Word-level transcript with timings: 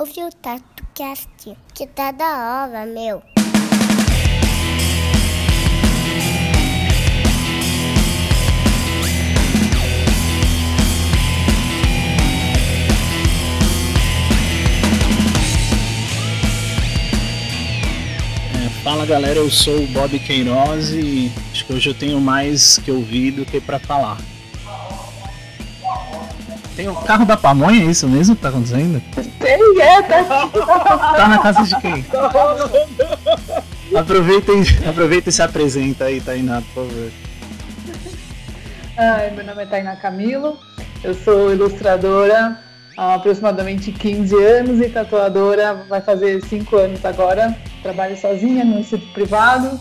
ouve 0.00 0.24
o 0.24 0.30
TatuCast, 0.30 1.54
que 1.74 1.86
tá 1.86 2.10
da 2.10 2.64
hora, 2.64 2.86
meu. 2.86 3.22
Fala 18.82 19.04
galera, 19.04 19.38
eu 19.38 19.50
sou 19.50 19.82
o 19.82 19.86
Bob 19.88 20.18
Queiroz 20.18 20.92
e 20.94 21.30
acho 21.52 21.66
que 21.66 21.74
hoje 21.74 21.90
eu 21.90 21.94
tenho 21.94 22.18
mais 22.18 22.78
que 22.78 22.90
ouvir 22.90 23.32
do 23.32 23.44
que 23.44 23.60
para 23.60 23.78
falar. 23.78 24.16
Tem 26.76 26.88
o 26.88 26.94
carro 26.94 27.24
da 27.24 27.36
pamonha, 27.36 27.82
é 27.82 27.86
isso 27.86 28.08
mesmo 28.08 28.36
que 28.36 28.42
tá 28.42 28.48
acontecendo? 28.48 29.02
Tem, 29.38 29.80
é, 29.80 30.02
tá 30.02 30.48
Tá 31.16 31.28
na 31.28 31.38
casa 31.38 31.64
de 31.64 31.80
quem? 31.80 32.04
Aproveita 33.96 34.52
e, 34.52 34.88
aproveita 34.88 35.28
e 35.28 35.32
se 35.32 35.42
apresenta 35.42 36.04
aí, 36.04 36.20
Tainá, 36.20 36.62
por 36.72 36.86
favor. 36.86 37.10
Ai, 38.96 39.30
meu 39.30 39.44
nome 39.44 39.62
é 39.62 39.66
Tainá 39.66 39.96
Camilo, 39.96 40.58
eu 41.02 41.14
sou 41.14 41.52
ilustradora 41.52 42.58
há 42.96 43.14
aproximadamente 43.14 43.90
15 43.92 44.34
anos 44.36 44.80
e 44.80 44.88
tatuadora 44.88 45.74
vai 45.88 46.00
fazer 46.00 46.44
5 46.44 46.76
anos 46.76 47.04
agora. 47.04 47.56
Trabalho 47.82 48.16
sozinha 48.16 48.64
no 48.64 48.78
instituto 48.78 49.12
privado 49.12 49.80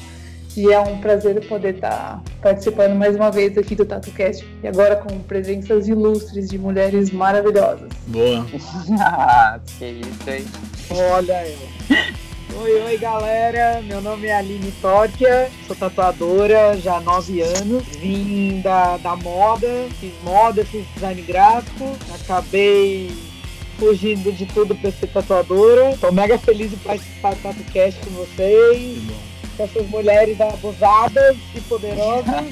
e 0.55 0.71
é 0.71 0.79
um 0.79 0.97
prazer 0.97 1.45
poder 1.47 1.75
estar 1.75 2.21
participando 2.41 2.95
mais 2.95 3.15
uma 3.15 3.31
vez 3.31 3.57
aqui 3.57 3.75
do 3.75 3.85
TatuCast 3.85 4.45
e 4.63 4.67
agora 4.67 4.95
com 4.95 5.19
presenças 5.19 5.87
ilustres 5.87 6.49
de 6.49 6.57
mulheres 6.57 7.11
maravilhosas. 7.11 7.89
Boa. 8.07 8.45
ah, 8.99 9.59
que 9.77 9.85
isso 9.85 10.29
aí. 10.29 10.45
Olha 10.89 11.47
eu. 11.47 11.57
Oi, 12.61 12.81
oi 12.81 12.97
galera, 12.97 13.81
meu 13.83 14.01
nome 14.01 14.25
é 14.27 14.35
Aline 14.35 14.73
Tóquia, 14.81 15.49
sou 15.67 15.75
tatuadora 15.75 16.75
já 16.77 16.97
há 16.97 16.99
9 16.99 17.41
anos, 17.41 17.83
vim 17.95 18.59
da, 18.61 18.97
da 18.97 19.15
moda, 19.15 19.67
fiz 19.99 20.11
moda, 20.23 20.65
fiz 20.65 20.83
design 20.95 21.21
gráfico, 21.21 21.95
acabei 22.13 23.11
fugindo 23.77 24.31
de 24.31 24.45
tudo 24.47 24.75
para 24.75 24.91
ser 24.91 25.07
tatuadora. 25.07 25.95
Tô 26.01 26.11
mega 26.11 26.37
feliz 26.37 26.71
de 26.71 26.77
participar 26.77 27.35
do 27.35 27.41
TatuCast 27.41 27.99
com 28.01 28.11
vocês, 28.11 28.97
com 29.59 29.63
essas 29.65 29.89
mulheres 29.89 30.39
abusadas 30.39 31.37
e 31.53 31.59
poderosas, 31.61 32.45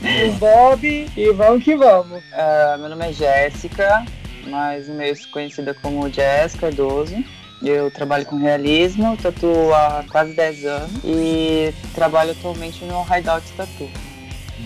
o 0.00 0.32
Bob, 0.38 1.10
e 1.16 1.32
vamos 1.32 1.64
que 1.64 1.74
vamos. 1.76 2.18
Uh, 2.18 2.78
meu 2.78 2.88
nome 2.88 3.08
é 3.08 3.12
Jéssica, 3.12 4.06
mas 4.46 4.88
meio 4.88 5.16
conhecida 5.32 5.74
como 5.74 6.08
Jess 6.08 6.54
Cardoso. 6.54 7.16
Eu 7.60 7.90
trabalho 7.90 8.24
com 8.26 8.36
realismo, 8.36 9.16
tatuo 9.16 9.74
há 9.74 10.04
quase 10.08 10.34
10 10.34 10.64
anos 10.66 10.90
e 11.04 11.74
trabalho 11.94 12.30
atualmente 12.30 12.84
no 12.84 13.02
Hideout 13.02 13.50
Tattoo. 13.56 13.90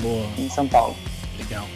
Boa. 0.03 0.27
Em 0.37 0.51
São 0.51 0.69
Paulo. 0.69 0.97
Legal. 1.39 1.67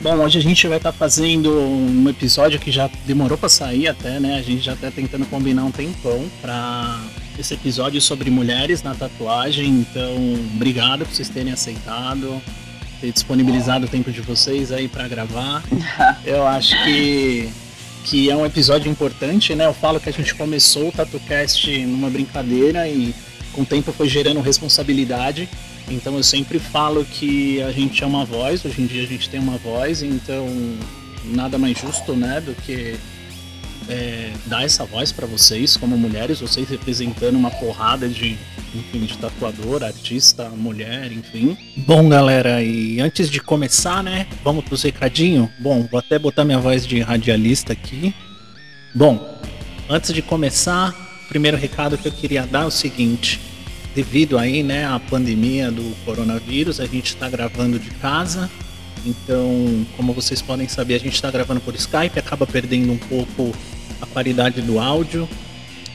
Bom, 0.00 0.16
hoje 0.16 0.38
a 0.38 0.42
gente 0.42 0.66
vai 0.68 0.78
estar 0.78 0.92
tá 0.92 0.98
fazendo 0.98 1.50
um 1.52 2.08
episódio 2.08 2.58
que 2.58 2.70
já 2.70 2.88
demorou 3.04 3.36
para 3.36 3.48
sair 3.50 3.88
até, 3.88 4.18
né? 4.18 4.38
A 4.38 4.42
gente 4.42 4.62
já 4.62 4.72
está 4.72 4.90
tentando 4.90 5.26
combinar 5.26 5.64
um 5.64 5.70
tempão 5.70 6.24
para 6.40 6.98
esse 7.38 7.54
episódio 7.54 8.00
sobre 8.00 8.30
mulheres 8.30 8.82
na 8.82 8.94
tatuagem. 8.94 9.68
Então, 9.68 10.14
obrigado 10.54 11.04
por 11.04 11.14
vocês 11.14 11.28
terem 11.28 11.52
aceitado, 11.52 12.40
ter 13.00 13.12
disponibilizado 13.12 13.86
o 13.86 13.88
tempo 13.88 14.10
de 14.10 14.20
vocês 14.20 14.72
aí 14.72 14.88
para 14.88 15.08
gravar. 15.08 15.62
Eu 16.24 16.46
acho 16.46 16.74
que 16.84 17.50
que 18.04 18.30
é 18.30 18.36
um 18.36 18.44
episódio 18.44 18.90
importante, 18.90 19.54
né? 19.54 19.64
Eu 19.64 19.72
falo 19.72 19.98
que 19.98 20.10
a 20.10 20.12
gente 20.12 20.34
começou 20.34 20.88
o 20.88 20.92
TatuCast 20.92 21.86
numa 21.86 22.10
brincadeira 22.10 22.86
e 22.86 23.14
com 23.54 23.62
o 23.62 23.66
tempo 23.66 23.92
foi 23.92 24.08
gerando 24.08 24.40
responsabilidade. 24.40 25.48
Então 25.88 26.14
eu 26.16 26.22
sempre 26.22 26.58
falo 26.58 27.04
que 27.04 27.62
a 27.62 27.72
gente 27.72 28.04
é 28.04 28.06
uma 28.06 28.24
voz, 28.24 28.64
hoje 28.64 28.82
em 28.82 28.86
dia 28.86 29.02
a 29.02 29.06
gente 29.06 29.28
tem 29.28 29.40
uma 29.40 29.56
voz, 29.56 30.02
então 30.02 30.46
nada 31.24 31.58
mais 31.58 31.78
justo, 31.78 32.14
né, 32.14 32.40
do 32.40 32.54
que 32.54 32.96
é, 33.88 34.32
dar 34.46 34.64
essa 34.64 34.84
voz 34.84 35.12
para 35.12 35.26
vocês 35.26 35.76
como 35.76 35.96
mulheres, 35.96 36.40
vocês 36.40 36.68
representando 36.68 37.36
uma 37.36 37.50
porrada 37.50 38.08
de, 38.08 38.38
enfim, 38.74 39.04
de 39.04 39.16
tatuador, 39.18 39.82
artista, 39.82 40.48
mulher, 40.48 41.12
enfim. 41.12 41.56
Bom, 41.76 42.08
galera, 42.08 42.62
e 42.62 43.00
antes 43.00 43.30
de 43.30 43.40
começar, 43.40 44.02
né, 44.02 44.26
vamos 44.42 44.64
pros 44.64 44.82
recadinhos? 44.82 45.48
Bom, 45.58 45.86
vou 45.90 45.98
até 45.98 46.18
botar 46.18 46.44
minha 46.44 46.58
voz 46.58 46.86
de 46.86 47.00
radialista 47.00 47.72
aqui. 47.72 48.14
Bom, 48.94 49.38
antes 49.88 50.12
de 50.12 50.22
começar, 50.22 50.94
o 51.24 51.28
primeiro 51.28 51.56
recado 51.56 51.98
que 51.98 52.08
eu 52.08 52.12
queria 52.12 52.46
dar 52.46 52.62
é 52.62 52.66
o 52.66 52.70
seguinte. 52.70 53.40
Devido 53.94 54.38
aí, 54.38 54.62
né, 54.62 54.86
à 54.86 54.98
pandemia 54.98 55.70
do 55.70 55.94
coronavírus, 56.04 56.80
a 56.80 56.86
gente 56.86 57.06
está 57.14 57.28
gravando 57.28 57.78
de 57.78 57.90
casa, 57.90 58.50
então, 59.06 59.86
como 59.96 60.12
vocês 60.12 60.40
podem 60.40 60.66
saber, 60.66 60.94
a 60.94 60.98
gente 60.98 61.14
está 61.14 61.30
gravando 61.30 61.60
por 61.60 61.74
Skype, 61.74 62.18
acaba 62.18 62.46
perdendo 62.46 62.92
um 62.92 62.96
pouco 62.96 63.54
a 64.04 64.06
qualidade 64.06 64.62
do 64.62 64.78
áudio. 64.78 65.28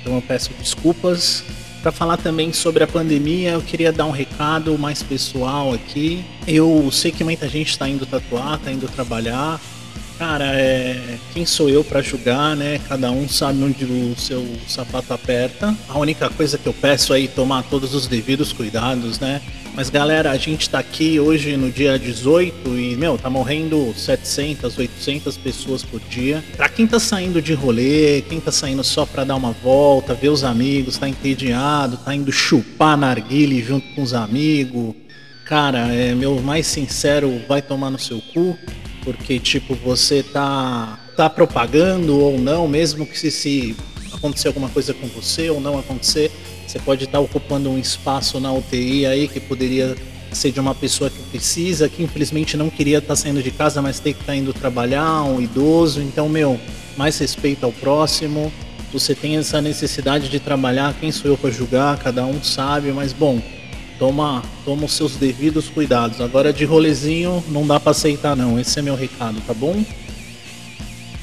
Então 0.02 0.16
eu 0.16 0.22
peço 0.22 0.52
desculpas. 0.60 1.44
Para 1.82 1.94
falar 1.94 2.18
também 2.18 2.52
sobre 2.52 2.84
a 2.84 2.88
pandemia, 2.88 3.52
eu 3.52 3.62
queria 3.62 3.92
dar 3.92 4.06
um 4.06 4.12
recado 4.12 4.78
mais 4.78 5.02
pessoal 5.02 5.74
aqui. 5.74 6.26
Eu 6.46 6.90
sei 6.92 7.10
que 7.10 7.24
muita 7.24 7.48
gente 7.48 7.70
está 7.70 7.88
indo 7.88 8.06
tatuar, 8.06 8.56
está 8.56 8.70
indo 8.72 8.88
trabalhar. 8.90 9.62
Cara, 10.20 10.54
é... 10.54 11.18
quem 11.34 11.46
sou 11.46 11.70
eu 11.70 11.82
para 11.82 12.02
julgar, 12.02 12.54
né? 12.54 12.78
Cada 12.90 13.10
um 13.10 13.30
sabe 13.30 13.64
onde 13.64 13.86
o 13.86 14.14
seu 14.18 14.46
sapato 14.68 15.14
aperta. 15.14 15.74
A 15.88 15.98
única 15.98 16.30
coisa 16.30 16.58
que 16.58 16.68
eu 16.68 16.74
peço 16.74 17.14
é 17.14 17.26
tomar 17.26 17.64
todos 17.64 17.96
os 17.96 18.06
devidos 18.06 18.52
cuidados, 18.52 19.18
né? 19.18 19.42
Mas 19.74 19.90
galera, 19.90 20.32
a 20.32 20.36
gente 20.36 20.70
tá 20.70 20.80
aqui 20.80 21.22
hoje 21.22 21.56
no 21.56 21.72
dia 21.72 21.98
18 21.98 22.78
e, 22.78 22.98
meu, 22.98 23.18
tá 23.18 23.30
morrendo 23.30 23.94
700, 23.96 24.78
800 24.78 25.38
pessoas 25.38 25.84
por 25.84 26.02
dia. 26.02 26.44
Pra 26.58 26.68
quem 26.68 26.86
tá 26.86 27.00
saindo 27.00 27.42
de 27.42 27.54
rolê, 27.54 28.22
quem 28.24 28.42
tá 28.42 28.52
saindo 28.52 28.84
só 28.84 29.06
pra 29.06 29.24
dar 29.24 29.38
uma 29.38 29.54
volta, 29.54 30.14
ver 30.14 30.28
os 30.28 30.44
amigos, 30.44 30.98
tá 30.98 31.08
entediado, 31.08 31.96
tá 31.96 32.14
indo 32.14 32.30
chupar 32.30 32.98
narguile 32.98 33.64
junto 33.64 33.88
com 33.96 34.02
os 34.02 34.14
amigos. 34.14 34.96
Cara, 35.46 35.94
é 35.94 36.14
meu 36.14 36.42
mais 36.42 36.68
sincero, 36.68 37.42
vai 37.48 37.62
tomar 37.62 37.90
no 37.90 37.98
seu 37.98 38.22
cu, 38.34 38.58
porque 39.14 39.40
tipo, 39.40 39.76
você 39.76 40.22
tá 40.22 41.00
tá 41.16 41.30
propagando 41.30 42.18
ou 42.18 42.40
não, 42.40 42.68
mesmo 42.68 43.06
que 43.06 43.20
se, 43.20 43.30
se 43.30 43.76
acontecer 44.14 44.48
alguma 44.48 44.70
coisa 44.70 44.94
com 44.94 45.08
você 45.08 45.50
ou 45.50 45.60
não 45.60 45.78
acontecer, 45.78 46.32
você 46.66 46.80
pode 46.80 47.04
estar 47.04 47.20
ocupando 47.20 47.70
um 47.70 47.78
espaço 47.78 48.40
na 48.40 48.54
UTI 48.54 49.06
aí 49.06 49.28
que 49.28 49.40
poderia 49.40 49.98
ser 50.32 50.52
de 50.52 50.60
uma 50.60 50.74
pessoa 50.74 51.10
que 51.10 51.22
precisa, 51.24 51.90
que 51.90 52.04
infelizmente 52.04 52.56
não 52.56 52.70
queria 52.70 53.00
estar 53.00 53.16
saindo 53.16 53.44
de 53.44 53.52
casa, 53.52 53.82
mas 53.82 54.00
tem 54.00 54.14
que 54.14 54.22
estar 54.22 54.36
indo 54.36 54.54
trabalhar, 54.54 55.24
um 55.24 55.42
idoso. 55.42 56.02
Então, 56.02 56.30
meu, 56.30 56.60
mais 56.96 57.18
respeito 57.18 57.66
ao 57.66 57.72
próximo. 57.72 58.52
Você 58.94 59.14
tem 59.14 59.38
essa 59.38 59.62
necessidade 59.62 60.30
de 60.30 60.40
trabalhar, 60.40 60.96
quem 61.00 61.12
sou 61.12 61.32
eu 61.32 61.38
para 61.38 61.50
julgar? 61.50 61.98
Cada 61.98 62.26
um 62.26 62.42
sabe, 62.42 62.92
mas 62.92 63.12
bom, 63.12 63.42
toma, 64.00 64.42
toma 64.66 64.86
os 64.86 64.94
seus 64.94 65.18
devidos 65.18 65.68
cuidados. 65.70 66.22
Agora 66.22 66.52
de 66.52 66.66
rolezinho 66.66 67.44
não 67.50 67.68
dá 67.68 67.80
para 67.80 67.92
aceitar 67.92 68.36
não. 68.36 68.60
Esse 68.60 68.80
é 68.80 68.82
meu 68.82 68.96
recado, 68.96 69.40
tá 69.46 69.54
bom? 69.54 69.84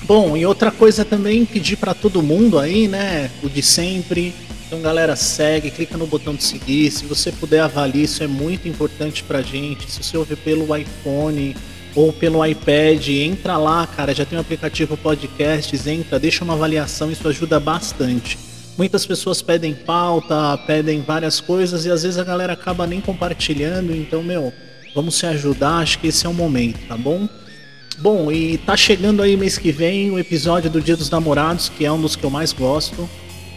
Bom, 0.03 0.37
e 0.37 0.47
outra 0.47 0.71
coisa 0.71 1.05
também 1.05 1.45
pedir 1.45 1.77
para 1.77 1.93
todo 1.93 2.23
mundo 2.23 2.61
aí, 2.61 2.87
né, 2.87 3.29
o 3.43 3.49
de 3.49 3.61
sempre, 3.61 4.33
então, 4.67 4.81
galera, 4.81 5.15
segue, 5.15 5.71
clica 5.71 5.97
no 5.97 6.09
botão 6.09 6.35
de 6.35 6.43
seguir. 6.43 6.91
Se 6.91 7.05
você 7.07 7.31
puder 7.31 7.61
avaliar, 7.61 8.05
isso 8.05 8.25
é 8.25 8.27
muito 8.27 8.67
importante 8.67 9.23
pra 9.23 9.41
gente. 9.41 9.89
Se 9.89 10.03
você 10.03 10.17
ouvir 10.17 10.37
pelo 10.39 10.77
iPhone 10.77 11.57
ou 11.95 12.13
pelo 12.13 12.45
iPad, 12.45 13.09
entra 13.09 13.57
lá, 13.59 13.87
cara. 13.87 14.13
Já 14.13 14.25
tem 14.25 14.37
um 14.37 14.41
aplicativo 14.41 14.97
Podcasts, 14.97 15.87
entra, 15.87 16.19
deixa 16.19 16.43
uma 16.43 16.55
avaliação, 16.55 17.13
isso 17.13 17.29
ajuda 17.29 17.61
bastante. 17.61 18.37
Muitas 18.77 19.07
pessoas 19.07 19.41
pedem 19.41 19.75
pauta, 19.75 20.59
pedem 20.67 21.01
várias 21.01 21.41
coisas 21.41 21.87
e 21.87 21.91
às 21.91 22.03
vezes 22.03 22.19
a 22.19 22.25
galera 22.25 22.53
acaba 22.53 22.87
nem 22.87 23.01
compartilhando. 23.01 23.95
Então, 23.95 24.23
meu, 24.23 24.53
vamos 24.95 25.15
se 25.17 25.27
ajudar, 25.27 25.79
acho 25.79 25.99
que 25.99 26.09
esse 26.09 26.27
é 26.27 26.29
o 26.29 26.35
momento, 26.35 26.79
tá 26.87 26.97
bom? 26.97 27.29
Bom, 27.99 28.31
e 28.31 28.59
tá 28.59 28.77
chegando 28.77 29.23
aí 29.23 29.37
mês 29.37 29.57
que 29.57 29.73
vem 29.73 30.11
o 30.11 30.19
episódio 30.19 30.71
do 30.71 30.83
Dia 30.83 30.97
dos 30.97 31.09
Namorados, 31.09 31.71
que 31.71 31.87
é 31.87 31.91
um 31.91 32.01
dos 32.01 32.15
que 32.15 32.25
eu 32.25 32.29
mais 32.29 32.53
gosto. 32.53 33.09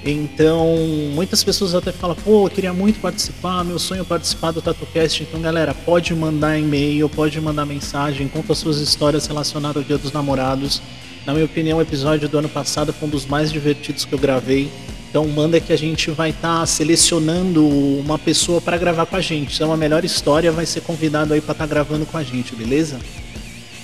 Então, 0.05 0.77
muitas 1.13 1.43
pessoas 1.43 1.75
até 1.75 1.91
falam, 1.91 2.15
pô, 2.15 2.45
eu 2.45 2.49
queria 2.49 2.71
muito 2.71 3.01
participar, 3.01 3.65
meu 3.65 3.77
sonho 3.77 4.01
é 4.01 4.05
participar 4.05 4.51
do 4.51 4.61
TatuCast. 4.61 5.23
Então, 5.23 5.41
galera, 5.41 5.73
pode 5.73 6.15
mandar 6.15 6.57
e-mail, 6.57 7.09
pode 7.09 7.39
mandar 7.41 7.65
mensagem, 7.65 8.29
conta 8.29 8.55
suas 8.55 8.77
histórias 8.79 9.27
relacionadas 9.27 9.75
ao 9.75 9.83
Dia 9.83 9.97
dos 9.97 10.13
Namorados. 10.13 10.81
Na 11.25 11.33
minha 11.33 11.45
opinião, 11.45 11.79
o 11.79 11.81
episódio 11.81 12.29
do 12.29 12.37
ano 12.37 12.47
passado 12.47 12.93
foi 12.93 13.09
um 13.09 13.11
dos 13.11 13.25
mais 13.25 13.51
divertidos 13.51 14.05
que 14.05 14.13
eu 14.13 14.19
gravei. 14.19 14.71
Então, 15.09 15.27
manda 15.27 15.59
que 15.59 15.73
a 15.73 15.77
gente 15.77 16.11
vai 16.11 16.29
estar 16.29 16.59
tá 16.59 16.65
selecionando 16.67 17.67
uma 17.67 18.19
pessoa 18.19 18.61
para 18.61 18.77
gravar 18.77 19.07
com 19.07 19.15
a 19.15 19.21
gente. 19.21 19.61
É 19.61 19.65
uma 19.65 19.75
melhor 19.75 20.05
história, 20.05 20.51
vai 20.51 20.67
ser 20.67 20.81
convidado 20.81 21.33
aí 21.33 21.41
para 21.41 21.53
estar 21.53 21.63
tá 21.65 21.69
gravando 21.69 22.05
com 22.05 22.15
a 22.15 22.23
gente, 22.23 22.55
beleza? 22.55 22.99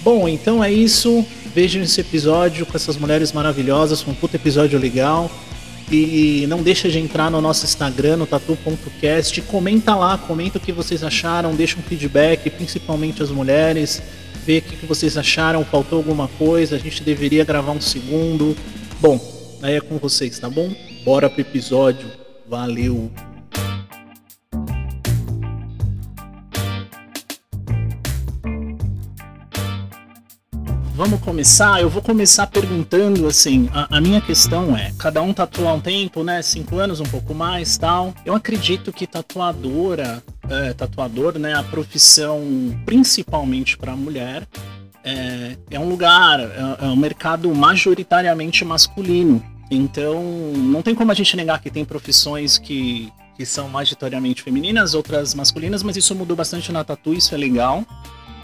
Bom, 0.04 0.30
então 0.30 0.64
é 0.64 0.72
isso. 0.72 1.26
Vejam 1.56 1.82
esse 1.82 2.00
episódio 2.00 2.64
com 2.66 2.78
essas 2.78 2.96
mulheres 2.96 3.32
maravilhosas, 3.32 4.06
um 4.08 4.14
puto 4.14 4.36
episódio 4.36 4.78
legal. 4.78 5.32
E 5.92 6.46
não 6.48 6.62
deixa 6.62 6.90
de 6.90 7.00
entrar 7.00 7.32
no 7.32 7.42
nosso 7.42 7.66
Instagram, 7.66 8.18
no 8.18 8.28
tatu.cast. 8.28 9.42
Comenta 9.44 9.96
lá, 9.96 10.20
comenta 10.20 10.60
o 10.60 10.62
que 10.62 10.72
vocês 10.72 11.04
acharam, 11.04 11.56
deixa 11.56 11.80
um 11.80 11.82
feedback, 11.82 12.52
principalmente 12.52 13.24
as 13.24 13.32
mulheres. 13.32 14.00
Vê 14.46 14.60
o 14.60 14.62
que 14.62 14.86
vocês 14.86 15.18
acharam, 15.18 15.66
faltou 15.66 15.98
alguma 15.98 16.28
coisa, 16.28 16.76
a 16.76 16.80
gente 16.80 17.02
deveria 17.02 17.44
gravar 17.44 17.72
um 17.72 17.82
segundo. 17.82 18.56
Bom, 19.02 19.20
aí 19.64 19.74
é 19.74 19.82
com 19.82 19.98
vocês, 19.98 20.38
tá 20.38 20.50
bom? 20.50 20.72
Bora 21.06 21.30
pro 21.30 21.40
episódio. 21.40 22.10
Valeu! 22.50 23.12
Vamos 30.96 31.20
começar? 31.20 31.80
Eu 31.80 31.92
vou 31.92 32.02
começar 32.02 32.48
perguntando 32.48 33.28
assim. 33.28 33.70
A, 33.72 33.98
a, 33.98 34.02
minha 34.02 34.20
questão 34.20 34.76
é: 34.76 34.94
cada 34.98 35.22
um 35.22 35.32
tatua 35.32 35.74
um 35.74 35.80
tempo, 35.80 36.24
né? 36.24 36.42
Cinco 36.42 36.80
anos, 36.80 37.00
um 37.00 37.06
pouco 37.06 37.36
mais, 37.36 37.78
tal. 37.78 38.12
Eu 38.26 38.34
acredito 38.34 38.92
que 38.92 39.06
tatuadora, 39.06 40.24
é, 40.50 40.74
tatuador, 40.74 41.38
né? 41.38 41.54
A 41.54 41.62
profissão 41.62 42.42
principalmente 42.84 43.78
para 43.78 43.96
mulher 43.96 44.48
é, 45.04 45.56
é, 45.70 45.80
um 45.80 45.88
lugar, 45.88 46.40
é, 46.40 46.86
é 46.86 46.88
um 46.88 46.96
mercado 46.96 47.54
majoritariamente 47.54 48.66
masculino. 48.66 49.54
Então, 49.70 50.24
não 50.24 50.82
tem 50.82 50.94
como 50.94 51.12
a 51.12 51.16
gente 51.16 51.36
negar 51.36 51.60
que 51.60 51.72
tem 51.72 51.84
profissões 51.84 52.58
que, 52.58 53.12
que 53.36 53.46
são 53.46 53.68
majoritariamente 53.68 54.44
femininas, 54.44 54.94
outras 54.94 55.34
masculinas, 55.34 55.82
mas 55.82 55.98
isso 55.98 56.14
mudou 56.14 56.36
bastante 56.36 56.72
na 56.72 56.84
tatu, 56.84 57.14
isso 57.14 57.34
é 57.34 57.38
legal. 57.38 57.84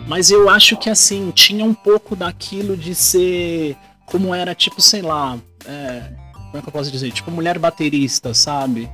Mas 0.08 0.32
eu 0.32 0.50
acho 0.50 0.78
que 0.78 0.90
assim, 0.90 1.32
tinha 1.32 1.64
um 1.64 1.74
pouco 1.74 2.16
daquilo 2.16 2.76
de 2.76 2.96
ser 2.96 3.78
como 4.06 4.34
era, 4.34 4.56
tipo, 4.56 4.82
sei 4.82 5.02
lá. 5.02 5.38
É, 5.66 6.12
como 6.34 6.58
é 6.58 6.62
que 6.62 6.68
eu 6.68 6.74
posso 6.74 6.92
dizer? 6.92 7.12
Tipo, 7.12 7.32
mulher 7.32 7.58
baterista, 7.60 8.34
sabe? 8.34 8.90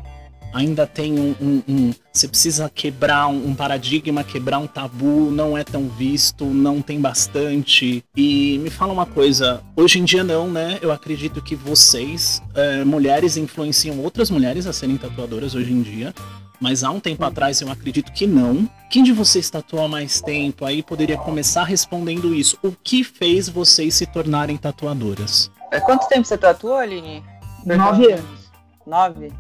Ainda 0.58 0.88
tem 0.88 1.20
um. 1.20 1.36
um, 1.40 1.64
um 1.68 1.94
você 2.12 2.28
precisa 2.28 2.68
quebrar 2.68 3.28
um, 3.28 3.50
um, 3.50 3.54
paradigma, 3.54 4.24
quebrar 4.24 4.58
um 4.58 4.66
tabu, 4.66 5.30
não 5.30 5.56
é 5.56 5.64
tão 5.64 5.88
visto, 5.88 6.46
não 6.46 6.82
tem 6.82 7.00
bastante. 7.00 8.04
E 8.16 8.58
me 8.58 8.72
fala 8.72 8.92
uma 8.92 9.06
coisa, 9.06 9.62
hoje 9.76 10.00
em 10.00 10.04
dia 10.04 10.24
não, 10.24 10.50
né? 10.50 10.80
Eu 10.82 10.92
acredito 10.92 11.44
que 11.44 11.56
vocês, 11.56 12.42
é, 12.56 12.84
mulheres, 12.84 13.38
influenciam 13.38 14.00
outras 14.00 14.32
mulheres 14.32 14.66
a 14.66 14.74
serem 14.74 14.98
tatuadoras 14.98 15.54
hoje 15.54 15.72
em 15.72 15.84
dia 15.84 16.12
mas 16.60 16.84
há 16.84 16.90
um 16.90 17.00
tempo 17.00 17.24
atrás 17.24 17.62
eu 17.62 17.72
acredito 17.72 18.12
que 18.12 18.26
não. 18.26 18.68
Quem 18.90 19.04
de 19.04 19.14
vocês 19.14 19.48
tatuou 19.48 19.88
mais 19.88 20.20
tempo 20.22 20.66
aí 20.66 20.82
poderia 20.82 21.16
começar 21.16 21.64
respondendo 21.64 22.34
isso? 22.34 22.58
O 22.64 22.72
que 22.72 23.04
fez 23.04 23.48
vocês 23.48 23.94
se 23.94 24.08
tornarem 24.08 24.58
tatuadoras? 24.58 25.52
É, 25.72 25.80
quanto 25.80 26.08
tempo 26.08 26.26
você 26.26 26.36
tatuou, 26.36 26.78
Aline? 26.78 27.24
Nove 27.64 28.12
anos. 28.12 28.52
Nove? 28.88 29.32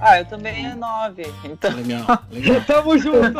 Ah, 0.00 0.18
eu 0.18 0.24
também 0.26 0.66
é 0.66 0.74
nove. 0.74 1.24
Então... 1.44 1.72
Legal, 1.74 2.18
legal. 2.30 2.60
Tamo 2.66 2.98
junto. 2.98 3.38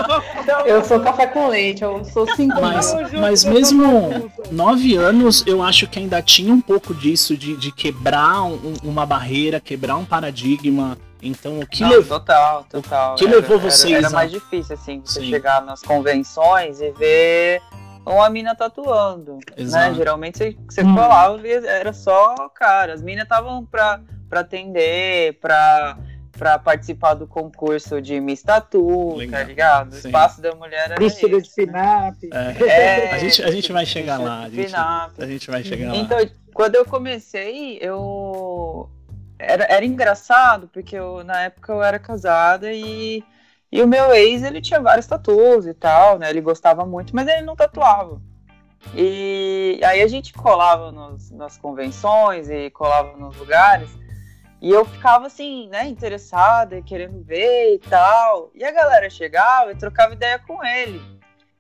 eu 0.65 0.85
sou 0.85 1.01
café 1.01 1.27
com 1.27 1.49
leite, 1.49 1.83
eu 1.83 2.05
sou 2.05 2.27
cinco. 2.37 2.61
Mas, 2.61 2.95
mas 3.12 3.45
mesmo 3.45 4.31
nove 4.51 4.95
anos, 4.97 5.45
eu 5.47 5.62
acho 5.62 5.87
que 5.89 5.99
ainda 5.99 6.23
tinha 6.23 6.53
um 6.55 6.61
pouco 6.61 6.95
disso, 6.95 7.37
de, 7.37 7.56
de 7.56 7.73
quebrar 7.73 8.43
um, 8.45 8.75
uma 8.83 9.05
barreira, 9.05 9.61
quebrar 9.61 9.97
um 9.97 10.05
paradigma. 10.05 10.97
Então, 11.21 11.59
o 11.59 11.67
que 11.67 11.83
Não, 11.83 11.91
levou. 11.91 12.21
Total, 12.21 12.65
total. 12.71 13.15
O 13.15 13.17
que 13.17 13.27
levou 13.27 13.59
vocês 13.59 13.91
Era, 13.93 13.99
era 14.01 14.09
a- 14.09 14.11
mais 14.11 14.31
difícil, 14.31 14.75
assim, 14.75 15.01
você 15.05 15.21
Sim. 15.21 15.31
chegar 15.31 15.62
nas 15.62 15.83
convenções 15.83 16.81
e 16.83 16.91
ver 16.93 17.62
uma 18.06 18.29
mina 18.29 18.55
tatuando. 18.55 19.39
Exato. 19.56 19.89
Né? 19.91 19.95
Geralmente 19.95 20.37
você, 20.39 20.56
você 20.69 20.83
Hum. 20.85 20.95
falava 20.95 21.47
e 21.49 21.51
era 21.67 21.93
só 21.95 22.35
cara. 22.55 22.93
As 22.93 23.01
minas 23.03 23.23
estavam 23.25 23.65
pra, 23.65 24.01
pra 24.29 24.41
atender, 24.41 25.39
pra, 25.41 25.97
pra 26.36 26.58
participar 26.58 27.14
do 27.14 27.26
concurso 27.26 28.00
de 28.02 28.20
Miss 28.20 28.42
Tatu, 28.42 29.16
Legal. 29.16 29.40
tá 29.40 29.46
ligado? 29.46 29.92
O 29.92 29.96
Sim. 29.96 30.08
espaço 30.08 30.40
da 30.42 30.54
mulher 30.54 30.90
era 30.90 30.96
Vestida 30.96 31.40
de 31.40 31.48
né? 31.48 31.54
sinap. 31.54 32.16
É, 32.32 32.66
É, 32.69 33.10
a, 33.12 33.19
gente, 33.19 33.42
a 33.42 33.50
gente 33.50 33.72
vai 33.72 33.86
chegar 33.86 34.19
lá. 34.19 34.40
A 34.42 34.48
gente, 34.48 34.66
Pinap. 34.66 35.12
a 35.19 35.26
gente 35.26 35.50
vai 35.50 35.62
chegar 35.64 35.92
lá. 35.92 35.96
Então, 35.96 36.19
quando 36.52 36.75
eu 36.75 36.84
comecei, 36.84 37.78
eu. 37.81 38.88
Era, 39.38 39.64
era 39.64 39.84
engraçado, 39.84 40.69
porque 40.72 40.96
eu, 40.96 41.25
na 41.25 41.42
época 41.42 41.72
eu 41.72 41.82
era 41.82 41.98
casada 41.98 42.72
e, 42.72 43.22
e 43.70 43.82
o 43.82 43.86
meu 43.86 44.12
ex, 44.14 44.42
ele 44.42 44.60
tinha 44.60 44.81
vários 44.81 45.06
tatuos 45.06 45.66
e 45.66 45.75
tal, 45.75 46.19
né? 46.19 46.31
Ele 46.31 46.40
gostava 46.40 46.86
muito, 46.86 47.14
mas 47.14 47.26
ele 47.26 47.42
não 47.42 47.56
tatuava. 47.56 48.20
E 48.94 49.81
aí 49.84 50.02
a 50.02 50.06
gente 50.06 50.32
colava 50.32 50.92
nos, 50.92 51.31
nas 51.31 51.56
convenções 51.56 52.48
e 52.50 52.70
colava 52.70 53.16
nos 53.16 53.36
lugares. 53.36 53.88
E 54.64 54.70
eu 54.70 54.82
ficava 54.87 55.26
assim, 55.26 55.69
né, 55.69 55.87
interessada, 55.87 56.81
querendo 56.81 57.22
ver 57.22 57.75
e 57.75 57.78
tal. 57.81 58.50
E 58.55 58.64
a 58.64 58.72
galera 58.72 59.11
chegava 59.11 59.70
e 59.70 59.76
trocava 59.76 60.14
ideia 60.14 60.38
com 60.38 60.64
ele. 60.64 61.02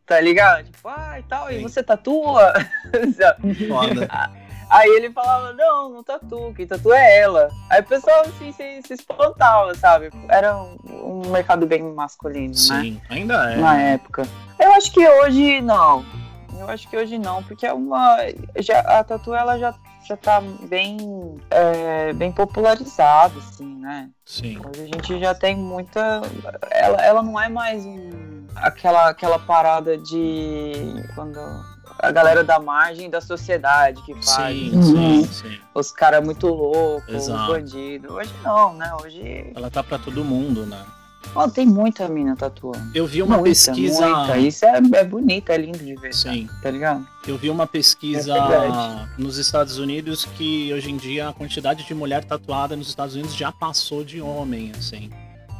Tá 0.06 0.18
ligado? 0.18 0.64
Tipo, 0.64 0.88
ah, 0.88 1.20
e 1.20 1.22
tal, 1.24 1.50
e 1.50 1.56
Sim. 1.56 1.62
você 1.62 1.82
tatua? 1.82 2.54
Foda. 3.68 4.08
Aí 4.70 4.88
ele 4.96 5.10
falava, 5.10 5.52
não, 5.52 5.90
não 5.90 6.02
tatuo, 6.02 6.54
quem 6.54 6.66
tatua 6.66 6.98
é 6.98 7.20
ela. 7.20 7.50
Aí 7.68 7.82
o 7.82 7.84
pessoal 7.84 8.22
assim 8.22 8.50
se, 8.52 8.80
se 8.86 8.94
espantava, 8.94 9.74
sabe? 9.74 10.08
Era 10.30 10.56
um, 10.56 10.78
um 11.26 11.30
mercado 11.30 11.66
bem 11.66 11.82
masculino, 11.82 12.54
né? 12.54 12.54
Sim, 12.54 13.02
ainda 13.10 13.52
é. 13.52 13.56
Na 13.56 13.78
época. 13.78 14.26
Eu 14.58 14.72
acho 14.72 14.90
que 14.90 15.06
hoje 15.06 15.60
não. 15.60 16.02
Eu 16.58 16.70
acho 16.70 16.88
que 16.88 16.96
hoje 16.96 17.18
não, 17.18 17.42
porque 17.42 17.66
é 17.66 17.72
uma. 17.74 18.16
Já, 18.60 18.80
a 18.80 19.04
tatu 19.04 19.34
ela 19.34 19.58
já, 19.58 19.74
já 20.06 20.16
tá 20.16 20.40
bem, 20.68 20.96
é, 21.50 22.12
bem 22.12 22.30
popularizada, 22.32 23.38
assim, 23.38 23.76
né? 23.76 24.10
Sim. 24.24 24.58
Hoje 24.58 24.82
a 24.82 24.86
gente 24.86 25.20
já 25.20 25.34
tem 25.34 25.56
muita. 25.56 26.22
Ela, 26.70 27.02
ela 27.04 27.22
não 27.22 27.40
é 27.40 27.48
mais 27.48 27.84
um, 27.84 28.46
aquela, 28.56 29.08
aquela 29.08 29.38
parada 29.38 29.96
de. 29.98 30.72
Quando 31.14 31.38
a 31.98 32.10
galera 32.10 32.42
da 32.44 32.58
margem 32.58 33.08
da 33.08 33.20
sociedade 33.20 34.02
que 34.02 34.12
faz. 34.14 34.54
Sim, 34.56 34.76
Uhum. 34.76 35.24
sim, 35.24 35.24
sim. 35.26 35.60
Os 35.74 35.90
caras 35.90 36.24
muito 36.24 36.46
loucos, 36.48 37.28
os 37.28 37.46
bandidos. 37.46 38.10
Hoje 38.10 38.32
não, 38.42 38.74
né? 38.74 38.92
Hoje. 39.02 39.52
Ela 39.54 39.70
tá 39.70 39.82
pra 39.82 39.98
todo 39.98 40.24
mundo, 40.24 40.66
né? 40.66 40.84
Ó, 41.34 41.48
tem 41.48 41.66
muita 41.66 42.08
mina 42.08 42.36
tatuando. 42.36 42.90
Eu 42.94 43.06
vi 43.06 43.22
uma 43.22 43.36
muita, 43.36 43.50
pesquisa. 43.50 44.06
muita. 44.08 44.38
Isso 44.38 44.64
é, 44.64 44.80
é 44.94 45.04
bonito, 45.04 45.50
é 45.50 45.56
lindo 45.56 45.78
de 45.78 45.94
ver. 45.96 46.14
Sim. 46.14 46.48
Tá 46.62 46.70
ligado? 46.70 47.06
Eu 47.26 47.38
vi 47.38 47.50
uma 47.50 47.66
pesquisa 47.66 48.34
É 48.36 49.20
nos 49.20 49.38
Estados 49.38 49.78
Unidos 49.78 50.24
que 50.36 50.72
hoje 50.72 50.90
em 50.90 50.96
dia 50.96 51.28
a 51.28 51.32
quantidade 51.32 51.84
de 51.84 51.94
mulher 51.94 52.24
tatuada 52.24 52.76
nos 52.76 52.88
Estados 52.88 53.14
Unidos 53.14 53.34
já 53.34 53.50
passou 53.50 54.04
de 54.04 54.20
homem, 54.20 54.72
assim. 54.76 55.10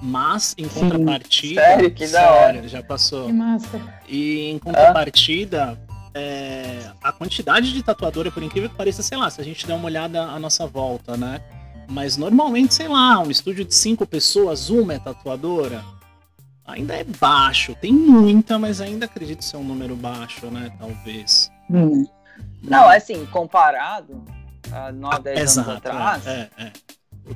Mas 0.03 0.55
em 0.59 0.69
contrapartida. 0.69 1.61
Sério? 1.63 1.91
Que 1.91 2.07
da 2.09 2.31
hora. 2.31 2.53
sério, 2.55 2.69
já 2.69 2.83
passou. 2.83 3.27
Que 3.27 3.33
massa. 3.33 3.81
E 4.07 4.51
em 4.51 4.59
contrapartida, 4.59 5.79
é, 6.15 6.91
a 7.03 7.11
quantidade 7.11 7.73
de 7.73 7.83
tatuadora, 7.83 8.31
por 8.31 8.43
incrível 8.43 8.69
que 8.69 8.77
pareça, 8.77 9.03
sei 9.03 9.17
lá, 9.19 9.29
se 9.31 9.41
a 9.41 9.45
gente 9.45 9.67
der 9.67 9.75
uma 9.75 9.87
olhada 9.87 10.23
à 10.23 10.39
nossa 10.39 10.67
volta, 10.67 11.17
né? 11.17 11.41
Mas 11.89 12.17
normalmente, 12.17 12.75
sei 12.75 12.89
lá, 12.89 13.19
um 13.21 13.31
estúdio 13.31 13.65
de 13.65 13.75
cinco 13.75 14.07
pessoas, 14.07 14.71
uma 14.71 14.95
é 14.95 14.99
tatuadora. 14.99 15.85
Ainda 16.67 16.95
é 16.95 17.05
baixo. 17.05 17.75
Tem 17.75 17.93
muita, 17.93 18.59
mas 18.59 18.81
ainda 18.81 19.05
acredito 19.05 19.45
ser 19.45 19.59
um 19.59 19.65
número 19.65 19.95
baixo, 19.95 20.47
né? 20.47 20.73
Talvez. 20.79 21.51
Hum. 21.71 22.07
Não, 22.63 22.89
assim, 22.89 23.27
comparado 23.27 24.25
a 24.73 24.91
9, 24.91 25.23
10 25.23 25.39
anos 25.39 25.51
Exato, 25.51 25.71
atrás, 25.71 26.27
é, 26.27 26.51
é, 26.57 26.65
é. 26.65 26.73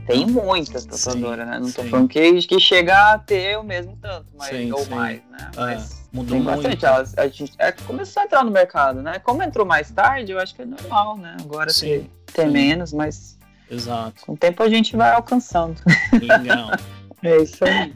tem 0.07 0.27
muitas 0.27 0.85
tatuadoras, 0.87 1.45
Sim, 1.45 1.51
né? 1.51 1.59
Não 1.59 1.71
tô 1.71 1.83
sim. 1.83 1.91
falando 1.91 2.09
que, 2.09 2.43
que 2.47 2.59
chega 2.59 3.13
a 3.13 3.19
ter 3.19 3.59
o 3.59 3.63
mesmo 3.63 3.97
tanto, 4.01 4.27
mas, 4.37 4.49
Sim, 4.49 4.73
ou 4.73 4.87
mais, 4.87 5.21
né? 5.31 5.51
É, 5.55 5.61
Mas 5.61 6.09
mudou 6.13 6.37
tem 6.37 6.43
muito. 6.43 6.63
bastante. 6.63 6.85
Elas, 6.85 7.19
a 7.19 7.29
gente 7.29 7.53
é, 7.59 7.73
começou 7.73 8.23
a 8.23 8.27
entrar 8.27 8.45
no 8.45 8.51
mercado, 8.51 9.03
né? 9.03 9.19
Como 9.19 9.43
entrou 9.43 9.67
mais 9.67 9.91
tarde, 9.91 10.33
eu 10.33 10.39
acho 10.39 10.55
que 10.55 10.63
é 10.63 10.67
normal, 10.67 11.19
né? 11.19 11.37
Agora 11.41 11.71
Sim, 11.71 12.09
sim. 12.35 12.47
menos, 12.47 12.93
mas 12.93 13.38
Exato. 13.71 14.25
com 14.27 14.33
o 14.33 14.37
tempo 14.37 14.63
a 14.63 14.69
gente 14.69 14.97
vai 14.97 15.13
alcançando. 15.13 15.81
Legal. 16.13 16.71
É 17.21 17.37
isso 17.43 17.65
aí. 17.65 17.93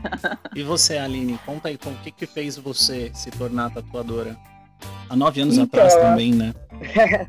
E 0.52 0.64
você, 0.64 0.98
Aline, 0.98 1.38
conta 1.46 1.68
aí, 1.68 1.78
com 1.78 1.90
o 1.90 1.96
que 1.98 2.10
que 2.10 2.26
fez 2.26 2.58
você 2.58 3.08
se 3.14 3.30
tornar 3.30 3.70
tatuadora? 3.70 4.36
Há 5.08 5.14
nove 5.14 5.40
anos 5.40 5.56
Então, 5.56 5.64
atrás 5.80 5.94
também, 5.94 6.34
né? 6.34 6.52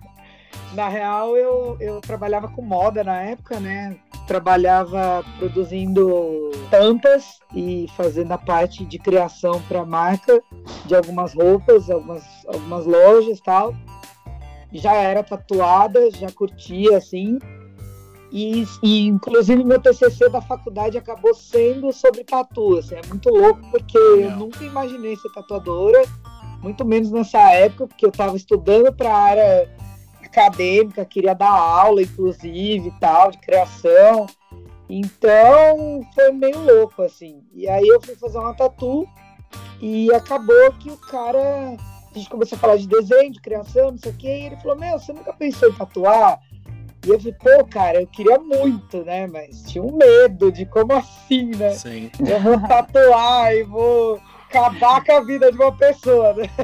Na 0.73 0.89
real, 0.89 1.37
eu, 1.37 1.77
eu 1.79 2.01
trabalhava 2.01 2.47
com 2.47 2.63
moda 2.63 3.03
na 3.03 3.21
época, 3.21 3.59
né? 3.59 3.95
Trabalhava 4.25 5.23
produzindo 5.37 6.49
tampas 6.71 7.37
e 7.53 7.85
fazendo 7.95 8.31
a 8.31 8.39
parte 8.39 8.83
de 8.83 8.97
criação 8.97 9.61
para 9.67 9.85
marca 9.85 10.41
de 10.85 10.95
algumas 10.95 11.35
roupas, 11.35 11.91
algumas, 11.91 12.23
algumas 12.47 12.87
lojas 12.87 13.37
e 13.37 13.43
tal. 13.43 13.75
Já 14.71 14.93
era 14.95 15.21
tatuada, 15.21 16.09
já 16.09 16.31
curtia 16.31 16.97
assim. 16.97 17.37
E, 18.35 18.65
e 18.81 19.05
inclusive 19.05 19.63
meu 19.63 19.79
TCC 19.79 20.27
da 20.27 20.41
faculdade 20.41 20.97
acabou 20.97 21.35
sendo 21.35 21.93
sobre 21.93 22.23
tatu. 22.23 22.79
Assim, 22.79 22.95
é 22.95 23.01
muito 23.07 23.29
louco 23.29 23.61
porque 23.69 23.95
eu 23.95 24.15
Legal. 24.15 24.37
nunca 24.39 24.63
imaginei 24.63 25.15
ser 25.15 25.29
tatuadora, 25.29 26.03
muito 26.59 26.83
menos 26.83 27.11
nessa 27.11 27.37
época, 27.51 27.85
porque 27.85 28.03
eu 28.03 28.09
estava 28.09 28.35
estudando 28.35 28.91
para 28.91 29.13
a 29.13 29.17
área 29.19 29.69
acadêmica, 30.25 31.05
queria 31.05 31.35
dar 31.35 31.51
aula, 31.51 32.01
inclusive, 32.01 32.87
e 32.87 32.99
tal, 32.99 33.29
de 33.29 33.37
criação. 33.37 34.25
Então 34.89 36.01
foi 36.15 36.31
meio 36.31 36.59
louco, 36.59 37.03
assim. 37.03 37.43
E 37.53 37.69
aí 37.69 37.87
eu 37.87 38.01
fui 38.01 38.15
fazer 38.15 38.39
uma 38.39 38.55
tatu 38.55 39.07
e 39.79 40.11
acabou 40.11 40.71
que 40.79 40.89
o 40.89 40.97
cara. 40.97 41.77
A 42.11 42.17
gente 42.17 42.29
começou 42.29 42.55
a 42.55 42.61
falar 42.61 42.77
de 42.77 42.87
desenho, 42.87 43.31
de 43.31 43.41
criação, 43.41 43.91
não 43.91 43.97
sei 43.97 44.11
o 44.11 44.15
quê, 44.15 44.27
e 44.27 44.45
ele 44.47 44.57
falou: 44.57 44.77
Meu, 44.77 44.97
você 44.97 45.13
nunca 45.13 45.33
pensou 45.33 45.69
em 45.69 45.73
tatuar? 45.73 46.39
E 47.05 47.09
eu 47.09 47.19
falei, 47.19 47.33
pô, 47.33 47.65
cara, 47.65 48.01
eu 48.01 48.07
queria 48.07 48.39
muito, 48.39 49.03
né? 49.03 49.27
Mas 49.27 49.63
tinha 49.63 49.83
um 49.83 49.95
medo 49.95 50.51
de 50.51 50.65
como 50.65 50.93
assim, 50.93 51.47
né? 51.47 51.71
Sim. 51.71 52.09
Eu 52.19 52.39
vou 52.39 52.59
tatuar 52.67 53.53
e 53.53 53.63
vou 53.63 54.21
acabar 54.49 55.03
com 55.03 55.11
a 55.11 55.21
vida 55.21 55.51
de 55.51 55.57
uma 55.57 55.75
pessoa, 55.75 56.33
né? 56.33 56.43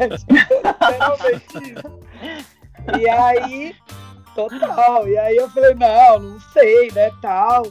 Isso. 1.34 3.00
E 3.00 3.10
aí, 3.10 3.75
total. 4.34 5.08
E 5.08 5.17
aí 5.17 5.36
eu 5.36 5.50
falei, 5.50 5.75
não, 5.75 6.19
não 6.19 6.39
sei, 6.53 6.89
né, 6.91 7.12
tal. 7.22 7.63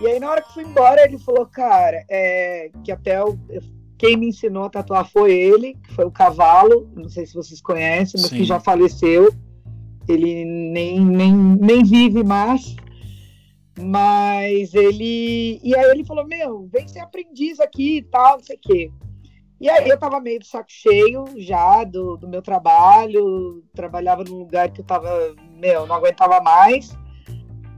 E 0.00 0.06
aí 0.06 0.18
na 0.18 0.30
hora 0.30 0.42
que 0.42 0.52
fui 0.52 0.64
embora, 0.64 1.04
ele 1.04 1.18
falou, 1.18 1.46
cara, 1.46 2.04
é, 2.10 2.70
que 2.84 2.90
até 2.90 3.22
o, 3.22 3.38
quem 3.96 4.16
me 4.16 4.28
ensinou 4.28 4.64
a 4.64 4.70
tatuar 4.70 5.08
foi 5.08 5.32
ele, 5.32 5.74
que 5.74 5.94
foi 5.94 6.04
o 6.04 6.10
Cavalo, 6.10 6.90
não 6.94 7.08
sei 7.08 7.24
se 7.24 7.34
vocês 7.34 7.60
conhecem, 7.60 8.20
mas 8.20 8.30
Sim. 8.30 8.36
que 8.38 8.44
já 8.44 8.60
faleceu. 8.60 9.32
Ele 10.08 10.44
nem, 10.44 11.00
nem, 11.00 11.32
nem 11.34 11.84
vive 11.84 12.22
mais. 12.22 12.76
Mas 13.78 14.74
ele. 14.74 15.60
E 15.62 15.74
aí 15.76 15.90
ele 15.90 16.04
falou: 16.04 16.26
Meu, 16.26 16.68
vem 16.72 16.88
ser 16.88 17.00
aprendiz 17.00 17.60
aqui 17.60 17.98
e 17.98 18.02
tal, 18.02 18.38
não 18.38 18.44
sei 18.44 18.56
o 18.56 18.60
quê. 18.60 18.90
E 19.60 19.70
aí 19.70 19.88
eu 19.88 19.98
tava 19.98 20.20
meio 20.20 20.38
de 20.38 20.46
saco 20.46 20.70
cheio 20.70 21.24
já 21.38 21.82
do, 21.82 22.16
do 22.18 22.28
meu 22.28 22.42
trabalho, 22.42 23.64
trabalhava 23.74 24.22
num 24.22 24.36
lugar 24.36 24.70
que 24.70 24.82
eu 24.82 24.84
tava, 24.84 25.34
meu, 25.58 25.86
não 25.86 25.96
aguentava 25.96 26.40
mais. 26.40 26.96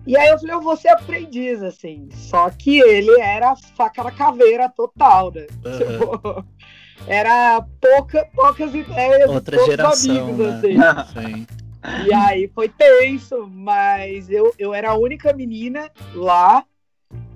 E 0.05 0.17
aí 0.17 0.29
eu 0.29 0.39
falei, 0.39 0.55
eu 0.55 0.61
vou 0.61 0.77
ser 0.77 0.89
aprendiz, 0.89 1.63
assim. 1.63 2.09
Só 2.11 2.51
que 2.51 2.81
ele 2.81 3.21
era 3.21 3.55
faca 3.55 4.03
na 4.03 4.11
caveira 4.11 4.69
total, 4.69 5.31
né? 5.33 5.47
Aham. 5.65 5.79
Tipo, 5.79 6.45
era 7.07 7.65
pouca, 7.81 8.29
poucas 8.35 8.75
ideias, 8.75 9.31
Outra 9.31 9.57
poucos 9.57 9.77
geração, 9.77 10.17
amigos, 10.17 10.39
né? 10.39 10.89
assim. 10.89 11.37
Sim. 11.37 11.47
E 12.07 12.13
aí 12.13 12.51
foi 12.55 12.69
tenso, 12.69 13.47
mas 13.47 14.29
eu, 14.31 14.53
eu 14.59 14.75
era 14.75 14.91
a 14.91 14.99
única 14.99 15.33
menina 15.33 15.91
lá 16.15 16.65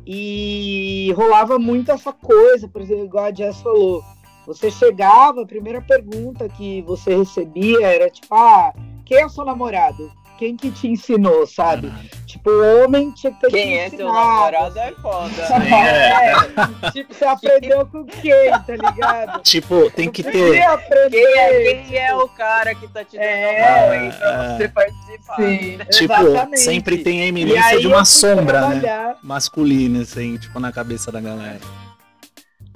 e 0.06 1.12
rolava 1.16 1.58
muito 1.58 1.92
essa 1.92 2.12
coisa, 2.12 2.68
por 2.68 2.82
exemplo, 2.82 3.04
igual 3.04 3.26
a 3.26 3.34
Jess 3.34 3.60
falou. 3.60 4.02
Você 4.46 4.70
chegava, 4.70 5.42
a 5.42 5.46
primeira 5.46 5.80
pergunta 5.80 6.48
que 6.48 6.82
você 6.82 7.14
recebia 7.16 7.86
era 7.86 8.10
tipo, 8.10 8.34
ah, 8.34 8.72
quem 9.04 9.18
é 9.18 9.26
o 9.26 9.28
seu 9.28 9.44
namorado? 9.44 10.10
Quem 10.36 10.56
que 10.56 10.72
te 10.72 10.88
ensinou, 10.88 11.46
sabe? 11.46 11.92
Tipo, 12.32 12.48
o 12.50 12.84
homem 12.84 13.10
tinha 13.12 13.30
que 13.30 13.40
ter 13.40 13.50
Quem 13.50 13.72
te 13.72 13.78
é 13.78 13.90
seu 13.90 14.10
namorado 14.10 14.78
é 14.78 14.92
foda. 15.02 15.28
Sim, 15.46 15.74
é. 15.74 16.32
É, 16.32 16.90
tipo, 16.90 17.12
você 17.12 17.24
aprendeu 17.26 17.86
com 17.86 18.06
quem, 18.06 18.50
tá 18.52 18.74
ligado? 18.74 19.42
Tipo, 19.42 19.90
tem 19.90 20.10
que 20.10 20.22
ter. 20.22 20.62
aprender, 20.62 21.10
Quem 21.10 21.38
é, 21.38 21.62
quem 21.74 21.82
tipo, 21.84 21.94
é 21.96 22.14
o 22.14 22.28
cara 22.28 22.74
que 22.74 22.88
tá 22.88 23.04
te 23.04 23.18
dando 23.18 23.22
É, 23.26 23.60
mal 23.70 23.90
aí 23.90 24.12
pra 24.12 24.44
é. 24.44 24.56
você 24.56 24.68
participar? 24.70 25.36
Sim, 25.36 25.78
Tipo, 25.90 26.14
exatamente. 26.14 26.60
sempre 26.60 26.98
tem 27.04 27.20
a 27.22 27.26
eminência 27.26 27.64
aí 27.66 27.80
de 27.80 27.86
uma 27.86 28.04
sombra, 28.06 28.60
né? 28.62 28.80
trabalhar. 28.80 29.16
Masculina, 29.22 30.00
assim, 30.00 30.38
tipo, 30.38 30.58
na 30.58 30.72
cabeça 30.72 31.12
da 31.12 31.20
galera. 31.20 31.60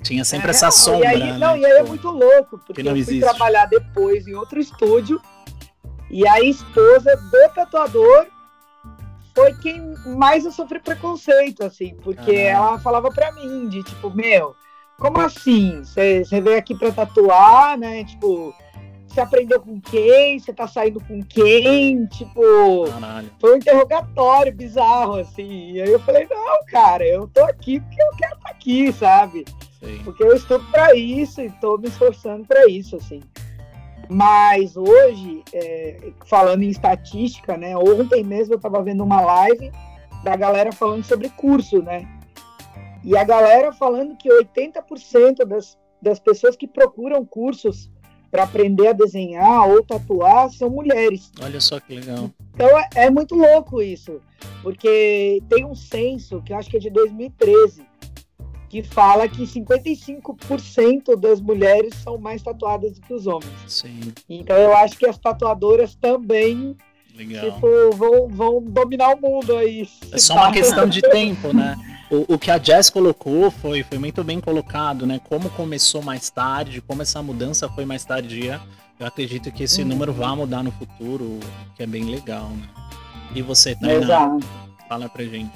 Tinha 0.03 0.23
sempre 0.25 0.49
É, 0.49 0.51
essa 0.51 0.67
não, 0.67 0.73
sombra, 0.73 1.05
e 1.15 1.23
aí, 1.23 1.33
né? 1.33 1.39
Não, 1.39 1.57
e 1.57 1.65
aí 1.65 1.73
é 1.73 1.77
Tipo, 1.77 1.89
muito 1.89 2.11
louco, 2.11 2.59
porque 2.59 2.83
eu 2.83 2.91
fui 2.91 2.99
existe. 3.01 3.21
trabalhar 3.21 3.65
depois 3.67 4.27
em 4.29 4.35
outro 4.35 4.61
estúdio 4.61 5.19
e 6.11 6.29
a 6.29 6.41
esposa 6.43 7.17
do 7.17 7.49
tatuador 7.55 8.27
foi 9.37 9.53
quem 9.53 9.95
mais 10.17 10.47
eu 10.47 10.51
sofri 10.51 10.81
preconceito, 10.81 11.63
assim, 11.63 11.95
porque 12.03 12.47
Caralho. 12.47 12.69
ela 12.69 12.79
falava 12.79 13.11
pra 13.11 13.31
mim 13.33 13.69
de 13.69 13.83
tipo, 13.83 14.09
meu, 14.09 14.57
como 14.99 15.21
assim? 15.21 15.83
Você 15.85 16.25
veio 16.41 16.57
aqui 16.57 16.75
pra 16.75 16.91
tatuar, 16.91 17.77
né? 17.77 18.03
Tipo, 18.05 18.55
você 19.07 19.21
aprendeu 19.21 19.61
com 19.61 19.79
quem? 19.79 20.39
Você 20.39 20.55
tá 20.55 20.67
saindo 20.67 21.01
com 21.01 21.23
quem? 21.23 22.07
Tipo, 22.07 22.89
Caralho. 22.91 23.31
foi 23.39 23.53
um 23.53 23.57
interrogatório 23.59 24.55
bizarro, 24.55 25.17
assim. 25.17 25.73
E 25.73 25.83
aí 25.83 25.91
eu 25.93 26.01
falei, 26.01 26.27
não, 26.31 26.65
cara, 26.67 27.07
eu 27.07 27.29
tô 27.29 27.45
aqui 27.45 27.79
porque 27.79 28.03
eu 28.03 28.17
quero 28.17 28.37
estar 28.37 28.51
aqui, 28.51 28.91
sabe? 28.95 29.45
Sei. 29.79 29.99
Porque 30.03 30.25
eu 30.25 30.35
estudo 30.35 30.65
para 30.71 30.95
isso 30.97 31.43
e 31.43 31.47
estou 31.47 31.79
me 31.79 31.89
esforçando 31.89 32.47
para 32.47 32.67
isso, 32.67 32.97
assim. 32.97 33.21
Mas 34.09 34.77
hoje, 34.77 35.43
é, 35.53 36.13
falando 36.27 36.63
em 36.63 36.69
estatística, 36.69 37.57
né? 37.57 37.77
Ontem 37.77 38.23
mesmo 38.23 38.55
eu 38.55 38.57
estava 38.57 38.83
vendo 38.83 39.03
uma 39.03 39.21
live 39.21 39.71
da 40.23 40.37
galera 40.37 40.73
falando 40.73 41.05
sobre 41.05 41.29
curso, 41.31 41.83
né? 41.83 42.09
E 43.05 43.17
a 43.17 43.25
galera 43.25 43.73
falando 43.73 44.17
que 44.17 44.29
80% 44.29 45.45
das, 45.45 45.79
das 46.01 46.19
pessoas 46.19 46.57
que 46.57 46.67
procuram 46.67 47.25
cursos 47.25 47.91
para 48.31 48.43
aprender 48.43 48.89
a 48.89 48.93
desenhar 48.93 49.69
ou 49.69 49.83
tatuar 49.83 50.51
são 50.51 50.69
mulheres. 50.69 51.31
Olha 51.41 51.61
só 51.61 51.79
que 51.79 51.95
legal. 51.95 52.31
Então 52.55 52.79
é, 52.79 52.89
é 52.97 53.11
muito 53.11 53.35
louco 53.35 53.81
isso, 53.81 54.21
porque 54.63 55.43
tem 55.49 55.65
um 55.65 55.75
censo 55.75 56.43
que 56.43 56.53
eu 56.53 56.57
acho 56.57 56.69
que 56.69 56.77
é 56.77 56.81
de 56.81 56.91
2013 56.91 57.87
que 58.83 58.83
fala 58.83 59.29
que 59.29 59.47
55% 59.47 61.17
das 61.19 61.41
mulheres 61.41 61.95
são 62.03 62.19
mais 62.19 62.43
tatuadas 62.43 62.93
do 62.95 63.01
que 63.01 63.13
os 63.15 63.27
homens. 63.27 63.51
Sim, 63.67 64.01
Então 64.29 64.57
eu 64.57 64.77
acho 64.77 64.97
que 64.99 65.07
as 65.07 65.19
tatuadoras 65.19 65.95
também 65.95 66.77
legal. 67.15 67.53
tipo, 67.53 67.67
vão, 67.97 68.29
vão 68.29 68.63
dominar 68.63 69.15
o 69.17 69.21
mundo 69.21 69.57
aí. 69.57 69.89
É 70.13 70.19
só 70.19 70.35
uma 70.35 70.53
questão 70.53 70.87
de 70.89 71.01
tempo, 71.11 71.53
né? 71.55 71.77
O, 72.11 72.35
o 72.35 72.39
que 72.39 72.51
a 72.51 72.59
Jess 72.59 72.91
colocou 72.91 73.51
foi, 73.51 73.83
foi 73.83 73.99
muito 73.99 74.23
bem 74.23 74.41
colocado, 74.41 75.07
né? 75.07 75.21
Como 75.29 75.51
começou 75.51 76.03
mais 76.03 76.31
tarde, 76.31 76.81
como 76.81 77.03
essa 77.03 77.23
mudança 77.23 77.69
foi 77.69 77.85
mais 77.85 78.05
tardia. 78.05 78.61
Eu 78.99 79.07
acredito 79.07 79.51
que 79.53 79.65
esse 79.65 79.83
Uhum. 79.83 79.89
número 79.89 80.13
vai 80.13 80.35
mudar 80.37 80.63
no 80.63 80.71
futuro, 80.73 81.39
que 81.77 81.83
é 81.83 81.87
bem 81.87 82.05
legal, 82.05 82.49
né? 82.51 82.69
E 83.35 83.43
você, 83.43 83.75
Tainá? 83.75 83.95
Exato. 84.05 84.47
Fala 84.89 85.09
pra 85.09 85.25
gente. 85.25 85.51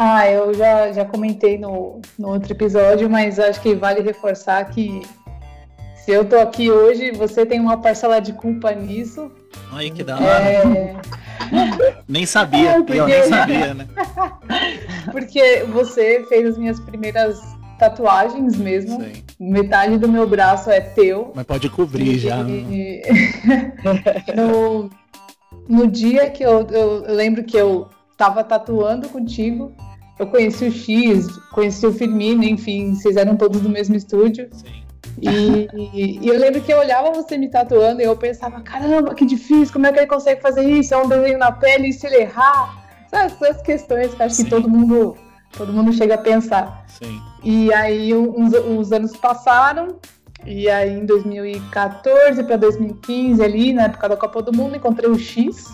Ah, 0.00 0.30
eu 0.30 0.54
já, 0.54 0.92
já 0.92 1.04
comentei 1.04 1.58
no, 1.58 2.00
no 2.16 2.28
outro 2.28 2.52
episódio, 2.52 3.10
mas 3.10 3.38
acho 3.38 3.60
que 3.60 3.74
vale 3.74 4.00
reforçar 4.00 4.64
que 4.66 5.02
se 6.04 6.12
eu 6.12 6.24
tô 6.24 6.38
aqui 6.38 6.70
hoje, 6.70 7.10
você 7.10 7.44
tem 7.44 7.58
uma 7.58 7.76
parcela 7.78 8.20
de 8.20 8.32
culpa 8.32 8.70
nisso. 8.72 9.30
Ai, 9.72 9.90
que 9.90 10.04
da 10.04 10.16
hora. 10.16 10.44
É, 10.48 10.96
Nem 12.08 12.24
sabia, 12.24 12.70
É, 12.72 12.76
eu 12.78 12.84
porque- 12.84 13.04
nem 13.04 13.22
sabia, 13.24 13.74
né? 13.74 13.86
porque 15.10 15.64
você 15.64 16.24
fez 16.28 16.46
as 16.46 16.56
minhas 16.58 16.78
primeiras 16.78 17.40
tatuagens 17.78 18.56
mesmo. 18.56 19.00
Sei. 19.00 19.24
Metade 19.40 19.98
do 19.98 20.08
meu 20.08 20.26
braço 20.28 20.70
é 20.70 20.80
teu. 20.80 21.32
Mas 21.34 21.44
pode 21.44 21.68
cobrir 21.70 22.18
já. 22.18 22.42
né? 22.42 22.50
E- 22.52 23.02
no, 24.36 24.90
no 25.68 25.86
dia 25.88 26.30
que 26.30 26.42
eu, 26.44 26.66
eu, 26.70 27.04
eu 27.04 27.14
lembro 27.14 27.42
que 27.44 27.56
eu 27.56 27.88
tava 28.16 28.42
tatuando 28.42 29.08
contigo, 29.08 29.72
eu 30.18 30.26
conheci 30.26 30.64
o 30.64 30.72
X, 30.72 31.26
conheci 31.50 31.86
o 31.86 31.92
Firmino, 31.92 32.44
enfim, 32.44 32.94
vocês 32.94 33.16
eram 33.16 33.36
todos 33.36 33.60
do 33.60 33.68
mesmo 33.68 33.94
estúdio. 33.94 34.48
Sim. 34.52 34.82
E, 35.20 35.68
e- 36.22 36.28
eu 36.28 36.38
lembro 36.38 36.60
que 36.60 36.72
eu 36.72 36.78
olhava 36.78 37.12
você 37.12 37.36
me 37.36 37.48
tatuando 37.48 38.00
e 38.00 38.04
eu 38.04 38.16
pensava, 38.16 38.60
caramba, 38.60 39.14
que 39.14 39.24
difícil, 39.24 39.72
como 39.72 39.86
é 39.86 39.92
que 39.92 39.98
ele 39.98 40.06
consegue 40.06 40.40
fazer 40.40 40.62
isso? 40.62 40.94
É 40.94 40.96
um 40.96 41.08
desenho 41.08 41.38
na 41.38 41.50
pele, 41.52 41.88
e 41.88 41.92
se 41.92 42.06
ele 42.06 42.22
errar? 42.22 42.86
Sabe, 43.10 43.32
essas 43.32 43.62
questões 43.62 44.14
que 44.14 44.22
acho 44.22 44.36
Sim. 44.36 44.44
que 44.44 44.50
todo 44.50 44.68
mundo, 44.68 45.16
todo 45.56 45.72
mundo 45.72 45.92
chega 45.92 46.14
a 46.14 46.18
pensar. 46.18 46.84
Sim. 46.88 47.20
E 47.42 47.72
aí 47.72 48.14
uns, 48.14 48.52
uns 48.54 48.92
anos 48.92 49.16
passaram, 49.16 49.96
e 50.46 50.68
aí 50.68 50.98
em 50.98 51.06
2014 51.06 52.44
para 52.44 52.56
2015, 52.56 53.42
ali, 53.42 53.72
na 53.72 53.84
época 53.84 54.08
da 54.10 54.16
Copa 54.16 54.42
do 54.42 54.52
Mundo, 54.56 54.76
encontrei 54.76 55.10
o 55.10 55.18
X 55.18 55.66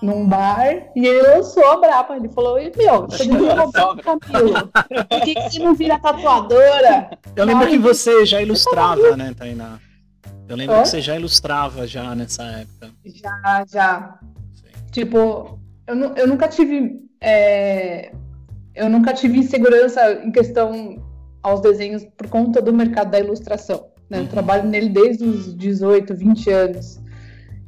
num 0.00 0.26
bar 0.26 0.90
e 0.94 1.06
ele 1.06 1.22
lançou 1.22 1.66
a 1.70 1.76
braba. 1.76 2.16
Ele 2.16 2.28
falou, 2.28 2.58
"E, 2.58 2.72
meu, 2.76 3.02
você 3.06 3.26
braba, 3.26 3.96
Camilo. 4.02 4.68
Por 5.08 5.20
que, 5.22 5.34
que 5.34 5.50
você 5.50 5.58
não 5.58 5.74
vira 5.74 5.98
tatuadora? 5.98 7.10
Eu 7.34 7.44
lembro 7.44 7.64
Ai, 7.64 7.70
que 7.70 7.78
você 7.78 8.24
já 8.24 8.40
ilustrava, 8.40 9.16
né, 9.16 9.34
Tainá? 9.36 9.78
Eu 10.48 10.56
lembro 10.56 10.76
Hã? 10.76 10.82
que 10.82 10.88
você 10.88 11.00
já 11.00 11.16
ilustrava 11.16 11.86
já 11.86 12.14
nessa 12.14 12.42
época. 12.44 12.90
Já, 13.04 13.64
já. 13.70 14.18
Sim. 14.54 14.84
Tipo, 14.90 15.58
eu, 15.86 15.96
eu 16.16 16.26
nunca 16.26 16.48
tive. 16.48 16.96
é, 17.20 18.12
eu 18.74 18.88
nunca 18.88 19.12
tive 19.12 19.38
insegurança 19.38 20.12
em 20.24 20.30
questão 20.30 21.02
aos 21.42 21.60
desenhos 21.60 22.04
por 22.16 22.28
conta 22.28 22.62
do 22.62 22.72
mercado 22.72 23.10
da 23.10 23.18
ilustração. 23.18 23.88
Né? 24.08 24.18
Uhum. 24.18 24.24
Eu 24.24 24.30
trabalho 24.30 24.68
nele 24.68 24.88
desde 24.88 25.24
os 25.24 25.54
18, 25.54 26.14
20 26.14 26.50
anos. 26.50 27.00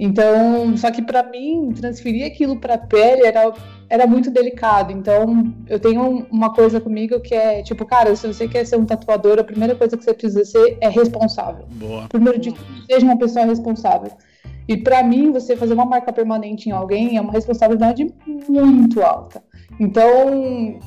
Então, 0.03 0.75
só 0.79 0.91
que 0.91 1.03
para 1.03 1.23
mim, 1.23 1.75
transferir 1.79 2.27
aquilo 2.27 2.57
para 2.57 2.79
pele 2.79 3.27
era, 3.27 3.53
era 3.87 4.07
muito 4.07 4.31
delicado. 4.31 4.91
Então, 4.93 5.53
eu 5.69 5.79
tenho 5.79 6.01
um- 6.01 6.27
uma 6.33 6.55
coisa 6.55 6.81
comigo 6.81 7.21
que 7.21 7.35
é 7.35 7.63
tipo, 7.63 7.85
cara, 7.85 8.17
se 8.17 8.27
você 8.27 8.49
quer 8.49 8.65
ser 8.65 8.77
um 8.77 8.87
tatuador, 8.87 9.39
a 9.39 9.45
primeira 9.45 9.75
coisa 9.75 9.99
que 9.99 10.03
você 10.03 10.15
precisa 10.15 10.43
ser 10.47 10.79
é 10.81 10.89
responsável 10.89 11.67
Boa. 11.73 12.09
primeiro 12.09 12.39
de 12.39 12.51
tudo, 12.51 12.87
seja 12.91 13.05
uma 13.05 13.19
pessoa 13.19 13.45
responsável. 13.45 14.11
E 14.67 14.75
para 14.77 15.03
mim, 15.03 15.33
você 15.33 15.55
fazer 15.55 15.75
uma 15.75 15.85
marca 15.85 16.11
permanente 16.13 16.69
em 16.71 16.73
alguém 16.73 17.19
é 17.19 17.21
uma 17.21 17.33
responsabilidade 17.33 18.11
muito 18.49 19.03
alta. 19.03 19.43
Então, 19.79 20.79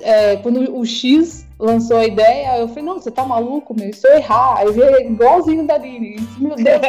é, 0.00 0.36
quando 0.36 0.76
o 0.78 0.84
X 0.84 1.46
lançou 1.62 1.96
a 1.96 2.04
ideia, 2.04 2.58
eu 2.58 2.66
falei, 2.66 2.82
não, 2.82 2.94
você 2.94 3.10
tá 3.10 3.24
maluco, 3.24 3.72
meu, 3.72 3.94
se 3.94 4.06
eu 4.06 4.16
errar, 4.16 4.58
aí 4.58 4.72
veio 4.72 5.12
igualzinho 5.12 5.64
da 5.64 5.78
Lili. 5.78 6.16
Meu 6.36 6.56
Deus, 6.56 6.80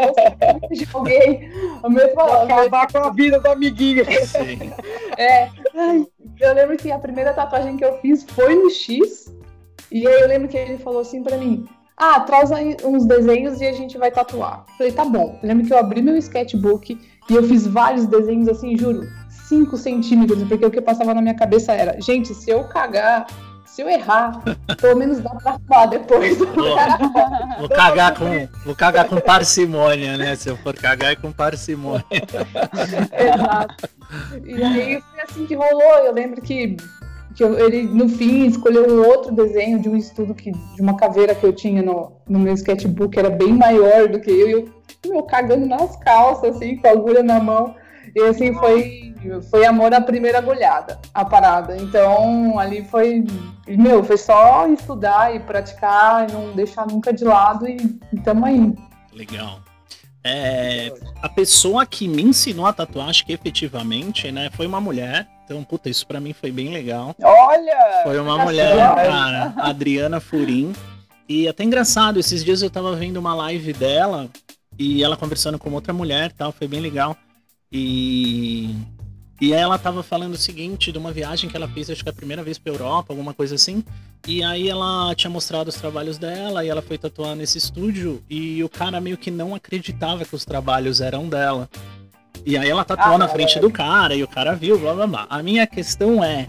eu 0.61 0.69
de 0.69 0.87
alguém. 0.91 1.51
O 1.83 1.89
meu 1.89 2.11
falou, 2.15 2.41
acabar 2.41 2.91
com 2.91 2.97
a 2.97 3.11
vida 3.11 3.39
do 3.39 3.47
amiguinho. 3.47 4.03
Sim. 4.25 4.71
É, 5.15 5.47
eu 6.39 6.53
lembro 6.55 6.75
que 6.75 6.91
a 6.91 6.97
primeira 6.97 7.33
tatuagem 7.33 7.77
que 7.77 7.85
eu 7.85 7.99
fiz 7.99 8.23
foi 8.23 8.55
no 8.55 8.69
X, 8.71 9.31
e 9.91 10.07
aí 10.07 10.21
eu 10.21 10.27
lembro 10.27 10.47
que 10.47 10.57
ele 10.57 10.79
falou 10.79 11.01
assim 11.01 11.21
pra 11.21 11.37
mim, 11.37 11.67
ah, 11.95 12.21
traz 12.21 12.51
aí 12.51 12.75
uns 12.83 13.05
desenhos 13.05 13.61
e 13.61 13.67
a 13.67 13.73
gente 13.73 13.95
vai 13.99 14.09
tatuar. 14.09 14.65
Falei, 14.75 14.91
tá 14.91 15.05
bom. 15.05 15.37
Eu 15.43 15.47
lembro 15.47 15.67
que 15.67 15.71
eu 15.71 15.77
abri 15.77 16.01
meu 16.01 16.17
sketchbook 16.17 16.99
e 17.29 17.33
eu 17.35 17.43
fiz 17.43 17.67
vários 17.67 18.07
desenhos 18.07 18.47
assim, 18.47 18.75
juro, 18.75 19.07
5 19.47 19.77
centímetros, 19.77 20.43
porque 20.45 20.65
o 20.65 20.71
que 20.71 20.81
passava 20.81 21.13
na 21.13 21.21
minha 21.21 21.35
cabeça 21.35 21.73
era, 21.73 22.01
gente, 22.01 22.33
se 22.33 22.49
eu 22.49 22.63
cagar, 22.63 23.27
se 23.73 23.81
eu 23.81 23.89
errar, 23.89 24.39
pelo 24.79 24.95
menos 24.99 25.19
dá 25.19 25.31
pra 25.31 25.53
tatuar 25.53 25.89
depois. 25.89 26.37
Vou, 26.37 26.77
vou 27.59 27.69
cagar 27.69 28.13
com, 28.15 28.47
vou 28.63 28.75
cagar 28.75 29.07
com 29.07 29.19
parcimônia, 29.19 30.15
né? 30.15 30.35
Se 30.35 30.47
eu 30.47 30.55
for 30.57 30.75
cagar 30.75 31.11
é 31.13 31.15
com 31.15 31.31
parcimônia. 31.31 32.05
Exato. 33.11 33.89
E 34.45 34.63
aí 34.63 35.01
foi 35.01 35.21
assim 35.23 35.45
que 35.47 35.55
rolou. 35.55 35.97
Eu 36.05 36.13
lembro 36.13 36.39
que, 36.39 36.77
que 37.35 37.43
eu- 37.43 37.57
ele, 37.57 37.83
no 37.83 38.07
fim, 38.07 38.45
escolheu 38.45 38.87
um 38.87 39.07
outro 39.07 39.31
desenho 39.33 39.79
de 39.79 39.89
um 39.89 39.95
estudo 39.95 40.35
que, 40.35 40.51
de 40.51 40.81
uma 40.81 40.95
caveira 40.95 41.33
que 41.33 41.43
eu 41.43 41.53
tinha 41.53 41.81
no, 41.81 42.11
no 42.29 42.37
meu 42.37 42.53
sketchbook, 42.53 43.17
era 43.17 43.31
bem 43.31 43.53
maior 43.53 44.07
do 44.07 44.19
que 44.19 44.29
eu, 44.29 44.47
e 44.47 44.51
eu, 44.51 44.69
meu, 45.07 45.23
cagando 45.23 45.65
nas 45.65 45.95
calças, 45.97 46.55
assim, 46.55 46.77
com 46.77 46.87
a 46.87 46.91
agulha 46.91 47.23
na 47.23 47.39
mão. 47.39 47.75
E 48.15 48.21
assim, 48.21 48.53
foi, 48.53 49.13
foi 49.49 49.65
amor 49.65 49.93
à 49.93 50.01
primeira 50.01 50.37
agulhada, 50.37 50.99
a 51.13 51.25
parada. 51.25 51.75
Então, 51.77 52.59
ali 52.59 52.83
foi, 52.85 53.25
meu, 53.67 54.03
foi 54.03 54.17
só 54.17 54.67
estudar 54.67 55.35
e 55.35 55.39
praticar, 55.39 56.29
e 56.29 56.33
não 56.33 56.51
deixar 56.53 56.85
nunca 56.85 57.11
de 57.11 57.23
lado, 57.23 57.67
e, 57.67 57.77
e 58.11 58.19
tamo 58.19 58.45
aí. 58.45 58.73
Legal. 59.11 59.59
É, 60.23 60.93
a 61.21 61.27
pessoa 61.27 61.85
que 61.85 62.07
me 62.07 62.21
ensinou 62.21 62.65
a 62.65 62.71
tatuar, 62.71 63.09
acho 63.09 63.25
que 63.25 63.33
efetivamente, 63.33 64.31
né, 64.31 64.49
foi 64.53 64.65
uma 64.65 64.79
mulher. 64.79 65.27
Então, 65.43 65.61
puta, 65.63 65.89
isso 65.89 66.07
pra 66.07 66.21
mim 66.21 66.31
foi 66.31 66.51
bem 66.51 66.69
legal. 66.69 67.13
Olha! 67.21 68.03
Foi 68.03 68.17
uma 68.19 68.37
mulher, 68.37 68.77
cara, 68.77 69.53
Adriana 69.57 70.21
Furim. 70.21 70.73
E 71.27 71.47
até 71.47 71.63
engraçado, 71.63 72.19
esses 72.19 72.43
dias 72.43 72.61
eu 72.61 72.69
tava 72.69 72.95
vendo 72.95 73.17
uma 73.17 73.35
live 73.35 73.73
dela 73.73 74.29
e 74.79 75.03
ela 75.03 75.17
conversando 75.17 75.59
com 75.59 75.71
outra 75.71 75.93
mulher 75.93 76.29
e 76.29 76.33
tal, 76.33 76.51
foi 76.51 76.67
bem 76.67 76.79
legal. 76.79 77.17
E, 77.73 78.75
e 79.41 79.51
ela 79.51 79.79
tava 79.79 80.03
falando 80.03 80.33
o 80.33 80.37
seguinte, 80.37 80.91
de 80.91 80.97
uma 80.99 81.11
viagem 81.11 81.49
que 81.49 81.57
ela 81.57 81.67
fez, 81.67 81.89
acho 81.89 82.03
que 82.03 82.09
é 82.09 82.11
a 82.11 82.15
primeira 82.15 82.43
vez 82.43 82.59
pra 82.59 82.71
Europa, 82.71 83.11
alguma 83.11 83.33
coisa 83.33 83.55
assim. 83.55 83.83
E 84.27 84.43
aí 84.43 84.69
ela 84.69 85.13
tinha 85.15 85.31
mostrado 85.31 85.69
os 85.69 85.75
trabalhos 85.75 86.19
dela 86.19 86.63
e 86.63 86.69
ela 86.69 86.83
foi 86.83 86.97
tatuar 86.99 87.35
nesse 87.35 87.57
estúdio 87.57 88.23
e 88.29 88.63
o 88.63 88.69
cara 88.69 89.01
meio 89.01 89.17
que 89.17 89.31
não 89.31 89.55
acreditava 89.55 90.23
que 90.23 90.35
os 90.35 90.45
trabalhos 90.45 91.01
eram 91.01 91.27
dela. 91.27 91.67
E 92.45 92.57
aí 92.57 92.69
ela 92.69 92.85
tatuou 92.85 93.15
Ah, 93.15 93.17
na 93.17 93.27
frente 93.27 93.59
do 93.59 93.71
cara 93.71 94.15
e 94.15 94.23
o 94.23 94.27
cara 94.27 94.53
viu, 94.53 94.77
blá 94.77 94.93
blá 94.93 95.07
blá. 95.07 95.27
A 95.29 95.41
minha 95.41 95.65
questão 95.65 96.23
é, 96.23 96.47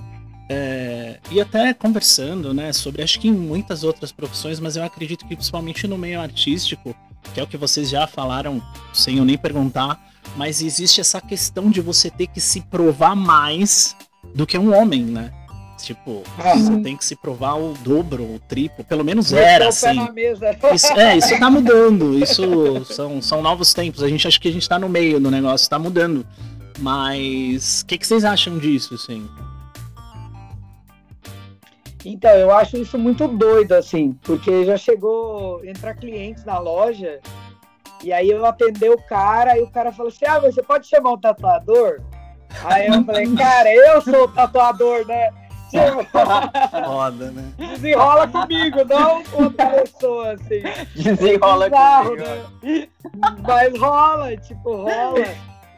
é, 0.49 1.19
e 1.31 1.40
até 1.40 1.73
conversando, 1.73 2.52
né, 2.52 2.73
sobre 2.73 3.02
acho 3.02 3.19
que 3.19 3.28
em 3.28 3.33
muitas 3.33 3.83
outras 3.83 4.12
profissões, 4.12 4.61
mas 4.61 4.76
eu 4.76 4.85
acredito 4.85 5.26
que 5.26 5.35
principalmente 5.35 5.87
no 5.87 5.97
meio 5.97 6.21
artístico, 6.21 6.95
que 7.33 7.40
é 7.40 7.43
o 7.43 7.47
que 7.47 7.57
vocês 7.57 7.88
já 7.88 8.07
falaram, 8.07 8.62
sem 8.93 9.19
eu 9.19 9.25
nem 9.25 9.38
perguntar, 9.38 9.99
mas 10.37 10.62
existe 10.62 11.00
essa 11.00 11.21
questão 11.21 11.71
de 11.71 11.81
você 11.81 12.11
ter 12.11 12.26
que 12.26 12.41
se 12.41 12.61
provar 12.62 13.14
mais 13.14 13.97
do 14.35 14.47
que 14.47 14.59
um 14.59 14.75
homem, 14.75 15.03
né? 15.05 15.33
Tipo, 15.79 16.23
Ah. 16.38 16.55
você 16.57 16.81
tem 16.81 16.97
que 16.97 17.05
se 17.05 17.14
provar 17.14 17.57
o 17.57 17.75
dobro, 17.75 18.23
o 18.23 18.38
triplo, 18.38 18.85
pelo 18.85 19.05
menos 19.05 19.33
era 19.33 19.68
assim. 19.68 19.99
Isso, 20.73 20.92
é, 20.94 21.16
isso 21.18 21.38
tá 21.38 21.51
mudando. 21.51 22.18
Isso 22.18 22.85
são, 22.87 23.20
são 23.20 23.42
novos 23.42 23.75
tempos. 23.75 24.03
A 24.03 24.09
gente 24.09 24.27
acha 24.27 24.40
que 24.40 24.49
a 24.49 24.53
gente 24.53 24.68
tá 24.68 24.79
no 24.79 24.88
meio 24.88 25.20
do 25.20 25.31
negócio, 25.31 25.68
tá 25.68 25.79
mudando. 25.79 26.27
Mas 26.79 27.83
o 27.83 27.87
que, 27.87 27.99
que 27.99 28.07
vocês 28.07 28.25
acham 28.25 28.59
disso, 28.59 28.94
assim? 28.94 29.29
Então, 32.05 32.31
eu 32.33 32.51
acho 32.51 32.77
isso 32.77 32.99
muito 32.99 33.27
doido, 33.27 33.73
assim, 33.73 34.12
porque 34.23 34.64
já 34.64 34.77
chegou 34.77 35.61
a 35.62 35.66
entrar 35.66 35.94
clientes 35.94 36.44
na 36.44 36.59
loja 36.59 37.20
e 38.02 38.12
aí 38.12 38.30
eu 38.30 38.44
atender 38.44 38.90
o 38.90 39.00
cara 39.02 39.59
e 39.59 39.62
o 39.62 39.70
cara 39.70 39.92
falou 39.92 40.11
assim: 40.11 40.24
Ah, 40.26 40.38
você 40.38 40.62
pode 40.62 40.87
chamar 40.87 41.12
um 41.12 41.20
tatuador? 41.20 42.00
Aí 42.64 42.87
eu 42.87 43.04
falei, 43.04 43.35
cara, 43.35 43.74
eu 43.74 44.00
sou 44.02 44.24
o 44.24 44.28
tatuador, 44.28 45.04
né? 45.07 45.30
Tipo, 45.70 46.07
Foda, 46.87 47.30
né? 47.33 47.52
desenrola 47.57 48.28
comigo, 48.28 48.85
não 48.85 49.24
com 49.24 49.42
outra 49.44 49.66
pessoa, 49.70 50.33
assim. 50.33 50.62
Desenrola 50.94 51.68
Bizarro, 51.68 52.11
comigo. 52.11 52.28
né? 52.62 52.88
Mas 53.42 53.78
rola, 53.78 54.37
tipo, 54.37 54.76
rola. 54.76 55.24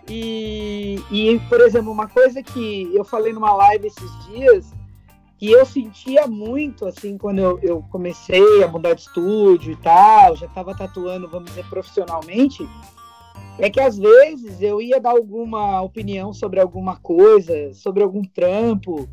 E, 0.08 1.02
e, 1.10 1.40
por 1.48 1.60
exemplo, 1.62 1.90
uma 1.90 2.06
coisa 2.08 2.42
que 2.42 2.90
eu 2.94 3.04
falei 3.04 3.32
numa 3.32 3.54
live 3.54 3.86
esses 3.86 4.26
dias, 4.26 4.66
que 5.38 5.50
eu 5.50 5.64
sentia 5.66 6.26
muito, 6.26 6.86
assim, 6.86 7.18
quando 7.18 7.38
eu, 7.38 7.58
eu 7.62 7.84
comecei 7.90 8.62
a 8.62 8.68
mudar 8.68 8.94
de 8.94 9.02
estúdio 9.02 9.72
e 9.72 9.76
tal, 9.76 10.34
já 10.36 10.46
estava 10.46 10.74
tatuando, 10.74 11.28
vamos 11.28 11.50
dizer, 11.50 11.68
profissionalmente, 11.68 12.66
é 13.58 13.68
que 13.70 13.80
às 13.80 13.98
vezes 13.98 14.60
eu 14.60 14.80
ia 14.80 15.00
dar 15.00 15.10
alguma 15.10 15.80
opinião 15.82 16.32
sobre 16.32 16.60
alguma 16.60 16.96
coisa, 16.96 17.72
sobre 17.74 18.02
algum 18.02 18.22
trampo, 18.22 19.08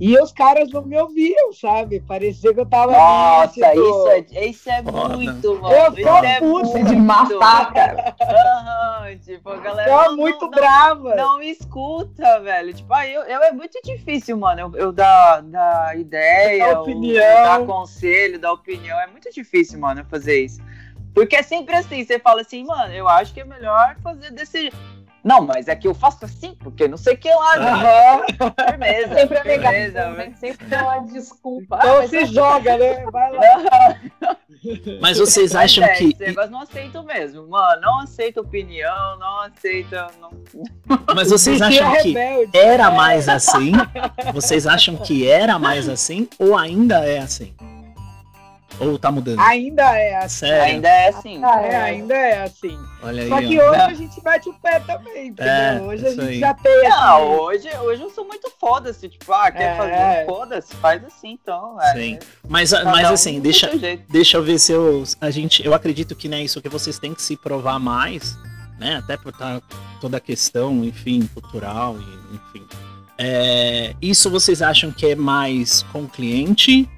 e 0.00 0.18
os 0.18 0.32
caras 0.32 0.70
não 0.70 0.82
me 0.82 0.96
ouviam, 0.98 1.52
sabe? 1.52 2.00
Parecia 2.00 2.54
que 2.54 2.58
eu 2.60 2.64
tava. 2.66 2.92
Nossa, 2.92 3.52
tipo, 3.52 3.80
isso 3.80 4.08
é, 4.08 4.44
isso 4.46 4.70
é 4.70 4.82
Foda. 4.82 5.16
muito, 5.16 5.60
mano. 5.60 5.74
Eu 5.74 5.92
tô 5.94 6.38
puto 6.40 6.68
Isso 6.68 6.78
é 6.78 6.82
de 6.84 6.96
matar, 6.96 7.72
cara. 7.72 8.14
Aham, 8.20 9.18
tipo, 9.18 9.50
a 9.50 9.56
galera. 9.58 9.90
Tava 9.90 10.04
não- 10.08 10.16
muito 10.16 10.40
não, 10.42 10.50
brava. 10.50 11.14
Não, 11.14 11.34
não 11.34 11.42
escuta, 11.42 12.40
velho. 12.40 12.72
Tipo, 12.72 12.94
aí 12.94 13.12
eu, 13.12 13.22
eu- 13.22 13.42
é 13.42 13.52
muito 13.52 13.78
difícil, 13.84 14.36
mano. 14.38 14.60
Eu, 14.60 14.72
eu 14.86 14.92
dar, 14.92 15.42
dar 15.42 15.98
ideia, 15.98 16.68
Dar 16.68 16.76
ou 16.78 16.82
opinião. 16.82 17.42
dar 17.42 17.66
conselho, 17.66 18.38
dar 18.38 18.52
opinião. 18.52 18.98
É 18.98 19.06
muito 19.06 19.30
difícil, 19.30 19.78
mano, 19.78 20.00
eu 20.00 20.04
fazer 20.06 20.44
isso. 20.44 20.60
Porque 21.14 21.36
é 21.36 21.42
sempre 21.42 21.74
assim, 21.74 22.04
você 22.04 22.18
fala 22.20 22.40
assim, 22.40 22.64
mano, 22.64 22.94
eu 22.94 23.08
acho 23.08 23.34
que 23.34 23.40
é 23.40 23.44
melhor 23.44 23.96
fazer 24.02 24.30
desse 24.30 24.60
jeito. 24.62 24.76
Não, 25.22 25.42
mas 25.42 25.68
é 25.68 25.76
que 25.76 25.86
eu 25.86 25.94
faço 25.94 26.24
assim, 26.24 26.54
porque 26.58 26.88
não 26.88 26.96
sei 26.96 27.14
o 27.14 27.18
que 27.18 27.32
lá. 27.32 27.56
né? 27.56 27.70
Aham. 27.70 28.22
Firmeza. 28.68 29.14
Sempre 29.14 29.36
é 29.36 29.42
firmeza, 29.42 29.70
negação, 29.70 30.12
né? 30.12 30.32
Sempre 30.38 30.66
dá 30.66 30.82
uma 30.82 30.98
desculpa. 31.06 31.78
Então 31.78 31.96
Ah, 31.96 31.98
mas 32.00 32.10
se 32.10 32.24
joga, 32.26 32.78
né? 32.78 33.04
Vai 33.10 33.32
lá. 33.32 34.00
Mas 35.00 35.18
vocês 35.18 35.54
Mas 35.54 35.64
acham 35.64 35.84
é, 35.84 35.94
que. 35.94 36.04
Esse 36.10 36.18
negócio 36.18 36.50
não 36.50 36.60
aceito 36.60 37.02
mesmo, 37.02 37.48
mano. 37.48 37.80
Não 37.80 38.00
aceito 38.00 38.40
opinião, 38.40 39.18
não 39.18 39.40
aceita. 39.40 40.08
Não... 40.20 40.30
Mas 41.14 41.30
vocês 41.30 41.62
acham 41.62 41.92
que 42.02 42.14
era 42.52 42.90
mais 42.90 43.26
assim? 43.26 43.72
Vocês 44.34 44.66
acham 44.66 44.96
que 44.96 45.26
era 45.26 45.58
mais 45.58 45.88
assim? 45.88 46.28
Ou 46.38 46.56
ainda 46.56 47.04
é 47.06 47.20
assim? 47.20 47.54
Ou 48.78 48.98
tá 48.98 49.10
mudando? 49.10 49.38
Ainda 49.40 49.82
é 49.98 50.16
assim. 50.16 50.46
Sério? 50.46 50.62
Ainda 50.74 50.88
é 50.88 51.08
assim. 51.08 51.44
Ah, 51.44 51.60
É, 51.62 51.76
ainda 51.76 52.14
é 52.14 52.42
assim. 52.44 52.78
Olha 53.02 53.22
aí. 53.22 53.28
Só 53.28 53.38
que 53.40 53.60
ó. 53.60 53.70
hoje 53.70 53.80
a 53.80 53.94
gente 53.94 54.20
bate 54.22 54.48
o 54.48 54.54
pé 54.54 54.80
também, 54.80 55.28
entendeu? 55.28 55.52
É, 55.52 55.80
hoje 55.82 56.06
a 56.06 56.10
gente 56.10 56.20
aí. 56.20 56.38
já 56.40 56.54
tem 56.54 56.88
Não, 56.88 57.16
assim, 57.16 57.40
hoje, 57.40 57.68
hoje 57.82 58.02
eu 58.02 58.10
sou 58.10 58.24
muito 58.26 58.50
foda-se. 58.58 59.08
Tipo, 59.08 59.32
ah, 59.32 59.50
quer 59.50 59.74
É. 59.74 59.76
fazer? 59.76 60.26
Foda-se, 60.26 60.76
faz 60.76 61.04
assim 61.04 61.32
então. 61.32 61.80
É, 61.82 61.92
Sim. 61.94 62.18
Mas, 62.48 62.72
mas 62.72 63.10
um 63.10 63.12
assim, 63.14 63.40
deixa, 63.40 63.70
deixa 64.08 64.36
eu 64.38 64.42
ver 64.42 64.58
se 64.58 64.72
eu. 64.72 65.04
A 65.20 65.30
gente, 65.30 65.64
eu 65.64 65.74
acredito 65.74 66.14
que 66.14 66.28
né, 66.28 66.42
isso 66.42 66.60
que 66.62 66.68
vocês 66.68 66.98
têm 66.98 67.12
que 67.12 67.22
se 67.22 67.36
provar 67.36 67.78
mais, 67.78 68.38
né? 68.78 68.96
Até 68.96 69.16
por 69.16 69.32
tá 69.32 69.60
toda 70.00 70.16
a 70.16 70.20
questão, 70.20 70.82
enfim, 70.84 71.28
cultural, 71.34 71.96
e, 71.98 72.36
enfim. 72.36 72.66
É, 73.18 73.94
isso 74.00 74.30
vocês 74.30 74.62
acham 74.62 74.90
que 74.90 75.04
é 75.06 75.14
mais 75.14 75.82
com 75.92 76.04
o 76.04 76.08
cliente, 76.08 76.88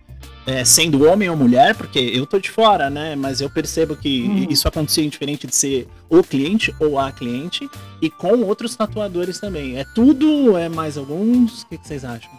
é, 0.47 0.65
sendo 0.65 1.09
homem 1.09 1.29
ou 1.31 1.37
mulher? 1.37 1.75
Porque 1.75 1.99
eu 1.99 2.27
tô 2.27 2.39
de 2.39 2.51
fora, 2.51 2.91
né? 2.91 3.15
Mas 3.17 3.41
eu 3.41 3.49
percebo 3.51 3.97
que 3.97 4.23
Uhum. 4.23 4.47
isso 4.51 4.67
acontecia 4.67 5.09
diferente 5.09 5.47
de 5.47 5.55
ser 5.55 5.89
o 6.09 6.23
cliente 6.23 6.75
ou 6.81 6.99
a 6.99 7.11
cliente, 7.13 7.69
e 8.01 8.11
com 8.11 8.43
outros 8.43 8.77
tatuadores 8.77 9.39
também. 9.41 9.79
É 9.79 9.85
tudo? 9.95 10.57
É 10.59 10.69
mais 10.69 10.99
alguns? 10.99 11.63
O 11.63 11.69
que, 11.69 11.79
que 11.79 11.87
vocês 11.89 12.05
acham? 12.05 12.31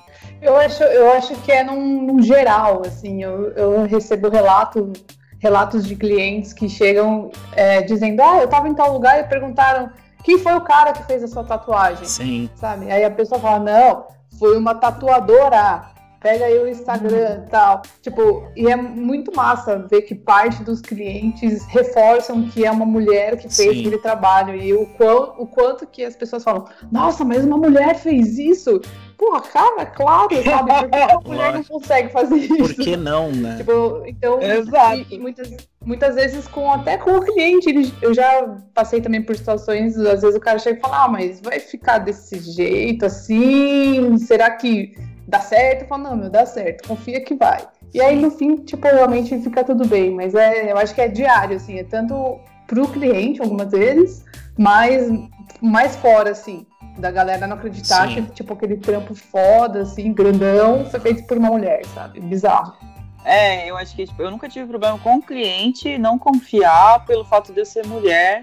Eu 0.41 0.55
acho, 0.57 0.83
eu 0.83 1.11
acho 1.13 1.35
que 1.37 1.51
é 1.51 1.63
num, 1.63 2.01
num 2.05 2.21
geral, 2.21 2.81
assim, 2.85 3.23
eu, 3.23 3.51
eu 3.51 3.85
recebo 3.85 4.29
relato, 4.29 4.91
relatos 5.39 5.85
de 5.85 5.95
clientes 5.95 6.53
que 6.53 6.67
chegam 6.69 7.31
é, 7.53 7.81
dizendo, 7.81 8.21
ah, 8.21 8.39
eu 8.41 8.47
tava 8.47 8.67
em 8.67 8.73
tal 8.73 8.93
lugar 8.93 9.19
e 9.19 9.23
perguntaram 9.23 9.89
quem 10.23 10.37
foi 10.37 10.53
o 10.53 10.61
cara 10.61 10.93
que 10.93 11.03
fez 11.03 11.23
a 11.23 11.27
sua 11.27 11.43
tatuagem, 11.43 12.05
Sim. 12.05 12.49
sabe? 12.55 12.89
Aí 12.91 13.03
a 13.03 13.11
pessoa 13.11 13.39
fala, 13.39 13.59
não, 13.59 14.05
foi 14.39 14.57
uma 14.57 14.75
tatuadora. 14.75 15.92
Pega 16.23 16.45
aí 16.45 16.57
o 16.57 16.67
Instagram 16.67 17.43
e 17.45 17.49
tal. 17.49 17.81
Tipo, 18.01 18.47
e 18.55 18.67
é 18.67 18.75
muito 18.77 19.35
massa 19.35 19.77
ver 19.89 20.03
que 20.03 20.15
parte 20.15 20.63
dos 20.63 20.79
clientes 20.81 21.65
reforçam 21.65 22.47
que 22.49 22.65
é 22.65 22.71
uma 22.71 22.85
mulher 22.85 23.35
que 23.35 23.53
fez 23.53 23.73
Sim. 23.73 23.79
aquele 23.81 23.97
trabalho. 23.97 24.55
E 24.55 24.73
o, 24.73 24.85
quão, 24.97 25.35
o 25.37 25.45
quanto 25.45 25.85
que 25.85 26.03
as 26.03 26.15
pessoas 26.15 26.43
falam, 26.43 26.65
nossa, 26.89 27.25
mas 27.25 27.43
uma 27.43 27.57
mulher 27.57 27.95
fez 27.95 28.39
isso? 28.39 28.79
Porra, 29.17 29.41
cara, 29.41 29.85
claro, 29.85 30.29
sabe? 30.43 30.71
Por 30.73 30.89
que 30.89 30.97
uma 30.97 31.21
mulher 31.27 31.53
não 31.53 31.63
consegue 31.63 32.09
fazer 32.11 32.37
isso? 32.37 32.57
Por 32.57 32.73
que 32.75 32.97
não, 32.97 33.31
né? 33.31 33.57
Tipo, 33.57 34.03
então, 34.05 34.41
Exato. 34.41 35.05
e, 35.11 35.15
e 35.15 35.19
muitas, 35.19 35.51
muitas 35.85 36.15
vezes 36.15 36.47
com 36.47 36.71
até 36.71 36.97
com 36.97 37.11
o 37.17 37.21
cliente, 37.21 37.69
ele- 37.69 37.93
eu 38.01 38.13
já 38.13 38.57
passei 38.73 39.01
também 39.01 39.21
por 39.21 39.35
situações, 39.35 39.97
às 39.97 40.21
vezes 40.21 40.35
o 40.37 40.39
cara 40.39 40.57
chega 40.57 40.77
e 40.77 40.81
fala, 40.81 41.03
ah, 41.03 41.07
mas 41.07 41.41
vai 41.41 41.59
ficar 41.59 41.99
desse 41.99 42.39
jeito 42.39 43.05
assim? 43.05 44.17
Será 44.17 44.49
que 44.51 44.95
dá 45.27 45.39
certo? 45.39 45.81
Eu 45.81 45.87
falo, 45.87 46.03
não, 46.03 46.15
meu, 46.15 46.29
dá 46.29 46.45
certo, 46.45 46.87
confia 46.87 47.23
que 47.23 47.35
vai. 47.35 47.65
E 47.93 48.01
aí 48.01 48.19
no 48.19 48.31
fim, 48.31 48.57
tipo, 48.57 48.87
realmente 48.87 49.37
fica 49.39 49.63
tudo 49.63 49.85
bem, 49.87 50.11
mas 50.11 50.33
é, 50.33 50.71
eu 50.71 50.77
acho 50.77 50.95
que 50.95 51.01
é 51.01 51.07
diário, 51.07 51.57
assim, 51.57 51.77
é 51.77 51.83
tanto 51.83 52.39
pro 52.67 52.87
cliente 52.87 53.41
algumas 53.41 53.69
vezes, 53.69 54.25
mas 54.57 55.11
mais 55.61 55.95
fora, 55.97 56.31
assim, 56.31 56.65
da 56.97 57.11
galera 57.11 57.47
não 57.47 57.55
acreditar 57.55 58.09
Sim. 58.09 58.25
que, 58.25 58.31
tipo, 58.31 58.53
aquele 58.53 58.77
trampo 58.77 59.13
foda, 59.13 59.81
assim, 59.81 60.11
grandão, 60.13 60.85
foi 60.85 60.99
feito 60.99 61.23
por 61.25 61.37
uma 61.37 61.49
mulher, 61.49 61.85
sabe? 61.93 62.19
Bizarro. 62.19 62.73
É, 63.25 63.69
eu 63.69 63.77
acho 63.77 63.95
que 63.95 64.05
tipo, 64.05 64.21
eu 64.21 64.29
nunca 64.29 64.49
tive 64.49 64.67
problema 64.67 64.99
com 64.99 65.15
o 65.17 65.21
cliente 65.21 65.97
não 65.97 66.19
confiar 66.19 67.05
pelo 67.05 67.23
fato 67.23 67.53
de 67.53 67.61
eu 67.61 67.65
ser 67.65 67.85
mulher. 67.85 68.41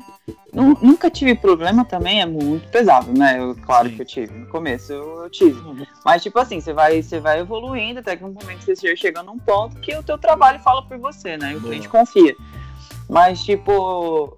Nu- 0.52 0.76
nunca 0.80 1.10
tive 1.10 1.34
problema 1.34 1.84
também, 1.84 2.20
é 2.20 2.26
muito 2.26 2.68
pesado, 2.70 3.12
né? 3.16 3.36
Eu, 3.38 3.54
claro 3.56 3.88
Sim. 3.88 3.96
que 3.96 4.02
eu 4.02 4.06
tive. 4.06 4.32
No 4.38 4.46
começo 4.48 4.92
eu, 4.92 5.22
eu 5.24 5.30
tive. 5.30 5.60
Mas, 6.04 6.22
tipo 6.22 6.38
assim, 6.38 6.60
você 6.60 6.72
vai, 6.72 7.02
você 7.02 7.20
vai 7.20 7.40
evoluindo 7.40 8.00
até 8.00 8.16
que 8.16 8.22
no 8.22 8.32
momento 8.32 8.62
você 8.62 8.74
chega- 8.74 8.96
chega 8.96 9.22
num 9.22 9.38
ponto 9.38 9.76
que 9.80 9.94
o 9.96 10.02
teu 10.02 10.16
trabalho 10.16 10.58
fala 10.60 10.82
por 10.82 10.98
você, 10.98 11.36
né? 11.36 11.52
E 11.52 11.56
o 11.56 11.60
cliente 11.60 11.88
confia. 11.88 12.34
Mas, 13.08 13.44
tipo. 13.44 14.36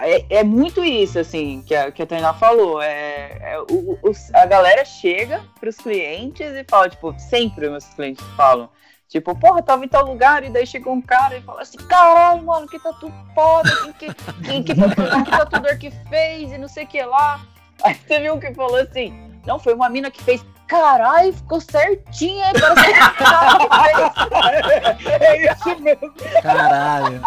É, 0.00 0.40
é 0.40 0.44
muito 0.44 0.84
isso, 0.84 1.18
assim, 1.18 1.62
que 1.66 1.74
a, 1.74 1.90
que 1.90 2.02
a 2.02 2.06
Tainá 2.06 2.34
falou. 2.34 2.80
É, 2.82 3.38
é 3.54 3.58
o- 3.70 3.98
os- 4.02 4.32
a 4.34 4.44
galera 4.44 4.84
chega 4.84 5.40
pros 5.58 5.76
clientes 5.76 6.46
e 6.46 6.64
fala, 6.68 6.88
tipo, 6.88 7.14
sempre 7.18 7.68
meus 7.70 7.84
clientes 7.86 8.24
falam. 8.36 8.68
Tipo, 9.08 9.34
porra, 9.34 9.62
tava 9.62 9.86
em 9.86 9.88
tal 9.88 10.04
lugar, 10.04 10.44
e 10.44 10.50
daí 10.50 10.66
chegou 10.66 10.92
um 10.92 11.00
cara 11.00 11.38
e 11.38 11.40
fala 11.40 11.62
assim, 11.62 11.78
caralho, 11.78 12.44
mano, 12.44 12.68
que 12.68 12.78
tatu 12.78 13.10
foda, 13.34 13.70
quem 13.98 14.12
que, 14.12 14.14
quem 14.44 14.62
que, 14.62 14.74
que 14.74 15.30
tatuador 15.30 15.78
que 15.78 15.90
fez 16.10 16.52
e 16.52 16.58
não 16.58 16.68
sei 16.68 16.84
o 16.84 16.86
que 16.86 17.02
lá. 17.02 17.40
Aí 17.82 17.94
teve 17.94 18.30
um 18.30 18.38
que 18.38 18.52
falou 18.52 18.76
assim, 18.76 19.14
não, 19.46 19.58
foi 19.58 19.72
uma 19.72 19.88
mina 19.88 20.10
que 20.10 20.22
fez, 20.22 20.44
caralho, 20.66 21.32
ficou 21.32 21.58
certinho, 21.58 22.44
hein, 22.44 22.52
parece 22.60 22.84
que 22.84 23.00
o 23.00 23.14
cara 23.14 23.58
que 23.58 24.98
fez. 24.98 25.08
É 25.22 25.52
isso 25.52 25.80
mesmo. 25.80 26.12
Caralho. 26.42 27.22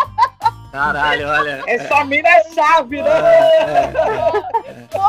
Caralho, 0.71 1.27
olha. 1.27 1.63
Essa 1.65 2.05
mina 2.05 2.29
é 2.29 2.43
chave, 2.53 3.01
né? 3.01 3.11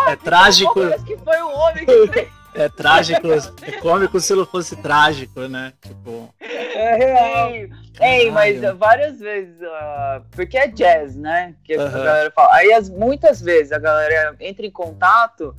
É 0.08 0.16
trágico, 0.16 0.72
Parece 0.74 1.04
que 1.04 1.18
foi 1.18 1.42
o 1.42 1.50
homem 1.50 1.84
que 1.84 2.08
fez. 2.08 2.41
É 2.54 2.68
trágico, 2.68 3.28
é 3.62 3.72
cômico 3.80 4.20
se 4.20 4.34
não 4.34 4.44
fosse 4.44 4.76
trágico, 4.76 5.40
né? 5.48 5.72
Tipo, 5.80 6.32
É 6.40 6.96
real. 6.96 7.50
Ei, 7.50 7.70
ei, 8.00 8.30
mas 8.30 8.60
várias 8.76 9.18
vezes, 9.18 9.60
uh, 9.60 10.24
porque 10.32 10.58
é 10.58 10.68
jazz, 10.68 11.16
né? 11.16 11.54
Que 11.64 11.74
a 11.74 11.88
galera 11.88 12.30
fala. 12.30 12.54
Aí 12.54 12.72
as, 12.72 12.90
muitas 12.90 13.40
vezes 13.40 13.72
a 13.72 13.78
galera 13.78 14.36
entra 14.40 14.66
em 14.66 14.70
contato 14.70 15.54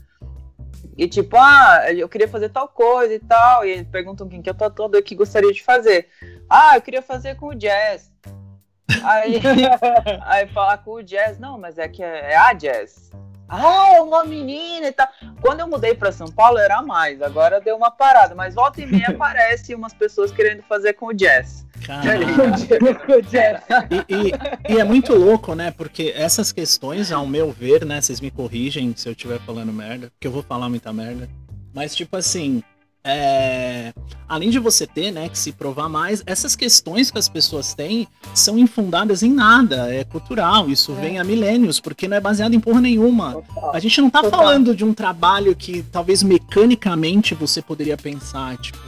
e 0.96 1.08
tipo, 1.08 1.36
ah, 1.38 1.92
eu 1.92 2.08
queria 2.08 2.28
fazer 2.28 2.50
tal 2.50 2.68
coisa 2.68 3.14
e 3.14 3.20
tal. 3.20 3.66
E 3.66 3.72
eles 3.72 3.88
perguntam 3.88 4.30
quem 4.30 4.42
que 4.42 4.50
é 4.50 4.52
o 4.52 4.56
tatuador 4.56 5.02
que 5.02 5.16
gostaria 5.16 5.52
de 5.52 5.64
fazer. 5.64 6.08
Ah, 6.50 6.76
eu 6.76 6.82
queria 6.82 7.02
fazer 7.02 7.36
com 7.36 7.48
o 7.48 7.56
jazz. 7.56 8.12
Aí, 9.04 9.42
aí 10.26 10.48
falar 10.48 10.78
com 10.80 10.92
o 10.92 11.04
jazz, 11.04 11.40
não, 11.40 11.58
mas 11.58 11.78
é 11.78 11.88
que 11.88 12.04
é, 12.04 12.34
é 12.34 12.38
a 12.38 12.54
jazz. 12.54 13.12
Ah, 13.48 13.94
é 13.96 14.02
uma 14.02 14.24
menina 14.24 14.88
e 14.88 14.92
tal. 14.92 15.08
Quando 15.42 15.60
eu 15.60 15.68
mudei 15.68 15.94
pra 15.94 16.12
São 16.12 16.28
Paulo 16.28 16.58
era 16.58 16.82
mais, 16.82 17.22
agora 17.22 17.60
deu 17.62 17.76
uma 17.76 17.92
parada, 17.92 18.34
mas 18.34 18.56
volta 18.56 18.82
e 18.82 18.86
meia 18.86 19.10
aparece 19.12 19.76
umas 19.76 19.94
pessoas 19.94 20.32
querendo 20.32 20.64
fazer 20.64 20.94
com 20.94 21.08
o 21.08 21.14
jazz. 21.14 21.66
E, 24.10 24.14
e- 24.14 24.74
e 24.74 24.80
é 24.80 24.84
muito 24.84 25.14
louco, 25.14 25.54
né? 25.54 25.72
Porque 25.72 26.14
essas 26.16 26.52
questões, 26.52 27.12
ao 27.12 27.28
meu 27.28 27.52
ver, 27.52 27.86
né? 27.86 28.00
Vocês 28.02 28.22
me 28.22 28.32
corrigem 28.32 28.94
se 28.96 29.08
eu 29.08 29.12
estiver 29.12 29.40
falando 29.42 29.74
merda, 29.74 30.10
porque 30.12 30.28
eu 30.28 30.32
vou 30.32 30.42
falar 30.44 30.70
muita 30.70 30.94
merda. 30.94 31.28
Mas, 31.74 31.94
tipo 31.96 32.16
assim, 32.16 32.64
é, 33.06 33.94
além 34.28 34.50
de 34.50 34.60
você 34.60 34.88
ter, 34.88 35.12
né, 35.12 35.28
que 35.30 35.38
se 35.38 35.52
provar 35.52 35.90
mais, 35.90 36.24
essas 36.26 36.56
questões 36.56 37.12
que 37.12 37.18
as 37.18 37.28
pessoas 37.28 37.74
têm 37.74 38.08
são 38.34 38.58
infundadas 38.58 39.24
em 39.24 39.32
nada, 39.32 39.94
é 39.94 40.04
cultural, 40.04 40.70
isso 40.70 40.92
É. 40.94 40.96
vem 41.02 41.20
há 41.20 41.24
milênios, 41.24 41.80
porque 41.80 42.08
não 42.08 42.16
é 42.18 42.22
baseado 42.22 42.54
em 42.54 42.60
porra 42.60 42.80
nenhuma. 42.82 43.34
Total. 43.34 43.76
A 43.76 43.80
gente 43.80 44.00
não 44.02 44.10
tá 44.10 44.22
Total. 44.22 44.40
falando 44.40 44.76
de 44.76 44.84
um 44.86 44.94
trabalho 44.94 45.56
que 45.56 45.84
talvez 45.84 46.24
mecanicamente 46.24 47.36
você 47.36 47.62
poderia 47.62 47.98
pensar, 47.98 48.58
tipo, 48.58 48.80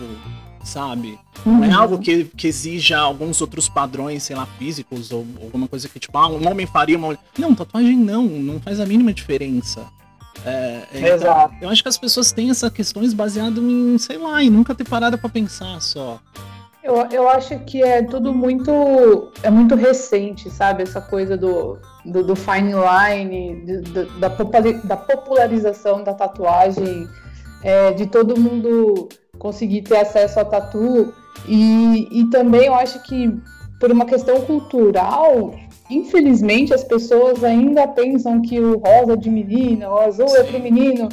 sabe? 0.63 1.19
Não 1.45 1.63
é 1.63 1.67
Uhum. 1.67 1.77
algo 1.79 1.99
que, 1.99 2.23
que 2.25 2.47
exija 2.47 2.97
alguns 2.97 3.39
outros 3.41 3.67
padrões, 3.69 4.23
sei 4.23 4.35
lá, 4.35 4.45
físicos 4.57 5.11
ou 5.11 5.25
alguma 5.43 5.67
coisa 5.67 5.87
que, 5.87 5.99
tipo, 5.99 6.17
ah, 6.17 6.27
um 6.27 6.47
homem 6.49 6.65
faria 6.65 6.97
uma. 6.97 7.17
Não, 7.37 7.53
tatuagem 7.53 7.97
não, 7.97 8.23
não 8.23 8.59
faz 8.59 8.79
a 8.79 8.85
mínima 8.85 9.13
diferença. 9.13 9.85
É, 10.45 10.83
é, 10.93 11.15
então, 11.15 11.51
eu 11.61 11.69
acho 11.69 11.81
que 11.81 11.89
as 11.89 11.97
pessoas 11.97 12.31
têm 12.31 12.49
essas 12.51 12.71
questões 12.71 13.13
baseado 13.13 13.59
em, 13.61 13.97
sei 13.97 14.17
lá, 14.17 14.43
em 14.43 14.49
nunca 14.49 14.75
ter 14.75 14.87
parado 14.87 15.17
pra 15.17 15.29
pensar 15.29 15.81
só. 15.81 16.19
Eu, 16.83 16.97
eu 17.11 17.27
acho 17.27 17.57
que 17.61 17.81
é 17.81 18.03
tudo 18.03 18.31
muito 18.31 19.31
é 19.41 19.49
muito 19.49 19.73
recente, 19.73 20.51
sabe? 20.51 20.83
Essa 20.83 21.01
coisa 21.01 21.35
do, 21.35 21.79
do, 22.05 22.23
do 22.23 22.35
fine 22.35 22.73
line, 22.73 23.65
de- 23.65 23.81
do- 23.81 24.19
da, 24.19 24.27
da 24.83 24.95
popularização 24.97 26.03
da 26.03 26.13
tatuagem, 26.13 27.07
é, 27.63 27.91
de 27.93 28.05
todo 28.05 28.39
mundo 28.39 29.09
conseguir 29.39 29.81
ter 29.81 29.97
acesso 29.97 30.39
a 30.39 30.45
tatu. 30.45 31.11
E, 31.47 32.07
e 32.21 32.29
também 32.29 32.67
eu 32.67 32.75
acho 32.75 33.01
que 33.01 33.35
por 33.79 33.91
uma 33.91 34.05
questão 34.05 34.39
cultural, 34.41 35.55
infelizmente 35.89 36.73
as 36.73 36.83
pessoas 36.83 37.43
ainda 37.43 37.87
pensam 37.87 38.41
que 38.41 38.59
o 38.59 38.77
rosa 38.79 39.13
é 39.13 39.15
de 39.15 39.29
menina, 39.29 39.89
o 39.89 39.99
azul 39.99 40.25
é 40.27 40.43
Sim. 40.43 40.51
pro 40.51 40.59
menino, 40.59 41.09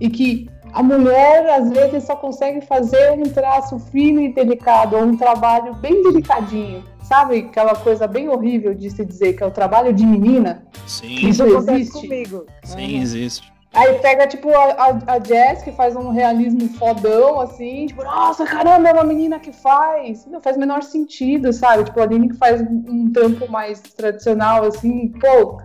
e 0.00 0.08
que 0.08 0.48
a 0.72 0.82
mulher 0.82 1.48
às 1.50 1.70
vezes 1.70 2.04
só 2.04 2.16
consegue 2.16 2.60
fazer 2.62 3.12
um 3.12 3.22
traço 3.22 3.78
fino 3.78 4.20
e 4.20 4.32
delicado, 4.32 4.96
ou 4.96 5.04
um 5.04 5.16
trabalho 5.16 5.74
bem 5.74 6.02
delicadinho. 6.02 6.82
Sabe 7.02 7.38
aquela 7.40 7.76
coisa 7.76 8.06
bem 8.06 8.28
horrível 8.28 8.74
de 8.74 8.90
se 8.90 9.04
dizer 9.04 9.34
que 9.34 9.42
é 9.42 9.46
o 9.46 9.50
trabalho 9.50 9.92
de 9.92 10.04
menina? 10.04 10.66
Sim, 10.86 11.28
Isso 11.28 11.46
Isso 11.46 11.70
existe. 11.70 11.92
comigo. 11.92 12.46
sim, 12.64 13.00
existe. 13.00 13.53
Aí 13.74 13.98
pega, 13.98 14.26
tipo, 14.28 14.48
a, 14.50 14.64
a, 14.72 15.14
a 15.14 15.18
Jess, 15.18 15.62
que 15.64 15.72
faz 15.72 15.96
um 15.96 16.10
realismo 16.10 16.68
fodão, 16.78 17.40
assim, 17.40 17.86
tipo, 17.86 18.04
nossa, 18.04 18.44
caramba, 18.46 18.88
é 18.88 18.92
uma 18.92 19.02
menina 19.02 19.40
que 19.40 19.52
faz. 19.52 20.24
Não 20.26 20.40
faz 20.40 20.56
o 20.56 20.60
menor 20.60 20.82
sentido, 20.84 21.52
sabe? 21.52 21.84
Tipo, 21.84 21.98
a 22.00 22.04
Aline 22.04 22.28
que 22.28 22.36
faz 22.36 22.60
um, 22.60 22.84
um 22.88 23.12
trampo 23.12 23.50
mais 23.50 23.80
tradicional, 23.80 24.64
assim, 24.64 25.08
pô, 25.20 25.60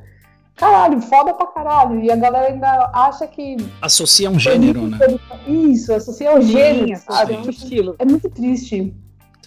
caralho, 0.55 0.99
foda 1.01 1.35
pra 1.35 1.45
caralho. 1.47 2.03
E 2.03 2.11
a 2.11 2.15
galera 2.15 2.47
ainda 2.47 2.89
acha 2.93 3.27
que. 3.27 3.57
Associa 3.79 4.29
um 4.29 4.39
gênero, 4.39 4.87
né? 4.87 4.97
Isso, 5.47 5.93
associa 5.93 6.31
ao 6.31 6.41
gênero, 6.41 6.87
Sim, 6.87 6.95
sabe? 6.95 7.43
sim. 7.43 7.49
estilo. 7.51 7.95
É 7.99 8.05
muito 8.05 8.27
triste. 8.29 8.91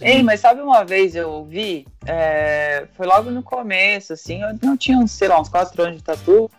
Ei, 0.01 0.23
mas 0.23 0.39
sabe 0.39 0.61
uma 0.61 0.83
vez 0.83 1.15
eu 1.15 1.29
ouvi, 1.29 1.85
é, 2.05 2.87
foi 2.93 3.05
logo 3.05 3.29
no 3.29 3.43
começo, 3.43 4.13
assim, 4.13 4.41
eu 4.41 4.49
não 4.61 4.75
tinha, 4.75 5.05
sei 5.05 5.27
lá, 5.27 5.39
uns 5.39 5.49
quatro 5.49 5.81
anos 5.83 5.97
de 5.97 6.03
tatu. 6.03 6.49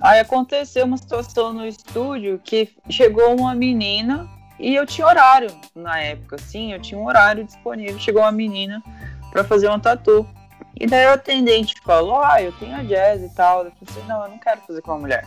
Aí 0.00 0.20
aconteceu 0.20 0.84
uma 0.84 0.96
situação 0.96 1.52
no 1.52 1.66
estúdio 1.66 2.40
que 2.42 2.74
chegou 2.88 3.34
uma 3.34 3.54
menina 3.54 4.28
e 4.58 4.74
eu 4.74 4.86
tinha 4.86 5.06
horário 5.06 5.50
na 5.74 5.98
época, 6.00 6.36
assim, 6.36 6.72
eu 6.72 6.80
tinha 6.80 7.00
um 7.00 7.06
horário 7.06 7.44
disponível. 7.44 7.98
Chegou 7.98 8.22
uma 8.22 8.32
menina 8.32 8.82
pra 9.30 9.44
fazer 9.44 9.68
uma 9.68 9.80
tatu. 9.80 10.26
E 10.80 10.86
daí 10.86 11.06
o 11.06 11.12
atendente 11.12 11.74
falou, 11.84 12.22
ah, 12.22 12.40
eu 12.40 12.52
tenho 12.52 12.76
a 12.76 12.82
jazz 12.82 13.22
e 13.22 13.34
tal. 13.34 13.64
Eu 13.64 13.72
assim, 13.88 14.02
não, 14.06 14.22
eu 14.24 14.30
não 14.30 14.38
quero 14.38 14.60
fazer 14.60 14.80
com 14.82 14.92
uma 14.92 15.00
mulher. 15.00 15.26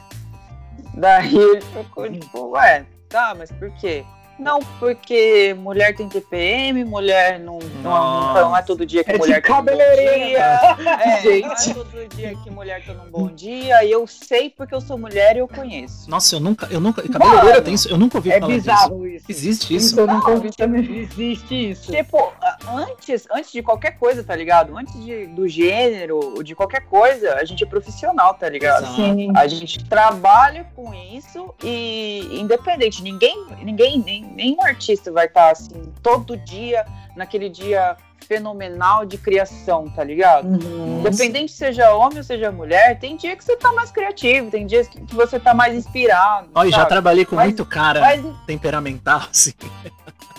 Daí 0.93 1.35
ele 1.35 1.61
ficou 1.61 2.09
tipo, 2.09 2.51
ué, 2.51 2.85
tá, 3.09 3.33
mas 3.37 3.51
por 3.51 3.71
quê? 3.75 4.05
Não, 4.41 4.59
porque 4.79 5.53
mulher 5.59 5.95
tem 5.95 6.09
TPM, 6.09 6.83
mulher 6.83 7.39
não, 7.39 7.59
não, 7.83 8.33
não, 8.33 8.57
é 8.57 8.61
todo 8.63 8.85
dia 8.85 9.03
que 9.03 9.11
É 9.11 9.13
de 9.13 9.19
mulher 9.19 9.41
tá 9.41 9.47
bom 9.49 9.53
cabeleireira. 9.55 10.75
dia. 10.77 10.93
É, 10.99 11.21
Gente. 11.21 11.45
não 11.45 11.53
é 11.53 11.73
todo 11.75 12.07
dia 12.15 12.35
que 12.43 12.49
mulher 12.49 12.83
tá 12.83 12.93
num 12.93 13.11
bom 13.11 13.27
dia. 13.27 13.83
E 13.85 13.91
eu 13.91 14.07
sei 14.07 14.49
porque 14.49 14.73
eu 14.73 14.81
sou 14.81 14.97
mulher 14.97 15.35
e 15.35 15.39
eu 15.39 15.47
conheço. 15.47 16.09
Nossa, 16.09 16.35
eu 16.35 16.39
nunca, 16.39 16.67
eu 16.71 16.79
nunca, 16.79 17.03
cabeleireira 17.07 17.61
tem 17.61 17.75
isso, 17.75 17.87
eu 17.87 17.97
nunca 17.97 18.17
ouvi 18.17 18.31
É 18.31 18.39
falar 18.39 18.47
disso. 18.47 18.59
bizarro 18.61 19.07
isso. 19.07 19.25
Existe 19.29 19.75
isso? 19.75 19.85
Isso 19.87 19.99
eu 19.99 20.07
nunca 20.07 20.31
ouvi 20.31 20.49
também. 20.51 20.81
Existe 20.97 21.69
isso. 21.71 21.91
Tipo, 21.91 22.33
antes, 22.67 23.27
antes 23.31 23.51
de 23.51 23.61
qualquer 23.61 23.91
coisa, 23.99 24.23
tá 24.23 24.35
ligado? 24.35 24.75
Antes 24.75 24.93
de, 25.05 25.27
do 25.27 25.47
gênero, 25.47 26.43
de 26.43 26.55
qualquer 26.55 26.81
coisa, 26.87 27.35
a 27.35 27.45
gente 27.45 27.63
é 27.63 27.67
profissional, 27.67 28.33
tá 28.33 28.49
ligado? 28.49 28.83
Exato. 28.85 28.95
Sim. 28.95 29.31
A 29.35 29.45
gente 29.47 29.83
trabalha 29.85 30.65
com 30.75 30.91
isso 30.93 31.53
e 31.63 32.27
independente, 32.41 33.03
ninguém, 33.03 33.45
ninguém, 33.63 33.99
nem, 33.99 34.23
nenhum 34.35 34.61
artista 34.63 35.11
vai 35.11 35.25
estar 35.25 35.51
assim 35.51 35.91
todo 36.01 36.37
dia, 36.37 36.85
naquele 37.15 37.49
dia 37.49 37.95
fenomenal 38.27 39.05
de 39.05 39.17
criação, 39.17 39.89
tá 39.89 40.03
ligado? 40.03 40.45
Uhum. 40.47 40.99
Independente 40.99 41.51
seja 41.51 41.93
homem 41.93 42.19
ou 42.19 42.23
seja 42.23 42.51
mulher, 42.51 42.97
tem 42.97 43.17
dia 43.17 43.35
que 43.35 43.43
você 43.43 43.57
tá 43.57 43.73
mais 43.73 43.91
criativo, 43.91 44.49
tem 44.49 44.65
dias 44.65 44.87
que 44.87 45.03
você 45.13 45.37
tá 45.39 45.53
mais 45.53 45.75
inspirado. 45.75 46.47
E 46.65 46.71
já 46.71 46.85
trabalhei 46.85 47.25
com 47.25 47.35
Mas- 47.35 47.47
muito 47.47 47.65
cara 47.65 47.99
Mas 47.99 48.23
temperamental, 48.47 49.21
assim. 49.29 49.51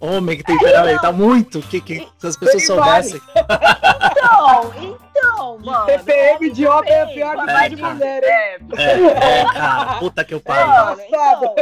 Homem 0.00 0.36
que 0.38 0.44
temperamental 0.44 1.12
muito, 1.12 1.60
que, 1.62 1.80
que 1.80 2.08
se 2.18 2.26
as 2.26 2.36
pessoas 2.36 2.66
soubessem. 2.66 3.20
então, 4.10 4.72
então, 5.14 5.58
mano. 5.58 5.86
TPM 5.86 6.50
de 6.50 6.66
homem 6.66 6.90
é 6.92 7.06
pior 7.06 7.36
que 7.36 7.44
mas 7.46 7.70
de 7.70 7.76
mulher? 7.82 8.22
É, 8.24 8.58
É, 8.76 9.40
é, 9.40 9.44
cara, 9.44 9.94
puta 9.98 10.24
que 10.24 10.34
eu 10.34 10.40
pariu. 10.40 11.04
então, 11.06 11.54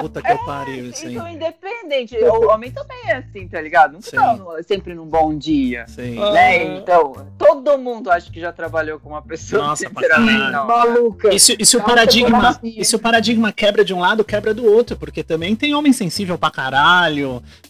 Puta 0.00 0.22
que 0.22 0.30
eu 0.32 0.38
pariu, 0.44 0.86
isso 0.90 1.06
aí. 1.06 1.14
então, 1.14 1.28
independente, 1.28 2.16
o 2.18 2.48
homem 2.50 2.70
também 2.70 2.98
é 3.06 3.16
assim, 3.16 3.46
tá 3.48 3.60
ligado? 3.60 3.92
Não 3.92 4.00
Sim. 4.02 4.16
tá 4.16 4.34
no- 4.36 4.62
sempre 4.66 4.94
num 4.94 5.06
bom 5.06 5.36
dia. 5.36 5.84
Sim. 5.88 6.20
Ah. 6.22 6.30
Né? 6.32 6.64
Então, 6.78 7.14
todo 7.38 7.78
mundo 7.78 8.10
acho 8.10 8.30
que 8.32 8.40
já 8.40 8.52
trabalhou 8.52 8.98
com 8.98 9.10
uma 9.10 9.22
pessoa 9.22 9.62
Nossa, 9.68 9.88
pra 9.90 10.02
temperamental. 10.02 10.66
Maluca. 10.66 11.34
E 11.34 11.38
se, 11.38 11.56
e 11.58 11.64
se 11.66 11.76
o 11.76 11.82
paradigma, 11.82 12.28
chocolate. 12.52 12.80
e 12.80 12.84
se 12.84 12.96
o 12.96 12.98
paradigma 12.98 13.52
quebra 13.52 13.84
de 13.84 13.94
um 13.94 14.00
lado, 14.00 14.24
quebra 14.24 14.52
do 14.54 14.64
outro, 14.70 14.96
porque 14.96 15.22
também 15.22 15.54
tem 15.54 15.74
homem 15.74 15.92
sensível 15.92 16.36
pra 16.38 16.50
caralho, 16.50 16.93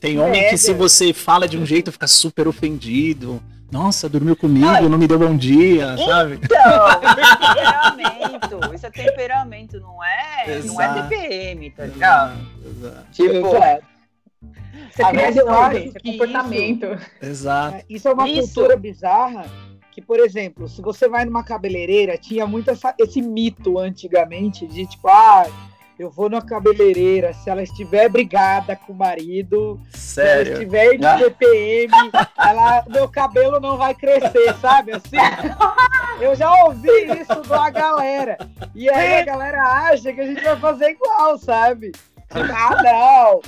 tem 0.00 0.18
homem 0.18 0.40
É, 0.44 0.50
que 0.50 0.58
se 0.58 0.72
você 0.72 1.12
fala 1.12 1.46
de 1.48 1.56
um 1.58 1.64
jeito 1.66 1.90
fica 1.92 2.06
super 2.06 2.46
ofendido. 2.48 3.42
Nossa, 3.72 4.08
dormiu 4.08 4.36
comigo, 4.36 4.66
Ai. 4.68 4.88
não 4.88 4.96
me 4.98 5.06
deu 5.08 5.18
bom 5.18 5.36
dia, 5.36 5.96
sabe? 5.96 6.38
Então, 6.42 7.14
temperamento. 7.16 8.74
Isso 8.74 8.86
é 8.86 8.90
temperamento, 8.90 9.80
não 9.80 10.02
é, 10.04 10.60
não 10.64 10.80
é 10.80 10.84
Exato. 10.86 11.08
TPM, 11.08 11.70
tá 11.70 11.86
ligado? 11.86 12.38
Exato. 12.64 13.06
Tipo, 13.12 13.46
Exato. 13.56 13.84
Isso 14.90 15.02
é 15.02 15.42
eu 15.42 15.50
acho 15.50 15.76
gente, 15.78 15.96
é 15.96 16.00
que 16.00 16.12
comportamento. 16.12 16.86
Exato. 17.20 17.76
É, 17.76 17.84
Isso 17.88 18.06
é 18.08 18.12
uma 18.12 18.28
Isso. 18.28 18.54
cultura 18.54 18.76
bizarra 18.76 19.46
que, 19.90 20.00
por 20.02 20.20
exemplo, 20.20 20.68
se 20.68 20.80
você 20.82 21.08
vai 21.08 21.24
numa 21.24 21.42
cabeleireira, 21.44 22.16
tinha 22.18 22.46
muito 22.46 22.70
essa- 22.70 22.94
esse 22.98 23.20
mito 23.22 23.78
antigamente 23.78 24.66
de 24.66 24.86
tipo, 24.86 25.08
ah, 25.08 25.46
eu 25.98 26.10
vou 26.10 26.28
numa 26.28 26.42
cabeleireira, 26.42 27.32
se 27.32 27.48
ela 27.48 27.62
estiver 27.62 28.08
brigada 28.08 28.74
com 28.74 28.92
o 28.92 28.96
marido, 28.96 29.80
se 29.92 30.20
ela 30.20 30.30
Sério. 30.30 30.52
estiver 30.54 30.96
de. 30.96 31.24
TPM, 31.24 31.92
ela, 32.36 32.84
meu 32.88 33.08
cabelo 33.08 33.60
não 33.60 33.76
vai 33.76 33.94
crescer, 33.94 34.54
sabe? 34.60 34.92
Assim, 34.92 35.16
eu 36.20 36.34
já 36.34 36.52
ouvi 36.64 36.88
isso 37.20 37.32
uma 37.46 37.70
galera. 37.70 38.36
E 38.74 38.90
aí 38.90 39.20
a 39.20 39.24
galera 39.24 39.62
acha 39.62 40.12
que 40.12 40.20
a 40.20 40.26
gente 40.26 40.42
vai 40.42 40.56
fazer 40.56 40.90
igual, 40.90 41.38
sabe? 41.38 41.92
Tipo, 41.92 42.52
ah, 42.52 42.82
não, 42.82 43.40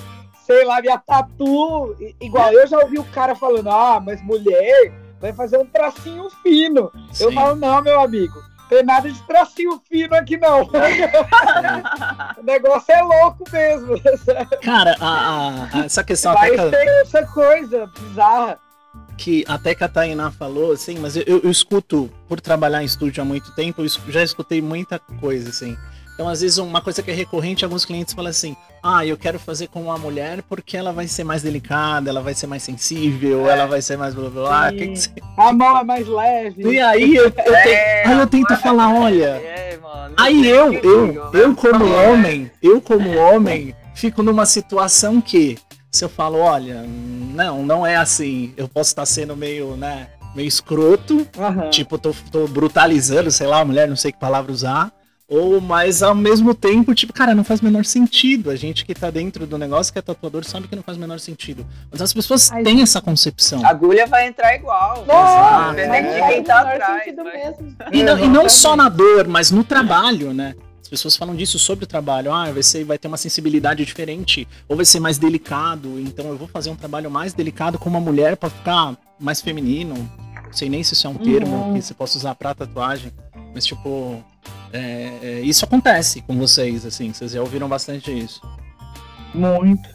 sei 0.45 0.65
lá, 0.65 0.81
minha 0.81 0.99
tatu. 0.99 1.97
Igual, 2.21 2.53
eu 2.53 2.67
já 2.67 2.79
ouvi 2.79 2.99
o 2.99 3.05
cara 3.05 3.35
falando, 3.35 3.69
ah, 3.69 4.01
mas 4.05 4.23
mulher 4.23 4.93
vai 5.21 5.33
fazer 5.33 5.59
um 5.59 5.67
tracinho 5.67 6.29
fino. 6.43 6.93
Eu 7.19 7.31
Sim. 7.31 7.35
falo, 7.35 7.57
não, 7.57 7.83
meu 7.83 8.01
amigo, 8.01 8.35
tem 8.69 8.83
nada 8.85 9.11
de 9.11 9.21
tracinho 9.23 9.81
fino 9.89 10.15
aqui 10.15 10.37
não. 10.37 10.63
o 12.39 12.43
negócio 12.43 12.93
é 12.93 13.03
louco 13.03 13.45
mesmo. 13.53 13.95
Cara, 14.63 14.97
a- 15.01 15.69
a- 15.73 15.85
essa 15.85 16.03
questão 16.05 16.33
até 16.33 16.57
Vai 16.57 16.71
que, 16.71 16.77
essa 16.77 17.27
coisa 17.27 17.87
bizarra. 17.99 18.59
que 19.17 19.45
até 19.49 19.75
que 19.75 19.85
a 19.85 19.89
Tainá 19.89 20.31
falou, 20.31 20.73
assim, 20.73 20.99
mas 20.99 21.17
eu, 21.17 21.23
eu- 21.27 21.41
eu 21.45 21.51
escuto, 21.51 22.11
por 22.29 22.41
trabalhar 22.41 22.83
em 22.83 22.87
estúdio 22.87 23.23
há 23.23 23.25
muito 23.25 23.55
tempo, 23.55 23.83
eu 23.83 23.89
já 24.13 24.23
escutei 24.23 24.61
muita 24.61 24.99
coisa, 24.99 25.51
assim. 25.51 25.77
Então, 26.17 26.31
às 26.31 26.41
vezes, 26.41 26.57
uma 26.57 26.81
coisa 26.81 27.03
que 27.03 27.11
é 27.11 27.15
recorrente, 27.15 27.63
alguns 27.63 27.85
clientes 27.85 28.15
falam 28.15 28.31
assim, 28.31 28.57
ah, 28.83 29.05
eu 29.05 29.19
quero 29.19 29.39
fazer 29.39 29.67
com 29.69 29.83
uma 29.83 29.99
mulher 29.99 30.43
porque 30.49 30.75
ela 30.75 30.91
vai 30.91 31.07
ser 31.07 31.25
mais 31.25 31.43
delicada, 31.43 32.09
ela 32.09 32.23
vai 32.23 32.33
ser 32.33 32.47
mais 32.47 32.63
sensível, 32.63 33.51
ela 33.51 33.67
vai 33.67 33.83
ser 33.83 33.99
mais 33.99 34.15
blá 34.15 34.31
blá 34.31 34.43
blá. 34.43 34.73
Que 34.73 34.89
que 34.89 34.97
você- 34.99 35.11
A 35.37 35.53
mão 35.53 35.77
é 35.77 35.85
mais 35.85 36.07
leve. 36.09 36.63
E 36.73 36.81
aí 36.81 37.15
eu, 37.17 37.25
eu, 37.25 37.31
te- 37.31 37.41
É, 37.43 38.07
aí 38.07 38.19
eu 38.19 38.27
tento 38.27 38.57
falar, 38.57 38.95
olha, 38.95 39.27
É, 39.45 39.79
mano. 39.83 40.15
Aí 40.17 40.49
eu, 40.49 40.73
eu, 40.73 41.31
eu 41.35 41.55
como 41.55 41.85
homem, 41.85 42.51
eu 42.63 42.81
como 42.81 43.15
homem, 43.19 43.75
fico 43.95 44.23
numa 44.23 44.47
situação 44.47 45.21
que, 45.21 45.59
se 45.93 46.03
eu 46.03 46.09
falo, 46.09 46.39
olha, 46.39 46.83
não, 46.89 47.63
não 47.63 47.87
é 47.87 47.97
assim, 47.97 48.55
eu 48.57 48.67
posso 48.69 48.89
estar 48.89 49.05
sendo 49.05 49.37
meio, 49.37 49.77
né, 49.77 50.07
meio 50.35 50.49
escroto, 50.49 51.27
Aham. 51.39 51.69
tipo, 51.69 51.99
tô, 51.99 52.15
tô 52.33 52.47
brutalizando, 52.47 53.31
sei 53.31 53.47
lá, 53.47 53.61
a 53.61 53.65
mulher, 53.67 53.87
não 53.87 53.97
sei 53.97 54.13
que 54.13 54.19
palavra 54.19 54.51
usar, 54.51 54.91
ou, 55.29 55.61
mas 55.61 56.03
ao 56.03 56.15
mesmo 56.15 56.55
tempo, 56.55 56.95
tipo, 56.95 57.13
cara, 57.13 57.35
não 57.35 57.43
faz 57.43 57.61
o 57.61 57.65
menor 57.65 57.85
sentido. 57.85 58.51
A 58.51 58.57
gente 58.57 58.85
que 58.85 58.95
tá 58.95 59.11
dentro 59.11 59.47
do 59.47 59.59
negócio, 59.59 59.93
que 59.93 59.99
é 59.99 60.03
tatuador, 60.03 60.45
sabe 60.45 60.69
que 60.69 60.77
não 60.77 60.83
faz 60.83 60.97
o 60.97 61.01
menor 61.01 61.19
sentido. 61.19 61.67
Mas 61.91 62.01
as 62.01 62.13
pessoas 62.13 62.51
Ai, 62.53 62.63
têm 62.63 62.81
essa 62.83 63.01
concepção. 63.01 63.65
A 63.65 63.71
agulha 63.71 64.07
vai 64.07 64.29
entrar 64.29 64.55
igual. 64.55 65.05
Independente 65.73 65.89
Mas 66.07 66.15
de 66.27 66.33
quem 66.33 66.43
tá 66.45 66.55
faz 66.63 66.65
o 66.65 66.69
menor 66.69 66.83
atrás. 66.83 67.05
sentido 67.05 67.25
vai- 67.25 67.37
mesmo. 67.37 67.77
E 67.93 68.03
não, 68.03 68.19
e 68.25 68.29
não 68.29 68.49
só 68.49 68.77
na 68.77 68.89
dor, 68.89 69.27
mas 69.27 69.51
no 69.51 69.65
trabalho, 69.65 70.33
né? 70.33 70.55
As 70.81 70.89
pessoas 70.89 71.17
falam 71.17 71.35
disso 71.35 71.59
sobre 71.59 71.85
o 71.85 71.89
trabalho. 71.89 72.33
Ah, 72.33 72.53
você 72.53 72.85
vai 72.85 72.97
ter 72.97 73.09
uma 73.09 73.17
sensibilidade 73.17 73.85
diferente, 73.85 74.47
ou 74.69 74.77
vai 74.77 74.85
ser 74.85 75.01
mais 75.01 75.19
delicado. 75.19 75.99
Então 75.99 76.27
eu 76.29 76.37
vou 76.37 76.47
fazer 76.47 76.71
um 76.71 76.77
trabalho 76.77 77.11
mais 77.11 77.33
delicado 77.35 77.77
com 77.77 77.89
uma 77.91 77.99
mulher 77.99 78.37
pra 78.37 78.49
ficar 78.49 78.97
mais 79.19 79.41
feminino. 79.41 79.95
Não 80.45 80.53
sei 80.53 80.69
nem 80.69 80.85
se 80.85 80.95
isso 80.95 81.05
é 81.09 81.11
um 81.11 81.15
termo 81.15 81.57
Uhum. 81.57 81.75
que 81.75 81.83
você 81.83 81.93
possa 81.93 82.17
usar 82.17 82.37
pra 82.37 82.55
tatuagem. 82.55 83.11
Mas, 83.57 83.65
tipo, 83.65 84.23
é, 84.71 85.11
é, 85.23 85.41
isso 85.41 85.65
acontece 85.65 86.21
com 86.21 86.37
vocês, 86.37 86.85
assim. 86.85 87.11
Vocês 87.11 87.31
já 87.33 87.41
ouviram 87.41 87.67
bastante 87.67 88.13
isso. 88.17 88.39
Muito. 89.35 89.89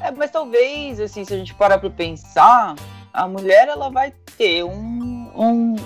É, 0.00 0.10
mas 0.10 0.30
talvez, 0.30 0.98
assim, 0.98 1.22
se 1.22 1.34
a 1.34 1.36
gente 1.36 1.52
parar 1.54 1.76
pra 1.76 1.90
pensar, 1.90 2.74
a 3.12 3.28
mulher 3.28 3.68
ela 3.68 3.90
vai 3.90 4.10
ter 4.38 4.64
um, 4.64 5.30
um- 5.36 5.76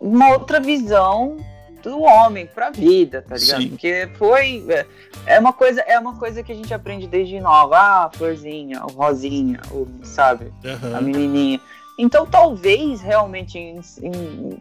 uma 0.00 0.30
outra 0.30 0.58
visão 0.60 1.36
do 1.82 2.00
homem 2.00 2.46
pra 2.46 2.70
vida, 2.70 3.20
tá 3.20 3.36
ligado? 3.36 3.60
Sim. 3.62 3.68
Porque 3.68 4.08
foi. 4.16 4.64
é- 4.70 4.86
É 5.26 5.38
uma, 5.38 5.52
coisa, 5.52 5.82
é 5.82 5.98
uma 5.98 6.14
coisa 6.16 6.42
que 6.42 6.52
a 6.52 6.54
gente 6.54 6.72
aprende 6.72 7.06
desde 7.06 7.38
nova. 7.38 7.76
Ah, 7.76 8.04
a 8.06 8.10
florzinha, 8.10 8.82
o 8.82 8.92
rosinha, 8.92 9.60
o, 9.70 9.86
sabe? 10.02 10.50
a 10.96 11.00
menininha. 11.02 11.60
Então, 11.98 12.26
talvez 12.26 13.00
realmente, 13.00 13.58
em, 13.58 13.80
em- 14.02 14.58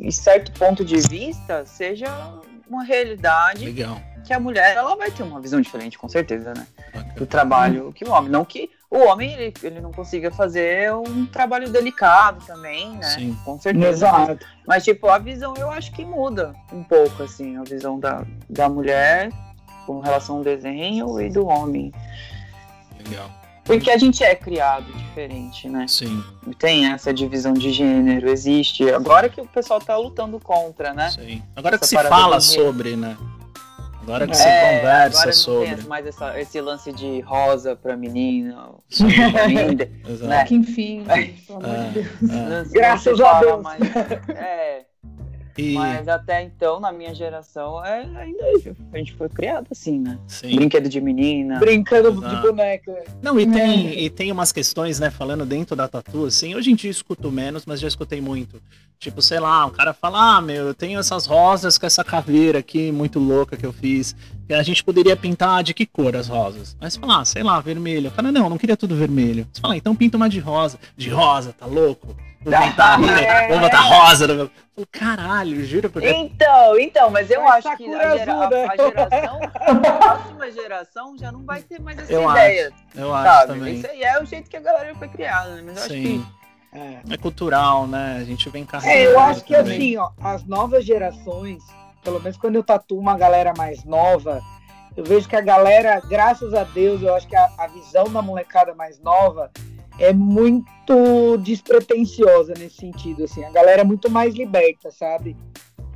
em 0.00 0.10
certo 0.10 0.52
ponto 0.58 0.84
de 0.84 0.96
vista, 1.00 1.64
seja 1.66 2.06
uma 2.68 2.84
realidade 2.84 3.64
Legal. 3.64 4.00
que 4.24 4.32
a 4.32 4.38
mulher 4.40 4.76
ela 4.76 4.94
vai 4.96 5.10
ter 5.10 5.22
uma 5.22 5.40
visão 5.40 5.60
diferente, 5.60 5.98
com 5.98 6.08
certeza, 6.08 6.52
né? 6.54 6.66
Bacana. 6.94 7.14
Do 7.14 7.26
trabalho 7.26 7.92
que 7.92 8.04
o 8.04 8.10
homem. 8.10 8.30
Não 8.30 8.44
que 8.44 8.70
o 8.90 8.98
homem 8.98 9.32
ele, 9.32 9.54
ele 9.62 9.80
não 9.80 9.90
consiga 9.92 10.30
fazer 10.30 10.92
um 10.94 11.26
trabalho 11.26 11.68
delicado 11.70 12.44
também, 12.46 12.90
né? 12.96 13.02
Sim. 13.02 13.36
Com 13.44 13.58
certeza. 13.58 13.88
Exato. 13.88 14.46
Mas, 14.66 14.84
tipo, 14.84 15.08
a 15.08 15.18
visão 15.18 15.54
eu 15.56 15.70
acho 15.70 15.90
que 15.92 16.04
muda 16.04 16.54
um 16.72 16.84
pouco, 16.84 17.22
assim, 17.22 17.56
a 17.56 17.62
visão 17.64 17.98
da, 17.98 18.24
da 18.48 18.68
mulher 18.68 19.30
com 19.86 19.98
relação 20.00 20.36
ao 20.36 20.42
desenho 20.44 21.20
e 21.20 21.28
do 21.30 21.46
homem. 21.46 21.92
Legal. 23.04 23.30
Porque 23.66 23.90
a 23.90 23.98
gente 23.98 24.22
é 24.22 24.34
criado 24.34 24.84
diferente, 24.92 25.68
né? 25.68 25.86
Sim, 25.88 26.22
Tem 26.58 26.86
essa 26.92 27.12
divisão 27.12 27.52
de 27.52 27.72
gênero, 27.72 28.28
existe. 28.28 28.88
Agora 28.90 29.28
que 29.28 29.40
o 29.40 29.46
pessoal 29.46 29.80
tá 29.80 29.96
lutando 29.96 30.38
contra, 30.38 30.94
né? 30.94 31.10
sim. 31.10 31.42
Agora 31.56 31.76
que 31.76 31.84
Essa 31.84 31.90
se 31.90 31.94
parada 31.96 32.14
fala 32.14 32.40
sobre, 32.40 32.94
né? 32.96 33.16
Agora 34.02 34.24
que 34.24 34.32
É, 34.32 34.36
se 34.36 34.42
agora 34.44 34.76
conversa 34.76 35.26
não 35.26 35.32
sobre. 35.32 35.74
tem 35.74 35.84
mais 35.86 36.06
essa- 36.06 36.40
esse 36.40 36.60
lance 36.60 36.92
de 36.92 37.18
rosa 37.22 37.74
pra 37.74 37.96
menina, 37.96 38.68
Sim, 38.88 39.08
pra 39.32 40.28
né? 40.28 40.44
Que 40.44 40.54
enfim, 40.54 41.04
gente, 41.12 41.42
pelo 41.42 41.58
amor 41.66 41.88
de 41.88 42.02
Deus. 42.02 42.30
É. 42.30 42.64
Graças 42.72 43.16
se 43.16 43.22
a 43.24 43.40
Deus. 43.40 43.62
mais- 43.64 43.80
é, 44.28 44.85
E, 45.56 45.72
mas 45.74 46.06
até 46.08 46.42
então, 46.42 46.78
na 46.80 46.92
minha 46.92 47.14
geração, 47.14 47.84
é, 47.84 48.00
ainda 48.16 48.44
a 48.92 48.98
gente 48.98 49.14
foi 49.14 49.28
criado 49.28 49.66
assim, 49.70 49.98
né? 49.98 50.18
sim. 50.26 50.54
Brinquedo 50.56 50.88
de 50.88 51.00
menina. 51.00 51.58
Brincando 51.58 52.12
de 52.12 52.26
Exato. 52.26 52.42
boneca. 52.42 53.04
Não, 53.22 53.38
e 53.40 53.46
tem, 53.46 53.98
e 54.04 54.10
tem 54.10 54.30
umas 54.30 54.52
questões, 54.52 55.00
né, 55.00 55.10
falando 55.10 55.46
dentro 55.46 55.74
da 55.74 55.88
tatu, 55.88 56.26
assim, 56.26 56.54
hoje 56.54 56.70
em 56.70 56.74
dia 56.74 56.88
eu 56.88 56.92
escuto 56.92 57.30
menos, 57.30 57.64
mas 57.64 57.80
já 57.80 57.88
escutei 57.88 58.20
muito. 58.20 58.60
Tipo, 58.98 59.20
sei 59.20 59.38
lá, 59.38 59.66
o 59.66 59.70
cara 59.70 59.92
fala, 59.92 60.36
ah, 60.36 60.40
meu, 60.40 60.68
eu 60.68 60.74
tenho 60.74 60.98
essas 60.98 61.26
rosas 61.26 61.76
com 61.76 61.84
essa 61.86 62.02
caveira 62.02 62.58
aqui, 62.60 62.90
muito 62.90 63.18
louca 63.18 63.56
que 63.56 63.66
eu 63.66 63.72
fiz. 63.72 64.16
E 64.48 64.54
a 64.54 64.62
gente 64.62 64.82
poderia 64.82 65.16
pintar 65.16 65.62
de 65.62 65.74
que 65.74 65.84
cor 65.84 66.16
as 66.16 66.28
rosas? 66.28 66.76
Aí 66.80 66.90
você 66.90 66.98
fala, 66.98 67.20
ah, 67.20 67.24
sei 67.24 67.42
lá, 67.42 67.60
vermelho. 67.60 68.08
O 68.08 68.12
cara, 68.12 68.32
não, 68.32 68.48
não 68.48 68.56
queria 68.56 68.76
tudo 68.76 68.96
vermelho. 68.96 69.46
Você 69.52 69.60
fala, 69.60 69.74
"Ah, 69.74 69.76
então 69.76 69.94
pinta 69.94 70.16
uma 70.16 70.28
de 70.28 70.38
rosa. 70.38 70.78
De 70.96 71.10
rosa, 71.10 71.52
tá 71.52 71.66
louco? 71.66 72.16
Vou 72.50 72.60
pintar, 72.62 73.02
É. 73.22 73.48
vou 73.48 73.58
botar 73.58 73.80
rosa 73.80 74.26
no 74.28 74.34
meu... 74.34 74.44
Eu 74.44 74.50
falo, 74.74 74.88
Caralho, 74.92 75.64
juro 75.64 75.90
por 75.90 76.00
Deus. 76.02 76.14
Então, 76.16 76.78
então, 76.78 77.10
mas 77.10 77.30
eu 77.30 77.42
Vai 77.42 77.58
acho 77.58 77.76
que 77.76 77.94
a, 77.94 78.16
gera- 78.16 78.32
azul, 78.34 78.50
né? 78.50 78.66
a- 78.66 78.76
geração, 78.76 79.40
a 79.66 79.74
próxima 79.98 80.50
geração 80.52 81.18
já 81.18 81.32
não 81.32 81.44
vai 81.44 81.62
ter 81.62 81.80
mais 81.80 81.98
essa 81.98 82.12
Eu 82.12 82.30
ideia, 82.30 82.72
Eu 82.94 83.14
acho 83.14 83.24
sabe? 83.24 83.52
também. 83.54 83.74
Isso 83.74 83.86
aí 83.88 84.02
é 84.02 84.22
o 84.22 84.26
jeito 84.26 84.48
que 84.50 84.56
a 84.56 84.60
galera 84.60 84.94
foi 84.94 85.08
criada, 85.08 85.56
né? 85.56 85.62
Mas 85.66 85.76
eu 85.76 85.82
acho 85.82 85.92
Sim. 85.94 86.26
que 86.72 86.78
É. 86.78 87.14
É 87.14 87.16
cultural, 87.16 87.86
né? 87.86 88.18
A 88.20 88.24
gente 88.24 88.48
vem 88.50 88.64
carregando. 88.66 88.98
É, 88.98 89.06
eu 89.06 89.18
acho 89.18 89.42
que 89.42 89.54
também. 89.56 89.76
assim, 89.76 89.96
ó, 89.96 90.10
as 90.22 90.44
novas 90.44 90.84
gerações, 90.84 91.62
pelo 92.04 92.20
menos 92.20 92.36
quando 92.36 92.56
eu 92.56 92.62
tatuo 92.62 92.98
uma 93.00 93.16
galera 93.16 93.52
mais 93.56 93.82
nova, 93.84 94.40
Eu 94.94 95.04
vejo 95.04 95.28
que 95.28 95.36
a 95.36 95.42
galera, 95.42 96.00
graças 96.00 96.54
a 96.54 96.64
Deus, 96.64 97.02
eu 97.02 97.14
acho 97.14 97.26
que 97.26 97.36
a, 97.36 97.48
a 97.58 97.66
visão 97.66 98.10
da 98.10 98.22
molecada 98.22 98.74
mais 98.74 98.98
nova 98.98 99.50
é 99.98 100.12
muito 100.12 101.36
despretensiosa 101.38 102.54
nesse 102.58 102.76
sentido, 102.76 103.24
assim. 103.24 103.44
A 103.44 103.50
galera 103.50 103.82
é 103.82 103.84
muito 103.84 104.10
mais 104.10 104.34
liberta, 104.34 104.90
sabe? 104.90 105.36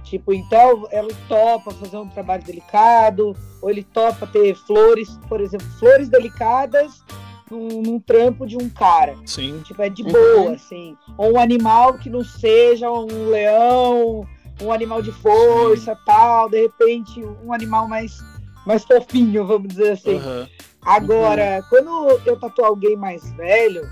Tipo, 0.04 0.32
então 0.32 0.88
ela 0.90 1.08
topa 1.28 1.70
fazer 1.70 1.96
um 1.96 2.08
trabalho 2.08 2.42
delicado, 2.42 3.36
ou 3.62 3.70
ele 3.70 3.84
topa 3.84 4.26
ter 4.26 4.54
flores, 4.56 5.08
por 5.28 5.40
exemplo, 5.40 5.66
flores 5.78 6.08
delicadas 6.08 7.04
num, 7.50 7.82
num 7.82 8.00
trampo 8.00 8.46
de 8.46 8.56
um 8.56 8.68
cara. 8.68 9.14
Sim. 9.24 9.60
Tipo, 9.64 9.82
é 9.82 9.88
de 9.88 10.02
boa, 10.02 10.52
assim. 10.52 10.96
Ou 11.16 11.34
um 11.34 11.38
animal 11.38 11.94
que 11.94 12.10
não 12.10 12.24
seja 12.24 12.90
um 12.90 13.30
leão, 13.30 14.26
um 14.60 14.72
animal 14.72 15.00
de 15.00 15.12
força, 15.12 15.96
tal. 16.04 16.48
De 16.48 16.60
repente, 16.62 17.22
um 17.44 17.52
animal 17.52 17.86
mais, 17.86 18.18
mais 18.66 18.84
fofinho, 18.84 19.46
vamos 19.46 19.68
dizer 19.68 19.92
assim. 19.92 20.16
Aham. 20.16 20.48
Agora, 20.84 21.62
quando 21.68 22.20
eu 22.24 22.38
tatuo 22.38 22.64
alguém 22.64 22.96
mais 22.96 23.30
velho, 23.32 23.82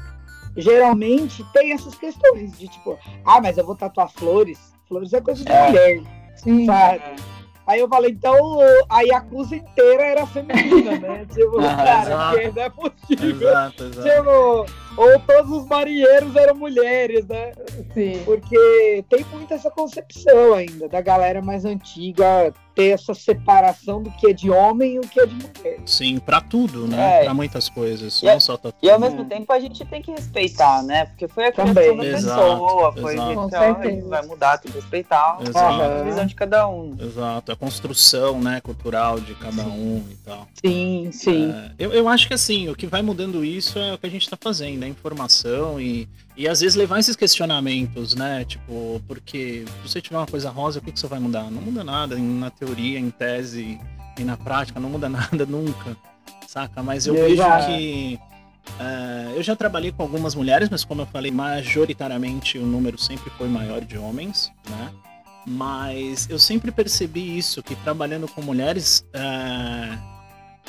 geralmente 0.56 1.44
tem 1.52 1.72
essas 1.72 1.94
questões 1.94 2.56
de 2.58 2.68
tipo, 2.68 2.98
ah, 3.24 3.40
mas 3.40 3.58
eu 3.58 3.64
vou 3.64 3.74
tatuar 3.76 4.10
flores. 4.10 4.58
Flores 4.88 5.12
é 5.12 5.20
coisa 5.20 5.44
de 5.44 5.52
É. 5.52 5.66
mulher, 5.66 6.02
Sim. 6.36 6.66
sabe? 6.66 7.02
Aí 7.66 7.80
eu 7.80 7.88
falei, 7.88 8.12
então 8.12 8.34
a 8.88 9.02
Yakuza 9.02 9.56
inteira 9.56 10.02
era 10.02 10.26
feminina, 10.26 10.98
né? 10.98 11.26
Tipo, 11.30 11.60
Ah, 11.60 11.76
cara, 11.76 12.00
exato. 12.00 12.54
não 12.54 12.62
é 12.62 12.70
possível. 12.70 13.48
Exato, 13.50 13.84
exato. 13.84 14.08
Tipo, 14.08 14.66
ou 14.98 15.18
todos 15.20 15.50
os 15.52 15.66
marinheiros 15.66 16.34
eram 16.36 16.54
mulheres, 16.56 17.26
né? 17.26 17.52
Sim. 17.94 18.20
Porque 18.24 19.04
tem 19.08 19.24
muito 19.32 19.54
essa 19.54 19.70
concepção 19.70 20.54
ainda 20.54 20.88
da 20.88 21.00
galera 21.00 21.40
mais 21.40 21.64
antiga 21.64 22.52
ter 22.74 22.90
essa 22.90 23.12
separação 23.12 24.00
do 24.00 24.10
que 24.12 24.28
é 24.28 24.32
de 24.32 24.50
homem 24.50 24.94
e 24.94 24.98
o 24.98 25.02
que 25.02 25.18
é 25.18 25.26
de 25.26 25.34
mulher. 25.34 25.80
Sim, 25.84 26.18
pra 26.20 26.40
tudo, 26.40 26.86
né? 26.86 27.22
É. 27.22 27.24
Pra 27.24 27.34
muitas 27.34 27.68
coisas. 27.68 28.22
E 28.22 28.26
não 28.26 28.34
a- 28.36 28.40
só 28.40 28.56
tatu. 28.56 28.76
E 28.80 28.88
ao 28.88 29.00
mesmo 29.00 29.24
tempo 29.24 29.52
a 29.52 29.58
gente 29.58 29.84
tem 29.84 30.00
que 30.00 30.12
respeitar, 30.12 30.82
né? 30.84 31.06
Porque 31.06 31.26
foi 31.26 31.46
a 31.46 31.52
criação 31.52 31.74
Também. 31.74 31.96
da 31.96 32.04
Exato, 32.04 32.40
pessoa, 32.40 32.92
foi 32.92 33.14
exato. 33.14 33.22
o 33.22 33.26
jeito 33.26 33.40
Com 33.42 33.48
que 33.48 33.54
ela 33.56 33.74
certeza. 33.82 34.08
vai 34.08 34.26
mudar, 34.26 34.58
tem 34.58 34.70
que 34.70 34.78
respeitar 34.78 35.38
a 35.54 36.02
visão 36.04 36.26
de 36.26 36.34
cada 36.36 36.68
um. 36.68 36.96
Exato, 37.00 37.50
a 37.52 37.56
construção, 37.56 38.40
né, 38.40 38.60
cultural 38.60 39.18
de 39.18 39.34
cada 39.34 39.62
um 39.64 40.04
e 40.10 40.14
tal. 40.24 40.46
Sim, 40.64 41.08
sim. 41.12 41.50
É, 41.50 41.70
eu, 41.80 41.92
eu 41.92 42.08
acho 42.08 42.28
que 42.28 42.34
assim, 42.34 42.68
o 42.68 42.76
que 42.76 42.86
vai 42.86 43.02
mudando 43.02 43.44
isso 43.44 43.76
é 43.78 43.94
o 43.94 43.98
que 43.98 44.06
a 44.06 44.10
gente 44.10 44.30
tá 44.30 44.36
fazendo, 44.40 44.84
é 44.88 44.90
informação 44.90 45.80
e, 45.80 46.08
e 46.36 46.48
às 46.48 46.60
vezes 46.60 46.76
levar 46.76 46.98
esses 46.98 47.16
questionamentos, 47.16 48.14
né? 48.14 48.44
Tipo, 48.44 49.00
porque 49.06 49.64
se 49.82 49.88
você 49.88 50.00
tiver 50.00 50.16
uma 50.16 50.26
coisa 50.26 50.50
rosa, 50.50 50.78
o 50.78 50.82
que, 50.82 50.92
que 50.92 50.98
você 50.98 51.06
vai 51.06 51.18
mudar? 51.18 51.50
Não 51.50 51.62
muda 51.62 51.84
nada, 51.84 52.16
na 52.16 52.50
teoria, 52.50 52.98
em 52.98 53.10
tese 53.10 53.78
e 54.18 54.24
na 54.24 54.36
prática, 54.36 54.80
não 54.80 54.90
muda 54.90 55.08
nada 55.10 55.46
nunca, 55.46 55.96
saca? 56.46 56.82
Mas 56.82 57.06
eu 57.06 57.14
vejo 57.14 57.34
Exato. 57.34 57.66
que. 57.66 58.18
é, 58.80 59.32
eu 59.36 59.42
já 59.42 59.54
trabalhei 59.54 59.92
com 59.92 60.02
algumas 60.02 60.34
mulheres, 60.34 60.68
mas 60.68 60.84
como 60.84 61.02
eu 61.02 61.06
falei, 61.06 61.30
majoritariamente 61.30 62.58
o 62.58 62.66
número 62.66 62.98
sempre 62.98 63.30
foi 63.30 63.48
maior 63.48 63.80
de 63.80 63.96
homens, 63.98 64.50
né? 64.68 64.92
Mas 65.46 66.28
eu 66.28 66.38
sempre 66.38 66.70
percebi 66.70 67.38
isso, 67.38 67.62
que 67.62 67.74
trabalhando 67.76 68.28
com 68.28 68.42
mulheres, 68.42 69.02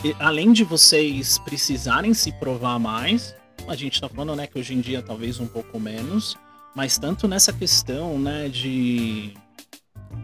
e 0.04 0.16
além 0.18 0.54
de 0.54 0.64
vocês 0.64 1.38
precisarem 1.40 2.14
se 2.14 2.32
provar 2.32 2.80
mais, 2.80 3.36
a 3.70 3.76
gente 3.76 4.02
tá 4.02 4.10
falando, 4.10 4.36
né, 4.36 4.48
que 4.48 4.58
hoje 4.60 4.74
em 4.74 4.82
dia 4.82 5.02
talvez 5.02 5.40
um 5.40 5.48
pouco 5.48 5.80
menos, 5.80 6.36
mas 6.76 6.98
tanto 6.98 7.28
nessa 7.28 7.54
questão, 7.54 8.18
né, 8.18 8.50
de 8.50 9.34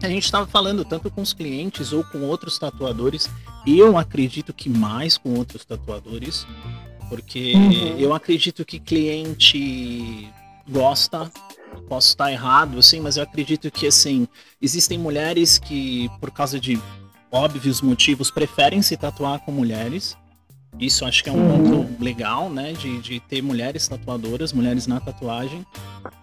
a 0.02 0.08
gente 0.08 0.24
estava 0.24 0.46
falando 0.46 0.84
tanto 0.84 1.10
com 1.10 1.22
os 1.22 1.32
clientes 1.32 1.92
ou 1.92 2.02
com 2.04 2.22
outros 2.22 2.58
tatuadores, 2.58 3.30
eu 3.66 3.96
acredito 3.96 4.52
que 4.52 4.68
mais 4.68 5.16
com 5.16 5.34
outros 5.34 5.64
tatuadores, 5.64 6.46
porque 7.08 7.54
Uhum. 7.54 7.98
eu 7.98 8.12
acredito 8.12 8.64
que 8.64 8.80
cliente 8.80 10.28
gosta, 10.68 11.30
posso 11.88 12.08
estar 12.08 12.32
errado, 12.32 12.78
assim, 12.78 13.00
mas 13.00 13.16
eu 13.16 13.22
acredito 13.22 13.70
que 13.70 13.86
assim, 13.86 14.26
existem 14.60 14.98
mulheres 14.98 15.56
que 15.58 16.10
por 16.20 16.32
causa 16.32 16.58
de 16.58 16.80
óbvios 17.30 17.80
motivos 17.80 18.30
preferem 18.30 18.82
se 18.82 18.96
tatuar 18.96 19.38
com 19.40 19.52
mulheres. 19.52 20.16
Isso 20.78 21.04
acho 21.06 21.24
que 21.24 21.30
é 21.30 21.32
um 21.32 21.36
Uhum. 21.36 21.84
ponto 21.84 22.04
legal, 22.04 22.50
né? 22.50 22.72
De, 22.72 23.00
de 23.00 23.18
ter 23.20 23.42
mulheres 23.42 23.88
tatuadoras, 23.88 24.52
mulheres 24.52 24.86
na 24.86 25.00
tatuagem. 25.00 25.64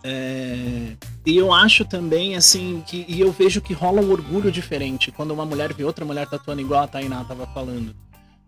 É, 0.04 0.94
E 1.26 1.38
eu 1.38 1.52
acho 1.54 1.86
também, 1.86 2.36
assim, 2.36 2.84
que 2.86 3.06
e 3.08 3.20
eu 3.22 3.32
vejo 3.32 3.62
que 3.62 3.74
rola 3.74 4.02
um 4.02 4.12
orgulho 4.12 4.52
diferente 4.52 5.12
quando 5.12 5.32
uma 5.32 5.46
mulher 5.46 5.74
vê 5.74 5.84
outra 5.84 6.04
mulher 6.06 6.28
tatuando 6.28 6.62
igual 6.62 6.84
a 6.84 6.88
Tainá 6.88 7.24
tava 7.24 7.48
falando. 7.48 7.96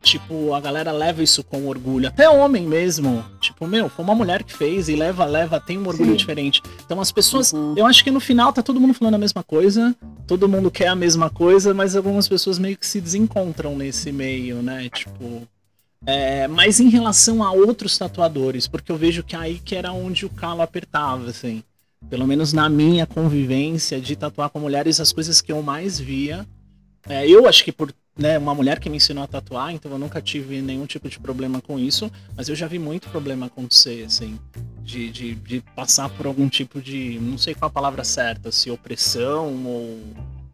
Tipo, 0.01 0.53
a 0.53 0.59
galera 0.61 0.91
leva 0.91 1.23
isso 1.23 1.43
com 1.43 1.65
orgulho. 1.67 2.07
Até 2.07 2.29
homem 2.29 2.67
mesmo. 2.67 3.25
Tipo, 3.41 3.65
meu, 3.65 3.89
foi 3.89 4.05
uma 4.05 4.13
mulher 4.13 4.43
que 4.43 4.53
fez 4.53 4.87
e 4.87 4.95
leva, 4.95 5.25
leva, 5.25 5.59
tem 5.59 5.79
um 5.79 5.87
orgulho 5.87 6.11
Sim. 6.11 6.15
diferente. 6.17 6.61
Então 6.85 7.01
as 7.01 7.11
pessoas. 7.11 7.51
Uhum. 7.53 7.73
Eu 7.75 7.87
acho 7.87 8.03
que 8.03 8.11
no 8.11 8.19
final 8.19 8.53
tá 8.53 8.61
todo 8.61 8.79
mundo 8.79 8.93
falando 8.93 9.15
a 9.15 9.17
mesma 9.17 9.41
coisa, 9.41 9.95
todo 10.27 10.47
mundo 10.47 10.69
quer 10.69 10.89
a 10.89 10.95
mesma 10.95 11.31
coisa, 11.31 11.73
mas 11.73 11.95
algumas 11.95 12.27
pessoas 12.27 12.59
meio 12.59 12.77
que 12.77 12.85
se 12.85 13.01
desencontram 13.01 13.75
nesse 13.75 14.11
meio, 14.11 14.61
né? 14.61 14.87
Tipo. 14.93 15.47
É, 16.05 16.47
mas 16.47 16.79
em 16.79 16.89
relação 16.89 17.43
a 17.43 17.51
outros 17.51 17.97
tatuadores, 17.97 18.67
porque 18.67 18.91
eu 18.91 18.97
vejo 18.97 19.23
que 19.23 19.35
aí 19.35 19.59
que 19.59 19.75
era 19.75 19.91
onde 19.91 20.25
o 20.25 20.29
calo 20.29 20.61
apertava, 20.61 21.29
assim. 21.29 21.63
Pelo 22.09 22.27
menos 22.27 22.53
na 22.53 22.69
minha 22.69 23.07
convivência 23.07 23.99
de 23.99 24.15
tatuar 24.15 24.49
com 24.49 24.59
mulheres, 24.59 24.99
as 24.99 25.11
coisas 25.11 25.41
que 25.41 25.51
eu 25.51 25.61
mais 25.63 25.99
via. 25.99 26.45
é, 27.09 27.27
eu 27.27 27.47
acho 27.47 27.63
que 27.63 27.71
por 27.71 27.93
né, 28.17 28.37
uma 28.37 28.55
mulher 28.55 28.79
que 28.79 28.89
me 28.89 28.97
ensinou 28.97 29.23
a 29.23 29.27
tatuar, 29.27 29.73
então 29.73 29.91
eu 29.91 29.99
nunca 29.99 30.21
tive 30.21 30.61
nenhum 30.61 30.85
tipo 30.85 31.09
de 31.09 31.19
problema 31.19 31.59
com 31.59 31.77
isso, 31.77 32.09
mas 32.35 32.47
eu 32.47 32.55
já 32.55 32.67
vi 32.67 32.79
muito 32.79 33.09
problema 33.09 33.47
acontecer, 33.47 34.05
assim, 34.05 34.39
de, 34.81 35.11
de, 35.11 35.35
de 35.35 35.61
passar 35.75 36.09
por 36.09 36.25
algum 36.25 36.47
tipo 36.47 36.81
de, 36.81 37.19
não 37.19 37.37
sei 37.37 37.53
qual 37.53 37.67
a 37.67 37.73
palavra 37.73 38.03
certa, 38.03 38.51
se 38.51 38.71
opressão 38.71 39.65
ou, 39.65 39.99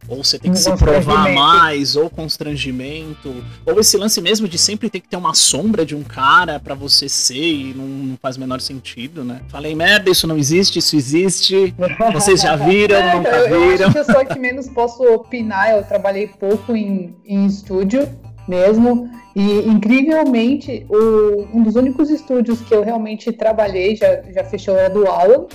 ou 0.08 0.22
você 0.24 0.38
tem 0.38 0.50
que 0.52 0.58
Um 0.58 0.60
se 0.60 0.76
provar 0.76 1.32
mais, 1.32 1.96
ou 1.96 2.10
constrangimento, 2.10 3.34
ou 3.64 3.78
esse 3.80 3.96
lance 3.96 4.20
mesmo 4.20 4.48
de 4.48 4.58
sempre 4.58 4.90
ter 4.90 5.00
que 5.00 5.08
ter 5.08 5.16
uma 5.16 5.34
sombra 5.34 5.84
de 5.86 5.94
um 5.94 6.02
cara 6.02 6.58
pra 6.60 6.74
você 6.74 7.08
ser 7.08 7.34
e 7.36 7.74
não, 7.74 7.84
não 7.86 8.16
faz 8.20 8.36
o 8.36 8.40
menor 8.40 8.60
sentido, 8.60 9.24
né? 9.24 9.40
Falei, 9.48 9.74
merda, 9.74 10.10
isso 10.10 10.26
não 10.26 10.36
existe, 10.36 10.78
isso 10.78 10.96
existe, 10.96 11.74
vocês 12.12 12.40
já 12.42 12.56
viram, 12.56 12.96
É, 13.02 13.16
nunca 13.16 13.28
eu, 13.30 13.46
eu 13.48 13.70
viram. 13.70 13.84
acho 13.86 13.92
que 13.92 13.98
eu 14.00 14.04
sou 14.04 14.18
a 14.20 14.24
que 14.24 14.38
menos 14.38 14.68
posso 14.68 15.02
opinar. 15.04 15.70
Eu 15.70 15.82
trabalhei 15.84 16.26
pouco 16.26 16.74
em, 16.76 17.14
em 17.24 17.46
estúdio 17.46 18.08
mesmo. 18.46 19.08
E 19.34 19.60
incrivelmente, 19.68 20.84
o- 20.90 21.46
um 21.56 21.62
dos 21.62 21.74
únicos 21.76 22.10
estúdios 22.10 22.60
que 22.60 22.74
eu 22.74 22.82
realmente 22.84 23.32
trabalhei, 23.32 23.96
já, 23.96 24.20
já 24.32 24.44
fechou, 24.44 24.76
era 24.76 24.90
do 24.92 25.06
Alan. 25.06 25.46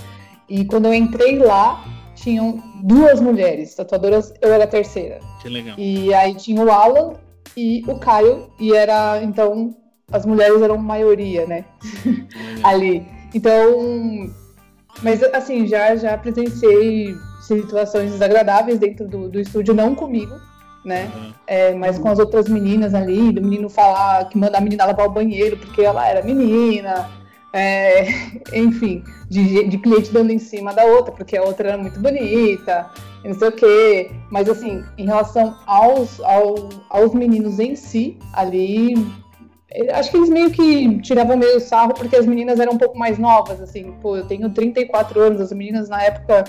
E 0.49 0.65
quando 0.65 0.85
eu 0.85 0.93
entrei 0.93 1.37
lá, 1.37 1.83
tinham 2.17 2.61
duas 2.83 3.21
mulheres 3.21 3.73
tatuadoras, 3.75 4.33
eu 4.41 4.51
era 4.51 4.65
a 4.65 4.67
terceira. 4.67 5.19
Que 5.41 5.49
legal. 5.49 5.75
E 5.77 6.13
aí 6.13 6.35
tinha 6.35 6.61
o 6.61 6.71
Alan 6.71 7.13
e 7.55 7.83
o 7.87 7.97
Caio, 7.99 8.49
e 8.59 8.73
era, 8.73 9.21
então, 9.23 9.75
as 10.11 10.25
mulheres 10.25 10.61
eram 10.61 10.77
maioria, 10.77 11.45
né? 11.45 11.65
ali. 12.63 13.05
Então, 13.33 14.29
mas 15.01 15.23
assim, 15.23 15.67
já, 15.67 15.95
já 15.95 16.17
presenciei 16.17 17.15
situações 17.41 18.11
desagradáveis 18.11 18.79
dentro 18.79 19.07
do, 19.07 19.29
do 19.29 19.39
estúdio, 19.39 19.73
não 19.73 19.93
comigo, 19.93 20.35
né? 20.83 21.11
Aham. 21.13 21.33
É, 21.45 21.73
mas 21.75 21.99
com 21.99 22.09
as 22.09 22.19
outras 22.19 22.49
meninas 22.49 22.93
ali, 22.93 23.31
do 23.31 23.41
menino 23.41 23.69
falar 23.69 24.27
que 24.27 24.37
manda 24.37 24.57
a 24.57 24.61
menina 24.61 24.85
lavar 24.85 25.05
o 25.05 25.11
banheiro 25.11 25.55
porque 25.57 25.81
ela 25.81 26.05
era 26.07 26.23
menina. 26.23 27.09
É, 27.57 28.07
enfim, 28.53 29.03
de, 29.29 29.63
de 29.67 29.77
cliente 29.77 30.11
dando 30.11 30.31
em 30.31 30.39
cima 30.39 30.73
da 30.73 30.83
outra, 30.85 31.11
porque 31.11 31.35
a 31.37 31.43
outra 31.43 31.69
era 31.69 31.77
muito 31.77 31.99
bonita, 31.99 32.89
não 33.23 33.33
sei 33.33 33.47
o 33.49 33.51
quê. 33.51 34.11
Mas 34.31 34.47
assim, 34.49 34.83
em 34.97 35.05
relação 35.05 35.55
aos, 35.65 36.19
ao- 36.21 36.69
aos 36.89 37.13
meninos 37.13 37.59
em 37.59 37.75
si, 37.75 38.17
ali 38.33 38.93
eu 38.93 39.93
Acho 39.95 40.09
que 40.09 40.17
eles 40.17 40.29
meio 40.29 40.49
que 40.49 40.99
tiravam 41.01 41.35
meio 41.37 41.59
sarro 41.59 41.93
porque 41.93 42.15
as 42.15 42.25
meninas 42.25 42.59
eram 42.59 42.73
um 42.73 42.77
pouco 42.77 42.97
mais 42.97 43.19
novas, 43.19 43.61
assim. 43.61 43.91
Pô, 44.01 44.15
eu 44.15 44.25
tenho 44.25 44.49
34 44.49 45.19
anos, 45.19 45.41
as 45.41 45.51
meninas 45.51 45.89
na 45.89 46.01
época 46.01 46.45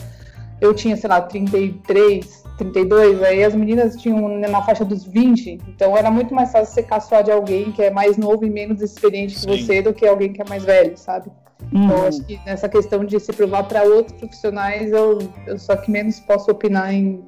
eu 0.60 0.72
tinha, 0.72 0.96
sei 0.96 1.10
lá, 1.10 1.20
33, 1.20 2.44
32, 2.58 3.22
aí 3.22 3.44
as 3.44 3.54
meninas 3.54 3.96
tinham 3.96 4.28
na 4.38 4.62
faixa 4.62 4.84
dos 4.84 5.04
20, 5.04 5.60
então 5.68 5.96
era 5.96 6.10
muito 6.10 6.34
mais 6.34 6.52
fácil 6.52 6.74
você 6.74 6.82
caçoar 6.82 7.22
de 7.24 7.30
alguém 7.30 7.72
que 7.72 7.82
é 7.82 7.90
mais 7.90 8.16
novo 8.16 8.44
e 8.44 8.50
menos 8.50 8.82
experiente 8.82 9.34
que 9.34 9.40
Sim. 9.40 9.48
você 9.48 9.80
do 9.80 9.94
que 9.94 10.06
alguém 10.06 10.32
que 10.32 10.42
é 10.42 10.44
mais 10.48 10.64
velho, 10.64 10.96
sabe? 10.96 11.30
Então 11.72 11.96
Uhum. 11.96 12.06
acho 12.06 12.24
que 12.24 12.40
nessa 12.46 12.68
questão 12.68 13.04
de 13.04 13.18
se 13.20 13.32
provar 13.32 13.64
para 13.64 13.82
outros 13.82 14.16
profissionais, 14.18 14.92
eu, 14.92 15.18
eu 15.46 15.58
só 15.58 15.76
que 15.76 15.90
menos 15.90 16.20
posso 16.20 16.50
opinar 16.50 16.92
em. 16.92 17.24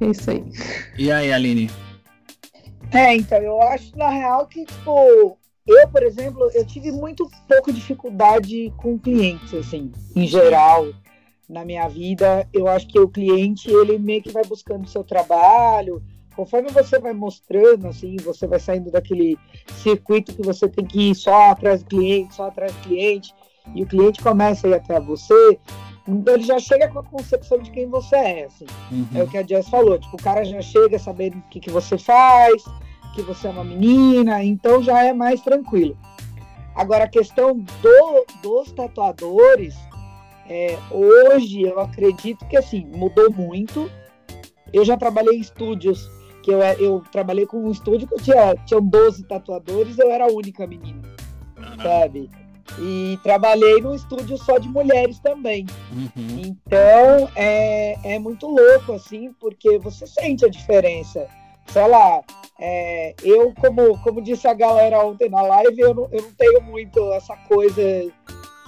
É 0.00 0.06
isso 0.06 0.30
aí. 0.30 0.44
E 0.98 1.10
aí, 1.12 1.32
Aline? 1.32 1.70
É, 2.92 3.14
então, 3.14 3.38
eu 3.38 3.62
acho 3.62 3.96
na 3.96 4.08
real 4.08 4.46
que, 4.46 4.64
tipo, 4.64 5.38
eu, 5.66 5.88
por 5.88 6.02
exemplo, 6.02 6.50
eu 6.54 6.66
tive 6.66 6.90
muito 6.90 7.30
pouca 7.46 7.72
dificuldade 7.72 8.72
com 8.76 8.98
clientes, 8.98 9.54
assim, 9.54 9.92
em 10.16 10.26
geral, 10.26 10.86
na 11.50 11.64
minha 11.64 11.86
vida. 11.88 12.48
Eu 12.52 12.68
acho 12.68 12.86
que 12.86 12.98
o 12.98 13.08
cliente, 13.08 13.70
ele 13.70 13.98
meio 13.98 14.22
que 14.22 14.30
vai 14.30 14.44
buscando 14.44 14.84
o 14.84 14.88
seu 14.88 15.04
trabalho, 15.04 16.02
conforme 16.34 16.70
você 16.70 16.98
vai 16.98 17.12
mostrando, 17.12 17.88
assim, 17.88 18.16
você 18.16 18.46
vai 18.46 18.60
saindo 18.60 18.90
daquele 18.90 19.36
circuito 19.74 20.34
que 20.34 20.42
você 20.42 20.68
tem 20.68 20.86
que 20.86 21.10
ir 21.10 21.14
só 21.14 21.50
atrás 21.50 21.82
do 21.82 21.88
cliente, 21.88 22.34
só 22.34 22.46
atrás 22.46 22.72
do 22.72 22.80
cliente, 22.80 23.34
e 23.74 23.82
o 23.82 23.86
cliente 23.86 24.22
começa 24.22 24.66
a 24.66 24.70
ir 24.70 24.74
até 24.74 25.00
você, 25.00 25.58
então 26.08 26.34
ele 26.34 26.44
já 26.44 26.58
chega 26.58 26.88
com 26.88 27.00
a 27.00 27.04
concepção 27.04 27.58
de 27.58 27.70
quem 27.70 27.86
você 27.86 28.16
é, 28.16 28.44
assim. 28.44 28.66
Uhum. 28.90 29.06
É 29.14 29.22
o 29.22 29.28
que 29.28 29.36
a 29.36 29.46
Jess 29.46 29.68
falou, 29.68 29.98
tipo, 29.98 30.16
o 30.16 30.22
cara 30.22 30.44
já 30.44 30.62
chega 30.62 30.98
sabendo 30.98 31.36
o 31.36 31.42
que, 31.50 31.60
que 31.60 31.70
você 31.70 31.98
faz, 31.98 32.64
que 33.14 33.22
você 33.22 33.48
é 33.48 33.50
uma 33.50 33.64
menina, 33.64 34.42
então 34.42 34.82
já 34.82 35.04
é 35.04 35.12
mais 35.12 35.40
tranquilo. 35.40 35.96
Agora, 36.74 37.04
a 37.04 37.08
questão 37.08 37.58
do, 37.58 38.26
dos 38.42 38.72
tatuadores, 38.72 39.74
é, 40.50 40.76
hoje 40.90 41.62
eu 41.62 41.78
acredito 41.78 42.44
que 42.46 42.56
assim, 42.56 42.84
mudou 42.84 43.30
muito. 43.30 43.88
Eu 44.72 44.84
já 44.84 44.96
trabalhei 44.96 45.36
em 45.36 45.40
estúdios, 45.40 46.10
que 46.42 46.50
eu, 46.50 46.58
eu 46.58 47.04
trabalhei 47.12 47.46
com 47.46 47.58
um 47.58 47.70
estúdio 47.70 48.08
que 48.08 48.20
tinha, 48.20 48.56
tinha 48.66 48.80
12 48.80 49.24
tatuadores, 49.28 49.96
eu 49.96 50.10
era 50.10 50.24
a 50.24 50.32
única 50.32 50.66
menina, 50.66 51.02
sabe? 51.80 52.28
E 52.80 53.16
trabalhei 53.22 53.80
num 53.80 53.94
estúdio 53.94 54.36
só 54.38 54.58
de 54.58 54.68
mulheres 54.68 55.20
também. 55.20 55.66
Uhum. 55.92 56.42
Então 56.44 57.30
é, 57.36 58.14
é 58.14 58.18
muito 58.18 58.48
louco, 58.48 58.92
assim, 58.92 59.32
porque 59.38 59.78
você 59.78 60.04
sente 60.04 60.44
a 60.44 60.48
diferença. 60.48 61.28
Sei 61.66 61.86
lá, 61.86 62.22
é, 62.58 63.14
eu, 63.22 63.54
como, 63.54 63.96
como 64.02 64.20
disse 64.20 64.48
a 64.48 64.54
galera 64.54 64.98
ontem 65.04 65.28
na 65.28 65.42
live, 65.42 65.80
eu 65.80 65.94
não, 65.94 66.08
eu 66.10 66.22
não 66.22 66.32
tenho 66.32 66.60
muito 66.60 67.12
essa 67.12 67.36
coisa 67.36 67.80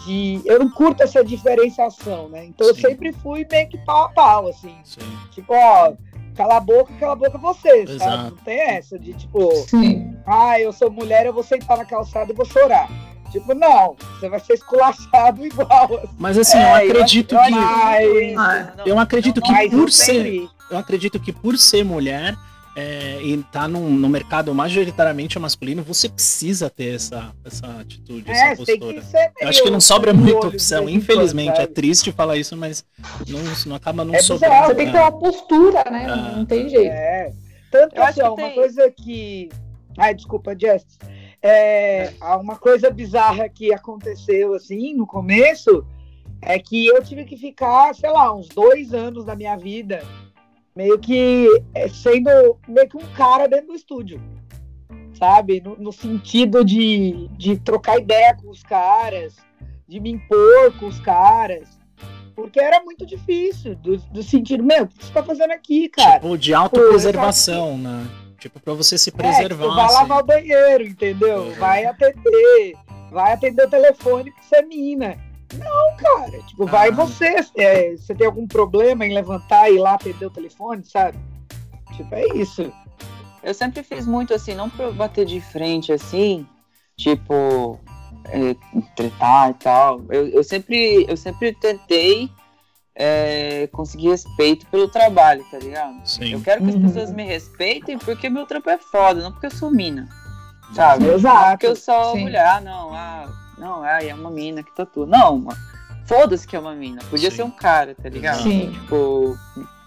de. 0.05 0.41
Eu 0.45 0.59
não 0.59 0.69
curto 0.71 1.03
essa 1.03 1.25
diferenciação, 1.25 2.29
né? 2.29 2.45
Então 2.47 2.67
eu 2.67 2.75
Sim. 2.75 2.81
sempre 2.83 3.13
fui 3.13 3.47
meio 3.51 3.69
que 3.69 3.79
pau 3.79 4.05
a 4.05 4.09
pau, 4.11 4.49
assim. 4.49 4.75
Sim. 4.85 5.01
Tipo, 5.31 5.53
ó, 5.55 5.93
cala 6.35 6.57
a 6.57 6.61
boca, 6.61 6.93
cala 6.99 7.13
a 7.13 7.17
boca 7.17 7.39
você, 7.39 7.83
Exato. 7.83 7.99
sabe? 7.99 8.31
Não 8.31 8.37
tem 8.39 8.61
essa 8.61 8.99
de 8.99 9.13
tipo, 9.15 9.53
Sim. 9.69 10.17
ah, 10.27 10.59
eu 10.61 10.73
sou 10.73 10.91
mulher, 10.91 11.27
eu 11.27 11.33
vou 11.33 11.43
sentar 11.43 11.77
na 11.77 11.85
calçada 11.85 12.33
e 12.33 12.35
vou 12.35 12.45
chorar. 12.47 12.89
Tipo, 13.31 13.55
não, 13.55 13.97
você 14.21 14.29
vai 14.29 14.41
ser 14.41 14.55
esculachado 14.55 15.45
igual. 15.47 15.85
Assim. 16.03 16.15
Mas 16.19 16.37
assim, 16.37 16.59
eu 16.59 16.65
É, 16.67 16.85
acredito 16.85 17.37
acho- 17.37 17.49
que. 17.49 17.55
eu 17.55 17.61
acho 17.61 18.01
muito 18.09 18.19
isso, 18.21 18.39
Ah, 18.41 18.73
não, 18.77 18.87
Eu 18.87 18.99
acredito 18.99 19.41
não, 19.41 19.47
que 19.47 19.53
Mas 19.53 19.71
por 19.71 19.91
ser. 19.91 20.49
Eu 20.71 20.79
acredito 20.79 21.19
que 21.21 21.33
por 21.33 21.57
ser 21.59 21.85
mulher 21.85 22.35
é, 22.75 23.21
e 23.23 23.37
tá 23.53 23.69
num, 23.69 23.91
no 23.91 24.09
mercado 24.09 24.55
majoritariamente 24.55 25.39
masculino, 25.39 25.83
você 25.83 26.09
precisa 26.09 26.71
ter 26.71 26.95
essa, 26.95 27.33
essa 27.45 27.67
atitude, 27.81 28.31
É, 28.31 28.53
essa 28.53 28.65
tem 28.65 28.79
postura. 28.79 29.01
que 29.01 29.07
ser 29.07 29.33
Eu 29.41 29.49
acho 29.49 29.63
que 29.63 29.71
não 29.71 29.81
sobra 29.81 30.15
muita 30.15 30.41
de 30.41 30.47
opção, 30.57 30.89
infelizmente. 30.89 31.61
É 31.61 31.67
triste 31.67 32.11
falar 32.13 32.37
isso, 32.39 32.57
mas 32.57 32.85
não, 33.29 33.41
não 33.67 33.77
acaba 33.77 34.05
não 34.05 34.15
É 34.15 34.23
sobrando. 34.23 34.67
Você 34.69 34.75
tem 34.75 34.87
que 34.87 34.93
ter 34.93 34.99
né? 34.99 35.05
uma 35.05 35.13
postura, 35.13 35.85
né? 35.91 36.07
Ah. 36.09 36.17
Não 36.37 36.47
tem 36.47 36.69
jeito. 36.69 36.91
É. 36.93 37.31
Tanto 37.71 37.97
Eu 37.97 38.03
acho 38.03 38.21
assim, 38.21 38.31
ó, 38.31 38.35
uma 38.35 38.47
tem- 38.47 38.55
coisa 38.55 38.91
que. 38.91 39.49
Ai, 39.99 40.15
desculpa, 40.15 40.57
Jess. 40.59 40.85
É, 41.43 42.13
há 42.21 42.37
uma 42.37 42.57
coisa 42.57 42.89
bizarra 42.91 43.49
que 43.49 43.73
aconteceu 43.75 44.55
assim 44.55 44.95
no 44.95 45.07
começo 45.07 45.85
é 46.41 46.59
que 46.59 46.87
eu 46.87 47.03
tive 47.03 47.25
que 47.25 47.37
ficar, 47.37 47.95
sei 47.95 48.11
lá, 48.11 48.33
uns 48.35 48.49
dois 48.49 48.95
anos 48.95 49.25
da 49.25 49.35
minha 49.35 49.57
vida 49.57 50.03
meio 50.75 50.99
que 50.99 51.47
é, 51.75 51.89
sendo 51.89 52.31
meio 52.69 52.89
que 52.89 52.97
um 52.97 53.07
cara 53.15 53.47
dentro 53.49 53.69
do 53.69 53.75
estúdio. 53.75 54.21
Sabe? 55.19 55.61
No, 55.61 55.77
no 55.77 55.93
sentido 55.93 56.65
de, 56.65 57.29
de 57.37 57.57
trocar 57.59 57.99
ideia 57.99 58.35
com 58.35 58.51
os 58.51 58.63
caras, 58.63 59.37
de 59.87 60.01
me 60.01 60.11
impor 60.11 60.73
com 60.81 60.87
os 60.87 60.99
caras. 61.01 61.79
Porque 62.35 62.59
era 62.59 62.83
muito 62.83 63.05
difícil, 63.05 63.77
do, 63.77 63.97
do 63.99 64.23
sentido, 64.23 64.65
meu, 64.65 64.85
o 64.85 64.89
que 64.89 65.05
você 65.05 65.13
tá 65.13 65.23
fazendo 65.23 65.53
aqui, 65.53 65.89
cara? 65.91 66.15
Tipo, 66.19 66.37
de 66.39 66.55
autopreservação, 66.55 67.77
né? 67.79 68.09
Tipo, 68.39 68.59
pra 68.59 68.73
você 68.75 68.97
se 68.99 69.11
É, 69.11 69.13
preservar. 69.13 69.65
tipo, 69.65 69.75
vai 69.77 69.85
assim. 69.85 69.95
lavar 69.95 70.21
o 70.21 70.27
banheiro, 70.27 70.83
entendeu? 70.85 71.43
Uhum. 71.43 71.53
Vai 71.53 71.85
atender, 71.85 72.75
vai 73.13 73.33
atender 73.35 73.67
o 73.67 73.71
telefone 73.71 74.31
porque 74.33 74.47
você 74.47 74.57
é 74.57 74.63
mina. 74.63 75.17
Não, 75.53 75.97
cara, 75.97 76.39
tipo, 76.43 76.67
vai 76.67 76.89
Ah. 76.89 76.93
você. 76.93 77.35
é, 77.57 77.97
você 77.97 78.15
tem 78.15 78.27
algum 78.27 78.47
problema 78.47 79.05
em 79.07 79.13
levantar 79.15 79.71
e 79.71 79.75
ir 79.75 79.79
lá 79.79 79.95
atender 79.95 80.27
o 80.27 80.31
telefone, 80.31 80.85
sabe? 80.85 81.19
Tipo, 81.97 82.15
é 82.15 82.27
isso. 82.37 82.73
Eu 83.43 83.53
sempre 83.55 83.83
fiz 83.83 84.07
muito 84.07 84.33
assim, 84.33 84.55
não 84.55 84.71
pra 84.71 84.87
eu 84.87 84.95
bater 84.95 85.27
de 85.27 85.41
frente 85.41 85.93
assim, 85.93 86.47
tipo, 86.97 87.79
é, 88.27 88.55
tretar 88.97 89.51
e 89.51 89.55
tal. 89.55 90.01
Eu, 90.09 90.29
eu 90.29 90.45
sempre, 90.45 91.05
eu 91.09 91.17
sempre 91.17 91.53
tentei 91.55 92.31
é, 92.95 93.67
conseguir 93.73 94.09
respeito 94.11 94.67
pelo 94.67 94.87
trabalho, 94.89 95.45
tá 95.51 95.59
ligado? 95.59 96.07
Sim. 96.07 96.33
Eu 96.33 96.41
quero 96.41 96.63
que 96.63 96.69
as 96.71 96.75
Uhum. 96.77 96.83
pessoas 96.83 97.13
me 97.13 97.25
respeitem 97.25 97.99
porque 97.99 98.29
meu 98.31 98.47
trampo 98.47 98.71
é 98.71 98.79
foda, 98.79 99.23
não 99.23 99.33
porque 99.33 99.47
eu 99.47 99.51
sou 99.51 99.71
mina. 99.71 100.09
Sabe? 100.75 101.07
Exato. 101.09 101.41
Não 101.43 101.51
porque 101.51 101.67
eu 101.67 101.77
sou 101.77 102.13
Sim. 102.13 102.21
mulher, 102.23 102.47
ah, 102.47 102.61
não, 102.61 102.95
ah, 102.95 103.29
não, 103.63 103.83
ah, 103.83 104.03
é 104.03 104.13
uma 104.13 104.31
mina 104.31 104.63
que 104.63 104.75
tatua. 104.75 105.07
Não, 105.07 105.39
mano. 105.39 105.59
Foda-se 106.07 106.47
que 106.47 106.57
é 106.57 106.59
uma 106.59 106.75
mina. 106.75 107.01
Podia 107.09 107.31
Sim. 107.31 107.37
ser 107.37 107.43
um 107.45 107.51
cara, 107.51 107.95
tá 107.95 108.09
ligado? 108.09 108.43
Sim. 108.43 108.73
Tipo, 108.73 109.39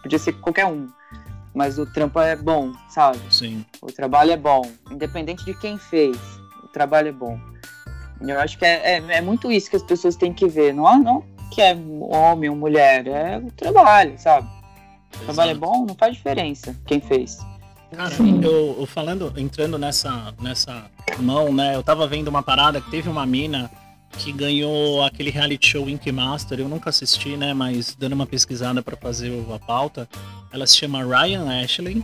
podia 0.02 0.18
ser 0.18 0.34
qualquer 0.34 0.66
um. 0.66 0.90
Mas 1.54 1.78
o 1.78 1.86
trampo 1.86 2.20
é 2.20 2.36
bom, 2.36 2.72
sabe? 2.90 3.20
Sim. 3.30 3.66
O 3.82 3.88
trabalho 3.88 4.32
é 4.32 4.38
bom, 4.38 4.62
independente 4.90 5.44
de 5.46 5.54
quem 5.54 5.78
fez, 5.78 6.18
o 6.64 6.68
trabalho 6.70 7.10
é 7.10 7.12
bom. 7.12 7.40
Eu 8.22 8.40
acho 8.40 8.58
que 8.58 8.66
é, 8.66 8.98
é, 8.98 9.18
é 9.18 9.22
muito 9.22 9.52
isso 9.52 9.70
que 9.70 9.76
as 9.76 9.84
pessoas 9.84 10.16
têm 10.16 10.34
que 10.34 10.48
ver, 10.48 10.74
não, 10.74 10.98
não 11.00 11.36
que 11.52 11.62
é 11.62 11.74
homem 11.74 12.50
ou 12.50 12.56
mulher, 12.56 13.08
é 13.08 13.38
o 13.38 13.52
trabalho, 13.52 14.18
sabe? 14.18 14.48
O 15.16 15.26
trabalho 15.26 15.52
é 15.52 15.56
bom, 15.56 15.86
não 15.86 15.96
faz 15.96 16.16
diferença 16.16 16.76
quem 16.86 17.00
fez. 17.00 17.38
Cara, 17.96 18.14
eu, 18.44 18.76
eu 18.80 18.86
falando, 18.86 19.32
entrando 19.38 19.78
nessa, 19.78 20.34
nessa 20.42 20.86
mão, 21.20 21.54
né? 21.54 21.76
Eu 21.76 21.82
tava 21.82 22.06
vendo 22.08 22.28
uma 22.28 22.44
parada 22.44 22.82
que 22.82 22.92
teve 22.92 23.08
uma 23.08 23.26
mina 23.26 23.72
que 24.18 24.32
ganhou 24.32 25.04
aquele 25.04 25.30
reality 25.30 25.72
show 25.72 25.90
Ink 25.90 26.12
Master. 26.12 26.60
Eu 26.60 26.68
nunca 26.68 26.90
assisti, 26.90 27.38
né? 27.38 27.54
Mas 27.54 27.96
dando 27.96 28.14
uma 28.14 28.26
pesquisada 28.26 28.82
pra 28.84 28.98
fazer 28.98 29.32
a 29.54 29.60
pauta, 29.60 30.10
ela 30.52 30.68
se 30.68 30.76
chama 30.78 31.04
Ryan 31.04 31.64
Ashley. 31.64 32.04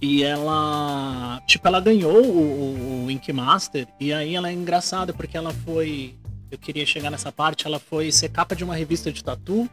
E 0.00 0.22
ela, 0.22 1.40
tipo, 1.46 1.66
ela 1.66 1.80
ganhou 1.80 2.24
o, 2.24 3.04
o, 3.04 3.04
o 3.06 3.10
Ink 3.10 3.32
Master. 3.32 3.86
E 4.00 4.12
aí 4.12 4.34
ela 4.34 4.50
é 4.50 4.52
engraçada 4.52 5.12
porque 5.12 5.36
ela 5.36 5.52
foi. 5.64 6.14
Eu 6.52 6.58
queria 6.58 6.84
chegar 6.84 7.10
nessa 7.10 7.32
parte. 7.32 7.66
Ela 7.66 7.80
foi 7.80 8.12
ser 8.12 8.28
capa 8.28 8.54
de 8.54 8.62
uma 8.62 8.76
revista 8.76 9.10
de 9.10 9.24
tatu. 9.24 9.66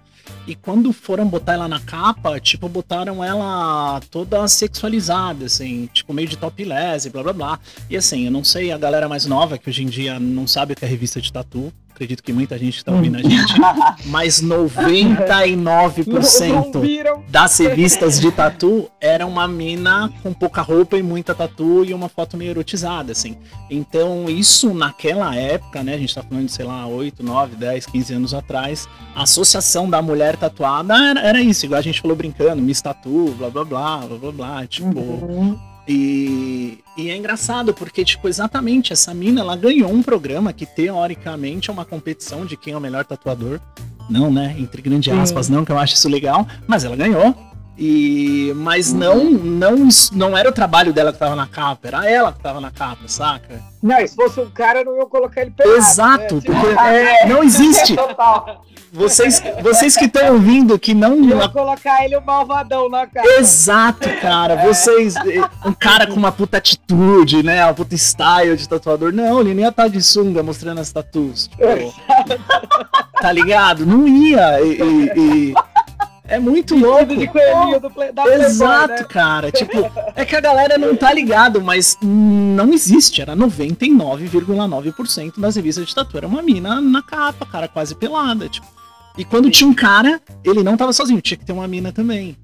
E 0.48 0.56
quando 0.56 0.94
foram 0.94 1.28
botar 1.28 1.54
ela 1.54 1.68
na 1.68 1.82
capa, 1.82 2.40
tipo, 2.40 2.70
botaram 2.70 3.22
ela 3.22 4.00
toda 4.10 4.48
sexualizada, 4.48 5.46
assim, 5.46 5.90
tipo, 5.94 6.14
meio 6.14 6.30
de 6.30 6.38
topless 6.38 7.06
e 7.06 7.12
blá 7.12 7.22
blá 7.22 7.34
blá. 7.34 7.60
E 7.90 7.98
assim, 7.98 8.26
eu 8.26 8.32
não 8.32 8.46
sei 8.46 8.72
a 8.72 8.78
galera 8.78 9.10
mais 9.10 9.26
nova, 9.26 9.58
que 9.58 9.70
hoje 9.70 9.84
em 9.84 9.88
dia 9.88 10.20
não 10.20 10.48
sabe 10.48 10.72
o 10.72 10.76
que 10.76 10.86
é 10.86 10.88
revista 10.88 11.20
de 11.20 11.34
tatu. 11.34 11.74
Acredito 12.00 12.24
que 12.24 12.32
muita 12.32 12.58
gente 12.58 12.86
tá 12.86 12.94
ouvindo 12.94 13.18
a 13.18 13.22
gente. 13.22 13.56
Mas 14.08 14.42
99% 14.42 16.48
Não 16.48 16.72
viram? 16.80 17.22
das 17.28 17.58
revistas 17.58 18.22
de 18.22 18.32
tatu 18.32 18.90
era 19.02 19.28
uma 19.28 19.46
mina 19.50 20.10
com 20.24 20.32
pouca 20.32 20.62
roupa 20.62 20.98
e 20.98 21.04
muita 21.04 21.36
tatu 21.36 21.84
e 21.84 21.94
uma 21.94 22.08
foto 22.08 22.38
meio 22.38 22.52
erotizada, 22.52 23.12
assim. 23.12 23.36
Então, 23.70 24.30
isso 24.30 24.74
naquela 24.74 25.36
época, 25.36 25.84
né? 25.84 25.96
A 25.96 25.98
gente 25.98 26.16
tá 26.16 26.24
falando 26.24 26.46
de, 26.46 26.54
sei 26.54 26.64
lá, 26.64 26.88
8, 26.88 27.22
9, 27.22 27.58
10, 27.58 27.86
15 27.88 28.14
anos 28.14 28.34
atrás. 28.34 28.88
A 29.14 29.24
associação 29.24 29.90
da 29.90 30.02
mulher 30.02 30.38
tatuada 30.38 30.96
era, 30.96 31.20
era 31.20 31.42
isso, 31.42 31.66
igual 31.66 31.80
a 31.80 31.84
gente 31.84 32.00
falou 32.00 32.16
brincando, 32.16 32.62
Miss 32.62 32.82
Tatu, 32.82 33.36
blá 33.38 33.50
blá 33.50 33.66
blá, 33.66 33.98
blá 33.98 34.18
blá 34.18 34.32
blá. 34.32 34.66
Tipo. 34.68 34.98
Uhum. 34.98 35.60
E, 35.90 36.84
e 36.96 37.10
é 37.10 37.18
engraçado 37.18 37.74
porque, 37.74 38.06
tipo, 38.06 38.28
exatamente, 38.28 38.94
essa 38.94 39.12
mina, 39.12 39.42
ela 39.42 39.56
ganhou 39.56 39.92
um 39.92 40.04
programa 40.04 40.54
que, 40.54 40.64
teoricamente, 40.64 41.72
é 41.72 41.74
uma 41.74 41.84
competição 41.84 42.46
de 42.46 42.56
quem 42.56 42.74
é 42.74 42.78
o 42.78 42.80
melhor 42.80 43.04
tatuador. 43.04 43.60
Não, 44.08 44.32
né? 44.32 44.56
Entre 44.60 44.84
grandes 44.84 45.12
Sim. 45.12 45.20
aspas, 45.20 45.50
não, 45.50 45.66
que 45.66 45.72
eu 45.72 45.80
acho 45.80 45.96
isso 45.96 46.08
legal. 46.08 46.48
Mas 46.68 46.84
ela 46.84 46.96
ganhou. 46.96 47.36
E, 47.76 48.52
mas 48.58 48.92
não, 48.92 49.32
não, 49.32 49.88
isso 49.88 50.16
não 50.16 50.38
era 50.38 50.50
o 50.50 50.52
trabalho 50.52 50.92
dela 50.92 51.14
que 51.14 51.18
tava 51.18 51.34
na 51.34 51.48
capa, 51.48 51.88
era 51.88 52.10
ela 52.10 52.34
que 52.34 52.40
tava 52.40 52.60
na 52.60 52.70
capa, 52.70 53.08
saca? 53.08 53.64
Não, 53.82 53.98
e 54.00 54.06
se 54.06 54.18
fosse 54.18 54.38
um 54.42 54.50
cara, 54.50 54.84
não 54.84 54.98
iam 54.98 55.08
colocar 55.08 55.42
ele 55.42 55.52
pelado. 55.52 55.78
Exato, 55.78 56.36
né? 56.36 56.42
Porque 56.46 56.68
é, 56.78 57.26
não 57.26 57.42
existe. 57.42 57.96
total. 57.96 58.66
Vocês, 58.92 59.42
vocês 59.62 59.96
que 59.96 60.06
estão 60.06 60.34
ouvindo 60.34 60.78
que 60.80 60.94
não 60.94 61.24
Iam 61.24 61.48
colocar 61.50 62.04
ele 62.04 62.18
um 62.18 62.22
malvadão 62.22 62.90
na 62.90 63.06
cara. 63.06 63.28
Exato, 63.40 64.10
cara. 64.22 64.56
Vocês. 64.56 65.14
Um 65.66 65.74
cara 65.74 66.08
com 66.08 66.16
uma 66.16 66.32
puta 66.32 66.58
atitude, 66.58 67.44
né? 67.44 67.64
Uma 67.66 67.74
puta 67.74 67.94
style 67.96 68.56
de 68.58 68.68
tatuador. 68.68 69.12
Não, 69.14 69.42
ele 69.42 69.54
nem 69.54 69.64
ia 69.66 69.70
estar 69.70 69.88
de 69.90 70.02
sunga 70.02 70.42
mostrando 70.42 70.80
as 70.82 70.92
tatuas. 70.92 71.48
Tipo, 71.48 71.94
tá 73.22 73.32
ligado? 73.32 73.86
Não 73.86 74.08
ia. 74.08 74.60
E, 74.62 74.82
e- 74.82 75.12
e- 75.52 75.54
É 76.32 76.38
muito 76.38 76.76
louco. 76.78 77.16
De 77.16 77.26
coelhinho 77.28 77.80
do 77.80 77.90
play, 77.90 78.12
da 78.12 78.22
Playboy, 78.24 78.46
Exato, 78.46 78.94
né? 78.94 79.04
cara. 79.10 79.52
Tipo, 79.52 79.90
é 80.16 80.24
que 80.24 80.36
a 80.36 80.40
galera 80.42 80.78
não 80.78 80.96
tá 80.96 81.12
ligado, 81.12 81.60
mas 81.60 81.98
não 82.04 82.72
existe. 82.72 83.20
Era 83.22 83.36
99,9% 83.36 85.40
das 85.40 85.56
revistas 85.56 85.88
de 85.88 85.96
tatu. 85.96 86.16
Era 86.18 86.28
uma 86.28 86.44
mina 86.44 86.80
na 86.80 87.02
capa, 87.02 87.48
cara, 87.48 87.68
quase 87.68 87.96
pelada. 87.96 88.48
Tipo. 88.48 88.68
E 89.20 89.26
quando 89.26 89.52
tinha 89.52 89.70
um 89.70 89.74
cara, 89.74 90.22
ele 90.46 90.64
não 90.64 90.78
tava 90.78 90.94
sozinho, 90.94 91.22
tinha 91.22 91.38
que 91.38 91.44
ter 91.44 91.52
uma 91.52 91.68
mina 91.68 91.92
também. 91.92 92.38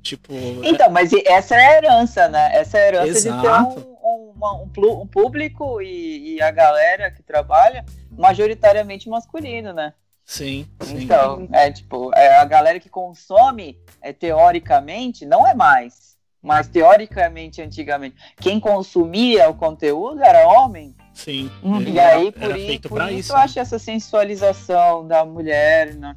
Tipo. 0.00 0.32
Então, 0.62 0.88
mas 0.88 1.10
essa 1.26 1.56
é 1.56 1.66
a 1.66 1.76
herança, 1.78 2.28
né? 2.28 2.50
Essa 2.56 2.78
é 2.78 2.84
a 2.84 2.86
herança 2.86 3.28
Exato. 3.28 3.36
de 3.36 3.82
ter 3.82 3.88
um, 4.00 4.32
um, 4.40 4.86
um 4.86 5.02
um 5.02 5.06
público 5.08 5.82
e, 5.82 6.36
e 6.36 6.40
a 6.40 6.52
galera 6.52 7.10
que 7.10 7.20
trabalha 7.20 7.84
majoritariamente 8.16 9.08
masculino, 9.08 9.72
né? 9.72 9.92
Sim, 10.24 10.68
sim. 10.82 11.02
Então, 11.02 11.48
é 11.52 11.68
tipo, 11.72 12.12
é, 12.14 12.36
a 12.36 12.44
galera 12.44 12.78
que 12.78 12.88
consome, 12.88 13.76
é, 14.00 14.12
teoricamente, 14.12 15.26
não 15.26 15.44
é 15.44 15.52
mais. 15.52 16.16
Mas 16.40 16.68
teoricamente, 16.68 17.60
antigamente, 17.60 18.14
quem 18.36 18.60
consumia 18.60 19.50
o 19.50 19.54
conteúdo 19.54 20.22
era 20.22 20.46
homem. 20.46 20.94
Sim. 21.24 21.50
Uhum. 21.62 21.80
Ele 21.80 21.90
E 21.92 22.00
aí, 22.00 22.32
por, 22.32 22.42
era 22.42 22.58
i- 22.58 22.66
feito 22.66 22.88
por 22.88 23.02
isso, 23.02 23.12
isso. 23.18 23.32
eu 23.32 23.36
acho 23.36 23.58
essa 23.60 23.78
sensualização 23.78 25.06
da 25.06 25.24
mulher, 25.24 25.94
né? 25.94 26.16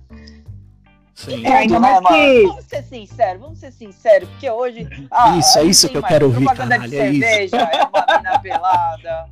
Sim. 1.15 1.45
É, 1.45 1.57
ainda 1.57 1.75
Tudo, 1.75 1.81
mais 1.81 2.01
né, 2.01 2.09
que- 2.09 2.47
Vamos 2.47 2.65
ser 2.65 2.83
sinceros, 2.83 3.41
vamos 3.41 3.59
ser 3.59 3.71
sinceros, 3.71 4.27
porque 4.29 4.49
hoje. 4.49 4.87
ah, 5.11 5.37
Isso, 5.37 5.59
é 5.59 5.63
isso 5.63 5.87
que 5.89 5.97
eu 5.97 6.03
quero 6.03 6.25
ouvir, 6.25 6.45
caralho, 6.45 6.89
de 6.89 6.97
é 6.97 7.09
isso. 7.11 7.19
cerveja, 7.19 7.57
é 7.57 7.83
uma 7.83 8.17
mina 8.17 8.39
pelada. 8.39 9.25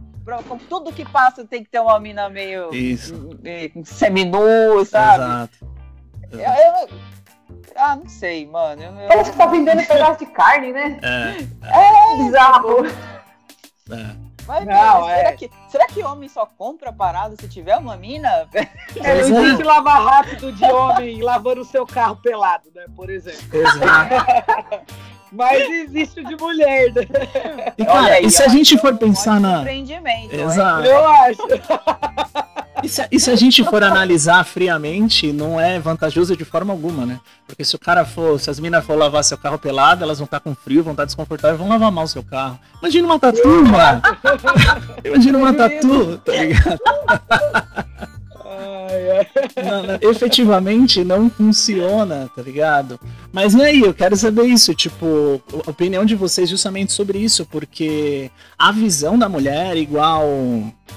Com 0.47 0.57
Tudo 0.59 0.93
que 0.93 1.03
passa 1.03 1.43
tem 1.43 1.63
que 1.63 1.69
ter 1.69 1.79
uma 1.79 1.99
mina 1.99 2.29
meio. 2.29 2.73
Isso. 2.73 3.37
eh, 3.43 3.71
seminu, 3.83 4.85
sabe? 4.85 5.23
Exato. 5.23 5.67
Eu- 6.31 6.39
eu- 6.39 6.89
ah, 7.75 7.95
não 7.95 8.07
sei, 8.07 8.45
mano. 8.45 8.81
Eu, 8.81 8.91
eu- 8.93 9.07
Parece 9.07 9.31
que 9.31 9.37
tá 9.37 9.47
vendendo 9.47 9.85
pedaço 9.85 10.19
de 10.19 10.27
carne, 10.27 10.71
né? 10.71 10.99
É, 11.01 12.17
Bizarro. 12.23 12.85
é. 12.85 14.15
Mas, 14.47 14.65
Não, 14.65 15.05
será, 15.05 15.29
é. 15.29 15.31
que, 15.33 15.51
será 15.67 15.87
que 15.87 16.03
homem 16.03 16.27
só 16.27 16.45
compra 16.45 16.91
parada 16.91 17.35
se 17.35 17.47
tiver 17.47 17.77
uma 17.77 17.95
mina? 17.95 18.47
É, 18.95 19.21
não 19.29 19.43
existe 19.43 19.63
lavar 19.63 20.03
rápido 20.03 20.51
de 20.51 20.65
homem 20.65 21.21
lavando 21.21 21.61
o 21.61 21.65
seu 21.65 21.85
carro 21.85 22.17
pelado, 22.17 22.69
né? 22.73 22.85
Por 22.95 23.09
exemplo. 23.09 23.39
Exato. 23.53 24.15
Mas 25.31 25.61
existe 25.61 26.19
o 26.19 26.27
de 26.27 26.35
mulher, 26.35 26.91
né? 26.93 27.03
E, 27.77 27.83
Olha 27.83 27.91
cara, 27.91 28.13
aí, 28.15 28.25
e 28.25 28.29
se 28.29 28.43
a 28.43 28.49
gente 28.49 28.75
é 28.75 28.77
for 28.77 28.93
um 28.93 28.97
pensar 28.97 29.39
na. 29.39 29.61
Empreendimento? 29.61 30.35
Exato. 30.35 30.85
Eu 30.85 31.07
acho. 31.07 31.41
E 32.83 32.89
se, 32.89 33.07
e 33.11 33.19
se 33.19 33.29
a 33.29 33.35
gente 33.35 33.63
for 33.63 33.83
analisar 33.83 34.43
friamente, 34.43 35.31
não 35.31 35.59
é 35.59 35.79
vantajoso 35.79 36.35
de 36.35 36.43
forma 36.43 36.73
alguma, 36.73 37.05
né? 37.05 37.19
Porque 37.45 37.63
se 37.63 37.75
o 37.75 37.79
cara 37.79 38.05
for, 38.05 38.39
se 38.39 38.49
as 38.49 38.59
minas 38.59 38.83
for 38.85 38.97
lavar 38.97 39.23
seu 39.23 39.37
carro 39.37 39.59
pelado, 39.59 40.03
elas 40.03 40.19
vão 40.19 40.25
estar 40.25 40.39
com 40.39 40.55
frio, 40.55 40.83
vão 40.83 40.93
estar 40.93 41.05
desconfortáveis, 41.05 41.59
vão 41.59 41.69
lavar 41.69 41.91
mal 41.91 42.05
o 42.05 42.07
seu 42.07 42.23
carro. 42.23 42.59
Imagina 42.81 43.07
uma 43.07 43.19
tatu, 43.19 43.47
mano. 43.65 44.01
Imagina 45.03 45.37
uma 45.37 45.53
tatu, 45.53 46.17
tá 46.17 46.31
ligado? 46.31 46.79
Não, 49.55 49.83
não, 49.83 50.09
efetivamente 50.09 51.03
não 51.03 51.29
funciona, 51.29 52.29
tá 52.35 52.41
ligado? 52.41 52.99
Mas 53.31 53.53
e 53.53 53.61
aí, 53.61 53.81
eu 53.81 53.93
quero 53.93 54.15
saber 54.15 54.45
isso, 54.45 54.73
tipo, 54.73 55.41
a 55.65 55.69
opinião 55.69 56.05
de 56.05 56.15
vocês 56.15 56.49
justamente 56.49 56.91
sobre 56.91 57.19
isso, 57.19 57.45
porque 57.45 58.29
a 58.57 58.71
visão 58.71 59.17
da 59.17 59.27
mulher 59.29 59.75
igual. 59.77 60.23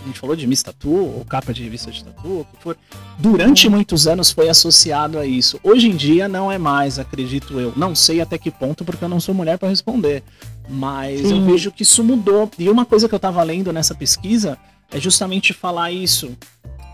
A 0.02 0.06
gente 0.06 0.18
falou 0.18 0.36
de 0.36 0.46
Miss 0.46 0.62
Tatu, 0.62 0.90
ou 0.90 1.24
capa 1.24 1.52
de 1.54 1.62
revista 1.62 1.90
de 1.90 2.04
tatu, 2.04 2.40
o 2.40 2.46
que 2.52 2.62
for. 2.62 2.76
Durante 3.18 3.70
muitos 3.70 4.06
anos 4.06 4.30
foi 4.30 4.48
associado 4.48 5.18
a 5.18 5.24
isso. 5.24 5.58
Hoje 5.62 5.88
em 5.88 5.96
dia 5.96 6.28
não 6.28 6.52
é 6.52 6.58
mais, 6.58 6.98
acredito 6.98 7.58
eu. 7.58 7.72
Não 7.74 7.94
sei 7.94 8.20
até 8.20 8.36
que 8.36 8.50
ponto, 8.50 8.84
porque 8.84 9.02
eu 9.04 9.08
não 9.08 9.20
sou 9.20 9.34
mulher 9.34 9.56
para 9.56 9.68
responder. 9.68 10.22
Mas 10.68 11.22
eu 11.22 11.28
Sim. 11.28 11.46
vejo 11.46 11.70
que 11.70 11.84
isso 11.84 12.02
mudou. 12.02 12.50
E 12.58 12.68
uma 12.68 12.84
coisa 12.84 13.08
que 13.08 13.14
eu 13.14 13.18
tava 13.18 13.42
lendo 13.42 13.72
nessa 13.72 13.94
pesquisa 13.94 14.58
é 14.92 15.00
justamente 15.00 15.52
falar 15.52 15.90
isso 15.90 16.36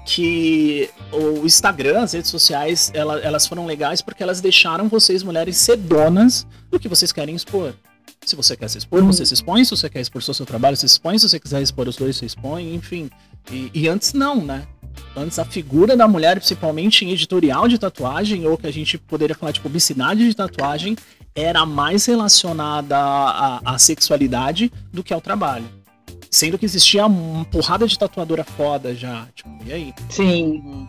que 0.05 0.91
o 1.13 1.45
Instagram, 1.47 2.01
as 2.03 2.13
redes 2.13 2.31
sociais, 2.31 2.91
ela- 2.95 3.19
elas 3.21 3.47
foram 3.47 3.67
legais 3.67 4.01
porque 4.03 4.23
elas 4.23 4.41
deixaram 4.41 4.89
vocês, 4.89 5.23
mulheres, 5.23 5.57
ser 5.57 5.77
donas 5.77 6.47
do 6.71 6.79
que 6.81 6.89
vocês 6.89 7.13
querem 7.13 7.35
expor. 7.35 7.75
Se 8.25 8.37
você 8.37 8.57
quer 8.57 8.69
se 8.69 8.77
expor, 8.79 9.03
você 9.03 9.25
se 9.25 9.33
expõe. 9.35 9.65
Se 9.65 9.71
você 9.71 9.89
quer 9.89 10.01
expor 10.01 10.23
seu 10.23 10.45
trabalho, 10.45 10.77
se 10.77 10.85
expõe. 10.85 11.19
Se 11.19 11.29
você 11.29 11.41
quiser 11.41 11.63
expor 11.63 11.89
os 11.89 11.97
dois, 11.97 12.17
você 12.17 12.27
expõe. 12.27 12.75
Enfim. 12.75 13.09
E, 13.51 13.71
e 13.73 13.89
antes 13.89 14.13
não, 14.13 14.45
né? 14.45 14.67
Antes 15.17 15.39
a 15.39 15.45
figura 15.45 15.97
da 15.97 16.07
mulher, 16.07 16.37
principalmente 16.37 17.05
em 17.05 17.13
editorial 17.13 17.67
de 17.67 17.79
tatuagem, 17.79 18.47
ou 18.47 18.59
que 18.59 18.67
a 18.67 18.73
gente 18.73 18.99
poderia 18.99 19.35
falar 19.35 19.53
de 19.53 19.61
publicidade 19.61 20.27
de 20.29 20.35
tatuagem, 20.35 20.97
era 21.35 21.65
mais 21.65 22.05
relacionada 22.07 22.97
à- 22.99 23.61
à 23.65 23.79
sexualidade 23.79 24.71
do 24.93 25.03
que 25.03 25.15
ao 25.15 25.21
trabalho. 25.21 25.65
Sendo 26.31 26.59
que 26.59 26.65
existia 26.65 27.07
uma 27.07 27.45
porrada 27.45 27.87
de 27.87 27.99
tatuadora 27.99 28.45
foda 28.45 28.95
já. 28.95 29.27
Tipo, 29.35 29.51
e 29.65 29.73
aí? 29.73 29.95
Sim. 30.09 30.63
Uhum. 30.65 30.89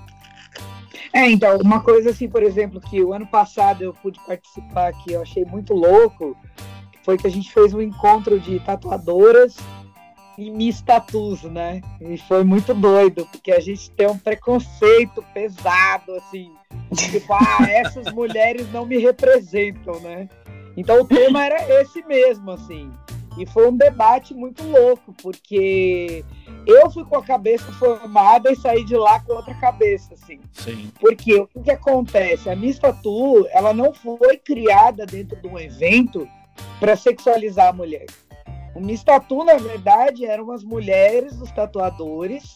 É, 1.13 1.29
então, 1.29 1.57
uma 1.57 1.81
coisa 1.81 2.11
assim, 2.11 2.29
por 2.29 2.43
exemplo, 2.43 2.79
que 2.79 3.03
o 3.03 3.13
ano 3.13 3.27
passado 3.27 3.83
eu 3.83 3.93
pude 3.93 4.19
participar 4.25 4.93
que 4.93 5.11
eu 5.13 5.21
achei 5.21 5.43
muito 5.43 5.73
louco, 5.73 6.37
foi 7.03 7.17
que 7.17 7.27
a 7.27 7.29
gente 7.29 7.51
fez 7.51 7.73
um 7.73 7.81
encontro 7.81 8.39
de 8.39 8.59
tatuadoras 8.59 9.57
e 10.37 10.49
Miss 10.49 10.81
Tatus, 10.81 11.43
né? 11.43 11.81
E 11.99 12.17
foi 12.17 12.43
muito 12.43 12.73
doido, 12.73 13.27
porque 13.31 13.51
a 13.51 13.59
gente 13.59 13.91
tem 13.91 14.07
um 14.07 14.17
preconceito 14.17 15.23
pesado, 15.33 16.13
assim, 16.15 16.51
tipo, 16.95 17.33
ah, 17.33 17.57
essas 17.69 18.13
mulheres 18.13 18.71
não 18.71 18.85
me 18.85 18.97
representam, 18.97 19.99
né? 19.99 20.29
Então 20.77 21.01
o 21.01 21.05
tema 21.05 21.43
era 21.43 21.81
esse 21.81 22.01
mesmo, 22.05 22.51
assim. 22.51 22.89
E 23.37 23.45
foi 23.45 23.69
um 23.69 23.77
debate 23.77 24.33
muito 24.33 24.63
louco, 24.63 25.13
porque 25.21 26.25
eu 26.67 26.89
fui 26.91 27.05
com 27.05 27.17
a 27.17 27.23
cabeça 27.23 27.71
formada 27.73 28.51
e 28.51 28.55
saí 28.55 28.83
de 28.83 28.95
lá 28.95 29.19
com 29.21 29.33
outra 29.33 29.53
cabeça, 29.55 30.13
assim. 30.13 30.39
Sim. 30.51 30.91
Porque 30.99 31.39
o 31.39 31.47
que, 31.47 31.61
que 31.61 31.71
acontece? 31.71 32.49
A 32.49 32.55
Miss 32.55 32.77
Tatu, 32.77 33.47
ela 33.51 33.73
não 33.73 33.93
foi 33.93 34.37
criada 34.37 35.05
dentro 35.05 35.39
de 35.41 35.47
um 35.47 35.57
evento 35.57 36.27
para 36.79 36.95
sexualizar 36.97 37.67
a 37.67 37.73
mulher. 37.73 38.05
O 38.75 38.81
Miss 38.81 39.03
Tatu, 39.03 39.43
na 39.43 39.55
verdade, 39.55 40.25
eram 40.25 40.51
as 40.51 40.63
mulheres, 40.63 41.39
os 41.41 41.51
tatuadores, 41.51 42.55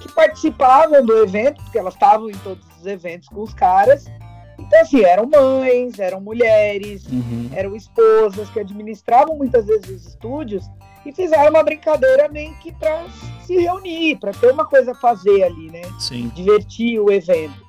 que 0.00 0.12
participavam 0.12 1.04
do 1.04 1.16
evento, 1.18 1.62
porque 1.62 1.78
elas 1.78 1.94
estavam 1.94 2.30
em 2.30 2.38
todos 2.38 2.64
os 2.78 2.86
eventos 2.86 3.28
com 3.28 3.42
os 3.42 3.54
caras. 3.54 4.06
Então, 4.58 4.80
assim, 4.80 5.02
eram 5.04 5.26
mães, 5.26 5.98
eram 5.98 6.20
mulheres, 6.20 7.04
Uhum. 7.06 7.50
eram 7.54 7.76
esposas 7.76 8.48
que 8.50 8.60
administravam 8.60 9.36
muitas 9.36 9.66
vezes 9.66 9.88
os 9.88 10.06
estúdios 10.06 10.64
e 11.04 11.12
fizeram 11.12 11.50
uma 11.50 11.62
brincadeira 11.62 12.28
meio 12.28 12.54
que 12.58 12.72
para 12.72 13.04
se 13.44 13.56
reunir, 13.58 14.16
para 14.18 14.32
ter 14.32 14.50
uma 14.52 14.64
coisa 14.66 14.92
a 14.92 14.94
fazer 14.94 15.42
ali, 15.44 15.70
né? 15.70 15.82
Sim. 16.00 16.28
divertir 16.34 16.98
o 16.98 17.12
evento. 17.12 17.64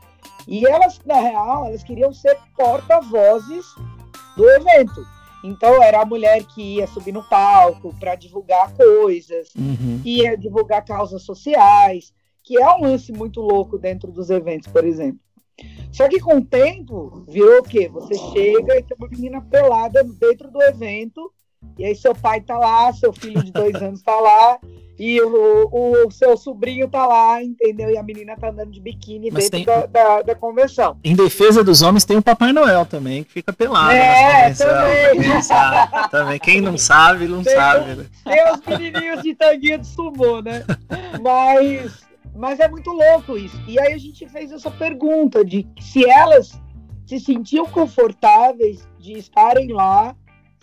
E 0.48 0.66
elas, 0.66 1.00
na 1.06 1.20
real, 1.20 1.66
elas 1.66 1.84
queriam 1.84 2.12
ser 2.14 2.38
porta-vozes 2.56 3.66
do 4.36 4.50
evento. 4.50 5.06
Então 5.44 5.82
era 5.84 6.02
a 6.02 6.06
mulher 6.06 6.44
que 6.46 6.78
ia 6.78 6.88
subir 6.88 7.12
no 7.12 7.22
palco 7.24 7.94
para 8.00 8.16
divulgar 8.16 8.74
coisas, 8.74 9.50
Uhum. 9.56 10.02
ia 10.04 10.36
divulgar 10.38 10.84
causas 10.84 11.24
sociais, 11.24 12.12
que 12.44 12.58
é 12.58 12.68
um 12.76 12.82
lance 12.82 13.12
muito 13.12 13.42
louco 13.42 13.78
dentro 13.78 14.12
dos 14.12 14.30
eventos, 14.30 14.68
por 14.72 14.84
exemplo. 14.86 15.20
Só 15.92 16.08
que 16.08 16.20
com 16.20 16.38
o 16.38 16.46
tempo, 16.46 17.24
virou 17.28 17.60
o 17.60 17.64
quê? 17.64 17.88
Você 17.90 18.14
chega 18.34 18.78
e 18.78 18.84
tem 18.84 18.98
uma 19.00 19.08
menina 19.10 19.42
pelada 19.42 20.04
dentro 20.04 20.52
do 20.52 20.62
evento, 20.62 21.32
e 21.78 21.86
aí 21.86 21.96
seu 21.96 22.14
pai 22.14 22.42
tá 22.42 22.58
lá, 22.58 22.92
seu 22.94 23.12
filho 23.12 23.44
de 23.44 23.52
dois 23.52 23.74
anos 23.82 24.02
tá 24.04 24.16
lá, 24.20 24.60
e 25.00 25.22
o, 25.22 26.06
o 26.08 26.12
seu 26.12 26.36
sobrinho 26.36 26.88
tá 26.88 27.06
lá, 27.06 27.44
entendeu? 27.44 27.90
E 27.92 27.98
a 27.98 28.02
menina 28.04 28.36
tá 28.36 28.50
andando 28.50 28.72
de 28.72 28.82
biquíni 28.82 29.30
Mas 29.32 29.48
dentro 29.48 29.58
tem- 29.58 29.66
da, 29.66 29.86
da, 29.86 30.22
da 30.24 30.36
convenção. 30.36 30.98
Em 31.04 31.16
defesa 31.16 31.64
dos 31.64 31.84
homens 31.84 32.04
tem 32.04 32.18
o 32.18 32.22
Papai 32.22 32.52
Noel 32.52 32.84
também, 32.86 33.24
que 33.24 33.32
fica 33.34 33.54
pelado 33.54 33.92
É, 33.92 34.52
também. 34.56 35.20
Quem 35.22 35.30
não 35.30 35.42
sabe, 35.44 36.10
também. 36.10 36.40
Quem 36.40 36.62
não 36.62 36.78
sabe, 36.80 37.28
não 37.28 37.44
Tem 37.44 37.54
sabe. 37.56 37.94
né? 37.96 38.06
Tem 38.24 38.52
os 38.54 38.60
menininhos 38.66 39.22
de 39.22 39.36
tanguinha 39.36 39.78
de 39.78 39.86
sumô, 39.88 40.42
né? 40.42 40.64
Mas, 41.22 42.07
mas 42.38 42.60
é 42.60 42.68
muito 42.68 42.92
louco 42.92 43.36
isso. 43.36 43.60
E 43.68 43.80
aí 43.80 43.94
a 43.94 43.98
gente 43.98 44.28
fez 44.30 44.52
essa 44.52 44.70
pergunta 44.70 45.44
de 45.44 45.68
se 45.82 46.08
elas 46.08 46.62
se 47.06 47.20
sentiam 47.20 47.66
confortáveis 47.66 48.88
de 49.00 49.14
estarem 49.14 49.74
lá, 49.74 50.16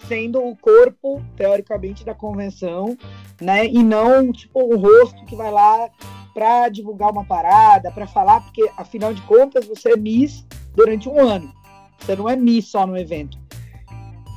sendo 0.06 0.42
o 0.42 0.56
corpo, 0.56 1.24
teoricamente, 1.36 2.04
da 2.04 2.14
convenção, 2.14 2.96
né? 3.40 3.66
E 3.66 3.82
não, 3.82 4.30
tipo, 4.30 4.62
um 4.62 4.76
rosto 4.78 5.24
que 5.24 5.34
vai 5.34 5.50
lá 5.50 5.90
para 6.32 6.68
divulgar 6.68 7.10
uma 7.10 7.24
parada, 7.24 7.90
para 7.90 8.06
falar, 8.06 8.40
porque, 8.42 8.70
afinal 8.76 9.12
de 9.12 9.22
contas, 9.22 9.66
você 9.66 9.92
é 9.92 9.96
Miss 9.96 10.44
durante 10.74 11.08
um 11.08 11.18
ano. 11.18 11.52
Você 11.98 12.14
não 12.14 12.28
é 12.28 12.36
Miss 12.36 12.68
só 12.68 12.86
no 12.86 12.96
evento. 12.96 13.38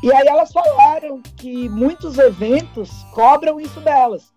E 0.01 0.13
aí 0.13 0.27
elas 0.27 0.51
falaram 0.51 1.21
que 1.35 1.67
muitos 1.69 2.17
eventos 2.17 3.03
cobram 3.13 3.59
isso 3.59 3.79
delas. 3.81 4.33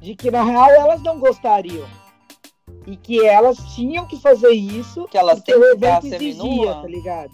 De 0.00 0.16
que, 0.16 0.30
na 0.30 0.42
real, 0.42 0.70
elas 0.70 1.02
não 1.02 1.18
gostariam. 1.18 1.86
E 2.86 2.96
que 2.96 3.24
elas 3.24 3.56
tinham 3.74 4.06
que 4.06 4.18
fazer 4.20 4.50
isso 4.50 5.06
Que 5.08 5.16
elas 5.18 5.38
porque 5.38 5.52
têm 5.52 5.60
o 5.62 5.78
que 5.78 5.84
estar 5.86 6.02
seminua? 6.02 6.74
tá 6.82 6.88
ligado? 6.88 7.30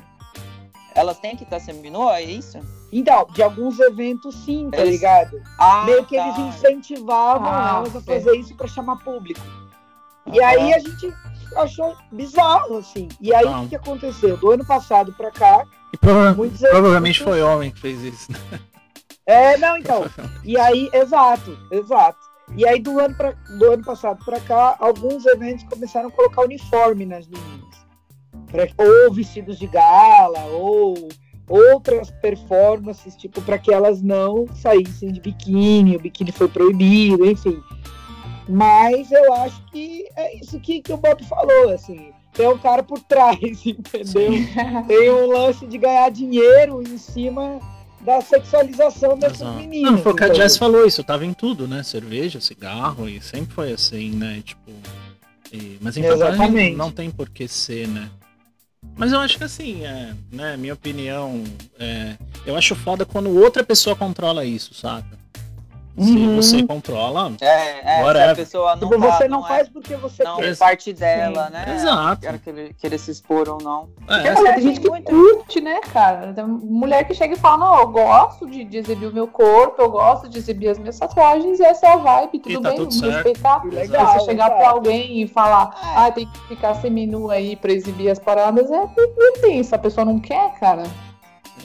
Elas 0.94 1.18
têm 1.18 1.36
que 1.36 1.44
estar 1.44 1.60
seminua, 1.60 2.18
é 2.18 2.22
isso? 2.24 2.58
Então, 2.92 3.26
de 3.32 3.42
alguns 3.42 3.78
eventos 3.78 4.34
sim, 4.34 4.68
tá 4.70 4.78
Eles- 4.78 4.92
ligado? 4.96 5.40
Ah, 5.58 5.84
Meio 5.84 6.04
que 6.04 6.16
tá. 6.16 6.26
eles 6.26 6.38
incentivavam 6.56 7.48
Ah, 7.48 7.76
elas 7.78 7.96
a 7.96 8.00
sim. 8.00 8.06
fazer 8.06 8.36
isso 8.36 8.54
para 8.56 8.66
chamar 8.66 8.96
público. 9.04 9.40
E 10.32 10.42
aí 10.42 10.74
a 10.74 10.78
gente 10.78 11.12
achou 11.56 11.96
bizarro, 12.12 12.78
assim. 12.78 13.08
E 13.20 13.32
aí 13.34 13.44
o 13.46 13.60
que 13.62 13.68
que 13.70 13.76
aconteceu? 13.76 14.36
Do 14.36 14.50
ano 14.50 14.66
passado 14.66 15.12
para 15.12 15.30
cá, 15.30 15.64
E 15.92 15.96
prova- 15.96 16.34
provavelmente 16.70 17.22
foi 17.22 17.40
homem 17.42 17.70
que 17.70 17.80
fez 17.80 18.02
isso. 18.02 18.30
né? 18.32 18.60
É, 19.26 19.56
não, 19.58 19.76
então. 19.78 20.04
E 20.44 20.58
aí, 20.58 20.88
exato, 20.92 21.56
exato. 21.70 22.18
E 22.56 22.66
aí 22.66 22.80
do 22.80 22.98
ano, 22.98 23.14
pra, 23.14 23.32
do 23.58 23.72
ano 23.72 23.84
passado 23.84 24.24
pra 24.24 24.40
cá, 24.40 24.76
alguns 24.78 25.26
eventos 25.26 25.64
começaram 25.64 26.08
a 26.08 26.12
colocar 26.12 26.42
uniforme 26.42 27.04
nas 27.04 27.26
meninas. 27.28 27.68
Ou 28.76 29.12
vestidos 29.12 29.58
de 29.58 29.66
gala, 29.66 30.40
ou 30.46 31.08
outras 31.48 32.10
performances, 32.10 33.16
tipo, 33.16 33.40
para 33.42 33.58
que 33.58 33.72
elas 33.72 34.02
não 34.02 34.46
saíssem 34.54 35.12
de 35.12 35.20
biquíni, 35.20 35.96
o 35.96 36.00
biquíni 36.00 36.32
foi 36.32 36.48
proibido, 36.48 37.26
enfim. 37.26 37.60
Mas 38.48 39.12
eu 39.12 39.32
acho 39.34 39.62
que 39.66 40.06
é 40.16 40.36
isso 40.36 40.58
que, 40.60 40.80
que 40.80 40.92
o 40.92 40.96
Bob 40.96 41.22
falou, 41.24 41.70
assim. 41.70 42.12
Tem 42.32 42.48
um 42.48 42.58
cara 42.58 42.82
por 42.82 43.00
trás, 43.00 43.38
entendeu? 43.64 44.84
Tem 44.86 45.10
um 45.10 45.26
lance 45.26 45.66
de 45.66 45.76
ganhar 45.76 46.10
dinheiro 46.10 46.82
em 46.82 46.96
cima 46.96 47.58
da 48.08 48.22
sexualização 48.22 49.18
dessas 49.18 49.42
Exato. 49.42 49.58
meninas. 49.58 49.92
Não, 49.92 49.98
foi 49.98 50.12
o 50.12 50.16
que 50.16 50.24
a? 50.24 50.32
Jess 50.32 50.56
falou, 50.56 50.86
isso 50.86 51.04
tava 51.04 51.26
em 51.26 51.34
tudo, 51.34 51.68
né? 51.68 51.82
Cerveja, 51.82 52.40
cigarro, 52.40 53.06
e 53.06 53.20
sempre 53.20 53.54
foi 53.54 53.70
assim, 53.72 54.10
né? 54.12 54.42
Tipo. 54.42 54.70
e- 55.52 55.76
mas 55.80 55.96
em 55.98 56.02
tatuagem 56.02 56.34
Exatamente. 56.34 56.76
não 56.76 56.90
tem 56.90 57.10
por 57.10 57.28
que 57.28 57.46
ser, 57.46 57.86
né? 57.86 58.08
Mas 58.96 59.12
eu 59.12 59.18
acho 59.20 59.36
que 59.36 59.44
assim, 59.44 59.84
é, 59.84 60.14
né, 60.32 60.56
minha 60.56 60.72
opinião, 60.72 61.44
é, 61.78 62.14
eu 62.46 62.56
acho 62.56 62.74
foda 62.74 63.04
quando 63.04 63.28
outra 63.38 63.62
pessoa 63.62 63.94
controla 63.94 64.44
isso, 64.44 64.72
saca? 64.72 65.17
Se 65.98 66.10
Uhum. 66.12 66.36
você 66.36 66.62
controla, 66.62 67.32
É, 67.40 68.00
é 68.00 68.12
se 68.12 68.18
a 68.20 68.34
pessoa 68.34 68.76
não 68.76 68.88
Tipo, 68.88 69.00
tá, 69.02 69.12
você 69.16 69.28
não, 69.28 69.44
é- 69.44 69.48
faz 69.48 69.68
porque 69.68 69.96
você 69.96 70.22
não 70.22 70.36
quer. 70.36 70.52
é 70.52 70.54
parte 70.54 70.92
dela, 70.92 71.46
Sim. 71.46 71.52
né? 71.52 71.74
Exato. 71.74 72.20
Quer 72.20 72.38
querer, 72.38 72.74
querer 72.74 72.98
se 72.98 73.10
expor 73.10 73.48
ou 73.48 73.58
não. 73.62 73.88
é, 74.08 74.34
Mulher, 74.34 74.54
tem 74.54 74.62
gente 74.62 74.80
que 74.80 74.88
muito- 74.88 75.10
curte, 75.10 75.60
né, 75.60 75.80
cara? 75.92 76.32
Tem 76.32 76.44
mulher 76.44 77.04
que 77.04 77.14
chega 77.14 77.34
e 77.34 77.38
fala, 77.38 77.56
não, 77.58 77.80
eu 77.80 77.88
gosto 77.88 78.46
de, 78.48 78.64
de 78.64 78.78
exibir 78.78 79.06
o 79.08 79.12
meu 79.12 79.26
corpo, 79.26 79.80
eu 79.82 79.90
gosto 79.90 80.28
de 80.28 80.38
exibir 80.38 80.68
as 80.68 80.78
minhas 80.78 80.98
tatuagens, 80.98 81.58
e 81.58 81.64
essa 81.64 81.86
é 81.86 81.92
a 81.92 81.96
vibe, 81.96 82.38
tudo 82.38 82.60
tá 82.62 82.68
bem, 82.68 82.78
tudo 82.78 82.90
vamos 82.90 82.98
certo. 83.00 83.14
respeitar. 83.14 83.60
Que 83.60 83.68
legal, 83.68 84.12
você 84.18 84.24
chegar 84.26 84.50
pra 84.50 84.70
alguém 84.70 85.22
e 85.22 85.28
falar, 85.28 85.74
ah, 85.96 86.10
tem 86.12 86.26
que 86.26 86.38
ficar 86.48 86.74
seminu 86.74 87.30
aí 87.30 87.56
pra 87.56 87.72
exibir 87.72 88.10
as 88.10 88.18
paradas, 88.18 88.70
é 88.70 88.88
não 89.16 89.32
tem, 89.40 89.62
se 89.62 89.74
a 89.74 89.78
pessoa 89.78 90.04
não 90.04 90.18
quer, 90.20 90.52
cara. 90.60 90.84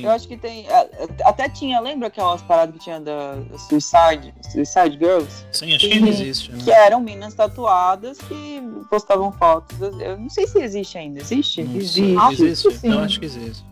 Eu 0.01 0.09
acho 0.11 0.27
que 0.27 0.37
tem. 0.37 0.67
a- 0.69 0.87
Até 1.25 1.47
tinha, 1.49 1.79
lembra 1.79 2.07
aquelas 2.07 2.41
paradas 2.41 2.75
que 2.75 2.81
tinha 2.83 2.99
da 2.99 3.35
Suicide, 3.69 4.33
Suicide 4.51 4.97
Girls? 4.97 5.45
sim, 5.51 5.75
acho 5.75 5.87
que 5.87 5.93
ainda 5.93 6.09
existe, 6.09 6.51
Que 6.51 6.69
né? 6.71 6.85
eram 6.85 6.99
meninas 7.01 7.33
tatuadas 7.33 8.17
que 8.17 8.61
postavam 8.89 9.31
fotos. 9.33 9.77
Eu 9.81 10.17
não 10.17 10.29
sei 10.29 10.47
se 10.47 10.59
existe 10.59 10.97
ainda. 10.97 11.19
Existe? 11.21 11.63
Não 11.63 11.75
existe. 11.75 12.17
Acho 12.17 12.35
que 12.37 12.43
existe? 12.43 12.77
sim. 12.79 12.89
Eu 12.91 12.99
acho 12.99 13.19
que 13.19 13.25
existe. 13.25 13.65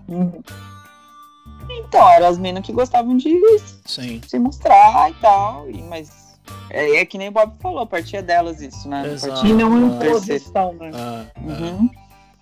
Então, 1.69 2.07
eram 2.09 2.28
as 2.28 2.38
meninas 2.38 2.65
que 2.65 2.74
gostavam 2.74 3.15
de 3.15 3.39
Sim. 3.86 4.19
se 4.28 4.38
mostrar 4.38 5.09
e 5.09 5.13
tal. 5.15 5.69
E, 5.69 5.82
mas 5.84 6.38
é, 6.69 6.97
é 6.97 7.05
que 7.05 7.17
nem 7.17 7.30
o 7.30 7.32
Bob 7.32 7.53
falou, 7.61 7.86
partia 7.88 8.22
delas 8.22 8.61
isso, 8.61 8.89
né? 8.89 9.05
Exato. 9.07 9.34
Partia- 9.36 9.49
E 9.49 9.53
não 9.53 9.78
é 9.78 9.82
Ah, 9.82 10.07
imposição, 10.07 10.74
né? 10.74 10.91
Ah, 10.93 11.26
ah. 11.36 11.39
Uhum. 11.39 11.89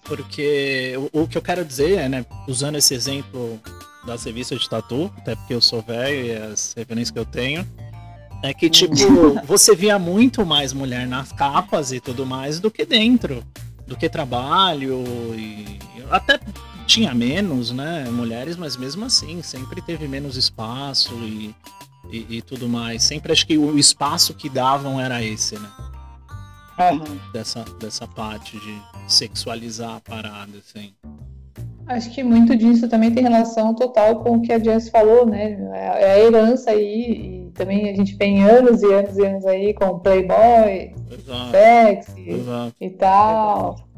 Porque 0.03 0.93
o, 1.13 1.23
o 1.23 1.27
que 1.27 1.37
eu 1.37 1.41
quero 1.41 1.63
dizer 1.63 1.99
é, 1.99 2.09
né, 2.09 2.25
usando 2.47 2.75
esse 2.75 2.93
exemplo 2.93 3.59
das 4.05 4.23
revistas 4.23 4.59
de 4.61 4.69
tatu, 4.69 5.11
até 5.17 5.35
porque 5.35 5.53
eu 5.53 5.61
sou 5.61 5.81
velho 5.81 6.25
e 6.25 6.31
as 6.33 6.73
referências 6.75 7.11
que 7.11 7.19
eu 7.19 7.25
tenho, 7.25 7.67
é 8.41 8.53
que, 8.53 8.69
tipo, 8.69 8.93
você 9.45 9.75
via 9.75 9.99
muito 9.99 10.45
mais 10.45 10.73
mulher 10.73 11.07
nas 11.07 11.31
capas 11.31 11.91
e 11.91 11.99
tudo 11.99 12.25
mais 12.25 12.59
do 12.59 12.71
que 12.71 12.85
dentro, 12.85 13.43
do 13.85 13.97
que 13.97 14.09
trabalho 14.09 15.03
e 15.35 15.79
até 16.09 16.39
tinha 16.87 17.13
menos, 17.13 17.71
né, 17.71 18.07
mulheres, 18.09 18.55
mas 18.55 18.75
mesmo 18.75 19.05
assim, 19.05 19.43
sempre 19.43 19.81
teve 19.81 20.07
menos 20.07 20.35
espaço 20.37 21.13
e, 21.21 21.53
e, 22.11 22.37
e 22.37 22.41
tudo 22.41 22.67
mais. 22.67 23.03
Sempre 23.03 23.31
acho 23.31 23.45
que 23.45 23.57
o 23.57 23.77
espaço 23.77 24.33
que 24.33 24.49
davam 24.49 24.99
era 24.99 25.23
esse, 25.23 25.55
né? 25.59 25.69
Aham. 26.79 27.19
Dessa, 27.33 27.65
dessa 27.79 28.07
parte 28.07 28.57
de 28.59 28.81
sexualizar 29.07 29.97
a 29.97 29.99
parada, 29.99 30.57
assim. 30.57 30.93
Acho 31.85 32.11
que 32.11 32.23
muito 32.23 32.55
disso 32.55 32.87
também 32.87 33.11
tem 33.11 33.23
relação 33.23 33.73
total 33.73 34.23
com 34.23 34.37
o 34.37 34.41
que 34.41 34.53
a 34.53 34.59
Jess 34.59 34.89
falou, 34.89 35.25
né? 35.25 35.57
É 35.73 36.03
é 36.03 36.11
a 36.11 36.19
herança 36.19 36.69
aí, 36.69 37.47
e 37.47 37.51
também 37.51 37.89
a 37.89 37.95
gente 37.95 38.15
vem 38.15 38.43
anos 38.43 38.83
e 38.83 38.93
anos 38.93 39.17
e 39.17 39.25
anos 39.25 39.45
aí 39.45 39.73
com 39.73 39.97
Playboy, 39.99 40.93
Exato, 41.11 41.51
sexy 41.51 42.29
exato. 42.29 42.75
e 42.79 42.89
tal. 42.91 43.89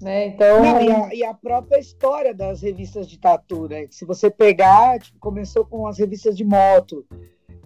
Né? 0.00 0.26
Então, 0.28 0.62
Não, 0.62 0.80
e, 0.80 0.92
a, 0.92 1.14
e 1.14 1.24
a 1.24 1.34
própria 1.34 1.78
história 1.78 2.34
das 2.34 2.60
revistas 2.62 3.08
de 3.08 3.18
tatu, 3.18 3.66
né? 3.68 3.86
Que 3.86 3.94
se 3.94 4.04
você 4.04 4.30
pegar, 4.30 5.00
tipo, 5.00 5.18
começou 5.18 5.64
com 5.64 5.86
as 5.86 5.98
revistas 5.98 6.36
de 6.36 6.44
moto, 6.44 7.04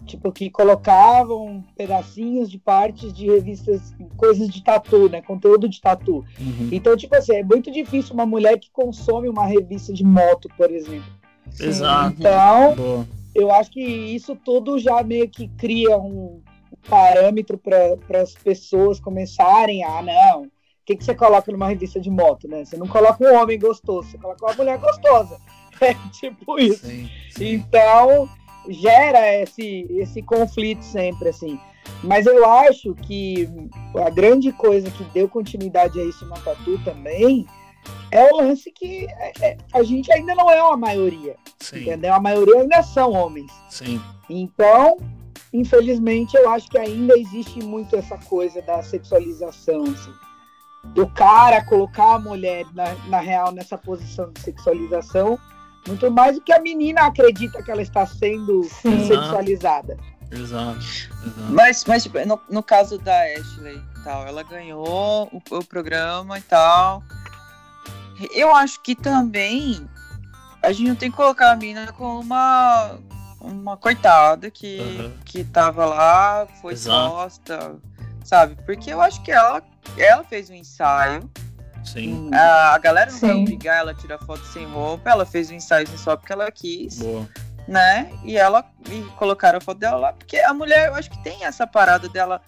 tipo, 0.09 0.31
que 0.31 0.49
colocavam 0.49 1.63
pedacinhos 1.75 2.49
de 2.49 2.57
partes 2.57 3.13
de 3.13 3.27
revistas, 3.27 3.93
coisas 4.17 4.49
de 4.49 4.63
tatu, 4.63 5.07
né? 5.07 5.21
Conteúdo 5.21 5.69
de 5.69 5.79
tatu. 5.79 6.25
Uhum. 6.39 6.69
Então, 6.71 6.97
tipo 6.97 7.15
assim, 7.15 7.35
é 7.35 7.43
muito 7.43 7.71
difícil 7.71 8.13
uma 8.13 8.25
mulher 8.25 8.57
que 8.59 8.71
consome 8.71 9.29
uma 9.29 9.45
revista 9.45 9.93
de 9.93 10.03
moto, 10.03 10.49
por 10.57 10.71
exemplo. 10.71 11.11
Exato. 11.59 12.15
Então, 12.17 12.75
Boa. 12.75 13.07
eu 13.35 13.51
acho 13.51 13.71
que 13.71 13.81
isso 13.81 14.35
tudo 14.35 14.79
já 14.79 15.03
meio 15.03 15.29
que 15.29 15.47
cria 15.49 15.97
um 15.97 16.41
parâmetro 16.89 17.57
para 17.57 18.21
as 18.21 18.33
pessoas 18.33 18.99
começarem 18.99 19.83
a, 19.83 19.99
ah, 19.99 20.01
não, 20.01 20.43
o 20.43 20.51
que, 20.85 20.95
que 20.95 21.03
você 21.03 21.13
coloca 21.13 21.51
numa 21.51 21.67
revista 21.67 21.99
de 21.99 22.09
moto, 22.09 22.47
né? 22.47 22.65
Você 22.65 22.77
não 22.77 22.87
coloca 22.87 23.23
um 23.23 23.35
homem 23.35 23.59
gostoso, 23.59 24.09
você 24.09 24.17
coloca 24.17 24.43
uma 24.43 24.55
mulher 24.55 24.77
gostosa. 24.79 25.37
É 25.81 25.93
tipo 26.11 26.59
isso. 26.59 26.85
Sim, 26.85 27.09
sim. 27.29 27.53
Então, 27.53 28.27
gera 28.69 29.41
esse, 29.41 29.85
esse 29.89 30.21
conflito 30.21 30.83
sempre, 30.83 31.29
assim. 31.29 31.59
Mas 32.03 32.25
eu 32.25 32.47
acho 32.49 32.93
que 32.95 33.49
a 33.95 34.09
grande 34.09 34.51
coisa 34.51 34.89
que 34.91 35.03
deu 35.05 35.27
continuidade 35.27 35.99
a 35.99 36.03
isso 36.05 36.25
na 36.27 36.37
Tatu 36.37 36.77
também 36.83 37.45
é 38.11 38.31
o 38.31 38.37
lance 38.37 38.71
que 38.71 39.07
é- 39.07 39.33
é- 39.41 39.57
a 39.73 39.83
gente 39.83 40.11
ainda 40.11 40.35
não 40.35 40.49
é 40.49 40.61
uma 40.61 40.77
maioria, 40.77 41.35
Sim, 41.59 41.81
entendeu? 41.81 42.13
A 42.13 42.19
maioria 42.19 42.61
ainda 42.61 42.81
são 42.83 43.11
homens. 43.13 43.51
sim. 43.69 43.99
Então, 44.29 44.97
infelizmente, 45.51 46.35
eu 46.37 46.49
acho 46.49 46.69
que 46.69 46.77
ainda 46.77 47.17
existe 47.17 47.59
muito 47.63 47.95
essa 47.95 48.17
coisa 48.17 48.61
da 48.61 48.83
sexualização, 48.83 49.83
assim. 49.83 50.13
Do 50.93 51.07
cara 51.09 51.63
colocar 51.65 52.15
a 52.15 52.19
mulher, 52.19 52.65
na, 52.73 52.93
na 53.07 53.19
real, 53.19 53.51
nessa 53.51 53.77
posição 53.77 54.31
de 54.31 54.39
sexualização, 54.39 55.37
muito 55.87 56.09
mais 56.11 56.35
do 56.35 56.41
que 56.41 56.51
a 56.53 56.59
menina 56.61 57.01
acredita 57.07 57.61
que 57.63 57.71
ela 57.71 57.81
está 57.81 58.05
sendo 58.05 58.63
Sim. 58.63 59.07
sexualizada. 59.07 59.97
Exato. 60.31 60.77
exato. 60.79 61.51
Mas, 61.51 61.83
mas 61.85 62.03
tipo, 62.03 62.19
no, 62.25 62.39
no 62.49 62.61
caso 62.61 62.97
da 62.99 63.19
Ashley 63.37 63.81
e 63.99 64.03
tal, 64.03 64.27
ela 64.27 64.43
ganhou 64.43 65.27
o, 65.31 65.41
o 65.57 65.63
programa 65.65 66.37
e 66.37 66.41
tal. 66.41 67.01
Eu 68.33 68.53
acho 68.55 68.79
que 68.81 68.95
também 68.95 69.87
a 70.61 70.71
gente 70.71 70.89
não 70.89 70.95
tem 70.95 71.09
que 71.09 71.15
colocar 71.17 71.51
a 71.51 71.55
mina 71.55 71.91
como 71.93 72.19
uma, 72.19 72.99
uma 73.39 73.77
coitada 73.77 74.51
que, 74.51 74.79
Uhum. 74.79 75.13
que 75.25 75.43
tava 75.43 75.85
lá, 75.85 76.45
foi 76.61 76.73
Exato. 76.73 77.05
exposta, 77.07 77.75
sabe? 78.23 78.55
Porque 78.65 78.91
eu 78.91 79.01
acho 79.01 79.21
que 79.23 79.31
ela, 79.31 79.63
ela 79.97 80.23
fez 80.23 80.49
um 80.49 80.53
ensaio. 80.53 81.29
Sim, 81.83 82.29
A, 82.33 82.73
a 82.75 82.77
galera 82.77 83.11
não 83.11 83.19
vai 83.19 83.31
Sim. 83.33 83.41
obrigar 83.41 83.77
ela 83.79 83.91
a 83.91 83.95
tirar 83.95 84.19
foto 84.19 84.45
sem 84.45 84.65
roupa, 84.65 85.09
ela 85.09 85.25
fez 85.25 85.49
um 85.49 85.55
ensaio 85.55 85.87
só 85.97 86.15
porque 86.15 86.31
ela 86.33 86.51
quis 86.51 86.99
boa. 86.99 87.27
né? 87.67 88.11
E 88.23 88.37
ela 88.37 88.63
e 88.89 89.01
colocaram 89.17 89.57
a 89.57 89.61
foto 89.61 89.77
dela 89.79 89.97
lá, 89.97 90.13
porque 90.13 90.37
a 90.37 90.53
mulher, 90.53 90.87
eu 90.89 90.95
acho 90.95 91.09
que 91.09 91.21
tem 91.23 91.43
essa 91.45 91.65
parada 91.65 92.07
dela 92.09 92.41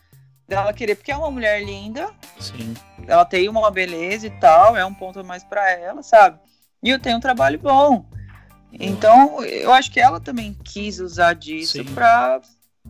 dela 0.47 0.73
querer, 0.73 0.95
porque 0.95 1.11
é 1.11 1.15
uma 1.17 1.31
mulher 1.31 1.63
linda, 1.63 2.09
Sim, 2.37 2.73
ela 3.07 3.23
tem 3.23 3.47
uma 3.47 3.71
beleza 3.71 4.27
e 4.27 4.31
tal, 4.31 4.75
é 4.75 4.83
um 4.85 4.93
ponto 4.93 5.19
a 5.19 5.23
mais 5.23 5.43
pra 5.45 5.71
ela, 5.71 6.03
sabe? 6.03 6.39
E 6.83 6.89
eu 6.89 6.99
tenho 6.99 7.17
um 7.17 7.21
trabalho 7.21 7.57
bom. 7.57 8.05
Então, 8.73 9.43
eu 9.43 9.71
acho 9.73 9.89
que 9.91 9.99
ela 9.99 10.19
também 10.19 10.53
quis 10.63 10.99
usar 10.99 11.33
disso 11.35 11.73
Sim. 11.73 11.83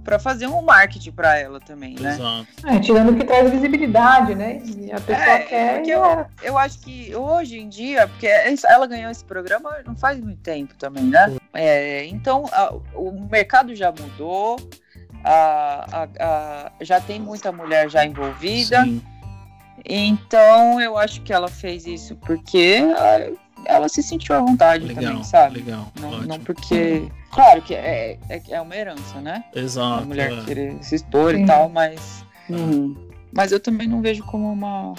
Pra, 0.04 0.18
pra 0.18 0.20
fazer 0.20 0.47
um 0.47 0.62
marketing 0.62 1.12
pra 1.12 1.38
ela 1.38 1.60
também, 1.60 1.95
né? 1.99 2.14
exato. 2.14 2.47
é, 2.66 2.80
tirando 2.80 3.12
o 3.12 3.16
que 3.16 3.24
traz 3.24 3.49
visibilidade, 3.49 4.36
né? 4.36 4.62
E 4.78 4.91
a 4.91 4.99
pessoa 4.99 5.26
É, 5.36 5.39
quer. 5.39 5.74
porque 5.76 5.91
eu- 5.91 6.06
é. 6.06 6.28
Eu 6.43 6.58
acho 6.58 6.80
que 6.80 7.16
hoje 7.16 7.60
em 7.60 7.70
dia, 7.70 8.08
porque 8.08 8.28
ela 8.68 8.88
ganhou 8.88 9.12
esse 9.12 9.24
programa 9.24 9.78
não 9.86 9.95
faz 9.95 10.20
muito 10.20 10.39
tempo 10.41 10.74
também, 10.76 11.04
né? 11.04 11.36
É, 11.54 12.06
então 12.06 12.45
a- 12.52 12.74
o 12.95 13.12
mercado 13.30 13.76
já 13.76 13.91
mudou, 13.91 14.58
a- 15.24 15.86
a- 15.91 16.08
a- 16.26 16.72
já 16.82 16.99
tem 16.99 17.20
muita 17.20 17.52
mulher 17.52 17.89
já 17.89 18.06
envolvida, 18.06 18.84
Sim, 18.84 19.02
então 19.86 20.80
eu 20.80 20.97
acho 20.97 21.22
que 21.22 21.34
ela 21.34 21.47
fez 21.47 21.86
isso 21.86 22.16
porque 22.18 22.82
ela, 23.66 23.78
ela 23.78 23.89
se 23.89 24.01
sentiu 24.03 24.36
à 24.36 24.39
vontade 24.39 24.86
legal, 24.86 25.03
também, 25.03 25.24
sabe? 25.24 25.59
legal. 25.59 25.88
Não, 25.99 26.09
ótimo. 26.09 26.28
não 26.28 26.39
porque. 26.39 27.07
Claro 27.32 27.62
que 27.62 27.74
é, 27.74 28.18
é, 28.30 28.41
é 28.49 28.62
uma 28.62 28.76
herança, 28.76 29.22
né? 29.22 29.43
A 29.55 29.59
Exato. 29.59 30.05
mulher 30.05 30.32
é. 30.34 30.43
querer 30.43 30.78
se 30.84 30.95
expor 30.95 31.34
Sim. 31.34 31.43
e 31.43 31.45
tal, 31.47 31.70
mas. 31.70 32.26
Mas 33.34 33.51
eu 33.51 33.59
também 33.59 33.88
não 33.88 34.01
vejo 34.01 34.24
como 34.26 34.51
uma, 34.51 34.93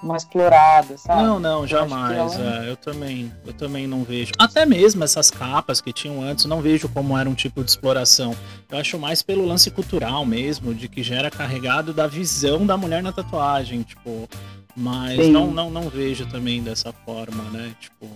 uma 0.00 0.16
explorada, 0.16 0.96
sabe? 0.96 1.22
Não, 1.24 1.40
não, 1.40 1.66
jamais. 1.66 2.16
ela- 2.36 2.64
é, 2.64 2.70
eu 2.70 2.76
também, 2.76 3.32
eu 3.44 3.52
também 3.52 3.86
não 3.88 4.04
vejo. 4.04 4.30
Até 4.38 4.64
mesmo 4.64 5.02
essas 5.02 5.30
capas 5.30 5.80
que 5.80 5.92
tinham 5.92 6.22
antes, 6.22 6.44
não 6.44 6.60
vejo 6.62 6.88
como 6.88 7.18
era 7.18 7.28
um 7.28 7.34
tipo 7.34 7.64
de 7.64 7.70
exploração. 7.70 8.36
Eu 8.70 8.78
acho 8.78 8.96
mais 8.98 9.20
pelo 9.22 9.44
lance 9.44 9.68
cultural 9.70 10.24
mesmo, 10.24 10.72
de 10.72 10.86
que 10.88 11.02
já 11.02 11.16
era 11.16 11.30
carregado 11.30 11.92
da 11.92 12.06
visão 12.06 12.64
da 12.64 12.76
mulher 12.76 13.02
na 13.02 13.10
tatuagem, 13.12 13.82
tipo. 13.82 14.28
Mas 14.76 15.24
Sim. 15.24 15.32
não, 15.32 15.50
não, 15.50 15.70
não 15.70 15.88
vejo 15.88 16.26
também 16.26 16.62
dessa 16.62 16.92
forma, 16.92 17.42
né? 17.44 17.74
Tipo, 17.80 18.10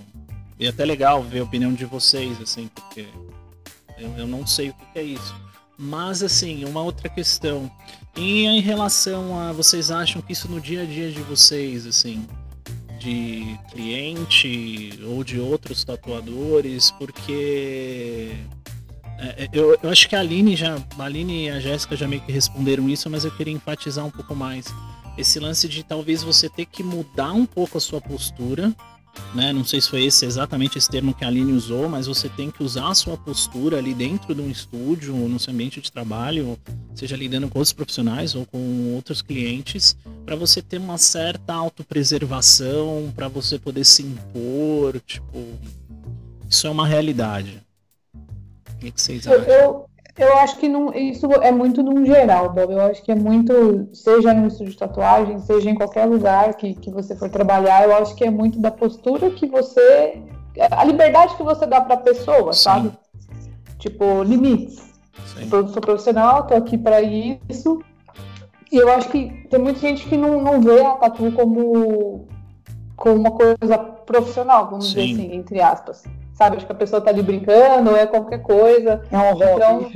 e 0.59 0.67
é 0.67 0.69
até 0.69 0.85
legal 0.85 1.23
ver 1.23 1.41
a 1.41 1.45
opinião 1.45 1.73
de 1.73 1.87
vocês, 1.87 2.39
assim, 2.41 2.69
porque 2.75 3.07
eu, 3.99 4.11
eu 4.19 4.27
não 4.27 4.47
sei 4.47 4.69
o 4.69 4.75
que 4.75 4.85
que 4.93 4.99
é 4.99 5.03
isso. 5.03 5.35
Mas 5.79 6.23
assim, 6.23 6.65
uma 6.67 6.83
outra 6.83 7.09
questão. 7.09 7.71
E 8.15 8.45
em 8.45 8.61
relação 8.61 9.41
a 9.41 9.53
vocês 9.53 9.91
acham 9.91 10.21
que 10.21 10.33
isso 10.33 10.49
no 10.51 10.61
dia 10.61 10.83
a 10.83 10.85
dia 10.85 11.11
de 11.11 11.23
vocês, 11.23 11.87
assim, 11.87 12.27
de 12.99 13.59
cliente 13.71 15.01
ou 15.07 15.25
de 15.25 15.41
outros 15.41 15.83
tatuadores, 15.83 16.91
porque 16.91 18.37
é, 19.19 19.45
é, 19.45 19.49
eu, 19.53 19.79
eu 19.83 19.89
acho 19.89 20.07
que 20.07 20.15
a 20.15 20.21
Aline 20.21 20.55
já, 20.55 20.77
a 20.99 21.05
Aline 21.05 21.47
e 21.47 21.51
a 21.51 21.59
Jéssica 21.59 21.97
já 21.97 22.07
meio 22.07 22.21
que 22.21 22.31
responderam 22.33 22.89
isso, 22.89 23.09
mas 23.09 23.25
eu 23.25 23.31
queria 23.31 23.55
enfatizar 23.55 24.05
um 24.05 24.11
pouco 24.11 24.35
mais 24.35 24.67
esse 25.21 25.39
lance 25.39 25.69
de 25.69 25.83
talvez 25.83 26.23
você 26.23 26.49
ter 26.49 26.67
que 26.67 26.83
mudar 26.83 27.33
um 27.33 27.47
pouco 27.47 27.79
a 27.79 27.81
sua 27.81 28.01
postura, 28.01 28.75
né? 29.35 29.53
Não 29.53 29.65
sei 29.65 29.81
se 29.81 29.89
foi 29.89 30.05
esse 30.05 30.25
exatamente 30.25 30.79
esse 30.79 30.89
termo 30.89 31.15
que 31.15 31.25
a 31.25 31.29
Aline 31.29 31.53
usou, 31.53 31.89
mas 31.89 32.07
você 32.07 32.29
tem 32.29 32.51
que 32.51 32.63
usar 32.63 32.89
a 32.89 32.95
sua 32.95 33.17
postura 33.17 33.79
ali 33.79 33.95
dentro 33.95 34.35
de 34.35 34.41
um 34.41 34.51
estúdio, 34.51 35.15
no 35.15 35.39
seu 35.39 35.53
ambiente 35.53 35.81
de 35.81 35.91
trabalho, 35.91 36.59
seja 36.95 37.17
lidando 37.17 37.49
com 37.49 37.59
outros 37.59 37.73
profissionais 37.73 38.35
ou 38.35 38.47
com 38.47 38.95
outros 38.95 39.23
clientes, 39.23 39.97
para 40.25 40.37
você 40.37 40.63
ter 40.63 40.79
uma 40.79 40.99
certa 40.99 41.55
autopreservação, 41.55 43.13
para 43.15 43.29
você 43.29 43.59
poder 43.59 43.85
se 43.85 44.03
impor, 44.03 45.01
tipo, 45.01 45.59
isso 46.49 46.67
é 46.67 46.71
uma 46.71 46.87
realidade. 46.87 47.63
O 48.75 48.77
que, 48.79 48.91
que 48.91 49.01
vocês 49.01 49.27
acham? 49.27 49.45
eu, 49.45 49.90
eu 50.23 50.37
acho 50.39 50.57
que 50.57 50.69
não, 50.69 50.93
isso 50.95 51.27
é 51.43 51.51
muito 51.51 51.83
num 51.83 52.05
geral, 52.05 52.53
Bob. 52.53 52.73
Eu 52.73 52.83
acho 52.83 53.03
que 53.03 53.13
é 53.13 53.15
muito, 53.15 53.89
seja 53.95 54.33
no 54.33 54.49
estúdio 54.49 54.73
de 54.73 54.79
tatuagem, 54.79 55.39
seja 55.41 55.71
em 55.71 55.75
qualquer 55.75 56.07
lugar 56.07 56.55
que, 56.55 56.75
que 56.75 56.91
você 56.91 57.17
for 57.17 57.29
trabalhar, 57.31 57.85
eu 57.85 57.95
acho 57.97 58.15
que 58.15 58.25
é 58.25 58.31
muito 58.31 58.59
da 58.59 58.71
postura 58.71 59.31
que 59.31 59.47
você. 59.47 60.21
A 60.71 60.85
liberdade 60.85 61.37
que 61.37 61.43
você 61.43 61.67
dá 61.67 61.81
pra 61.81 61.97
pessoa, 61.97 62.53
Sim. 62.53 62.63
sabe? 62.63 62.93
Tipo, 63.79 64.23
limites. 64.23 64.91
Sim. 65.27 65.49
Eu 65.51 65.69
sou 65.69 65.81
profissional, 65.81 66.47
tô 66.47 66.55
aqui 66.55 66.77
pra 66.77 67.01
isso. 67.01 67.81
E 68.71 68.77
eu 68.77 68.89
acho 68.91 69.09
que 69.09 69.47
tem 69.49 69.59
muita 69.59 69.81
gente 69.81 70.07
que 70.07 70.17
não, 70.17 70.41
não 70.43 70.61
vê 70.61 70.81
a 70.81 70.93
tatu 70.93 71.33
como, 71.33 72.27
como 72.97 73.17
uma 73.17 73.31
coisa 73.33 73.79
profissional, 73.79 74.71
vamos 74.71 74.89
dizer 74.89 75.03
Sim. 75.03 75.13
assim, 75.13 75.35
entre 75.35 75.61
aspas. 75.61 76.05
Sabe? 76.41 76.57
Acho 76.57 76.65
que 76.65 76.73
a 76.73 76.75
pessoa 76.75 77.03
tá 77.03 77.11
ali 77.11 77.23
brincando, 77.23 77.95
é 77.95 78.07
qualquer 78.07 78.41
coisa. 78.41 79.03
É 79.13 79.19
um 79.19 79.33
hobby. 79.35 79.45
Então, 79.53 79.91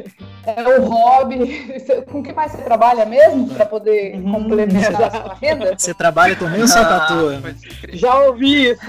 é 0.45 0.78
o 0.78 0.84
hobby. 0.84 1.80
Com 2.12 2.18
o 2.18 2.22
que 2.22 2.34
mais 2.34 2.53
você 2.53 2.59
trabalha 2.61 3.07
mesmo 3.07 3.49
para 3.49 3.64
poder 3.64 4.16
Uhum. 4.16 4.32
complementar 4.32 5.05
a 5.05 5.11
sua 5.11 5.34
renda? 5.40 5.74
Você 5.78 5.95
trabalha 5.95 6.36
também 6.36 6.61
ou 6.61 6.68
só 6.68 6.84
tatua? 6.84 7.40
crer. 7.80 7.97
Já 7.97 8.14
ouvi 8.24 8.72
isso. 8.72 8.82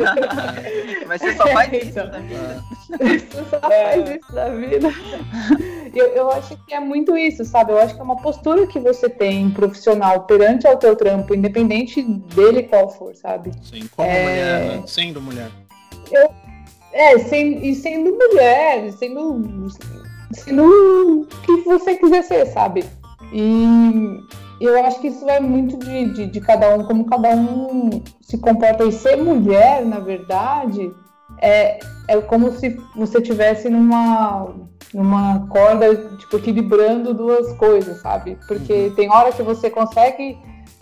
Mas 1.08 1.22
você 1.22 1.34
só 1.34 1.47
faz 1.47 1.72
isso 1.82 1.97
Então. 1.97 2.08
na 2.08 2.20
vida. 2.20 2.64
Você 2.89 3.45
só 3.49 3.60
faz 3.62 4.10
isso 4.10 4.36
na 4.36 4.49
vida. 4.49 4.89
Eu, 5.95 6.08
eu 6.08 6.32
acho 6.34 6.58
que 6.68 6.74
é 6.74 6.80
muito 6.82 7.16
isso, 7.18 7.45
sabe? 7.45 7.72
Eu 7.72 7.80
acho 7.80 7.95
que 7.95 8.01
é 8.01 8.03
uma 8.03 8.18
postura 8.18 8.68
que 8.68 8.80
você 8.82 9.08
tem 9.08 9.49
profissional 9.49 10.24
perante 10.24 10.68
ao 10.68 10.76
teu 10.76 10.93
trampo, 10.93 11.34
independente 11.34 12.03
dele 12.03 12.64
qual 12.64 12.89
for, 12.89 13.16
sabe? 13.16 13.51
Sim, 13.64 13.88
como 13.95 14.10
É. 14.10 14.24
mulher, 14.24 14.78
né? 14.80 14.84
sendo 14.88 15.22
mulher. 15.22 15.47
É, 16.96 17.20
sem, 17.20 17.68
e 17.68 17.76
sendo 17.76 18.18
mulher, 18.18 18.89
sendo, 18.93 19.70
sendo 20.32 20.64
o 20.64 21.26
que 21.26 21.58
você 21.64 21.96
quiser 21.96 22.24
ser, 22.24 22.46
sabe? 22.46 22.86
E 23.34 24.18
eu 24.62 24.82
acho 24.86 25.02
que 25.02 25.10
isso 25.10 25.30
é 25.30 25.41
muito 25.41 25.78
de, 25.78 26.14
de, 26.14 26.28
de 26.28 26.39
cada 26.39 26.74
um, 26.74 26.86
como 26.86 27.04
cada 27.04 27.36
um 27.36 28.02
se 28.22 28.38
comporta. 28.38 28.86
E 28.86 28.93
ser 28.93 29.18
mulher, 29.18 29.86
na 29.86 30.00
verdade, 30.00 30.89
é, 31.41 31.80
é 32.08 32.22
como 32.22 32.50
se 32.54 32.80
você 32.96 33.22
tivesse 33.22 33.70
numa, 33.70 34.56
numa 34.93 35.46
corda, 35.50 35.93
tipo, 36.16 36.38
equilibrando 36.38 37.14
duas 37.14 37.52
coisas, 37.58 38.02
sabe? 38.02 38.38
Porque 38.48 38.93
tem 38.96 39.12
hora 39.12 39.34
que 39.34 39.43
você 39.43 39.70
consegue 39.70 40.38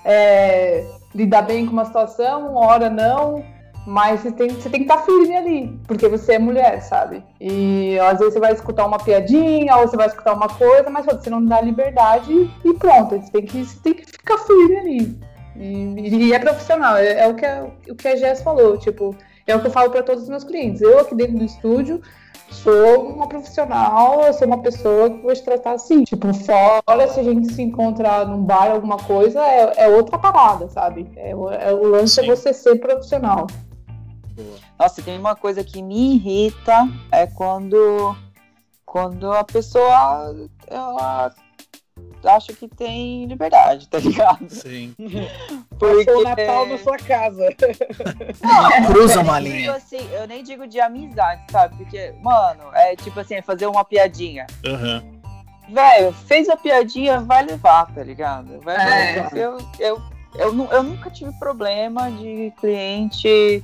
é, 0.06 0.86
lidar 1.16 1.42
bem 1.42 1.66
com 1.66 1.74
uma 1.74 1.86
situação, 1.86 2.54
hora 2.54 2.88
não. 2.88 3.44
Mas 3.86 4.22
você 4.22 4.32
tem, 4.32 4.50
você 4.50 4.70
tem 4.70 4.86
que 4.86 4.90
estar 4.92 5.04
firme 5.04 5.36
ali, 5.36 5.80
porque 5.88 6.08
você 6.08 6.34
é 6.34 6.40
mulher, 6.40 6.82
sabe? 6.82 7.22
E 7.40 8.00
às 8.00 8.18
vezes 8.20 8.34
você 8.34 8.40
vai 8.40 8.54
escutar 8.54 8.86
uma 8.86 8.98
piadinha, 8.98 9.76
ou 9.76 9.88
você 9.88 9.98
vai 9.98 10.08
escutar 10.08 10.34
uma 10.34 10.48
coisa, 10.48 10.90
mas 10.90 11.06
você 11.06 11.30
não 11.30 11.44
dá 11.46 11.60
liberdade 11.60 12.50
e 12.64 12.74
pronto. 12.76 13.20
Você 13.20 13.32
tem 13.32 13.46
que, 13.46 13.66
você 13.66 13.80
tem 13.84 13.94
que 13.94 14.06
ficar 14.06 14.38
firme 14.38 14.78
ali. 14.78 15.20
E, 15.58 16.28
e 16.28 16.34
é 16.34 16.40
profissional, 16.40 16.96
é, 16.98 17.20
é 17.20 17.28
o, 17.28 17.36
que 17.36 17.46
a, 17.46 17.68
o 17.90 17.96
que 17.96 18.08
a 18.08 18.16
Jess 18.16 18.42
falou, 18.42 18.78
tipo, 18.78 19.16
é 19.46 19.56
o 19.56 19.60
que 19.60 19.68
eu 19.68 19.72
falo 19.72 19.92
para 19.92 20.02
todos 20.02 20.24
os 20.24 20.30
meus 20.30 20.44
clientes. 20.44 20.82
Eu 20.82 21.00
aqui 21.00 21.14
dentro 21.14 21.38
do 21.38 21.44
estúdio 21.44 22.02
sou 22.50 23.08
uma 23.10 23.28
profissional, 23.28 24.22
eu 24.22 24.34
sou 24.34 24.48
uma 24.48 24.60
pessoa 24.62 25.10
que 25.10 25.22
vou 25.22 25.34
te 25.34 25.44
tratar 25.44 25.74
assim. 25.74 26.04
Tipo, 26.04 26.34
fora, 26.34 27.08
se 27.10 27.20
a 27.20 27.24
gente 27.24 27.52
se 27.52 27.62
encontrar 27.62 28.26
num 28.28 28.44
bar, 28.44 28.72
alguma 28.72 28.98
coisa, 28.98 29.42
é, 29.46 29.74
é 29.84 29.88
outra 29.90 30.18
parada, 30.18 30.70
sabe? 30.70 31.12
É, 31.18 31.36
o- 31.36 31.50
é 31.52 31.74
o 31.74 31.86
lance 31.88 32.20
é 32.20 32.24
Sim. 32.24 32.30
você 32.30 32.54
ser 32.54 32.76
profissional. 32.78 33.48
Boa. 34.36 34.58
Nossa, 34.80 35.02
tem 35.02 35.18
uma 35.20 35.36
coisa 35.36 35.64
que 35.64 35.82
me 35.82 36.16
irrita 36.16 36.88
é 37.12 37.28
quando 37.28 38.16
quando 38.86 39.32
a 39.32 39.44
pessoa 39.44 40.34
ela 40.68 41.32
acha 42.26 42.54
que 42.54 42.68
tem 42.68 43.26
liberdade, 43.26 43.88
tá 43.90 43.98
ligado? 44.00 44.50
Sim. 44.50 44.94
Passou 45.80 46.20
o 46.20 46.24
Natal 46.24 46.66
na 46.68 46.78
sua 46.78 46.98
casa. 46.98 47.50
Cruza 48.88 49.16
eu 49.16 49.22
uma 49.22 49.40
nem 49.40 49.52
linha. 49.52 49.62
digo 49.64 49.74
assim, 49.76 50.10
eu 50.14 50.28
nem 50.28 50.44
digo 50.44 50.68
de 50.68 50.80
amizade, 50.80 51.42
sabe? 51.52 51.76
Porque, 51.78 52.14
mano, 52.22 52.64
é 52.74 52.96
tipo 52.96 53.20
assim, 53.20 53.36
é 53.36 53.42
fazer 53.42 53.66
uma 53.68 53.84
piadinha. 53.84 54.48
Aham. 54.66 55.04
Velho, 55.70 56.14
fez 56.28 56.50
a 56.50 56.58
piadinha, 56.58 57.22
vai 57.22 57.44
levar, 57.44 57.92
tá 57.94 58.04
ligado? 58.04 58.60
Vai 58.62 58.76
É. 58.76 59.14
levar. 59.16 59.38
Eu, 59.38 59.58
eu, 59.80 60.02
eu, 60.36 60.68
eu 60.72 60.84
nunca 60.84 61.10
tive 61.10 61.32
problema 61.40 62.12
de 62.12 62.54
cliente 62.60 63.64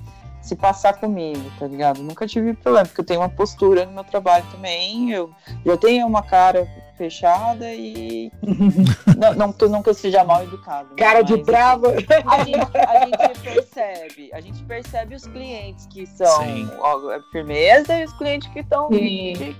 se 0.49 0.55
passar 0.55 0.97
comigo, 0.97 1.43
tá 1.59 1.67
ligado? 1.67 2.01
Nunca 2.01 2.25
tive 2.25 2.55
problema, 2.55 2.87
porque 2.87 3.01
eu 3.01 3.05
tenho 3.05 3.21
uma 3.21 3.29
postura 3.29 3.85
no 3.85 3.91
meu 3.91 4.03
trabalho 4.03 4.43
também. 4.51 5.11
Eu, 5.11 5.29
eu 5.63 5.77
tenho 5.77 6.07
uma 6.07 6.23
cara 6.23 6.67
fechada 6.97 7.71
e. 7.71 8.31
não, 9.15 9.33
não 9.35 9.53
que 9.53 9.63
eu 9.63 9.69
nunca 9.69 9.93
seja 9.93 10.23
mal 10.23 10.43
educado. 10.43 10.95
Cara 10.95 11.21
de 11.21 11.37
mas, 11.37 11.45
brava. 11.45 11.87
a 12.25 12.43
gente, 12.43 12.77
a 12.77 13.05
gente 13.05 13.39
percebe, 13.41 14.29
a 14.33 14.41
gente 14.41 14.63
percebe 14.63 15.15
os 15.15 15.27
clientes 15.27 15.85
que 15.85 16.07
são 16.07 16.43
Sim. 16.43 16.69
ó, 16.79 17.11
é 17.11 17.21
firmeza 17.31 17.95
e 17.95 18.05
os 18.05 18.13
clientes 18.13 18.51
que 18.51 18.59
estão 18.59 18.87
Sim. 18.89 18.97
de, 18.97 19.55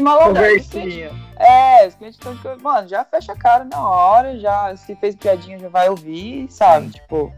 Conversinha. 0.00 1.10
É, 1.38 1.86
os 1.86 1.94
clientes 1.94 2.18
estão, 2.18 2.58
mano, 2.60 2.88
já 2.88 3.04
fecha 3.06 3.32
a 3.32 3.36
cara 3.36 3.64
na 3.64 3.88
hora, 3.88 4.38
já 4.38 4.76
se 4.76 4.94
fez 4.96 5.14
piadinha 5.14 5.58
já 5.58 5.68
vai 5.70 5.88
ouvir, 5.88 6.46
sabe? 6.50 6.90
Tipo, 6.90 7.32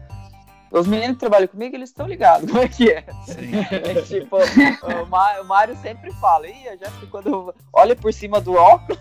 os 0.71 0.87
meninos 0.87 1.13
que 1.13 1.19
trabalham 1.19 1.47
comigo, 1.47 1.75
eles 1.75 1.89
estão 1.89 2.07
ligados 2.07 2.49
como 2.51 2.63
é 2.63 2.67
que 2.67 2.89
é. 2.89 3.03
Sim. 3.25 3.51
É 3.71 4.01
tipo, 4.01 4.37
o, 4.37 5.05
Ma- 5.07 5.39
o 5.41 5.45
Mário 5.45 5.77
sempre 5.81 6.11
fala, 6.13 6.47
ih, 6.47 6.67
a 6.69 6.75
Jéssica 6.77 7.07
quando 7.09 7.53
olha 7.73 7.95
por 7.95 8.13
cima 8.13 8.39
do 8.41 8.53
óculos, 8.53 8.99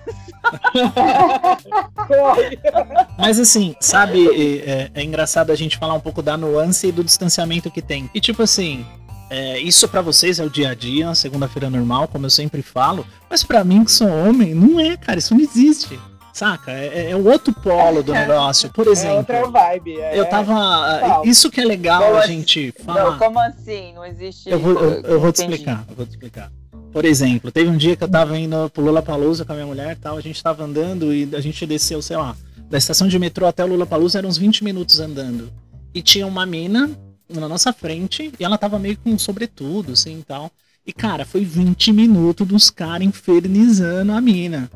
Corre. 2.06 2.58
Mas 3.18 3.38
assim, 3.38 3.74
sabe, 3.80 4.26
é, 4.64 4.90
é 4.94 5.02
engraçado 5.02 5.50
a 5.50 5.54
gente 5.54 5.76
falar 5.76 5.94
um 5.94 6.00
pouco 6.00 6.22
da 6.22 6.36
nuance 6.36 6.86
e 6.88 6.92
do 6.92 7.04
distanciamento 7.04 7.70
que 7.70 7.82
tem. 7.82 8.08
E 8.14 8.20
tipo 8.20 8.42
assim, 8.42 8.86
é, 9.30 9.58
isso 9.58 9.88
pra 9.88 10.00
vocês 10.00 10.38
é 10.38 10.44
o 10.44 10.50
dia 10.50 10.70
a 10.70 10.74
dia, 10.74 11.14
segunda-feira 11.14 11.68
normal, 11.68 12.08
como 12.08 12.26
eu 12.26 12.30
sempre 12.30 12.62
falo. 12.62 13.06
Mas 13.28 13.42
pra 13.42 13.64
mim, 13.64 13.84
que 13.84 13.92
sou 13.92 14.08
homem, 14.08 14.54
não 14.54 14.80
é, 14.80 14.96
cara, 14.96 15.18
isso 15.18 15.34
não 15.34 15.40
existe. 15.42 15.98
Saca? 16.38 16.70
É, 16.70 17.10
é 17.10 17.16
o 17.16 17.26
outro 17.28 17.52
polo 17.52 18.00
do 18.00 18.12
negócio. 18.12 18.70
Por 18.70 18.86
É 18.86 18.90
exemplo, 18.90 19.16
outra 19.18 19.48
vibe. 19.50 19.98
é. 20.00 20.16
eu 20.20 20.24
tava. 20.24 21.22
Isso 21.24 21.50
que 21.50 21.60
é 21.60 21.64
legal 21.64 22.00
Como 22.00 22.14
a 22.16 22.20
assim? 22.20 22.32
gente 22.34 22.74
não, 22.78 22.94
falar. 22.94 23.18
como 23.18 23.40
assim? 23.40 23.92
Não 23.92 24.04
existe. 24.04 24.48
Eu 24.48 24.60
vou, 24.60 24.72
eu, 24.72 25.00
eu 25.02 25.20
vou 25.20 25.32
te 25.32 25.40
explicar, 25.40 25.84
eu 25.88 25.96
vou 25.96 26.06
te 26.06 26.10
explicar. 26.10 26.52
Por 26.92 27.04
exemplo, 27.04 27.50
teve 27.50 27.68
um 27.68 27.76
dia 27.76 27.96
que 27.96 28.04
eu 28.04 28.08
tava 28.08 28.38
indo 28.38 28.70
pro 28.70 28.84
Lula 28.84 29.02
Palusa 29.02 29.44
com 29.44 29.50
a 29.50 29.54
minha 29.56 29.66
mulher 29.66 29.92
e 29.92 29.96
tal, 29.96 30.16
a 30.16 30.20
gente 30.20 30.40
tava 30.40 30.62
andando 30.62 31.12
e 31.12 31.28
a 31.34 31.40
gente 31.40 31.66
desceu, 31.66 32.00
sei 32.00 32.16
lá, 32.16 32.36
da 32.70 32.78
estação 32.78 33.08
de 33.08 33.18
metrô 33.18 33.44
até 33.46 33.64
o 33.64 33.66
Lula 33.68 33.84
Palusa 33.84 34.18
eram 34.18 34.28
uns 34.28 34.38
20 34.38 34.62
minutos 34.62 35.00
andando. 35.00 35.50
E 35.92 36.00
tinha 36.00 36.24
uma 36.26 36.46
mina 36.46 36.88
na 37.28 37.48
nossa 37.48 37.72
frente 37.72 38.32
e 38.38 38.44
ela 38.44 38.56
tava 38.56 38.78
meio 38.78 38.96
com 38.98 39.10
um 39.10 39.18
sobretudo, 39.18 39.92
assim 39.92 40.20
e 40.20 40.22
tal. 40.22 40.52
E 40.86 40.92
cara, 40.92 41.24
foi 41.24 41.44
20 41.44 41.92
minutos 41.92 42.46
dos 42.46 42.70
caras 42.70 43.06
infernizando 43.06 44.12
a 44.12 44.20
mina. 44.20 44.70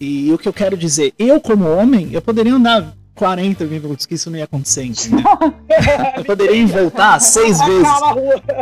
E 0.00 0.32
o 0.32 0.38
que 0.38 0.48
eu 0.48 0.52
quero 0.52 0.76
dizer, 0.76 1.12
eu 1.18 1.40
como 1.40 1.68
homem, 1.68 2.08
eu 2.12 2.22
poderia 2.22 2.54
andar 2.54 2.94
40 3.16 3.64
minutos 3.64 4.06
que 4.06 4.14
isso 4.14 4.30
não 4.30 4.38
ia 4.38 4.44
acontecer, 4.44 4.84
entendeu? 4.84 5.24
Eu 6.16 6.24
poderia 6.24 6.64
voltar 6.68 7.18
seis 7.20 7.58
vezes. 7.58 7.88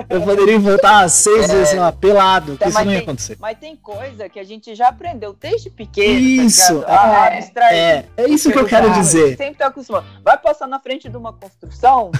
Eu 0.08 0.22
poderia 0.22 0.58
voltar 0.58 1.06
seis 1.10 1.44
É. 1.50 1.52
vezes 1.54 1.74
lá, 1.74 1.92
pelado, 1.92 2.52
que 2.52 2.58
Tá, 2.60 2.68
isso 2.68 2.74
mas 2.74 2.86
não 2.86 2.92
ia 2.92 2.98
tem- 3.00 3.06
acontecer. 3.06 3.36
Mas 3.38 3.58
tem 3.58 3.76
coisa 3.76 4.30
que 4.30 4.40
a 4.40 4.44
gente 4.44 4.74
já 4.74 4.88
aprendeu 4.88 5.36
desde 5.38 5.68
pequeno. 5.68 6.18
Isso, 6.18 6.80
Tá 6.80 6.88
ligado? 6.90 7.10
a 7.12 7.26
é, 7.34 7.38
abstrair. 7.38 7.74
É, 7.76 8.04
é 8.16 8.28
isso 8.30 8.50
que 8.50 8.58
eu 8.58 8.64
quero 8.64 8.90
dizer. 8.94 9.36
Sempre 9.36 9.56
tá 9.58 9.66
acostumado. 9.66 10.06
Vai 10.24 10.38
passar 10.38 10.66
na 10.66 10.80
frente 10.80 11.06
de 11.06 11.16
uma 11.18 11.34
construção, 11.34 12.10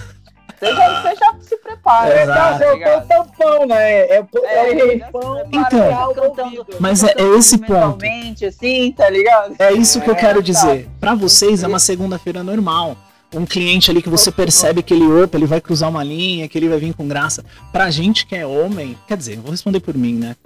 você 0.59 0.74
já, 0.74 1.02
você 1.02 1.16
já 1.16 1.34
se 1.40 1.57
prepara. 1.59 2.22
Exato. 2.22 2.59
tá 2.59 2.64
É 2.64 2.70
o 2.70 2.74
ligado? 2.74 3.07
tampão, 3.09 3.66
né? 3.66 4.00
É, 4.00 4.20
o- 4.20 4.44
é, 4.44 4.70
É, 4.70 4.84
o 4.84 4.98
tampão 5.00 5.48
prepara, 5.50 5.66
Então. 5.76 6.14
cantando-. 6.14 6.66
Mas 6.80 7.04
é, 7.04 7.14
é 7.16 7.22
esse 7.38 7.59
ponto. 7.59 8.04
assim, 8.46 8.92
tá 8.92 9.09
ligado? 9.11 9.54
É 9.59 9.72
isso 9.72 10.00
que 10.00 10.09
eu 10.11 10.14
É, 10.14 10.18
quero 10.18 10.36
tá. 10.38 10.44
dizer. 10.44 10.88
Pra 11.00 11.14
vocês 11.14 11.62
é 11.62 11.66
uma 11.66 11.78
segunda-feira 11.78 12.42
normal. 12.42 12.96
Um 13.34 13.44
cliente 13.44 13.90
ali 13.90 14.00
que 14.00 14.09
você 14.09 14.30
percebe 14.30 14.82
que 14.82 14.94
ele, 14.94 15.04
opa, 15.04 15.36
ele 15.36 15.46
vai 15.46 15.61
cruzar 15.61 15.90
uma 15.90 16.02
linha, 16.02 16.48
que 16.48 16.57
ele 16.57 16.68
vai 16.68 16.78
vir 16.78 16.94
com 16.94 17.07
graça. 17.09 17.44
Pra 17.72 17.90
gente 17.90 18.24
que 18.24 18.36
é 18.36 18.46
homem, 18.46 18.96
quer 19.07 19.16
dizer, 19.16 19.36
eu 19.36 19.42
vou 19.42 19.50
responder 19.50 19.80
por 19.80 19.94
mim, 19.94 20.14
né? 20.14 20.36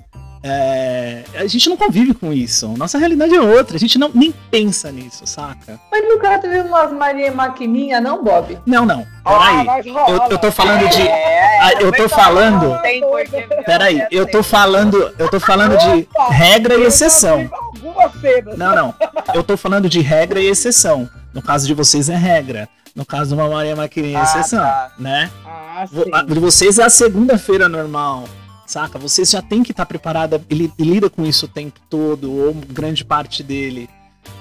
É, 0.43 1.23
a 1.35 1.47
gente 1.47 1.69
não 1.69 1.77
convive 1.77 2.15
com 2.15 2.33
isso. 2.33 2.69
Nossa 2.77 2.97
realidade 2.99 3.35
é 3.35 3.41
outra. 3.41 3.77
A 3.77 3.79
gente 3.81 3.99
não, 3.99 4.11
nem 4.15 4.33
pensa 4.51 4.91
nisso, 4.91 5.27
saca? 5.27 5.79
Mas 5.91 6.01
cara 6.21 6.39
teve 6.39 6.61
umas 6.61 6.93
Maria 6.93 7.33
Maquininha, 7.33 8.01
não, 8.01 8.23
Bob? 8.23 8.59
Não, 8.65 8.85
não. 8.87 9.07
Ah, 9.25 9.63
Peraí. 9.65 9.91
rola. 9.91 10.11
Eu, 10.11 10.31
eu 10.31 10.39
tô 10.39 10.51
falando 10.53 10.89
de. 10.89 11.03
É, 11.03 11.59
Ah, 11.61 11.73
eu 11.81 11.93
tô 11.93 12.09
falando- 12.09 12.79
Peraí, 13.67 14.07
eu 14.11 14.27
tô 14.27 14.43
falando. 14.43 15.13
Eu 15.19 15.29
tô 15.31 15.41
falando 15.41 15.77
de 15.77 16.09
regra 16.31 16.75
e 16.77 16.85
exceção. 16.85 17.51
Não, 18.57 18.75
não. 18.75 18.95
Eu 19.35 19.43
tô 19.43 19.57
falando 19.57 19.89
de 19.89 20.01
regra 20.01 20.41
e 20.41 20.47
exceção. 20.47 21.09
No 21.35 21.43
caso 21.43 21.67
de 21.67 21.75
vocês 21.75 22.09
é 22.09 22.17
regra. 22.17 22.69
No 22.95 23.05
caso 23.07 23.35
de 23.35 23.41
uma 23.41 23.49
Maria 23.49 23.77
Maquininha 23.77 24.19
é 24.19 24.21
Ah, 24.21 24.25
exceção, 24.25 24.61
tá. 24.63 24.91
né? 24.99 25.31
Ah, 25.47 25.85
sim. 25.87 26.33
De 26.35 26.41
vocês 26.41 26.79
é 26.79 26.85
a 26.85 26.91
segunda-feira 26.91 27.69
normal, 27.69 28.25
saca? 28.71 28.99
Vocês 28.99 29.31
já 29.31 29.43
tem 29.43 29.63
que 29.63 29.73
estar 29.73 29.85
preparada 29.87 30.41
e 30.49 30.55
li- 30.55 30.73
e 30.79 30.83
lida 30.85 31.11
com 31.11 31.25
isso 31.27 31.47
o 31.47 31.49
tempo 31.49 31.79
todo, 31.91 32.33
ou 32.33 32.55
grande 32.55 33.05
parte 33.05 33.43
dele. 33.43 33.89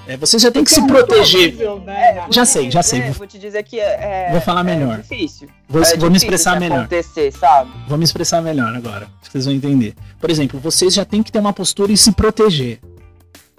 É, 0.08 0.18
vocês 0.18 0.42
já 0.42 0.52
tem 0.52 0.64
que 0.64 0.72
se 0.72 0.80
é 0.82 0.86
proteger. 0.88 1.42
horrível, 1.50 1.80
né? 1.86 2.18
É, 2.18 2.26
Já 2.32 2.46
sei, 2.46 2.70
já 2.70 2.82
sei. 2.84 3.00
dizer- 3.02 3.14
Vou 3.14 3.28
te 3.28 3.40
dizer 3.40 3.64
que 3.64 3.80
é. 3.80 4.30
Vou 4.32 4.42
falar 4.42 4.64
melhor. 4.64 4.96
É 5.00 5.02
difícil. 5.02 5.48
Vou, 5.68 5.82
é 5.84 5.96
vou 5.98 6.10
me 6.10 6.18
expressar 6.18 6.60
melhor. 6.60 6.80
acontecer, 6.80 7.32
sabe? 7.32 7.72
Vou 7.88 7.98
me 7.98 8.04
expressar 8.04 8.42
melhor 8.42 8.76
agora. 8.76 9.08
Vocês 9.22 9.46
vão 9.46 9.54
entender. 9.54 9.94
Por 10.20 10.30
exemplo, 10.30 10.60
vocês 10.60 10.94
já 10.94 11.06
tem 11.06 11.22
que 11.24 11.32
ter 11.32 11.40
uma 11.40 11.54
postura 11.54 11.92
e 11.92 11.98
se 11.98 12.12
proteger. 12.12 12.80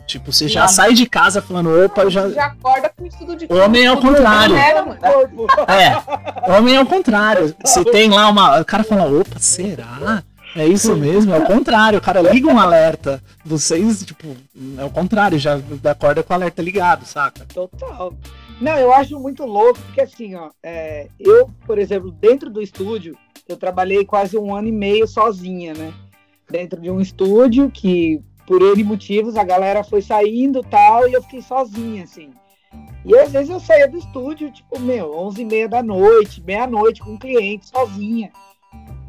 Tipo, 0.07 0.33
você 0.33 0.49
já 0.49 0.67
sai 0.67 0.93
de 0.93 1.07
casa 1.07 1.41
falando, 1.41 1.85
opa, 1.85 2.03
eu 2.03 2.11
já. 2.11 2.29
Já 2.31 2.47
acorda 2.47 2.91
com 2.97 3.07
estudo 3.07 3.37
de 3.37 3.47
Homem 3.49 3.85
é 3.87 3.93
o 3.93 4.01
contrário. 4.01 4.57
É. 4.57 4.73
Corpo. 4.97 5.47
É, 5.71 6.53
homem 6.53 6.75
é 6.75 6.81
o 6.81 6.87
contrário. 6.87 7.55
Se 7.65 7.85
tem 7.85 8.11
lá 8.11 8.29
uma. 8.29 8.61
O 8.61 8.65
cara 8.65 8.83
fala, 8.83 9.05
opa, 9.07 9.39
será? 9.39 10.25
É 10.55 10.67
isso 10.67 10.97
mesmo? 10.97 11.33
É 11.33 11.39
o 11.39 11.47
contrário. 11.47 11.99
O 11.99 12.03
cara 12.03 12.21
liga 12.21 12.49
um 12.49 12.59
alerta. 12.59 13.23
Vocês, 13.45 14.05
tipo, 14.05 14.37
é 14.79 14.85
o 14.85 14.91
contrário, 14.91 15.39
já 15.39 15.61
acorda 15.85 16.23
com 16.23 16.33
o 16.33 16.37
alerta 16.37 16.63
ligado, 16.63 17.05
saca? 17.05 17.47
Total. 17.47 18.13
Não, 18.61 18.77
eu 18.77 18.93
acho 18.93 19.19
muito 19.19 19.45
louco, 19.47 19.79
porque 19.81 20.03
assim, 20.03 20.35
ó, 20.35 20.51
é, 20.63 21.09
eu, 21.19 21.49
por 21.67 21.79
exemplo, 21.79 22.11
dentro 22.11 22.51
do 22.51 22.61
estúdio, 22.61 23.17
eu 23.49 23.57
trabalhei 23.57 24.05
quase 24.05 24.37
um 24.37 24.55
ano 24.55 24.69
e 24.69 24.73
meio 24.73 25.07
sozinha, 25.07 25.73
né? 25.73 25.95
Dentro 26.51 26.81
de 26.81 26.91
um 26.91 27.01
estúdio 27.01 27.71
que, 27.71 28.21
por 28.47 28.61
N 28.61 28.85
motivos, 28.85 29.37
a 29.37 29.45
galera 29.45 29.83
foi 29.83 30.03
saindo 30.03 30.61
e 30.61 30.67
tal, 30.67 31.09
e 31.09 31.13
eu 31.13 31.23
fiquei 31.23 31.41
sozinha, 31.41 32.05
assim. 32.05 32.31
E 33.05 33.17
às 33.17 33.33
vezes 33.33 33.49
eu 33.49 33.61
saía 33.61 33.89
do 33.89 33.97
estúdio, 33.97 34.53
tipo, 34.53 34.79
meu, 34.79 35.17
11 35.17 35.41
e 35.41 35.45
meia 35.45 35.69
da 35.69 35.83
noite, 35.83 36.43
meia-noite 36.43 37.01
com 37.01 37.15
o 37.15 37.19
cliente, 37.19 37.69
sozinha. 37.69 38.31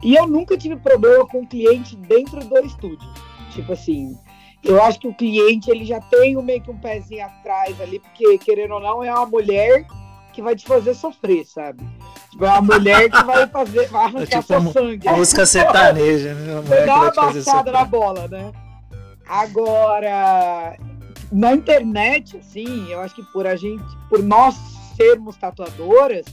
E 0.03 0.15
eu 0.15 0.27
nunca 0.27 0.57
tive 0.57 0.75
problema 0.77 1.27
com 1.27 1.41
o 1.41 1.47
cliente 1.47 1.95
dentro 1.95 2.39
do 2.43 2.59
estúdio. 2.59 3.07
Tipo 3.51 3.73
assim, 3.73 4.17
eu 4.63 4.81
acho 4.81 4.99
que 4.99 5.07
o 5.07 5.13
cliente 5.13 5.69
ele 5.69 5.85
já 5.85 5.99
tem 5.99 6.35
meio 6.41 6.61
que 6.61 6.71
um 6.71 6.77
pezinho 6.77 7.25
atrás 7.25 7.79
ali, 7.81 7.99
porque 7.99 8.37
querendo 8.37 8.75
ou 8.75 8.79
não, 8.79 9.03
é 9.03 9.13
uma 9.13 9.25
mulher 9.25 9.85
que 10.33 10.41
vai 10.41 10.55
te 10.55 10.65
fazer 10.65 10.93
sofrer, 10.93 11.45
sabe? 11.45 11.83
Tipo, 12.31 12.45
é 12.45 12.49
uma 12.49 12.61
mulher 12.61 13.09
que 13.09 13.23
vai 13.23 13.47
fazer, 13.47 13.87
vai 13.87 14.05
arrancar 14.05 14.41
tipo 14.41 14.43
seu 14.43 14.71
sangue. 14.71 15.09
Música 15.09 15.45
sertaneja, 15.45 16.33
né? 16.33 16.57
A 16.57 16.61
mulher 16.61 16.85
dá 16.85 16.95
uma 16.95 17.11
baixada 17.11 17.71
na 17.71 17.85
bola, 17.85 18.27
né? 18.27 18.51
Agora, 19.27 20.77
na 21.31 21.53
internet, 21.53 22.37
assim, 22.37 22.91
eu 22.91 22.99
acho 23.01 23.15
que 23.15 23.23
por 23.31 23.45
a 23.45 23.55
gente, 23.55 23.83
por 24.09 24.21
nós 24.23 24.55
sermos 24.95 25.35
tatuadoras, 25.37 26.25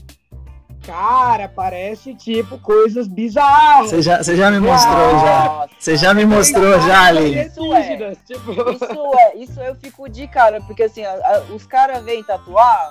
cara, 0.89 1.47
parece 1.47 2.15
tipo 2.15 2.57
coisas 2.59 3.07
bizarras. 3.07 3.89
Você 3.89 4.01
já, 4.01 4.23
você 4.23 4.35
já 4.35 4.49
me 4.51 4.59
mostrou 4.59 5.19
já. 5.19 5.67
Você 5.77 5.97
já 5.97 6.13
me 6.13 6.25
mostrou 6.25 6.79
já, 6.81 7.05
Aline. 7.05 7.45
Isso 7.45 7.73
é. 7.73 8.15
Tipo, 8.25 8.51
Isso 8.71 9.11
é, 9.19 9.35
isso 9.37 9.59
eu 9.61 9.75
fico 9.75 10.09
de 10.09 10.27
cara, 10.27 10.59
porque 10.61 10.83
assim, 10.83 11.03
a- 11.05 11.11
a- 11.11 11.53
os 11.53 11.65
caras 11.65 12.03
vêm 12.03 12.23
tatuar, 12.23 12.89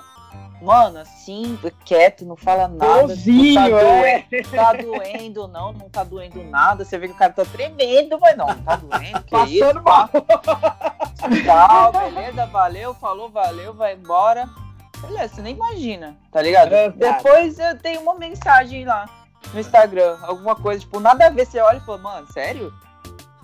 mano, 0.61 0.99
assim, 0.99 1.57
quieto, 1.85 2.25
não 2.25 2.35
fala 2.35 2.67
nada. 2.67 3.01
bonzinho, 3.07 3.63
tipo, 3.65 3.75
tá, 3.75 3.81
é. 3.81 4.23
doendo, 4.31 4.49
tá 4.51 4.73
doendo, 4.73 5.47
não, 5.47 5.73
não 5.73 5.89
tá 5.89 6.03
doendo 6.03 6.43
nada. 6.45 6.85
Você 6.85 6.97
vê 6.97 7.07
que 7.07 7.13
o 7.13 7.17
cara 7.17 7.33
tá 7.33 7.43
tremendo, 7.45 8.17
mas 8.19 8.37
não, 8.37 8.47
não 8.47 8.55
tá 8.63 8.75
doendo, 8.77 9.23
que 9.23 9.35
isso? 9.55 9.65
Passando 9.65 9.83
mal. 9.83 10.09
Tchau, 11.43 11.91
beleza, 11.91 12.45
valeu, 12.45 12.93
falou, 12.93 13.29
valeu, 13.29 13.73
vai 13.73 13.93
embora. 13.93 14.47
Beleza, 15.01 15.35
você 15.35 15.41
nem 15.41 15.55
imagina, 15.55 16.17
tá 16.31 16.41
ligado? 16.41 16.73
É, 16.73 16.89
Depois 16.89 17.57
eu 17.59 17.77
tenho 17.79 18.01
uma 18.01 18.15
mensagem 18.15 18.85
lá 18.85 19.07
no 19.53 19.59
Instagram, 19.59 20.17
alguma 20.23 20.55
coisa, 20.55 20.81
tipo, 20.81 20.99
nada 20.99 21.27
a 21.27 21.29
ver, 21.29 21.45
você 21.45 21.59
olha 21.59 21.77
e 21.77 21.81
fala, 21.81 21.97
mano, 21.97 22.27
sério? 22.31 22.73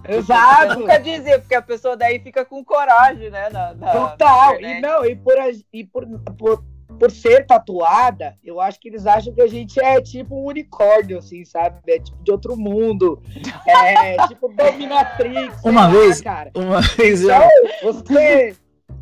Eu 0.08 0.20
Exato. 0.20 0.80
nunca 0.80 1.00
dizer, 1.00 1.40
porque 1.40 1.56
a 1.56 1.62
pessoa 1.62 1.98
daí 1.98 2.20
fica 2.20 2.46
com 2.46 2.64
coragem, 2.64 3.32
né? 3.32 3.50
Na, 3.50 3.74
na- 3.74 3.92
Total. 3.92 4.62
na 4.62 4.68
E 4.68 4.82
não, 4.82 5.04
e 5.06 5.16
por, 5.16 5.34
e 5.74 5.84
por, 5.84 6.06
por, 6.38 6.64
por 7.00 7.10
ser 7.10 7.48
tatuada, 7.48 8.36
eu 8.44 8.62
acho 8.62 8.80
que 8.80 8.88
eles 8.90 9.08
acham 9.08 9.34
que 9.34 9.42
a 9.42 9.48
gente 9.48 9.80
é 9.80 10.00
tipo 10.00 10.36
um 10.36 10.46
unicórnio, 10.46 11.18
assim, 11.18 11.44
sabe? 11.44 11.80
É 11.88 11.98
tipo 12.00 12.22
de 12.24 12.32
outro 12.32 12.56
mundo. 12.56 13.20
É 13.68 14.28
tipo 14.28 14.48
dominatrix. 14.50 15.60
Uma 15.64 15.88
lá, 15.88 15.88
vez- 15.88 16.22
cara. 16.22 16.52
Uma 16.56 16.82
vez 16.82 17.24
eu. 17.24 17.30
Então, 17.34 17.50
você, 17.94 18.56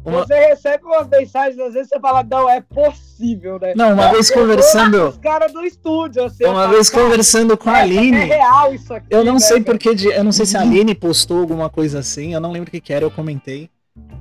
Uma- 0.05 0.25
você 0.25 0.33
recebe 0.47 0.83
umas 0.83 1.07
mensagens, 1.07 1.57
às 1.59 1.73
vezes 1.73 1.89
você 1.89 1.99
fala, 1.99 2.23
não, 2.29 2.49
é 2.49 2.59
possível, 2.61 3.57
né? 3.59 3.73
Não, 3.75 3.93
uma 3.93 4.09
vez 4.11 4.29
conversando. 4.29 5.09
Os 5.09 5.17
caras 5.17 5.51
do 5.53 5.63
estúdio, 5.63 6.25
assim. 6.25 6.43
eu 6.43 6.51
Uma 6.51 6.61
falo, 6.63 6.73
vez 6.73 6.89
cara, 6.89 7.03
conversando 7.03 7.57
com 7.57 7.69
a 7.69 7.73
é- 7.73 7.79
É 7.79 7.81
Aline. 7.83 8.17
real 8.25 8.73
isso 8.73 8.93
aqui. 8.93 9.07
Eu 9.09 9.23
não 9.23 9.33
né, 9.35 9.39
sei 9.39 9.53
velho? 9.59 9.65
porque. 9.65 9.95
de- 9.95 10.07
Eu 10.09 10.23
não 10.23 10.31
sei 10.31 10.45
se 10.45 10.57
a 10.57 10.61
Aline 10.61 10.93
postou 10.93 11.39
alguma 11.39 11.69
coisa 11.69 11.99
assim. 11.99 12.33
Eu 12.33 12.39
não 12.41 12.51
lembro 12.51 12.67
o 12.67 12.71
que, 12.71 12.81
que 12.81 12.91
era, 12.93 13.05
eu 13.05 13.11
comentei. 13.11 13.69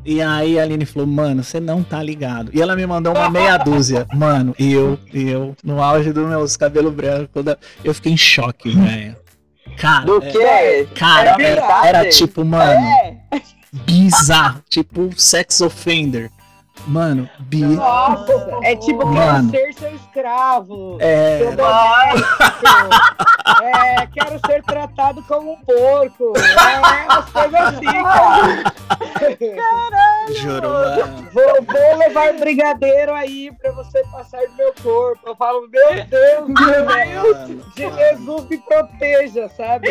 E 0.04 0.20
aí 0.20 0.58
a 0.58 0.62
Aline 0.62 0.84
falou, 0.84 1.06
mano, 1.08 1.42
você 1.42 1.58
não 1.58 1.82
tá 1.82 2.02
ligado. 2.02 2.50
E 2.54 2.60
ela 2.60 2.76
me 2.76 2.86
mandou 2.86 3.12
uma 3.14 3.30
meia 3.30 3.56
dúzia. 3.56 4.06
Mano, 4.12 4.54
e 4.58 4.72
eu, 4.72 4.98
e 5.14 5.30
eu, 5.30 5.56
no 5.64 5.82
auge 5.82 6.12
dos 6.12 6.28
meus 6.28 6.56
cabelos 6.56 6.92
brancos, 6.92 7.28
toda- 7.32 7.58
eu 7.82 7.94
fiquei 7.94 8.12
em 8.12 8.16
choque, 8.16 8.70
velho. 8.70 9.16
Cara, 9.78 10.04
Do 10.04 10.22
é- 10.22 10.30
quê? 10.30 10.88
cara, 10.94 11.36
É 11.40 11.44
era, 11.52 11.86
era 11.86 12.08
tipo, 12.10 12.44
mano, 12.44 12.70
É. 12.86 13.16
bizarro. 13.72 14.62
Tipo, 14.68 15.10
sex 15.16 15.60
offender. 15.60 16.30
Mano, 16.86 17.28
bi. 17.38 17.62
Nossa, 17.62 18.32
é 18.64 18.74
tipo, 18.74 19.06
Mano. 19.06 19.50
quero 19.52 19.72
ser 19.72 19.78
seu 19.78 19.94
escravo. 19.94 20.96
É, 21.00 21.38
Seu 21.38 21.56
doméstico. 21.56 22.42
É, 23.62 24.06
quero 24.06 24.40
ser 24.46 24.62
tratado 24.64 25.22
como 25.24 25.52
um 25.52 25.56
porco. 25.64 26.32
É, 26.36 27.04
umas 27.04 27.30
coisas 27.30 27.60
assim, 27.60 27.84
cara. 27.84 28.64
juro, 30.34 30.68
mano. 30.68 31.28
Vou, 31.32 31.62
vou 31.64 31.96
levar 31.98 32.32
brigadeiro 32.34 33.12
aí 33.14 33.52
pra 33.60 33.70
você 33.72 34.02
passar 34.10 34.40
no 34.48 34.54
meu 34.56 34.74
corpo. 34.82 35.20
Eu 35.28 35.36
falo, 35.36 35.68
meu 35.68 36.04
Deus, 36.04 36.48
meu 36.48 36.54
Deus. 36.54 37.38
Mano, 37.38 37.64
De 37.76 37.90
Jesus 37.90 38.48
me 38.48 38.58
proteja, 38.58 39.48
sabe? 39.50 39.88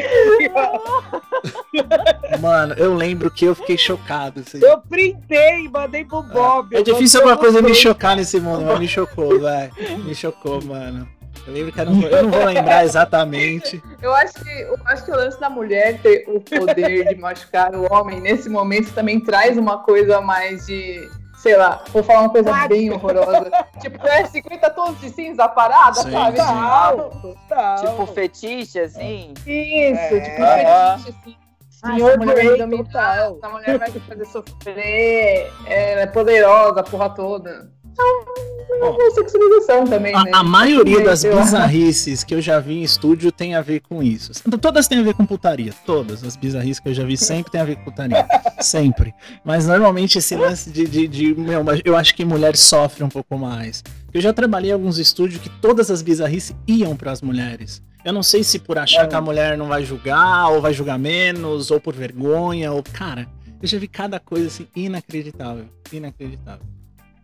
Mano, 2.40 2.74
eu 2.76 2.94
lembro 2.94 3.32
que 3.32 3.46
eu 3.46 3.56
fiquei 3.56 3.78
chocado. 3.78 4.42
assim. 4.42 4.60
Eu 4.62 4.80
printei 4.82 5.70
mandei 5.70 6.04
pro 6.06 6.22
Bob. 6.24 6.70
É 6.72 6.82
difícil 6.82 7.19
alguma 7.19 7.38
coisa 7.38 7.61
me 7.61 7.74
chocar 7.74 8.15
nesse 8.15 8.39
mundo, 8.39 8.63
mas 8.65 8.80
me 8.80 8.88
chocou, 8.88 9.39
vai. 9.39 9.69
Me 10.05 10.15
chocou, 10.15 10.61
mano. 10.63 11.07
Eu 11.47 11.53
lembro 11.53 11.72
que 11.72 11.80
eu 11.82 11.86
não, 11.86 11.93
vou- 11.99 12.09
eu 12.09 12.24
não 12.24 12.30
vou 12.32 12.45
lembrar 12.45 12.84
exatamente. 12.86 13.82
Eu 14.01 14.13
acho 14.13 14.34
que, 14.36 14.49
eu 14.61 14.78
acho 14.86 15.03
que 15.05 15.11
o 15.11 15.15
lance 15.15 15.39
da 15.39 15.49
mulher 15.49 15.99
ter 16.01 16.24
o 16.28 16.39
poder 16.39 17.07
de 17.13 17.15
machucar 17.19 17.74
o 17.76 17.91
homem 17.91 18.19
nesse 18.22 18.47
momento 18.47 18.93
também 18.93 19.19
traz 19.19 19.57
uma 19.57 19.80
coisa 19.80 20.22
mais 20.22 20.65
de. 20.67 21.09
Sei 21.39 21.57
lá, 21.57 21.84
vou 21.91 22.03
falar 22.03 22.19
uma 22.22 22.30
coisa 22.30 22.53
bem 22.67 22.91
horrorosa. 22.91 23.49
tipo, 23.82 24.05
é 24.07 24.24
50 24.26 24.69
tons 24.69 24.99
de 24.99 25.09
cinza 25.09 25.47
parada, 25.49 25.95
Sim, 26.03 26.11
sabe? 26.11 26.38
sim. 26.39 27.88
Tipo 27.88 28.05
fetiche, 28.05 28.80
assim. 28.80 29.34
Isso, 29.47 29.99
É. 29.99 30.19
tipo, 30.19 30.38
fetiche, 30.38 31.17
assim. 31.19 31.36
Ah, 31.84 31.94
Senhor 31.96 32.10
essa 32.10 32.18
mulher 32.20 32.36
vai 32.36 32.44
Grey 32.46 32.52
me 32.52 32.58
dominar, 32.58 32.84
total. 32.86 33.38
essa 33.38 33.50
mulher 33.50 33.80
vai 33.80 33.92
te 33.92 34.00
fazer 34.02 34.26
sofrer, 34.26 35.52
ela 35.66 36.02
é 36.02 36.08
poderosa, 36.08 36.80
a 36.80 36.84
porra 36.84 37.10
toda. 37.10 37.70
Então, 37.94 38.98
uma 38.98 39.12
sexualização 39.12 39.86
também, 39.86 40.16
A, 40.16 40.24
né? 40.24 40.32
a 40.34 40.44
maioria 40.44 41.02
das 41.04 41.24
Eu- 41.26 41.36
bizarrices 41.38 42.24
que 42.24 42.34
eu 42.34 42.42
já 42.42 42.58
vi 42.60 42.76
em 42.80 42.84
estúdio 42.84 43.32
tem 43.32 43.54
a 43.54 43.62
ver 43.62 43.82
com 43.82 44.02
isso. 44.02 44.32
Todas 44.62 44.88
têm 44.88 45.00
a 45.00 45.04
ver 45.04 45.14
com 45.14 45.26
putaria. 45.26 45.74
Todas 45.86 46.24
as 46.24 46.36
bizarrices 46.38 46.80
que 46.80 46.88
eu 46.90 46.94
já 46.94 47.04
vi 47.04 47.18
sempre 47.18 47.52
tem 47.52 47.60
a 47.60 47.66
ver 47.66 47.76
com 47.76 47.84
putaria. 47.86 48.26
Sempre. 48.62 49.14
Mas 49.44 49.68
normalmente 49.68 50.18
esse 50.18 50.36
lance 50.36 50.70
de, 50.72 50.86
de, 50.88 51.08
de- 51.08 51.36
meu, 51.36 51.64
mas 51.64 51.82
eu 51.84 51.98
acho 51.98 52.16
que 52.16 52.24
mulher 52.24 52.56
sofre 52.56 53.04
um 53.04 53.10
pouco 53.10 53.38
mais. 53.38 53.84
Eu 54.14 54.22
já 54.22 54.32
trabalhei 54.32 54.72
em 54.72 54.74
alguns 54.74 54.98
estúdios 54.98 55.42
que 55.42 55.50
todas 55.50 55.92
as 55.92 56.02
bizarrices 56.02 56.56
iam 56.68 56.96
para 56.96 57.12
as 57.12 57.22
mulheres. 57.22 57.82
Eu 58.04 58.12
não 58.14 58.24
sei 58.24 58.43
se 58.43 58.58
por 58.60 58.78
achar 58.80 59.04
É. 59.04 59.08
que 59.08 59.16
a 59.16 59.22
mulher 59.22 59.58
não 59.58 59.68
vai 59.68 59.84
julgar, 59.84 60.49
ou 60.49 60.60
vai 60.62 60.74
julgar 60.74 60.97
menos, 60.97 61.70
ou 61.72 61.80
por 61.80 61.93
vergonha, 61.93 62.72
ou. 62.72 62.82
Cara, 62.84 63.28
eu 63.62 63.68
já 63.68 63.78
vi 63.78 63.88
cada 63.88 64.20
coisa 64.20 64.47
assim 64.47 64.68
inacreditável. 64.76 65.66
Inacreditável. 65.91 66.66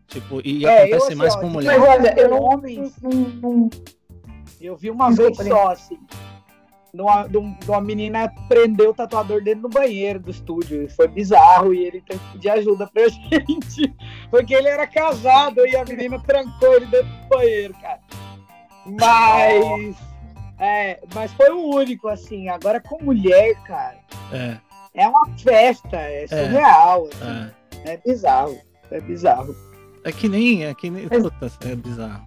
Tipo, 0.08 0.40
e 0.46 0.66
É, 0.66 0.70
acontece 0.84 0.94
eu, 0.94 1.04
assim, 1.06 1.16
mais 1.16 1.36
ó, 1.36 1.40
com 1.40 1.48
de- 1.48 1.54
mulher. 1.54 1.80
Mas 1.80 1.90
olha, 1.90 2.16
eu 2.20 2.30
não, 2.30 3.70
Eu 4.62 4.76
vi 4.78 4.90
uma 4.90 5.10
Desculpa, 5.10 5.44
vez 5.44 5.50
só, 5.56 5.70
assim. 5.72 5.98
De 6.94 7.02
uma, 7.02 7.28
de 7.28 7.38
um- 7.38 7.54
de 7.54 7.70
uma 7.70 7.82
menina 7.82 8.28
prendeu 8.48 8.90
o 8.90 8.94
tatuador 8.94 9.44
dentro 9.44 9.64
do 9.64 9.70
banheiro 9.70 10.20
do 10.20 10.32
estúdio. 10.32 10.84
E 10.84 10.90
Foi 10.90 11.08
bizarro 11.08 11.74
e 11.74 11.86
ele 11.86 12.02
teve 12.02 12.20
que 12.20 12.32
pedir 12.34 12.50
ajuda 12.50 12.88
pra 12.88 13.04
gente. 13.10 13.94
Porque 14.32 14.54
ele 14.56 14.68
era 14.68 14.88
casado 14.88 15.66
e 15.68 15.76
a 15.76 15.84
menina 15.86 16.18
trancou 16.20 16.74
ele 16.76 16.86
dentro 16.88 17.08
do 17.08 17.28
banheiro, 17.30 17.74
cara. 17.82 18.00
Mas. 18.86 19.96
É, 20.60 21.00
mas 21.14 21.32
foi 21.34 21.50
o 21.52 21.76
único, 21.76 22.08
assim. 22.08 22.50
Agora 22.50 22.80
com 22.80 23.04
mulher, 23.04 23.56
cara, 23.64 23.98
É, 24.32 24.58
é 24.94 25.08
uma 25.08 25.28
festa, 25.38 25.98
é 25.98 26.26
surreal. 26.28 27.08
é. 27.22 27.26
assim. 27.26 27.52
É 27.86 27.98
bizarro. 27.98 28.58
É 28.92 29.00
bizarro. 29.00 29.56
É 30.04 30.12
que 30.12 30.28
nem. 30.28 30.66
É 30.66 30.74
que 30.74 30.90
nem. 30.90 31.08
Mas- 31.10 31.24
Puta, 31.24 31.52
é 31.70 31.76
bizarro. 31.76 32.26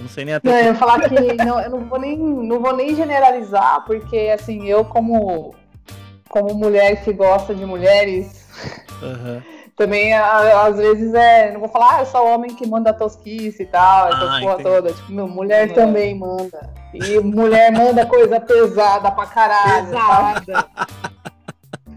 Não 0.00 0.08
sei 0.08 0.24
nem 0.24 0.32
Não, 0.32 0.38
até. 0.38 0.60
eu 0.62 0.64
ia 0.66 0.74
falar 0.74 1.00
que 1.00 1.08
não, 1.44 1.60
eu 1.60 1.70
não 1.70 1.80
vou 1.80 1.98
nem, 2.00 2.16
não 2.16 2.60
vou 2.60 2.74
nem 2.74 2.94
generalizar, 2.94 3.84
porque 3.84 4.30
assim, 4.34 4.64
eu 4.66 4.82
como, 4.84 5.54
como 6.30 6.54
mulher 6.54 7.02
que 7.04 7.12
gosta 7.12 7.54
de 7.54 7.66
mulheres, 7.66 8.46
Aham. 9.02 9.42
também 9.76 10.14
a- 10.14 10.62
às 10.66 10.76
vezes 10.78 11.12
é. 11.12 11.52
Não 11.52 11.60
vou 11.60 11.68
falar, 11.68 11.96
ah, 11.96 12.00
eu 12.00 12.06
sou 12.06 12.26
homem 12.26 12.54
que 12.54 12.66
manda 12.66 12.94
tosquice 12.94 13.62
e 13.64 13.66
tal, 13.66 14.08
essa 14.08 14.16
Ah, 14.16 14.40
porra 14.40 14.52
entendi. 14.54 14.62
toda. 14.62 14.92
Tipo, 14.94 15.12
meu, 15.12 15.28
mulher 15.28 15.68
É. 15.70 15.72
também 15.74 16.14
manda. 16.18 16.72
E 16.94 17.18
mulher 17.20 17.72
manda 17.72 18.06
coisa 18.06 18.38
pesada 18.40 19.10
pra 19.10 19.26
caralho. 19.26 19.86
Pesada. 19.86 20.66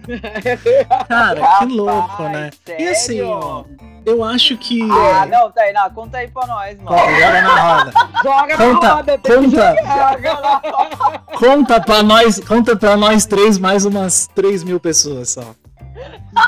Cara, 1.09 1.35
que 1.35 1.41
Rapaz, 1.41 1.71
louco, 1.73 2.23
né? 2.23 2.49
E 2.79 2.87
assim, 2.87 3.17
sério? 3.17 3.29
ó, 3.29 3.63
eu 4.05 4.23
acho 4.23 4.57
que. 4.57 4.81
Ah, 4.89 5.25
não, 5.25 5.51
Tainá, 5.51 5.89
conta 5.89 6.17
aí 6.19 6.29
pra 6.29 6.47
nós, 6.47 6.79
mano. 6.81 6.95
Ó, 6.97 7.09
joga 7.09 7.41
na 7.41 7.75
roda. 7.77 7.91
Joga 8.23 8.57
Conta, 8.57 8.87
na 8.87 8.93
roda, 8.95 9.17
que 9.17 9.35
conta, 9.35 9.75
jogar. 9.75 11.23
conta 11.37 11.81
pra 11.81 12.03
nós, 12.03 12.39
conta 12.39 12.75
pra 12.77 12.95
nós 12.95 13.25
três 13.25 13.57
mais 13.57 13.83
umas 13.83 14.27
3 14.33 14.63
mil 14.63 14.79
pessoas 14.79 15.31
só. 15.31 15.43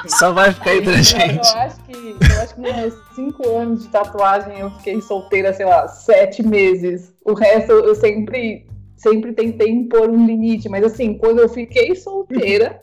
Só 0.08 0.32
vai 0.32 0.52
ficar 0.52 0.76
entre 0.76 0.93
a 0.93 1.02
gente. 1.02 1.36
Eu 1.36 1.60
acho 1.60 1.84
que, 1.84 1.93
eu 1.93 2.41
acho 2.41 2.56
que 2.56 2.62
nos 2.62 2.76
meus 2.76 2.93
cinco 3.16 3.50
anos 3.50 3.84
de 3.84 3.89
tatuagem 3.89 4.60
eu 4.60 4.72
fiquei 4.72 5.02
solteira, 5.02 5.54
sei 5.54 5.66
lá, 5.66 5.88
sete 5.88 6.43
meses. 6.43 7.14
O 7.26 7.34
resto 7.34 7.72
eu 7.72 7.95
sempre, 7.95 8.68
sempre 8.95 9.34
tentei 9.34 9.70
impor 9.70 10.10
um 10.10 10.26
limite, 10.26 10.70
mas 10.70 10.84
assim, 10.84 11.18
quando 11.18 11.39
eu 11.39 11.50
fiquei 11.50 11.95
solteira, 11.95 12.80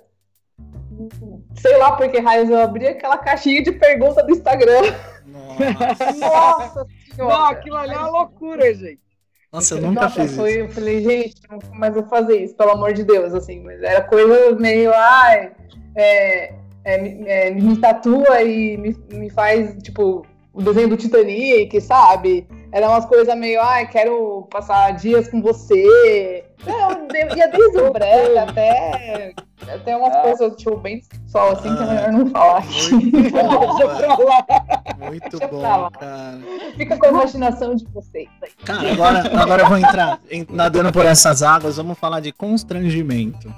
sei 1.56 1.76
lá 1.76 1.92
por 1.92 2.08
que 2.08 2.18
raios 2.18 2.50
eu 2.50 2.58
abri 2.58 2.86
aquela 2.86 3.18
caixinha 3.18 3.62
de 3.62 3.72
pergunta 3.72 4.22
do 4.22 4.32
Instagram. 4.32 4.94
Nossa, 5.26 6.12
Nossa 6.18 6.86
senhora! 7.14 7.34
Não, 7.34 7.46
aquilo 7.46 7.76
ali 7.76 7.94
é 7.94 7.98
uma 7.98 8.10
loucura, 8.10 8.74
gente. 8.74 9.00
Nossa, 9.52 9.74
eu 9.74 9.80
nunca 9.80 10.02
Nossa, 10.02 10.22
fiz 10.22 10.36
foi, 10.36 10.50
isso. 10.50 10.58
eu 10.58 10.68
falei, 10.68 11.02
gente, 11.02 11.36
nunca 11.50 11.68
mais 11.70 11.94
vou 11.94 12.02
fazer 12.04 12.44
isso, 12.44 12.54
pelo 12.54 12.72
amor 12.72 12.92
de 12.92 13.04
Deus, 13.04 13.32
assim, 13.32 13.62
mas 13.62 13.82
era 13.82 14.02
coisa 14.02 14.54
meio, 14.56 14.92
ai, 14.92 15.52
é, 15.96 16.52
é, 16.84 16.98
me- 16.98 17.24
é, 17.26 17.50
me 17.50 17.76
tatua 17.78 18.42
e 18.42 18.76
me, 18.76 18.96
me 19.12 19.30
faz, 19.30 19.74
tipo, 19.82 20.24
o 20.52 20.62
desenho 20.62 20.88
do 20.88 20.96
Titanic, 20.96 21.80
sabe? 21.80 22.46
Era 22.72 22.88
umas 22.88 23.06
coisas 23.06 23.34
meio, 23.36 23.60
ai, 23.62 23.88
quero 23.88 24.46
passar 24.50 24.90
dias 24.92 25.28
com 25.28 25.40
você. 25.42 26.44
Não, 26.66 27.06
de- 27.06 27.36
ia 27.38 27.48
desde 27.48 27.78
o 27.78 27.90
brega 27.92 28.42
até, 28.42 29.32
até 29.72 29.96
umas 29.96 30.14
Ah. 30.14 30.20
coisas, 30.22 30.56
tipo, 30.56 30.76
bem 30.76 31.00
sexual, 31.02 31.52
assim, 31.52 31.74
que 31.74 31.82
é 31.82 31.86
Ah. 31.86 31.86
melhor 31.86 32.12
não 32.12 32.30
falar 32.30 32.58
aqui. 32.58 32.92
Muito 32.92 33.32
bom, 33.32 33.76
Deixa 33.76 34.16
pra 34.16 34.24
lá. 34.24 34.46
muito 35.08 35.30
Deixa 35.38 35.46
bom, 35.48 35.60
lá. 35.62 35.90
cara. 35.90 36.38
Fica 36.76 36.96
com 36.98 37.06
a 37.06 37.08
imaginação 37.10 37.74
de 37.74 37.84
vocês 37.92 38.28
aí. 38.42 38.50
Cara, 38.64 38.92
agora, 38.92 39.42
agora 39.42 39.62
eu 39.62 39.68
vou 39.68 39.78
entrar 39.78 40.18
nadando 40.50 40.92
por 40.92 41.04
essas 41.06 41.42
águas, 41.42 41.76
vamos 41.76 41.98
falar 41.98 42.20
de 42.20 42.32
constrangimento. 42.32 43.52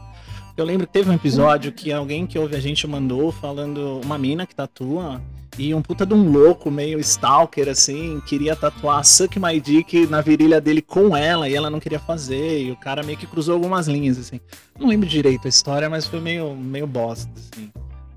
Eu 0.58 0.64
lembro 0.64 0.88
que 0.88 0.92
teve 0.92 1.08
um 1.08 1.14
episódio 1.14 1.70
que 1.70 1.92
alguém 1.92 2.26
que 2.26 2.36
ouve 2.36 2.56
a 2.56 2.60
gente 2.60 2.84
mandou 2.84 3.30
falando 3.30 4.00
uma 4.04 4.18
mina 4.18 4.44
que 4.44 4.52
tatua 4.52 5.22
e 5.56 5.72
um 5.72 5.80
puta 5.80 6.04
de 6.04 6.12
um 6.14 6.32
louco 6.32 6.68
meio 6.68 6.98
stalker 6.98 7.68
assim, 7.68 8.20
queria 8.26 8.56
tatuar 8.56 9.04
Suck 9.04 9.38
My 9.38 9.60
Dick 9.60 10.08
na 10.08 10.20
virilha 10.20 10.60
dele 10.60 10.82
com 10.82 11.16
ela 11.16 11.48
e 11.48 11.54
ela 11.54 11.70
não 11.70 11.78
queria 11.78 12.00
fazer 12.00 12.64
e 12.64 12.72
o 12.72 12.76
cara 12.76 13.04
meio 13.04 13.16
que 13.16 13.24
cruzou 13.24 13.54
algumas 13.54 13.86
linhas 13.86 14.18
assim. 14.18 14.40
Não 14.76 14.88
lembro 14.88 15.08
direito 15.08 15.46
a 15.46 15.48
história, 15.48 15.88
mas 15.88 16.06
foi 16.06 16.20
meio, 16.20 16.56
meio 16.56 16.88
bosta 16.88 17.30
assim. 17.36 17.70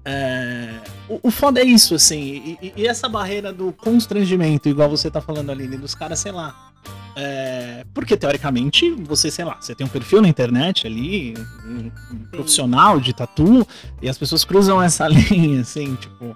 É, 0.04 0.80
o, 1.08 1.20
o 1.28 1.30
foda 1.30 1.60
é 1.60 1.64
isso, 1.64 1.94
assim, 1.94 2.58
e, 2.60 2.74
e- 2.76 2.88
essa 2.88 3.08
barreira 3.08 3.54
do 3.54 3.72
constrangimento, 3.72 4.68
igual 4.68 4.90
você 4.90 5.12
tá 5.12 5.22
falando 5.22 5.52
ali, 5.52 5.68
dos 5.68 5.94
caras, 5.94 6.18
sei 6.18 6.32
lá. 6.32 6.71
É, 7.16 7.86
porque 7.94 8.16
teoricamente 8.16 8.90
você, 8.92 9.30
sei 9.30 9.46
lá, 9.46 9.58
você 9.60 9.76
tem 9.76 9.86
um 9.86 9.90
perfil 9.90 10.22
na 10.22 10.28
internet 10.28 10.88
ali, 10.88 11.34
um, 11.66 11.92
um 12.14 12.26
profissional 12.32 13.00
de 13.00 13.14
tatu, 13.14 13.68
e 14.02 14.10
as 14.10 14.18
pessoas 14.18 14.46
cruzam 14.46 14.82
essa 14.82 15.08
linha, 15.10 15.62
assim, 15.62 15.96
tipo, 15.96 16.36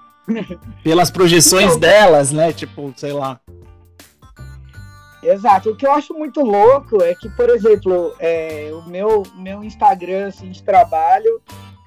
pelas 0.83 1.09
projeções 1.09 1.77
delas, 1.77 2.31
né? 2.31 2.51
Tipo, 2.51 2.93
sei 2.95 3.13
lá. 3.13 3.39
Exato. 5.23 5.71
O 5.71 5.75
que 5.75 5.87
eu 5.87 5.91
acho 5.91 6.13
muito 6.13 6.41
louco 6.41 7.01
é 7.01 7.15
que, 7.15 7.29
por 7.29 7.49
exemplo, 7.49 8.13
é, 8.19 8.69
o 8.73 8.87
meu, 8.89 9.23
meu 9.35 9.63
Instagram 9.63 10.27
assim, 10.27 10.51
de 10.51 10.61
trabalho, 10.61 11.41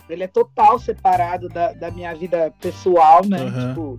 ele 0.09 0.25
é 0.25 0.27
total 0.27 0.79
separado 0.79 1.49
da, 1.49 1.73
da 1.73 1.91
minha 1.91 2.15
vida 2.15 2.53
pessoal, 2.61 3.25
né? 3.25 3.43
Uhum. 3.43 3.69
Tipo, 3.69 3.97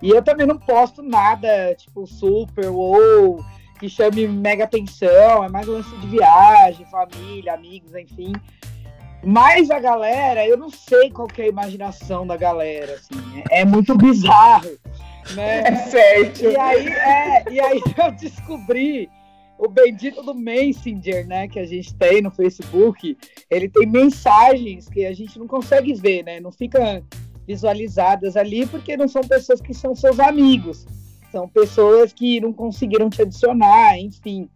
e 0.00 0.10
eu 0.10 0.22
também 0.22 0.46
não 0.46 0.56
posto 0.56 1.02
nada, 1.02 1.74
tipo, 1.74 2.06
super 2.06 2.68
ou 2.68 3.44
que 3.78 3.88
chame 3.88 4.26
mega 4.26 4.64
atenção, 4.64 5.44
é 5.44 5.48
mais 5.48 5.66
lance 5.66 5.94
de 5.98 6.06
viagem, 6.06 6.84
família, 6.86 7.54
amigos, 7.54 7.94
enfim. 7.94 8.32
Mas 9.24 9.70
a 9.70 9.78
galera, 9.78 10.46
eu 10.46 10.56
não 10.56 10.70
sei 10.70 11.10
qual 11.10 11.26
que 11.26 11.42
é 11.42 11.44
a 11.46 11.48
imaginação 11.48 12.26
da 12.26 12.36
galera, 12.36 12.94
assim, 12.94 13.42
é, 13.50 13.60
é 13.60 13.64
muito 13.64 13.96
bizarro, 13.96 14.70
né? 15.34 15.62
É 15.68 15.76
certo. 15.76 16.44
E 16.44 16.56
aí, 16.56 16.86
é, 16.88 17.44
e 17.50 17.60
aí 17.60 17.82
eu 17.96 18.12
descobri 18.12 19.10
o 19.58 19.68
bendito 19.68 20.22
do 20.22 20.34
Messenger, 20.34 21.26
né, 21.26 21.48
que 21.48 21.58
a 21.58 21.66
gente 21.66 21.92
tem 21.94 22.22
no 22.22 22.30
Facebook. 22.30 23.16
Ele 23.50 23.68
tem 23.68 23.86
mensagens 23.86 24.88
que 24.88 25.04
a 25.04 25.12
gente 25.12 25.36
não 25.38 25.48
consegue 25.48 25.92
ver, 25.94 26.22
né? 26.22 26.38
Não 26.38 26.52
fica 26.52 27.02
visualizadas 27.46 28.36
ali 28.36 28.66
porque 28.66 28.96
não 28.96 29.08
são 29.08 29.22
pessoas 29.22 29.60
que 29.60 29.74
são 29.74 29.94
seus 29.96 30.20
amigos. 30.20 30.86
São 31.30 31.48
pessoas 31.48 32.12
que 32.12 32.40
não 32.40 32.52
conseguiram 32.52 33.10
te 33.10 33.22
adicionar, 33.22 33.98
enfim. 33.98 34.48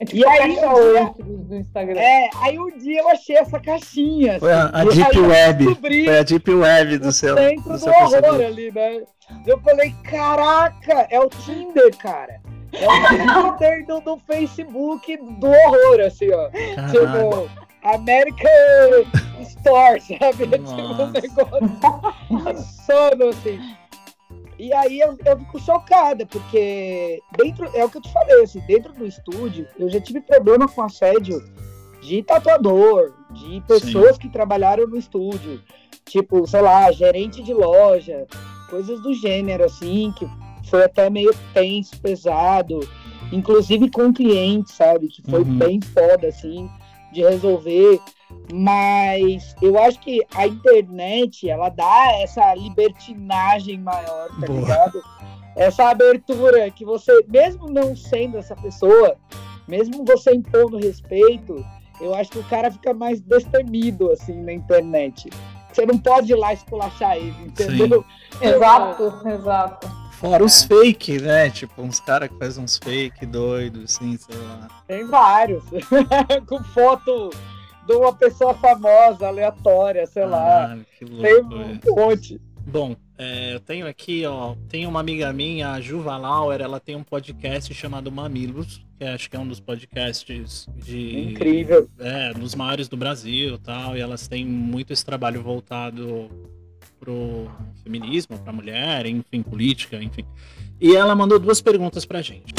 É 0.00 0.04
tipo 0.04 0.18
E 0.18 0.24
aí, 0.26 0.50
um 0.52 0.54
dia- 0.54 1.14
do, 1.18 1.38
do 1.38 1.56
Instagram. 1.56 1.98
É, 2.00 2.30
aí 2.36 2.58
um 2.58 2.78
dia 2.78 3.00
eu 3.00 3.08
achei 3.08 3.36
essa 3.36 3.58
caixinha. 3.58 4.38
Foi 4.38 4.52
a, 4.52 4.66
assim, 4.66 4.76
a 4.76 4.84
e 4.84 4.94
Deep 4.94 5.18
Web. 5.20 5.64
Foi 6.04 6.18
a 6.18 6.22
Deep 6.22 6.50
Web 6.54 6.98
do 6.98 7.12
seu. 7.12 7.36
centro 7.36 7.62
do 7.64 7.68
do, 7.72 7.78
seu 7.78 7.92
horror 7.92 8.10
Facebook. 8.10 8.44
ali, 8.44 8.70
né? 8.72 9.02
Eu 9.46 9.58
falei, 9.60 9.94
caraca, 10.04 11.06
é 11.10 11.18
o 11.18 11.28
Tinder, 11.28 11.96
cara. 11.96 12.40
É 12.72 12.86
o 12.86 13.52
Tinder 13.56 13.86
do, 13.86 14.00
do 14.00 14.18
Facebook 14.18 15.16
do 15.16 15.48
horror, 15.48 16.00
assim, 16.06 16.30
ó. 16.30 16.48
Caralho. 16.76 17.30
Tipo, 17.30 17.50
American 17.82 19.04
Store, 19.40 20.00
sabe? 20.00 20.46
Tipo 20.46 20.58
Nossa. 20.58 21.02
um 21.02 21.10
negócio 21.10 22.14
insano, 22.52 23.28
assim. 23.30 23.60
E 24.58 24.72
aí 24.72 24.98
eu, 24.98 25.16
eu 25.24 25.38
fico 25.38 25.58
chocada, 25.60 26.26
porque 26.26 27.22
dentro, 27.36 27.70
é 27.74 27.84
o 27.84 27.88
que 27.90 27.98
eu 27.98 28.02
te 28.02 28.12
falei, 28.12 28.42
assim, 28.42 28.60
dentro 28.66 28.92
do 28.92 29.06
estúdio, 29.06 29.68
eu 29.78 29.88
já 29.88 30.00
tive 30.00 30.20
problema 30.20 30.66
com 30.66 30.82
assédio 30.82 31.40
de 32.00 32.22
tatuador, 32.24 33.12
de 33.32 33.60
pessoas 33.68 34.18
que 34.18 34.28
trabalharam 34.28 34.86
no 34.86 34.96
estúdio, 34.96 35.60
tipo, 36.06 36.46
sei 36.46 36.60
lá, 36.60 36.90
gerente 36.90 37.42
de 37.42 37.54
loja, 37.54 38.26
coisas 38.68 39.00
do 39.00 39.14
gênero, 39.14 39.64
assim, 39.64 40.12
que 40.16 40.26
foi 40.68 40.82
até 40.84 41.08
meio 41.08 41.32
tenso, 41.54 41.96
pesado, 42.00 42.80
inclusive 43.32 43.88
com 43.90 44.12
clientes, 44.12 44.74
sabe, 44.74 45.06
que 45.08 45.22
foi 45.22 45.40
Uhum. 45.42 45.58
bem 45.58 45.80
foda, 45.80 46.28
assim, 46.28 46.68
de 47.12 47.22
resolver. 47.22 48.00
Mas 48.52 49.54
eu 49.62 49.78
acho 49.78 49.98
que 50.00 50.20
a 50.34 50.46
internet, 50.46 51.48
ela 51.48 51.68
dá 51.68 52.12
essa 52.20 52.54
libertinagem 52.54 53.78
maior, 53.78 54.28
tá 54.40 54.46
Boa. 54.46 54.60
ligado? 54.60 55.02
Essa 55.56 55.90
abertura 55.90 56.70
que 56.70 56.84
você, 56.84 57.12
mesmo 57.28 57.68
não 57.68 57.96
sendo 57.96 58.38
essa 58.38 58.54
pessoa, 58.54 59.16
mesmo 59.66 60.04
você 60.04 60.34
impondo 60.34 60.78
respeito, 60.78 61.64
eu 62.00 62.14
acho 62.14 62.30
que 62.30 62.38
o 62.38 62.44
cara 62.44 62.70
fica 62.70 62.94
mais 62.94 63.20
destemido, 63.20 64.10
assim, 64.10 64.40
na 64.40 64.52
internet. 64.52 65.30
Você 65.72 65.84
não 65.84 65.98
pode 65.98 66.32
ir 66.32 66.36
lá 66.36 66.52
esculachar 66.52 67.16
ele, 67.16 67.34
entendeu? 67.44 68.04
Exato, 68.40 69.28
exato. 69.28 69.88
Fora 70.18 70.44
os 70.44 70.64
fake, 70.64 71.20
né? 71.20 71.48
Tipo, 71.48 71.80
uns 71.80 72.00
caras 72.00 72.28
que 72.28 72.36
fazem 72.36 72.64
uns 72.64 72.76
fake 72.76 73.24
doidos, 73.24 73.84
assim, 73.84 74.16
sei 74.16 74.36
lá. 74.36 74.68
Tem 74.88 75.06
vários. 75.06 75.62
Com 76.46 76.62
foto 76.64 77.30
de 77.86 77.92
uma 77.94 78.12
pessoa 78.12 78.52
famosa, 78.54 79.28
aleatória, 79.28 80.04
sei 80.08 80.26
lá. 80.26 80.72
Ah, 80.72 80.78
que 80.98 81.04
Tem 81.04 81.40
louco. 81.40 81.54
um 81.54 81.62
é. 81.62 81.78
monte. 81.90 82.40
Bom, 82.66 82.96
é, 83.16 83.54
eu 83.54 83.60
tenho 83.60 83.86
aqui, 83.86 84.26
ó, 84.26 84.56
tem 84.68 84.86
uma 84.86 84.98
amiga 84.98 85.32
minha, 85.32 85.70
a 85.70 85.80
Juva 85.80 86.16
Lauer, 86.16 86.60
ela 86.60 86.80
tem 86.80 86.96
um 86.96 87.04
podcast 87.04 87.72
chamado 87.72 88.10
Mamilos, 88.10 88.84
que 88.98 89.04
acho 89.04 89.30
que 89.30 89.36
é 89.36 89.38
um 89.38 89.46
dos 89.46 89.60
podcasts 89.60 90.68
de... 90.76 91.30
Incrível. 91.30 91.88
É, 91.98 92.34
dos 92.34 92.54
maiores 92.56 92.88
do 92.88 92.96
Brasil 92.96 93.54
e 93.54 93.58
tal, 93.58 93.96
e 93.96 94.00
elas 94.00 94.26
têm 94.26 94.44
muito 94.44 94.92
esse 94.92 95.04
trabalho 95.04 95.42
voltado 95.42 96.28
pro 96.98 97.50
feminismo, 97.82 98.38
pra 98.38 98.52
mulher, 98.52 99.06
enfim, 99.06 99.42
política, 99.42 99.96
enfim. 100.02 100.24
E 100.80 100.94
ela 100.94 101.14
mandou 101.14 101.38
duas 101.38 101.60
perguntas 101.60 102.04
pra 102.04 102.22
gente. 102.22 102.54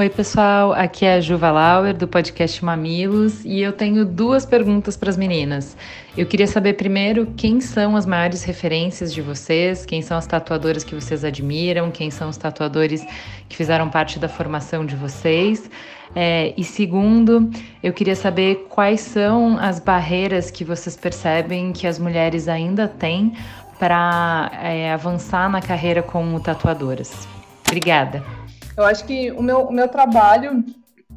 Oi, 0.00 0.08
pessoal. 0.08 0.72
Aqui 0.74 1.04
é 1.04 1.14
a 1.14 1.20
Juva 1.20 1.50
Lauer, 1.50 1.92
do 1.92 2.06
podcast 2.06 2.64
Mamilos, 2.64 3.44
e 3.44 3.60
eu 3.60 3.72
tenho 3.72 4.06
duas 4.06 4.46
perguntas 4.46 4.96
para 4.96 5.10
as 5.10 5.16
meninas. 5.16 5.76
Eu 6.16 6.24
queria 6.24 6.46
saber 6.46 6.74
primeiro 6.74 7.26
quem 7.36 7.60
são 7.60 7.96
as 7.96 8.06
maiores 8.06 8.44
referências 8.44 9.12
de 9.12 9.20
vocês, 9.20 9.84
quem 9.84 10.00
são 10.00 10.16
as 10.16 10.24
tatuadoras 10.24 10.84
que 10.84 10.94
vocês 10.94 11.24
admiram, 11.24 11.90
quem 11.90 12.12
são 12.12 12.28
os 12.28 12.36
tatuadores 12.36 13.04
que 13.48 13.56
fizeram 13.56 13.90
parte 13.90 14.20
da 14.20 14.28
formação 14.28 14.86
de 14.86 14.94
vocês. 14.94 15.68
É, 16.14 16.54
e 16.56 16.62
segundo, 16.62 17.50
eu 17.82 17.92
queria 17.92 18.14
saber 18.14 18.68
quais 18.68 19.00
são 19.00 19.58
as 19.58 19.80
barreiras 19.80 20.48
que 20.48 20.62
vocês 20.62 20.96
percebem 20.96 21.72
que 21.72 21.88
as 21.88 21.98
mulheres 21.98 22.46
ainda 22.46 22.86
têm 22.86 23.32
para 23.80 24.48
é, 24.62 24.92
avançar 24.92 25.50
na 25.50 25.60
carreira 25.60 26.04
como 26.04 26.38
tatuadoras. 26.38 27.26
Obrigada. 27.66 28.47
Eu 28.78 28.84
acho 28.84 29.04
que 29.04 29.32
o 29.32 29.42
meu, 29.42 29.62
o 29.62 29.72
meu 29.72 29.88
trabalho, 29.88 30.64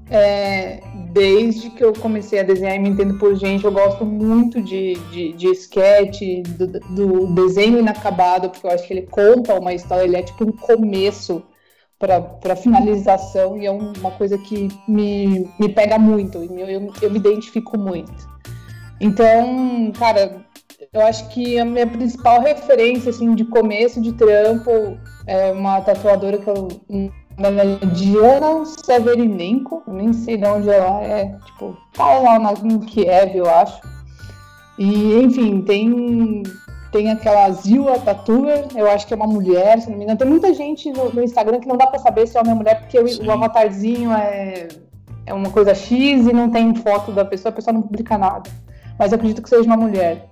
é, 0.10 0.82
desde 1.14 1.70
que 1.70 1.84
eu 1.84 1.94
comecei 1.94 2.40
a 2.40 2.44
desenhar 2.44 2.76
e 2.76 2.80
me 2.80 2.90
entendo 2.90 3.20
por 3.20 3.36
gente, 3.36 3.64
eu 3.64 3.72
gosto 3.72 4.04
muito 4.04 4.60
de, 4.60 4.96
de, 5.12 5.34
de 5.34 5.48
sketch, 5.52 6.22
do, 6.58 6.68
do 6.68 7.28
desenho 7.36 7.78
inacabado, 7.78 8.50
porque 8.50 8.66
eu 8.66 8.72
acho 8.72 8.88
que 8.88 8.94
ele 8.94 9.04
conta 9.04 9.54
uma 9.60 9.76
história, 9.76 10.06
ele 10.06 10.18
é 10.18 10.24
tipo 10.24 10.44
um 10.44 10.52
começo 10.52 11.44
para 12.00 12.56
finalização 12.56 13.56
e 13.56 13.68
é 13.68 13.72
um- 13.72 13.94
uma 13.94 14.10
coisa 14.10 14.40
que 14.40 14.68
me, 14.88 15.48
me 15.60 15.70
pega 15.70 16.00
muito, 16.00 16.40
eu, 16.40 16.68
eu, 16.68 16.94
eu 17.00 17.12
me 17.12 17.20
identifico 17.20 17.78
muito. 17.78 18.12
Então, 19.00 19.92
cara, 20.00 20.44
eu 20.92 21.02
acho 21.02 21.30
que 21.30 21.60
a 21.60 21.66
minha 21.66 21.86
principal 21.86 22.42
referência 22.42 23.12
assim, 23.12 23.36
de 23.36 23.46
começo 23.46 24.02
de 24.02 24.14
trampo 24.14 24.98
é 25.28 25.52
uma 25.52 25.80
tatuadora 25.82 26.40
que 26.40 26.50
eu 26.50 26.68
é 27.48 27.86
Diana 27.86 28.66
Severinenko, 28.66 29.84
nem 29.88 30.14
sei 30.14 30.38
de 30.38 30.46
onde 30.46 30.70
ela 30.70 31.02
é, 31.02 31.38
tipo, 31.46 31.78
tá 31.94 32.20
lá 32.20 32.40
na, 32.40 32.54
em 32.54 32.80
Kiev, 32.80 33.36
eu 33.36 33.50
acho. 33.50 33.82
E, 34.78 35.22
enfim, 35.22 35.62
tem, 35.62 36.44
tem 36.92 37.12
aquela 37.12 37.52
Zila 37.52 38.00
Tatuer, 38.00 38.68
eu 38.76 38.90
acho 38.90 39.06
que 39.06 39.14
é 39.14 39.16
uma 39.16 39.28
mulher, 39.28 39.80
se 39.80 39.90
não 39.90 39.98
me 39.98 40.04
engano. 40.04 40.20
Tem 40.20 40.28
muita 40.28 40.54
gente 40.54 40.92
no, 40.92 41.12
no 41.12 41.24
Instagram 41.24 41.60
que 41.60 41.68
não 41.68 41.78
dá 41.78 41.88
pra 41.88 42.00
saber 42.00 42.28
se 42.28 42.38
é 42.38 42.40
homem 42.42 42.54
ou 42.54 42.58
mulher, 42.58 42.80
porque 42.80 43.08
Sim. 43.08 43.28
o, 43.28 43.32
avatarzinho 43.32 44.12
é, 44.12 44.68
é 45.26 45.34
uma 45.34 45.50
coisa 45.50 45.76
X 45.76 46.28
e 46.28 46.34
não 46.34 46.50
tem 46.50 46.74
foto 46.76 47.12
da 47.12 47.24
pessoa, 47.24 47.52
a 47.52 47.56
pessoa 47.56 47.74
não 47.74 47.82
publica 47.82 48.18
nada. 48.18 48.50
Mas 48.98 49.12
eu 49.12 49.18
acredito 49.18 49.42
que 49.42 49.50
seja 49.50 49.64
uma 49.64 49.78
mulher. 49.78 50.28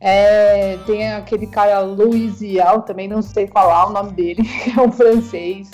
É, 0.00 0.78
tem 0.86 1.12
aquele 1.12 1.46
cara 1.46 1.84
Ial, 2.40 2.82
também 2.82 3.08
não 3.08 3.20
sei 3.20 3.48
falar 3.48 3.88
o 3.88 3.92
nome 3.92 4.12
dele, 4.12 4.42
que 4.64 4.78
é 4.78 4.82
um 4.82 4.92
francês. 4.92 5.70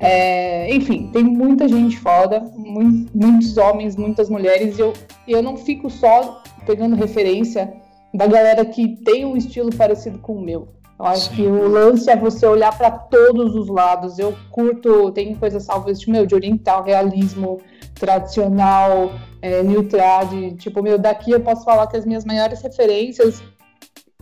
É, 0.00 0.74
enfim, 0.74 1.10
tem 1.12 1.24
muita 1.24 1.68
gente 1.68 1.98
foda, 1.98 2.40
mui- 2.56 3.06
muitos 3.14 3.56
homens, 3.56 3.96
muitas 3.96 4.28
mulheres, 4.28 4.78
e 4.78 4.80
eu, 4.80 4.92
eu 5.26 5.42
não 5.42 5.56
fico 5.56 5.88
só 5.90 6.42
pegando 6.66 6.96
referência 6.96 7.72
da 8.14 8.26
galera 8.26 8.64
que 8.64 8.96
tem 9.04 9.24
um 9.24 9.36
estilo 9.36 9.74
parecido 9.74 10.18
com 10.18 10.34
o 10.34 10.40
meu. 10.40 10.68
Eu 10.98 11.06
acho 11.06 11.28
Sim. 11.30 11.36
que 11.36 11.42
o 11.42 11.68
lance 11.68 12.10
é 12.10 12.16
você 12.16 12.44
olhar 12.44 12.76
para 12.76 12.90
todos 12.90 13.54
os 13.54 13.68
lados. 13.68 14.18
Eu 14.18 14.34
curto, 14.50 15.12
tem 15.12 15.32
coisas 15.36 15.62
salvas 15.62 16.00
tipo, 16.00 16.10
meu, 16.10 16.26
de 16.26 16.34
oriental, 16.34 16.82
realismo, 16.82 17.60
tradicional, 17.94 19.12
é, 19.40 19.62
new 19.62 19.88
trad. 19.88 20.56
Tipo, 20.56 20.82
meu, 20.82 20.98
daqui 20.98 21.30
eu 21.30 21.40
posso 21.40 21.64
falar 21.64 21.86
que 21.86 21.96
as 21.96 22.04
minhas 22.04 22.24
maiores 22.24 22.60
referências 22.62 23.40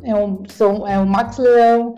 é 0.02 0.14
o, 0.14 0.42
são 0.48 0.86
é 0.86 0.98
o 0.98 1.06
Max 1.06 1.38
Leão, 1.38 1.94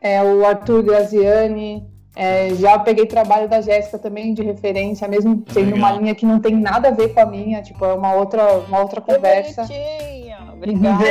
é 0.00 0.20
o 0.22 0.44
Arthur 0.44 0.82
Graziani, 0.82 1.86
é, 2.18 2.54
já 2.54 2.78
peguei 2.78 3.04
trabalho 3.04 3.46
da 3.46 3.60
Jéssica 3.60 3.98
também 3.98 4.32
de 4.32 4.42
referência, 4.42 5.06
mesmo 5.06 5.44
sendo 5.48 5.74
Legal. 5.74 5.78
uma 5.78 5.92
linha 5.92 6.14
que 6.14 6.24
não 6.24 6.40
tem 6.40 6.56
nada 6.56 6.88
a 6.88 6.90
ver 6.90 7.12
com 7.12 7.20
a 7.20 7.26
minha, 7.26 7.60
tipo, 7.60 7.84
é 7.84 7.92
uma 7.92 8.14
outra, 8.14 8.54
uma 8.66 8.80
outra 8.80 9.02
conversa. 9.02 9.64
Bonitinha. 9.64 10.38
Obrigada. 10.56 11.04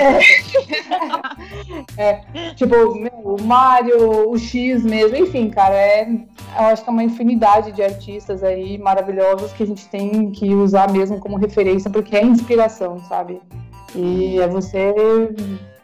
É, 1.98 2.22
tipo, 2.56 2.96
meu, 2.96 3.12
o 3.24 3.42
Mário, 3.44 4.30
o 4.30 4.38
X 4.38 4.84
mesmo, 4.84 5.16
enfim, 5.18 5.50
cara, 5.50 5.76
é, 5.76 6.10
eu 6.10 6.66
acho 6.66 6.84
que 6.84 6.90
é 6.90 6.94
uma 6.94 7.04
infinidade 7.04 7.72
de 7.72 7.84
artistas 7.84 8.44
aí 8.44 8.78
maravilhosos 8.80 9.54
que 9.54 9.62
a 9.62 9.68
gente 9.68 9.88
tem 9.88 10.32
que 10.32 10.54
usar 10.54 10.92
mesmo 10.92 11.20
como 11.20 11.38
referência, 11.38 11.90
porque 11.92 12.16
é 12.16 12.24
inspiração, 12.24 13.00
sabe? 13.08 13.40
E 13.94 14.40
é 14.40 14.48
você 14.48 14.94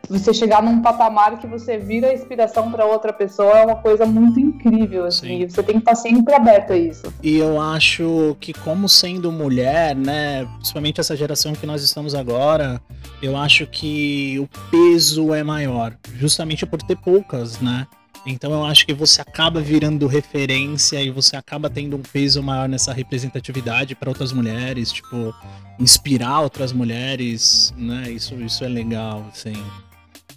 você 0.09 0.33
chegar 0.33 0.61
num 0.61 0.81
patamar 0.81 1.39
que 1.39 1.47
você 1.47 1.77
vira 1.77 2.13
inspiração 2.13 2.71
para 2.71 2.85
outra 2.85 3.13
pessoa 3.13 3.59
é 3.59 3.65
uma 3.65 3.77
coisa 3.77 4.05
muito 4.05 4.39
incrível, 4.39 5.05
assim, 5.05 5.27
Sim. 5.27 5.41
e 5.41 5.49
você 5.49 5.63
tem 5.63 5.75
que 5.75 5.81
estar 5.81 5.95
sempre 5.95 6.33
aberto 6.33 6.73
a 6.73 6.77
isso. 6.77 7.13
E 7.23 7.37
eu 7.37 7.59
acho 7.59 8.35
que 8.39 8.53
como 8.53 8.89
sendo 8.89 9.31
mulher, 9.31 9.95
né, 9.95 10.45
principalmente 10.57 10.99
essa 10.99 11.15
geração 11.15 11.53
que 11.53 11.65
nós 11.65 11.83
estamos 11.83 12.13
agora, 12.13 12.81
eu 13.21 13.37
acho 13.37 13.65
que 13.67 14.39
o 14.39 14.49
peso 14.69 15.33
é 15.33 15.43
maior, 15.43 15.95
justamente 16.17 16.65
por 16.65 16.81
ter 16.81 16.97
poucas, 16.97 17.59
né? 17.59 17.87
Então 18.25 18.51
eu 18.51 18.63
acho 18.63 18.85
que 18.85 18.93
você 18.93 19.21
acaba 19.21 19.59
virando 19.59 20.05
referência 20.05 21.01
e 21.01 21.09
você 21.09 21.35
acaba 21.35 21.69
tendo 21.69 21.95
um 21.95 22.01
peso 22.01 22.43
maior 22.43 22.69
nessa 22.69 22.93
representatividade 22.93 23.95
para 23.95 24.09
outras 24.09 24.31
mulheres, 24.31 24.91
tipo, 24.91 25.33
inspirar 25.79 26.41
outras 26.41 26.71
mulheres, 26.71 27.73
né? 27.75 28.11
Isso, 28.11 28.35
isso 28.35 28.63
é 28.63 28.67
legal, 28.67 29.25
assim. 29.31 29.55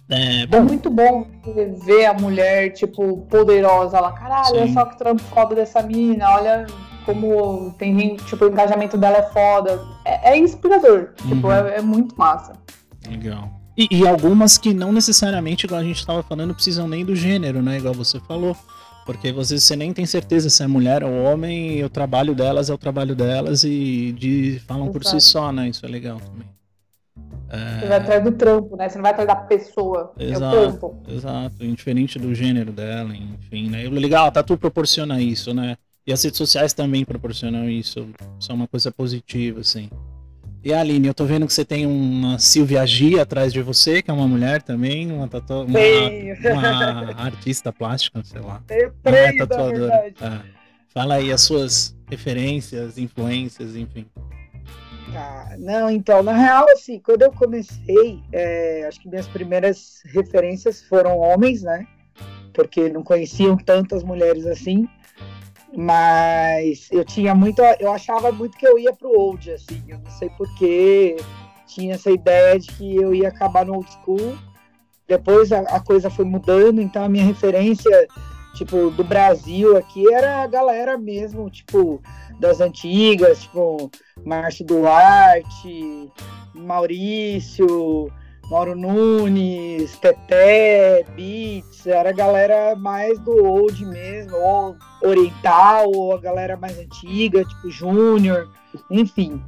É, 0.09 0.41
É 0.43 0.47
bom, 0.47 0.61
muito 0.61 0.89
bom 0.89 1.25
ver 1.85 2.05
a 2.05 2.13
mulher, 2.13 2.71
tipo, 2.73 3.17
poderosa 3.29 3.99
lá. 3.99 4.11
Caralho, 4.11 4.57
olha 4.61 4.73
só 4.73 4.85
que 4.85 4.97
trampo 4.97 5.23
foda 5.23 5.55
dessa 5.55 5.81
mina, 5.81 6.29
olha 6.35 6.67
como 7.05 7.71
tem 7.77 7.97
gente, 7.99 8.25
tipo, 8.25 8.45
o 8.45 8.49
engajamento 8.49 8.97
dela 8.97 9.17
é 9.17 9.23
foda. 9.23 9.79
É, 10.03 10.31
é 10.31 10.37
inspirador, 10.37 11.09
tipo, 11.27 11.47
Uhum. 11.47 11.53
é, 11.53 11.77
é 11.77 11.81
muito 11.81 12.17
massa. 12.17 12.53
Legal. 13.09 13.49
E, 13.77 13.87
e 13.91 14.07
algumas 14.07 14.57
que 14.57 14.73
não 14.73 14.91
necessariamente, 14.91 15.65
igual 15.65 15.81
a 15.81 15.83
gente 15.83 15.99
estava 15.99 16.23
falando, 16.23 16.53
precisam 16.55 16.87
nem 16.87 17.03
do 17.03 17.15
gênero, 17.15 17.61
né? 17.61 17.77
Igual 17.77 17.93
você 17.93 18.19
falou. 18.21 18.55
Porque 19.05 19.27
às 19.27 19.35
vezes 19.51 19.63
você 19.63 19.75
nem 19.75 19.93
tem 19.93 20.03
certeza 20.05 20.49
se 20.49 20.63
é 20.63 20.67
mulher 20.67 21.03
ou 21.03 21.11
homem, 21.25 21.77
e 21.77 21.83
o 21.83 21.89
trabalho 21.89 22.33
delas 22.33 22.71
é 22.71 22.73
o 22.73 22.77
trabalho 22.77 23.15
delas 23.15 23.63
e 23.63 24.15
de, 24.17 24.59
falam 24.65 24.87
por 24.91 25.03
si 25.03 25.09
Exato. 25.17 25.23
só, 25.23 25.51
né? 25.51 25.69
Isso 25.69 25.85
é 25.85 25.89
legal 25.89 26.19
também. 26.19 26.47
Você 27.49 27.87
vai 27.87 27.97
atrás 27.97 28.23
do 28.23 28.31
trampo, 28.31 28.75
né? 28.75 28.89
Você 28.89 28.95
não 28.95 29.03
vai 29.03 29.11
atrás 29.11 29.27
da 29.27 29.35
pessoa. 29.35 30.13
É 30.17 30.25
o 30.25 30.31
Exato. 30.31 30.57
trampo. 30.57 31.03
Exato, 31.07 31.65
indiferente 31.65 32.19
do 32.19 32.33
gênero 32.33 32.71
dela, 32.71 33.15
enfim, 33.15 33.69
né? 33.69 33.85
E 33.85 33.87
o 33.87 33.91
Legal, 33.91 34.27
a 34.27 34.31
Tatu 34.31 34.57
proporciona 34.57 35.21
isso, 35.21 35.53
né? 35.53 35.77
E 36.07 36.13
as 36.13 36.23
redes 36.23 36.37
sociais 36.37 36.73
também 36.73 37.03
proporcionam 37.03 37.69
isso. 37.69 38.07
Isso 38.39 38.51
é 38.51 38.55
uma 38.55 38.67
coisa 38.67 38.91
positiva, 38.91 39.61
assim. 39.61 39.89
E 40.63 40.73
Aline, 40.73 41.07
eu 41.07 41.13
tô 41.13 41.25
vendo 41.25 41.45
que 41.45 41.53
você 41.53 41.63
tem 41.63 41.85
uma 41.85 42.39
Silvia 42.39 42.83
Gia 42.87 43.21
atrás 43.21 43.53
de 43.53 43.61
você, 43.61 44.01
que 44.01 44.09
é 44.09 44.13
uma 44.13 44.27
mulher 44.27 44.63
também, 44.63 45.11
uma, 45.11 45.27
tatu... 45.27 45.61
uma, 45.61 45.79
uma 47.13 47.21
artista 47.21 47.71
plástica, 47.71 48.23
sei 48.23 48.41
lá. 48.41 48.63
É 48.69 48.89
três, 49.03 49.37
na 49.37 49.45
tatuadora. 49.45 49.93
É. 49.93 50.39
Fala 50.89 51.15
aí 51.15 51.31
as 51.31 51.41
suas 51.41 51.95
referências, 52.09 52.97
influências, 52.97 53.75
enfim. 53.75 54.07
Ah, 55.13 55.55
não, 55.59 55.89
então, 55.89 56.23
na 56.23 56.33
real, 56.33 56.65
assim, 56.71 56.99
quando 56.99 57.21
eu 57.21 57.31
comecei, 57.31 58.19
é, 58.31 58.85
acho 58.87 58.99
que 58.99 59.09
minhas 59.09 59.27
primeiras 59.27 60.01
referências 60.05 60.81
foram 60.83 61.19
homens, 61.19 61.61
né? 61.61 61.85
Porque 62.53 62.89
não 62.89 63.03
conheciam 63.03 63.55
tantas 63.57 64.03
mulheres 64.03 64.45
assim. 64.45 64.87
Mas 65.75 66.87
eu 66.91 67.03
tinha 67.03 67.35
muito, 67.35 67.61
eu 67.79 67.91
achava 67.91 68.31
muito 68.31 68.57
que 68.57 68.65
eu 68.65 68.79
ia 68.79 68.93
pro 68.93 69.09
old, 69.09 69.51
assim, 69.51 69.83
eu 69.87 69.99
não 69.99 70.11
sei 70.11 70.29
porquê. 70.29 71.17
tinha 71.67 71.95
essa 71.95 72.09
ideia 72.09 72.57
de 72.57 72.71
que 72.71 72.95
eu 72.95 73.13
ia 73.13 73.27
acabar 73.27 73.65
no 73.65 73.75
old 73.75 73.91
school. 73.91 74.37
Depois 75.07 75.51
a, 75.51 75.59
a 75.59 75.79
coisa 75.79 76.09
foi 76.09 76.25
mudando, 76.25 76.81
então 76.81 77.03
a 77.03 77.09
minha 77.09 77.25
referência, 77.25 78.07
tipo, 78.55 78.89
do 78.89 79.03
Brasil 79.03 79.77
aqui 79.77 80.11
era 80.11 80.41
a 80.41 80.47
galera 80.47 80.97
mesmo, 80.97 81.49
tipo, 81.49 82.01
das 82.39 82.61
antigas, 82.61 83.43
tipo, 83.43 83.89
Márcio 84.23 84.65
Duarte, 84.65 86.11
Maurício, 86.53 88.11
Mauro 88.49 88.75
Nunes, 88.75 89.97
Teté, 89.97 91.03
Beats, 91.15 91.87
era 91.87 92.09
a 92.09 92.13
galera 92.13 92.75
mais 92.75 93.19
do 93.19 93.43
old 93.43 93.83
mesmo, 93.85 94.35
ou 94.35 94.75
oriental, 95.03 95.91
ou 95.93 96.13
a 96.13 96.19
galera 96.19 96.55
mais 96.55 96.77
antiga, 96.77 97.43
tipo 97.43 97.69
Júnior, 97.69 98.49
enfim. 98.91 99.41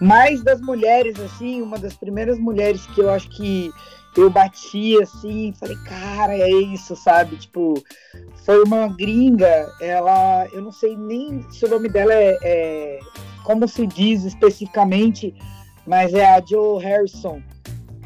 Mas 0.00 0.42
das 0.42 0.60
mulheres, 0.60 1.18
assim, 1.20 1.62
uma 1.62 1.78
das 1.78 1.94
primeiras 1.94 2.38
mulheres 2.38 2.84
que 2.86 3.00
eu 3.00 3.10
acho 3.10 3.28
que 3.30 3.70
eu 4.16 4.28
bati 4.28 5.00
assim, 5.00 5.54
falei, 5.58 5.76
cara, 5.84 6.36
é 6.36 6.50
isso, 6.50 6.94
sabe? 6.96 7.36
Tipo, 7.36 7.74
foi 8.44 8.62
uma 8.64 8.88
gringa, 8.88 9.72
ela, 9.80 10.46
eu 10.52 10.62
não 10.62 10.72
sei 10.72 10.96
nem 10.96 11.44
se 11.50 11.64
o 11.64 11.68
nome 11.68 11.88
dela 11.88 12.12
é, 12.12 12.38
é 12.42 12.98
como 13.44 13.66
se 13.68 13.86
diz 13.86 14.24
especificamente, 14.24 15.34
mas 15.86 16.12
é 16.14 16.24
a 16.24 16.42
Joe 16.44 16.82
Harrison 16.82 17.40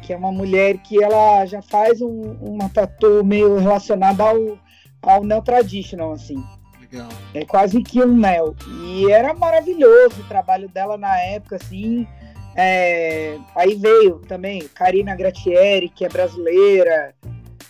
que 0.07 0.13
é 0.13 0.17
uma 0.17 0.31
mulher 0.31 0.77
que 0.77 1.03
ela 1.03 1.45
já 1.45 1.61
faz 1.61 2.01
um, 2.01 2.21
uma 2.39 2.69
tatu 2.69 3.25
meio 3.25 3.57
relacionada 3.57 4.23
ao, 4.23 4.57
ao 5.01 5.21
neo 5.21 5.41
traditional, 5.41 6.13
assim. 6.13 6.41
Legal. 6.79 7.09
É 7.33 7.43
quase 7.43 7.83
que 7.83 8.01
um 8.01 8.15
neo. 8.15 8.55
E 8.69 9.11
era 9.11 9.33
maravilhoso 9.33 10.21
o 10.21 10.27
trabalho 10.29 10.69
dela 10.69 10.97
na 10.97 11.19
época, 11.19 11.57
assim. 11.57 12.07
É, 12.55 13.37
aí 13.53 13.75
veio 13.75 14.19
também 14.19 14.65
Karina 14.73 15.13
Gratieri, 15.13 15.89
que 15.89 16.05
é 16.05 16.09
brasileira, 16.09 17.13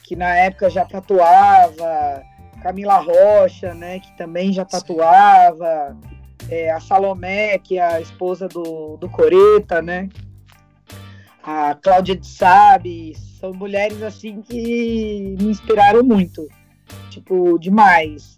que 0.04 0.16
na 0.16 0.36
época 0.36 0.70
já 0.70 0.86
tatuava, 0.86 2.22
Camila 2.68 2.98
Rocha, 2.98 3.74
né, 3.74 3.98
que 4.02 4.12
também 4.18 4.52
já 4.52 4.66
tatuava, 4.66 5.98
é, 6.50 6.70
a 6.70 6.82
Salomé, 6.82 7.58
que 7.58 7.78
é 7.78 7.82
a 7.82 8.02
esposa 8.02 8.46
do, 8.50 8.98
do 8.98 9.08
Coreta, 9.08 9.82
né, 9.82 10.10
a 11.42 11.76
Cláudia 11.76 12.14
de 12.14 12.28
Sabe, 12.28 13.16
são 13.40 13.54
mulheres 13.54 14.04
assim 14.04 14.42
que 14.42 15.38
me 15.40 15.46
inspiraram 15.46 16.04
muito, 16.04 16.46
tipo, 17.10 17.58
demais. 17.58 18.36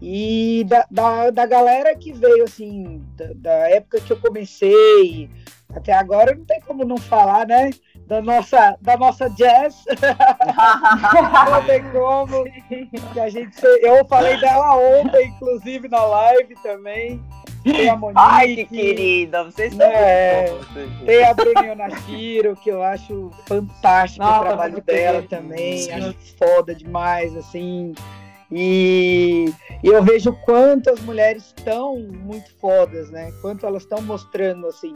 E 0.00 0.64
da, 0.68 0.86
da, 0.88 1.30
da 1.30 1.44
galera 1.44 1.96
que 1.96 2.12
veio, 2.12 2.44
assim, 2.44 3.02
da, 3.16 3.32
da, 3.34 3.70
época 3.70 4.00
que 4.00 4.12
eu 4.12 4.20
comecei 4.20 5.28
até 5.74 5.92
agora, 5.92 6.32
não 6.32 6.44
tem 6.44 6.60
como 6.60 6.84
não 6.84 6.96
falar, 6.96 7.44
né? 7.44 7.70
Da 8.06 8.20
nossa, 8.20 8.76
da 8.82 8.96
nossa 8.98 9.30
jazz. 9.30 9.84
não 11.50 11.64
tem 11.64 11.82
como. 11.90 12.44
Que 13.12 13.20
a 13.20 13.28
gente, 13.30 13.56
eu 13.80 14.04
falei 14.06 14.38
dela 14.38 14.76
ontem, 14.76 15.28
inclusive, 15.28 15.88
na 15.88 16.04
live 16.04 16.54
também. 16.62 17.22
Tem 17.64 17.88
a 17.88 17.96
Monique. 17.96 18.20
Ai, 18.22 18.54
que 18.56 18.66
querida, 18.66 19.44
vocês 19.44 19.72
estão 19.72 19.86
é, 19.86 20.54
Tem 21.06 21.24
a 21.24 21.32
Bruninho 21.32 21.74
Nashiro, 21.74 22.56
que 22.56 22.68
eu 22.68 22.82
acho 22.82 23.30
fantástico 23.46 24.22
Nossa, 24.22 24.40
o 24.40 24.44
trabalho 24.44 24.82
dela 24.82 25.20
bem. 25.20 25.28
também. 25.28 25.78
Sim. 25.78 25.92
Acho 25.92 26.14
foda 26.38 26.74
demais, 26.74 27.34
assim. 27.34 27.94
E, 28.52 29.46
e 29.82 29.88
eu 29.88 30.02
vejo 30.02 30.32
quantas 30.44 31.00
mulheres 31.00 31.54
estão 31.56 31.98
muito 31.98 32.54
fodas, 32.60 33.10
né? 33.10 33.32
Quanto 33.40 33.64
elas 33.64 33.82
estão 33.82 34.02
mostrando, 34.02 34.66
assim. 34.66 34.94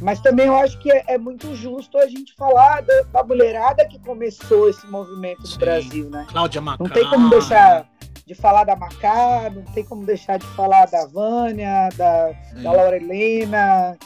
Mas 0.00 0.20
também 0.20 0.46
eu 0.46 0.56
acho 0.56 0.78
que 0.78 0.90
é, 0.90 1.04
é 1.08 1.18
muito 1.18 1.54
justo 1.54 1.98
a 1.98 2.06
gente 2.06 2.34
falar 2.34 2.82
da, 2.82 3.02
da, 3.12 3.24
mulherada 3.24 3.84
que 3.86 3.98
começou 3.98 4.68
esse 4.68 4.86
movimento 4.86 5.42
no 5.42 5.58
Brasil, 5.58 6.08
né? 6.08 6.26
Cláudia 6.30 6.60
Macá. 6.60 6.84
Não 6.84 6.90
tem 6.90 7.08
como 7.08 7.30
deixar 7.30 7.88
de 8.24 8.34
falar 8.34 8.64
da 8.64 8.76
Macá, 8.76 9.50
não 9.54 9.62
tem 9.72 9.84
como 9.84 10.04
deixar 10.04 10.38
de 10.38 10.46
falar 10.48 10.86
da 10.86 11.06
Vânia, 11.06 11.88
da, 11.96 12.30
da 12.62 12.72
Laura 12.72 12.96
Helena, 12.96 13.96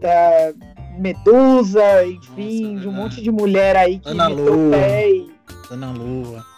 da 0.00 0.52
Medusa, 0.98 2.06
enfim, 2.06 2.74
Nossa, 2.74 2.80
de 2.80 2.88
um 2.88 2.92
monte 2.92 3.22
de 3.22 3.30
mulher 3.30 3.76
aí 3.76 3.98
que 3.98 4.08
Ana 4.08 4.28
Lua. 4.28 4.70
Pé 4.70 5.10
e... 5.10 5.30
Ana 5.70 5.90
Lua. 5.90 6.55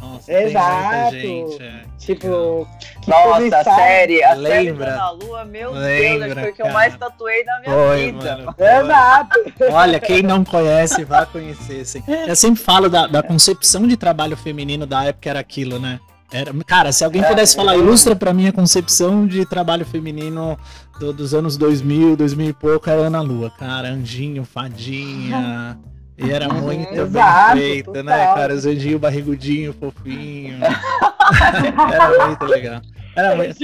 Nossa, 0.00 0.32
Exato. 0.32 1.10
Gente, 1.12 1.62
é. 1.62 1.82
Tipo, 1.98 2.66
Nossa, 3.06 3.56
a 3.58 3.64
série, 3.64 4.22
a 4.22 4.34
Lembra? 4.34 4.52
série 4.54 4.72
da 4.72 5.10
Lua, 5.10 5.44
meu 5.44 5.72
Lembra, 5.72 6.26
Deus, 6.28 6.40
foi 6.40 6.50
o 6.50 6.54
que 6.54 6.62
eu 6.62 6.72
mais 6.72 6.96
tatuei 6.96 7.44
na 7.44 7.60
minha 7.60 7.74
Foi, 7.74 8.12
vida. 8.12 8.36
mano, 8.36 8.54
Exato. 8.58 9.38
Olha, 9.72 10.00
quem 10.00 10.22
não 10.22 10.44
conhece, 10.44 11.04
vá 11.04 11.26
conhecer. 11.26 11.80
Assim. 11.80 12.02
Eu 12.26 12.36
sempre 12.36 12.62
falo 12.62 12.88
da, 12.88 13.06
da 13.06 13.22
concepção 13.22 13.86
de 13.86 13.96
trabalho 13.96 14.36
feminino 14.36 14.86
da 14.86 15.04
época 15.04 15.28
era 15.30 15.40
aquilo, 15.40 15.78
né? 15.78 15.98
Era, 16.30 16.52
cara, 16.66 16.92
se 16.92 17.02
alguém 17.04 17.22
pudesse 17.22 17.56
falar, 17.56 17.74
ilustra 17.76 18.14
pra 18.14 18.34
mim 18.34 18.46
a 18.48 18.52
concepção 18.52 19.26
de 19.26 19.46
trabalho 19.46 19.86
feminino 19.86 20.58
do, 21.00 21.10
dos 21.12 21.32
anos 21.32 21.56
2000, 21.56 22.16
2000 22.16 22.48
e 22.50 22.52
pouco, 22.52 22.90
era 22.90 23.00
Ana 23.02 23.22
Lua, 23.22 23.50
cara, 23.50 23.88
anjinho, 23.88 24.44
fadinha. 24.44 25.78
E 26.18 26.32
era 26.32 26.48
muito 26.48 26.92
Exato, 26.92 27.54
bem 27.54 27.62
feita, 27.62 27.92
total. 27.92 28.04
né, 28.04 28.26
cara? 28.34 28.54
Os 28.54 28.66
anjinhos 28.66 29.00
barrigudinho, 29.00 29.72
fofinho. 29.72 30.58
era 31.92 32.26
muito 32.26 32.44
legal. 32.44 32.80
Era 33.16 33.34
muito... 33.34 33.56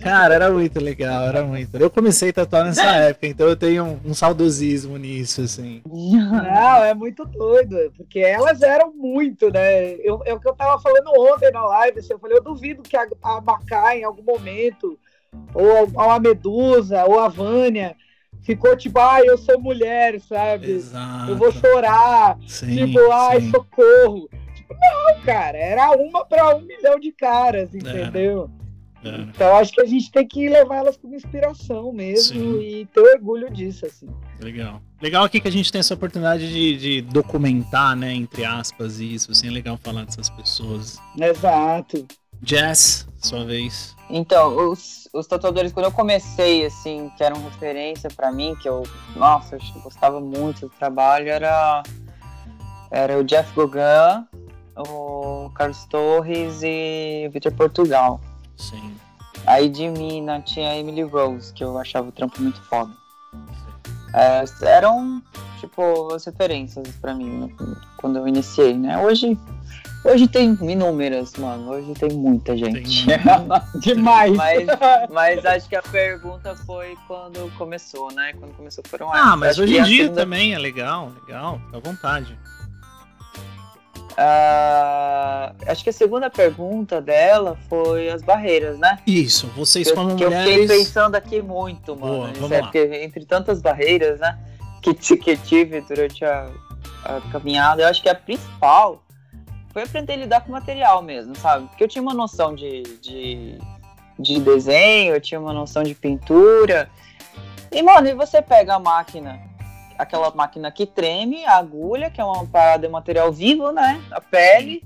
Cara, 0.00 0.34
era 0.34 0.50
muito 0.50 0.80
legal, 0.80 1.24
era 1.24 1.42
muito. 1.44 1.76
Eu 1.76 1.90
comecei 1.90 2.30
a 2.30 2.32
tatuar 2.32 2.64
nessa 2.64 2.82
época, 3.10 3.26
então 3.26 3.48
eu 3.48 3.56
tenho 3.56 3.84
um, 3.84 4.00
um 4.06 4.14
saudosismo 4.14 4.96
nisso, 4.96 5.42
assim. 5.42 5.82
Não, 5.86 6.84
é 6.84 6.94
muito 6.94 7.24
doido, 7.24 7.76
porque 7.96 8.20
elas 8.20 8.62
eram 8.62 8.92
muito, 8.92 9.50
né? 9.52 9.94
Eu, 10.00 10.22
é 10.24 10.34
o 10.34 10.40
que 10.40 10.48
eu 10.48 10.54
tava 10.54 10.80
falando 10.80 11.10
ontem 11.16 11.50
na 11.52 11.64
live, 11.64 11.98
assim, 11.98 12.12
eu 12.12 12.18
falei, 12.18 12.38
eu 12.38 12.42
duvido 12.42 12.82
que 12.82 12.96
a, 12.96 13.06
a 13.22 13.40
Macá, 13.40 13.96
em 13.96 14.04
algum 14.04 14.22
momento, 14.22 14.98
ou 15.54 16.00
a, 16.00 16.14
a 16.16 16.20
Medusa, 16.20 17.04
ou 17.04 17.20
a 17.20 17.28
Vânia, 17.28 17.96
ficou 18.42 18.76
tipo, 18.76 18.98
ai, 18.98 19.22
eu 19.28 19.38
sou 19.38 19.60
mulher, 19.60 20.20
sabe? 20.20 20.70
Exato. 20.70 21.30
Eu 21.30 21.36
vou 21.36 21.52
chorar, 21.52 22.38
Sim, 22.46 22.86
tipo, 22.86 23.10
ai, 23.10 23.40
sim. 23.40 23.50
socorro. 23.50 24.28
Tipo, 24.54 24.74
não, 24.74 25.20
cara, 25.22 25.58
era 25.58 25.90
uma 25.92 26.24
para 26.24 26.56
um 26.56 26.60
milhão 26.62 26.98
de 26.98 27.12
caras, 27.12 27.74
entendeu? 27.74 28.50
Era. 28.50 28.62
Então 29.04 29.56
acho 29.56 29.72
que 29.72 29.80
a 29.80 29.86
gente 29.86 30.10
tem 30.12 30.26
que 30.26 30.48
levar 30.48 30.76
elas 30.76 30.96
como 30.96 31.16
inspiração 31.16 31.92
mesmo 31.92 32.38
Sim. 32.38 32.60
e 32.60 32.86
ter 32.86 33.00
orgulho 33.00 33.50
disso, 33.50 33.84
assim. 33.84 34.06
Legal. 34.40 34.80
Legal 35.00 35.24
aqui 35.24 35.40
que 35.40 35.48
a 35.48 35.52
gente 35.52 35.72
tem 35.72 35.80
essa 35.80 35.94
oportunidade 35.94 36.48
de, 36.48 36.76
de 36.76 37.02
documentar, 37.02 37.96
né, 37.96 38.14
entre 38.14 38.44
aspas, 38.44 39.00
isso, 39.00 39.32
assim, 39.32 39.48
é 39.48 39.50
legal 39.50 39.76
falar 39.82 40.04
dessas 40.04 40.30
pessoas. 40.30 41.00
Exato. 41.18 42.06
Jazz, 42.42 43.06
sua 43.18 43.44
vez. 43.44 43.96
Então, 44.10 44.70
os, 44.70 45.08
os 45.12 45.26
tatuadores, 45.26 45.72
quando 45.72 45.86
eu 45.86 45.92
comecei, 45.92 46.66
assim, 46.66 47.10
que 47.16 47.22
eram 47.22 47.42
referência 47.44 48.10
pra 48.10 48.32
mim, 48.32 48.54
que 48.60 48.68
eu, 48.68 48.82
nossa, 49.16 49.56
eu 49.56 49.80
gostava 49.80 50.20
muito 50.20 50.62
do 50.62 50.68
trabalho, 50.70 51.30
era, 51.30 51.82
era 52.90 53.18
o 53.18 53.24
Jeff 53.24 53.54
Gauguin, 53.54 54.26
o 54.76 55.50
Carlos 55.54 55.84
Torres 55.86 56.60
e 56.62 57.26
o 57.28 57.30
Victor 57.30 57.52
Portugal. 57.52 58.20
Sim. 58.56 58.94
Aí 59.46 59.68
de 59.68 59.88
mina 59.88 60.40
tinha 60.40 60.70
a 60.70 60.78
Emily 60.78 61.02
Rose, 61.02 61.52
que 61.52 61.64
eu 61.64 61.78
achava 61.78 62.08
o 62.08 62.12
trampo 62.12 62.42
muito 62.42 62.60
foda. 62.62 62.92
É, 64.14 64.44
eram, 64.66 65.22
tipo, 65.58 66.12
as 66.12 66.24
referências 66.24 66.86
pra 67.00 67.14
mim 67.14 67.46
né, 67.46 67.76
quando 67.96 68.18
eu 68.18 68.28
iniciei, 68.28 68.74
né? 68.74 68.98
Hoje, 68.98 69.38
hoje 70.04 70.28
tem 70.28 70.56
inúmeras, 70.62 71.32
mano. 71.36 71.70
Hoje 71.70 71.92
tem 71.94 72.10
muita 72.10 72.56
gente. 72.56 73.06
Demais. 73.80 74.32
mas, 74.36 74.66
mas 75.10 75.46
acho 75.46 75.68
que 75.68 75.76
a 75.76 75.82
pergunta 75.82 76.54
foi 76.66 76.96
quando 77.06 77.50
começou, 77.56 78.12
né? 78.12 78.32
Quando 78.38 78.52
começou 78.56 78.82
foram 78.88 79.12
Ah, 79.12 79.36
mas 79.36 79.50
Acho 79.52 79.62
hoje 79.62 79.78
em 79.78 79.82
dia 79.84 80.04
segunda- 80.04 80.20
também 80.22 80.54
é 80.54 80.58
legal, 80.58 81.12
legal, 81.26 81.60
fica 81.66 81.76
à 81.76 81.80
vontade. 81.80 82.38
Ah, 84.16 85.52
acho 85.66 85.82
que 85.82 85.90
a 85.90 85.92
segunda 85.92 86.28
pergunta 86.28 87.00
dela 87.00 87.56
foi 87.68 88.10
as 88.10 88.22
barreiras, 88.22 88.78
né? 88.78 88.98
Isso, 89.06 89.46
vocês 89.56 89.86
Que 89.86 89.92
eu- 89.92 89.96
como 89.96 90.16
que 90.16 90.24
eu 90.24 90.30
fiquei 90.30 90.58
mulheres. 90.60 90.70
pensando 90.84 91.14
aqui 91.14 91.40
muito, 91.40 91.96
mano. 91.96 92.14
Boa, 92.16 92.26
vamos 92.34 92.52
aí, 92.52 92.58
lá. 92.60 92.64
porque 92.66 92.78
entre 93.02 93.24
tantas 93.24 93.60
barreiras, 93.62 94.20
né? 94.20 94.38
Que, 94.82 94.92
que 94.94 95.36
tive 95.36 95.80
durante 95.82 96.24
a, 96.24 96.48
a 97.04 97.20
caminhada, 97.30 97.82
eu 97.82 97.88
acho 97.88 98.02
que 98.02 98.08
a 98.08 98.14
principal 98.14 99.02
foi 99.72 99.82
aprender 99.82 100.12
a 100.12 100.16
lidar 100.16 100.40
com 100.42 100.50
o 100.50 100.52
material 100.52 101.02
mesmo, 101.02 101.34
sabe? 101.36 101.66
Porque 101.68 101.84
eu 101.84 101.88
tinha 101.88 102.02
uma 102.02 102.14
noção 102.14 102.54
de, 102.54 102.82
de, 103.00 103.58
de 104.18 104.40
desenho, 104.40 105.14
eu 105.14 105.20
tinha 105.20 105.40
uma 105.40 105.52
noção 105.52 105.82
de 105.82 105.94
pintura. 105.94 106.90
E, 107.70 107.82
mano, 107.82 108.08
e 108.08 108.14
você 108.14 108.42
pega 108.42 108.74
a 108.74 108.78
máquina, 108.78 109.40
aquela 109.98 110.30
máquina 110.30 110.70
que 110.70 110.84
treme, 110.86 111.44
a 111.46 111.56
agulha, 111.56 112.10
que 112.10 112.20
é 112.20 112.24
uma 112.24 112.46
parada 112.46 112.86
de 112.86 112.92
material 112.92 113.32
vivo, 113.32 113.72
né? 113.72 114.00
A 114.10 114.20
pele. 114.20 114.84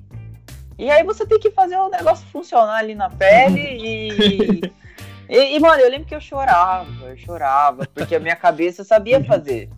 E 0.79 0.91
aí 0.91 1.03
você 1.03 1.27
tem 1.27 1.41
que 1.41 1.51
fazer 1.51 1.77
o 1.77 1.89
negócio 1.89 2.27
funcionar 2.29 2.77
ali 2.77 2.95
na 2.95 3.11
pele 3.11 3.61
e. 3.61 4.73
E, 5.29 5.57
e, 5.57 5.59
mano, 5.59 5.81
eu 5.81 5.91
lembro 5.91 6.07
que 6.07 6.15
eu 6.15 6.21
chorava, 6.21 6.89
eu 7.05 7.17
chorava, 7.17 7.85
porque 7.93 8.15
a 8.15 8.21
minha 8.21 8.37
cabeça 8.37 8.85
sabia 8.85 9.23
fazer. 9.25 9.69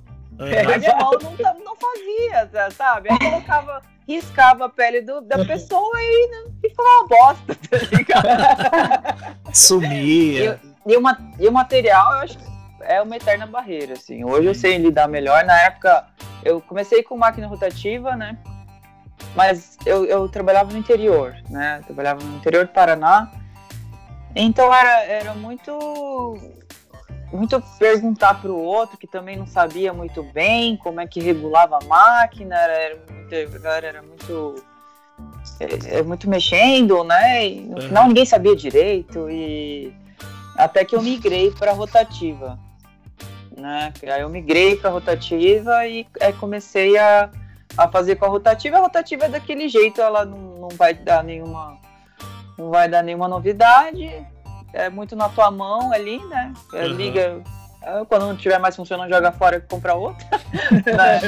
É. 0.41 0.63
Mas 0.65 0.87
mão 0.87 1.11
não, 1.23 1.37
tá- 1.37 1.57
não 1.65 1.75
fazia, 1.77 2.71
sabe? 2.71 3.09
Aí 3.11 3.19
colocava, 3.19 3.83
riscava 4.07 4.67
a 4.67 4.69
pele 4.69 5.01
do- 5.03 5.21
da 5.21 5.45
pessoa 5.45 5.93
e, 5.97 6.31
e 6.63 6.69
ficava 6.71 6.89
uma 6.89 7.09
bosta, 7.09 7.55
tá 7.55 7.77
ligado? 7.97 9.39
Sumia. 9.53 10.61
E, 10.87 10.97
o 10.97 11.01
ma- 11.03 11.19
e 11.39 11.49
o 11.49 11.53
material, 11.53 12.13
eu 12.13 12.19
acho 12.21 12.39
que 12.39 12.45
é 12.83 13.03
uma 13.03 13.17
eterna 13.17 13.47
barreira, 13.47 13.95
assim. 13.95 14.25
Hoje 14.25 14.47
eu 14.49 14.55
sei 14.55 14.79
lidar 14.79 15.09
melhor. 15.09 15.45
Na 15.45 15.61
época, 15.63 16.07
eu 16.45 16.61
comecei 16.61 17.03
com 17.03 17.17
máquina 17.17 17.47
rotativa, 17.47 18.15
né? 18.17 18.39
Mas 19.35 19.77
eu, 19.85 20.05
eu 20.07 20.29
trabalhava 20.29 20.71
no 20.73 20.79
interior, 20.79 21.35
né? 21.51 21.79
Eu 21.81 21.85
trabalhava 21.87 22.23
no 22.23 22.37
interior 22.37 22.67
do 22.67 22.73
Paraná. 22.73 23.31
Então 24.35 24.73
era, 24.73 25.03
era 25.05 25.35
muito 25.35 26.39
muito 27.33 27.63
perguntar 27.79 28.41
para 28.41 28.51
o 28.51 28.59
outro 28.61 28.97
que 28.97 29.07
também 29.07 29.37
não 29.37 29.47
sabia 29.47 29.93
muito 29.93 30.23
bem 30.23 30.77
como 30.77 31.01
é 31.01 31.07
que 31.07 31.21
regulava 31.21 31.79
a 31.83 31.85
máquina, 31.87 32.57
era, 32.57 32.97
muito, 32.97 33.57
a 33.57 33.59
galera 33.59 33.87
era 33.87 34.03
muito 34.03 34.63
é, 35.61 35.99
é 35.99 36.03
muito 36.03 36.29
mexendo, 36.29 37.03
né? 37.05 37.47
E 37.47 37.61
no 37.61 37.77
Uhum. 37.77 37.83
final 37.83 38.09
ninguém 38.09 38.25
sabia 38.25 38.55
direito 38.57 39.29
e 39.31 39.93
até 40.57 40.85
que 40.85 40.95
eu 40.97 41.03
migrei 41.03 41.51
para 41.51 41.73
rotativa, 41.73 42.59
né? 43.57 43.93
Aí 44.03 44.21
eu 44.23 44.29
migrei 44.29 44.77
para 44.77 44.91
rotativa 44.91 45.87
e 45.87 46.07
aí 46.21 46.33
comecei 46.35 46.97
a, 46.97 47.31
a 47.77 47.89
fazer 47.89 48.17
com 48.17 48.25
a 48.25 48.29
rotativa. 48.29 48.77
A 48.79 48.81
rotativa 48.81 49.27
é 49.27 49.29
daquele 49.29 49.69
jeito, 49.69 50.01
ela 50.01 50.25
não, 50.25 50.39
não 50.55 50.69
vai 50.69 50.95
dar 50.95 51.23
nenhuma 51.23 51.77
não 52.57 52.71
vai 52.71 52.89
dar 52.89 53.05
nenhuma 53.05 53.29
novidade. 53.29 54.11
É 54.73 54.89
muito 54.91 55.17
na 55.17 55.29
tua 55.29 55.51
mão 55.51 55.93
ali, 55.93 56.19
né? 56.27 56.53
Uhum. 56.73 56.83
Liga. 56.89 57.43
é, 57.83 58.05
Quando 58.05 58.27
não 58.27 58.37
tiver 58.37 58.59
mais 58.59 58.77
funcionando, 58.77 59.09
joga 59.11 59.33
fora 59.33 59.57
e 59.57 59.61
compra 59.61 59.95
outra. 59.95 60.27
né? 60.87 61.21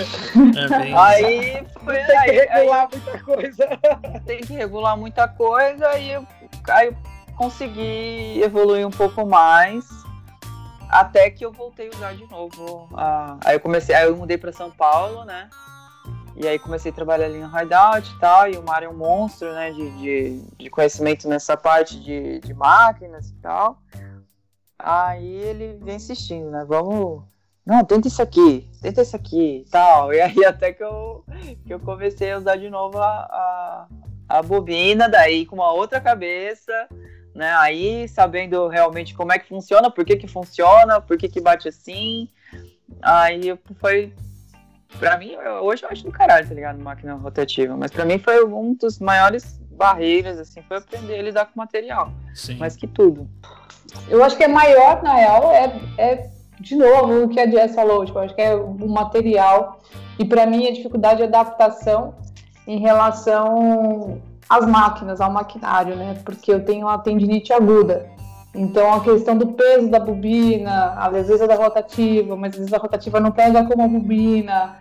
É 0.57 0.79
bem 0.79 0.95
Aí 0.97 1.67
foi. 1.85 1.97
Tem 1.97 2.07
que 2.07 2.12
Aí, 2.12 2.41
aí 2.41 2.49
regular 2.49 2.89
muita 2.93 3.19
coisa. 3.25 3.69
tem 4.27 4.41
que 4.41 4.53
regular 4.55 4.97
muita 4.97 5.29
coisa 5.29 5.99
e 5.99 6.11
eu, 6.12 6.27
aí 6.69 6.87
eu 6.89 6.97
consegui 7.37 8.41
evoluir 8.43 8.87
um 8.87 8.91
pouco 8.91 9.27
mais 9.27 9.85
até 10.91 11.31
que 11.31 11.45
eu 11.45 11.53
voltei 11.53 11.89
a 11.93 11.97
usar 11.97 12.15
de 12.15 12.27
novo. 12.31 12.89
a- 12.95 13.37
aí 13.45 13.57
eu 13.57 13.61
comecei, 13.61 13.95
aí 13.95 14.07
eu 14.07 14.17
mudei 14.17 14.37
para 14.37 14.53
São 14.53 14.71
Paulo, 14.71 15.25
né? 15.25 15.49
E 16.43 16.49
aí 16.49 16.59
comecei 16.59 16.91
a 16.91 16.95
trabalhar 16.95 17.27
ali 17.27 17.39
no 17.39 17.47
Hideout 17.47 18.11
e 18.11 18.19
tal, 18.19 18.49
e 18.49 18.57
o 18.57 18.62
Mário 18.62 18.87
é 18.87 18.89
um 18.89 18.97
monstro, 18.97 19.53
né, 19.53 19.71
de, 19.73 19.91
de, 19.99 20.43
de 20.57 20.71
conhecimento 20.71 21.29
nessa 21.29 21.55
parte 21.55 22.01
de, 22.01 22.41
de 22.41 22.55
máquinas 22.55 23.29
e 23.29 23.35
tal. 23.35 23.79
Aí 24.79 25.27
ele 25.27 25.79
vem 25.83 25.97
insistindo, 25.97 26.51
né, 26.51 26.65
vamos... 26.67 27.25
Não, 27.67 27.85
tenta 27.85 28.09
isso 28.09 28.23
aqui, 28.23 28.67
tenta 28.81 29.03
isso 29.03 29.15
aqui 29.15 29.65
e 29.67 29.71
tal. 29.71 30.15
E 30.15 30.21
aí 30.21 30.43
até 30.47 30.73
que 30.73 30.83
eu, 30.83 31.25
que 31.67 31.75
eu 31.75 31.79
comecei 31.79 32.33
a 32.33 32.39
usar 32.39 32.57
de 32.57 32.71
novo 32.71 32.99
a, 32.99 33.07
a, 33.07 33.87
a 34.27 34.43
bobina, 34.43 35.11
daí 35.11 35.45
com 35.45 35.57
uma 35.57 35.71
outra 35.71 36.01
cabeça, 36.01 36.73
né? 37.35 37.53
Aí 37.59 38.09
sabendo 38.09 38.67
realmente 38.67 39.15
como 39.15 39.31
é 39.31 39.39
que 39.39 39.47
funciona, 39.47 39.91
por 39.91 40.07
que 40.07 40.17
que 40.17 40.27
funciona, 40.27 41.03
por 41.03 41.19
que 41.19 41.29
que 41.29 41.41
bate 41.41 41.69
assim. 41.69 42.29
Aí 43.03 43.57
foi. 43.77 44.15
Pra 44.99 45.17
mim, 45.17 45.33
eu- 45.33 45.65
hoje 45.65 45.83
eu 45.85 45.89
acho 45.89 46.05
do 46.05 46.12
caralho, 46.12 46.47
tá 46.49 46.55
ligado? 46.55 46.79
Máquina 46.79 47.15
rotativa. 47.15 47.77
Mas 47.77 47.91
pra 47.91 48.05
mim 48.05 48.19
foi 48.19 48.45
um 48.45 48.75
dos 48.75 48.99
maiores 48.99 49.59
barreiras, 49.71 50.39
assim, 50.39 50.61
foi 50.62 50.77
aprender 50.77 51.19
a 51.19 51.23
lidar 51.23 51.47
com 51.47 51.53
material. 51.59 52.12
Sim. 52.35 52.57
Mais 52.57 52.77
que 52.77 52.87
tudo. 52.87 53.29
Eu 54.09 54.23
acho 54.23 54.37
que 54.37 54.45
é 54.45 54.49
maior, 54.49 55.03
na 55.03 55.15
real, 55.15 55.51
é, 55.53 55.73
é 55.97 56.31
de 56.61 56.77
novo 56.77 57.25
o 57.25 57.29
que 57.29 57.41
a 57.41 57.49
Jess 57.51 57.75
falou, 57.75 58.05
tipo, 58.05 58.19
eu 58.19 58.23
acho 58.25 58.35
que 58.35 58.43
é 58.43 58.55
o 58.55 58.89
material. 58.89 59.81
E 60.19 60.25
para 60.25 60.45
mim 60.45 60.69
a 60.69 60.73
dificuldade 60.73 61.17
de 61.19 61.23
adaptação 61.25 62.15
em 62.67 62.79
relação 62.79 64.21
às 64.49 64.67
máquinas, 64.67 65.21
ao 65.21 65.31
maquinário, 65.33 65.97
né? 65.97 66.21
Porque 66.25 66.53
eu 66.53 66.62
tenho 66.65 66.87
uma 66.87 66.99
tendinite 66.99 67.53
aguda. 67.53 68.07
Então 68.55 68.93
a 68.93 69.01
questão 69.01 69.36
do 69.36 69.48
peso 69.48 69.89
da 69.89 70.01
bobina, 70.01 70.94
a 70.97 71.06
leveza 71.09 71.47
da 71.47 71.55
rotativa, 71.55 72.36
mas 72.36 72.52
às 72.52 72.59
vezes 72.59 72.72
a 72.72 72.78
rotativa 72.78 73.20
não 73.20 73.31
pega 73.31 73.64
como 73.64 73.82
a 73.82 73.89
bobina. 73.89 74.77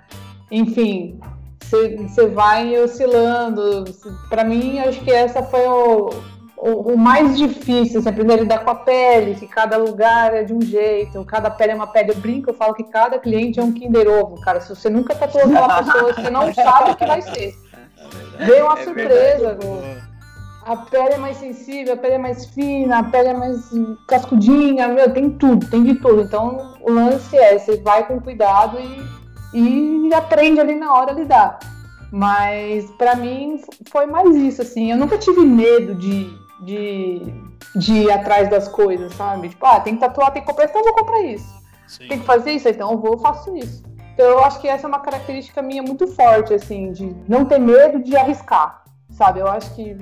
Enfim, 0.49 1.19
você 1.59 2.27
vai 2.27 2.75
oscilando. 2.81 3.85
Para 4.29 4.43
mim, 4.43 4.79
acho 4.79 4.99
que 5.01 5.11
essa 5.11 5.43
foi 5.43 5.67
o, 5.67 6.09
o, 6.57 6.93
o 6.93 6.97
mais 6.97 7.37
difícil, 7.37 7.99
assim, 7.99 8.09
aprender 8.09 8.33
a 8.33 8.37
lidar 8.37 8.63
com 8.63 8.71
a 8.71 8.75
pele, 8.75 9.35
que 9.35 9.47
cada 9.47 9.77
lugar 9.77 10.33
é 10.33 10.43
de 10.43 10.53
um 10.53 10.61
jeito, 10.61 11.23
cada 11.25 11.51
pele 11.51 11.73
é 11.73 11.75
uma 11.75 11.87
pele. 11.87 12.11
Eu 12.11 12.15
brinco, 12.15 12.49
eu 12.49 12.55
falo 12.55 12.73
que 12.73 12.83
cada 12.85 13.19
cliente 13.19 13.59
é 13.59 13.63
um 13.63 13.71
Kinder 13.71 14.07
Ovo, 14.09 14.41
cara. 14.41 14.59
Se 14.59 14.69
você 14.69 14.89
nunca 14.89 15.13
tatuou 15.13 15.43
aquela 15.43 15.83
pessoa, 15.83 16.13
você 16.13 16.29
não 16.31 16.51
sabe 16.53 16.91
o 16.91 16.95
que 16.95 17.05
vai 17.05 17.21
ser. 17.21 17.53
Vem 18.39 18.63
uma 18.63 18.79
É 18.79 18.83
surpresa. 18.83 19.57
A 20.69 20.77
pele 20.77 21.15
é 21.15 21.17
mais 21.17 21.37
sensível, 21.37 21.95
a 21.95 21.97
pele 21.97 22.13
é 22.13 22.17
mais 22.19 22.45
fina, 22.45 22.99
a 22.99 23.03
pele 23.03 23.29
é 23.29 23.33
mais 23.33 23.71
cascudinha, 24.07 24.87
meu, 24.87 25.11
tem 25.11 25.31
tudo, 25.31 25.67
tem 25.67 25.83
de 25.83 25.95
tudo. 25.95 26.21
Então 26.21 26.75
o 26.81 26.91
lance 26.91 27.35
é, 27.35 27.57
você 27.57 27.77
vai 27.77 28.07
com 28.07 28.21
cuidado 28.21 28.77
e, 28.79 30.07
e 30.07 30.13
aprende 30.13 30.59
ali 30.59 30.75
na 30.75 30.93
hora 30.93 31.11
a 31.11 31.15
lidar. 31.15 31.57
Mas 32.11 32.87
pra 32.99 33.15
mim 33.15 33.59
foi 33.91 34.05
mais 34.05 34.35
isso, 34.35 34.61
assim. 34.61 34.91
Eu 34.91 34.97
nunca 34.97 35.17
tive 35.17 35.41
medo 35.41 35.95
de, 35.95 36.31
de, 36.61 37.33
de 37.75 37.93
ir 38.03 38.11
atrás 38.11 38.47
das 38.47 38.67
coisas, 38.67 39.11
sabe? 39.15 39.49
Tipo, 39.49 39.65
ah, 39.65 39.79
tem 39.79 39.95
que 39.95 40.01
tatuar, 40.01 40.31
tem 40.31 40.43
que 40.43 40.47
comprar, 40.47 40.65
então 40.65 40.81
eu 40.81 40.85
vou 40.85 40.93
comprar 40.93 41.21
isso. 41.21 41.51
Sim. 41.87 42.07
Tem 42.07 42.19
que 42.19 42.25
fazer 42.27 42.51
isso, 42.51 42.69
então 42.69 42.91
eu 42.91 42.99
vou, 42.99 43.17
faço 43.17 43.57
isso. 43.57 43.81
Então 44.13 44.27
eu 44.27 44.45
acho 44.45 44.61
que 44.61 44.67
essa 44.67 44.85
é 44.85 44.87
uma 44.87 44.99
característica 44.99 45.63
minha 45.63 45.81
muito 45.81 46.05
forte, 46.09 46.53
assim, 46.53 46.91
de 46.91 47.15
não 47.27 47.43
ter 47.43 47.57
medo 47.57 48.03
de 48.03 48.15
arriscar, 48.15 48.83
sabe? 49.19 49.41
Eu 49.41 49.47
acho 49.47 49.75
que 49.75 49.97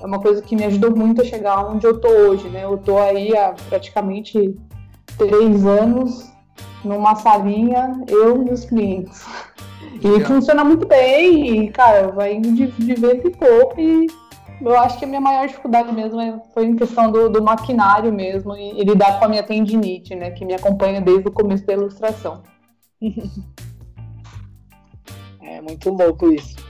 é 0.00 0.04
uma 0.04 0.20
coisa 0.20 0.42
que 0.42 0.56
me 0.56 0.64
ajudou 0.64 0.94
muito 0.94 1.22
a 1.22 1.24
chegar 1.24 1.64
onde 1.64 1.86
eu 1.86 2.00
tô 2.00 2.08
hoje, 2.08 2.48
né? 2.48 2.64
Eu 2.64 2.76
tô 2.76 2.98
aí 2.98 3.34
há 3.36 3.54
praticamente 3.68 4.56
três 5.16 5.64
anos 5.64 6.32
numa 6.84 7.14
salinha, 7.14 8.02
eu 8.08 8.44
e 8.44 8.50
os 8.50 8.64
clientes. 8.64 9.24
E 10.02 10.08
Legal. 10.08 10.26
funciona 10.26 10.64
muito 10.64 10.86
bem, 10.86 11.66
e, 11.66 11.70
cara, 11.70 12.08
vai 12.08 12.34
indo 12.34 12.52
de, 12.52 12.66
de 12.72 12.94
vento 12.94 13.28
e 13.28 13.30
pouco, 13.30 13.80
e 13.80 14.06
eu 14.60 14.76
acho 14.80 14.98
que 14.98 15.04
a 15.04 15.08
minha 15.08 15.20
maior 15.20 15.46
dificuldade 15.46 15.92
mesmo 15.92 16.20
é- 16.20 16.40
foi 16.52 16.64
em 16.66 16.74
questão 16.76 17.10
do, 17.10 17.28
do 17.28 17.42
maquinário 17.42 18.12
mesmo, 18.12 18.56
e, 18.56 18.80
e 18.80 18.84
lidar 18.84 19.18
com 19.18 19.24
a 19.26 19.28
minha 19.28 19.42
tendinite, 19.44 20.14
né, 20.14 20.30
que 20.32 20.44
me 20.44 20.54
acompanha 20.54 21.00
desde 21.00 21.28
o 21.28 21.32
começo 21.32 21.64
da 21.64 21.72
ilustração. 21.72 22.42
É 25.48 25.60
muito 25.60 25.90
louco 25.90 26.32
isso. 26.32 26.65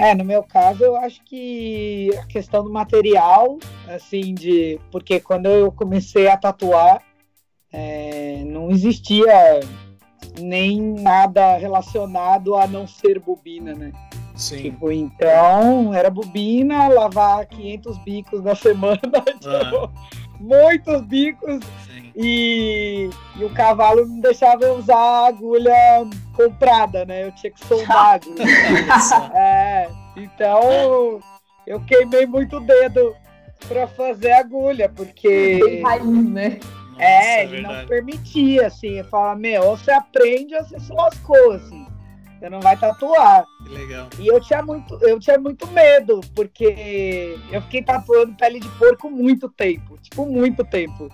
É, 0.00 0.14
no 0.14 0.24
meu 0.24 0.42
caso, 0.42 0.82
eu 0.82 0.96
acho 0.96 1.22
que 1.24 2.10
a 2.18 2.24
questão 2.24 2.64
do 2.64 2.72
material, 2.72 3.58
assim, 3.86 4.32
de. 4.32 4.80
Porque 4.90 5.20
quando 5.20 5.44
eu 5.44 5.70
comecei 5.70 6.26
a 6.26 6.38
tatuar, 6.38 7.02
é, 7.70 8.42
não 8.46 8.70
existia 8.70 9.60
nem 10.40 10.80
nada 10.80 11.58
relacionado 11.58 12.56
a 12.56 12.66
não 12.66 12.86
ser 12.86 13.20
bobina, 13.20 13.74
né? 13.74 13.92
Sim. 14.34 14.62
Tipo, 14.62 14.90
então, 14.90 15.92
era 15.92 16.08
bobina, 16.08 16.88
lavar 16.88 17.44
500 17.44 17.98
bicos 17.98 18.42
na 18.42 18.54
semana, 18.56 18.98
tipo, 18.98 19.92
muitos 20.40 21.02
bicos. 21.02 21.60
E, 22.22 23.10
e 23.36 23.44
o 23.44 23.50
cavalo 23.50 24.06
não 24.06 24.20
deixava 24.20 24.64
eu 24.64 24.74
usar 24.76 24.96
a 24.96 25.26
agulha 25.28 25.74
comprada, 26.34 27.04
né? 27.06 27.26
Eu 27.26 27.32
tinha 27.32 27.50
que 27.50 27.64
soldar 27.66 27.96
a 27.96 28.12
agulha. 28.14 28.44
É, 29.34 29.88
então 30.16 31.20
eu 31.66 31.80
queimei 31.80 32.26
muito 32.26 32.58
o 32.58 32.60
dedo 32.60 33.16
pra 33.66 33.86
fazer 33.86 34.32
agulha, 34.32 34.88
Bem 34.88 34.94
porque 34.96 35.80
raiz, 35.82 36.04
né? 36.04 36.58
Nossa, 36.92 37.02
é, 37.02 37.44
ele 37.44 37.62
não 37.62 37.70
verdade. 37.70 37.88
permitia, 37.88 38.66
assim, 38.66 38.98
eu 38.98 39.04
falava, 39.06 39.38
meu, 39.38 39.62
ou 39.64 39.76
você 39.78 39.90
aprende 39.90 40.54
ou 40.54 40.62
você 40.64 40.78
se 40.78 40.92
lascou, 40.92 41.52
assim. 41.52 41.86
Você 42.38 42.48
não 42.48 42.60
vai 42.60 42.76
tatuar. 42.76 43.44
Que 43.64 43.74
legal. 43.74 44.08
E 44.18 44.26
eu 44.26 44.40
tinha 44.40 44.62
muito, 44.62 44.98
eu 45.02 45.18
tinha 45.20 45.38
muito 45.38 45.66
medo, 45.68 46.20
porque 46.34 47.38
eu 47.50 47.60
fiquei 47.62 47.82
tatuando 47.82 48.34
pele 48.34 48.60
de 48.60 48.68
porco 48.70 49.10
muito 49.10 49.48
tempo, 49.48 49.96
tipo, 49.98 50.26
muito 50.26 50.64
tempo. 50.64 51.08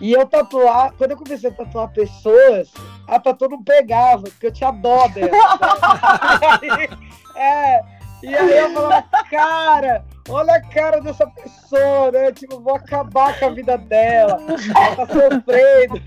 E 0.00 0.12
eu 0.12 0.26
tatuar, 0.26 0.92
quando 0.98 1.12
eu 1.12 1.16
comecei 1.16 1.50
a 1.50 1.52
tatuar 1.52 1.88
pessoas, 1.92 2.70
a 3.06 3.18
tatu 3.18 3.48
não 3.48 3.62
pegava, 3.62 4.22
porque 4.22 4.46
eu 4.46 4.52
tinha 4.52 4.70
dó 4.70 5.06
dela. 5.08 5.30
é, 7.36 7.80
e 8.22 8.34
aí 8.34 8.58
eu 8.58 8.70
falava, 8.72 9.04
cara, 9.30 10.04
olha 10.28 10.54
a 10.54 10.60
cara 10.62 11.00
dessa 11.00 11.26
pessoa, 11.26 12.10
né? 12.10 12.32
Tipo, 12.32 12.58
vou 12.60 12.76
acabar 12.76 13.38
com 13.38 13.46
a 13.46 13.50
vida 13.50 13.76
dela. 13.76 14.40
Ela 14.74 14.96
tá 14.96 15.06
sofrendo. 15.06 16.00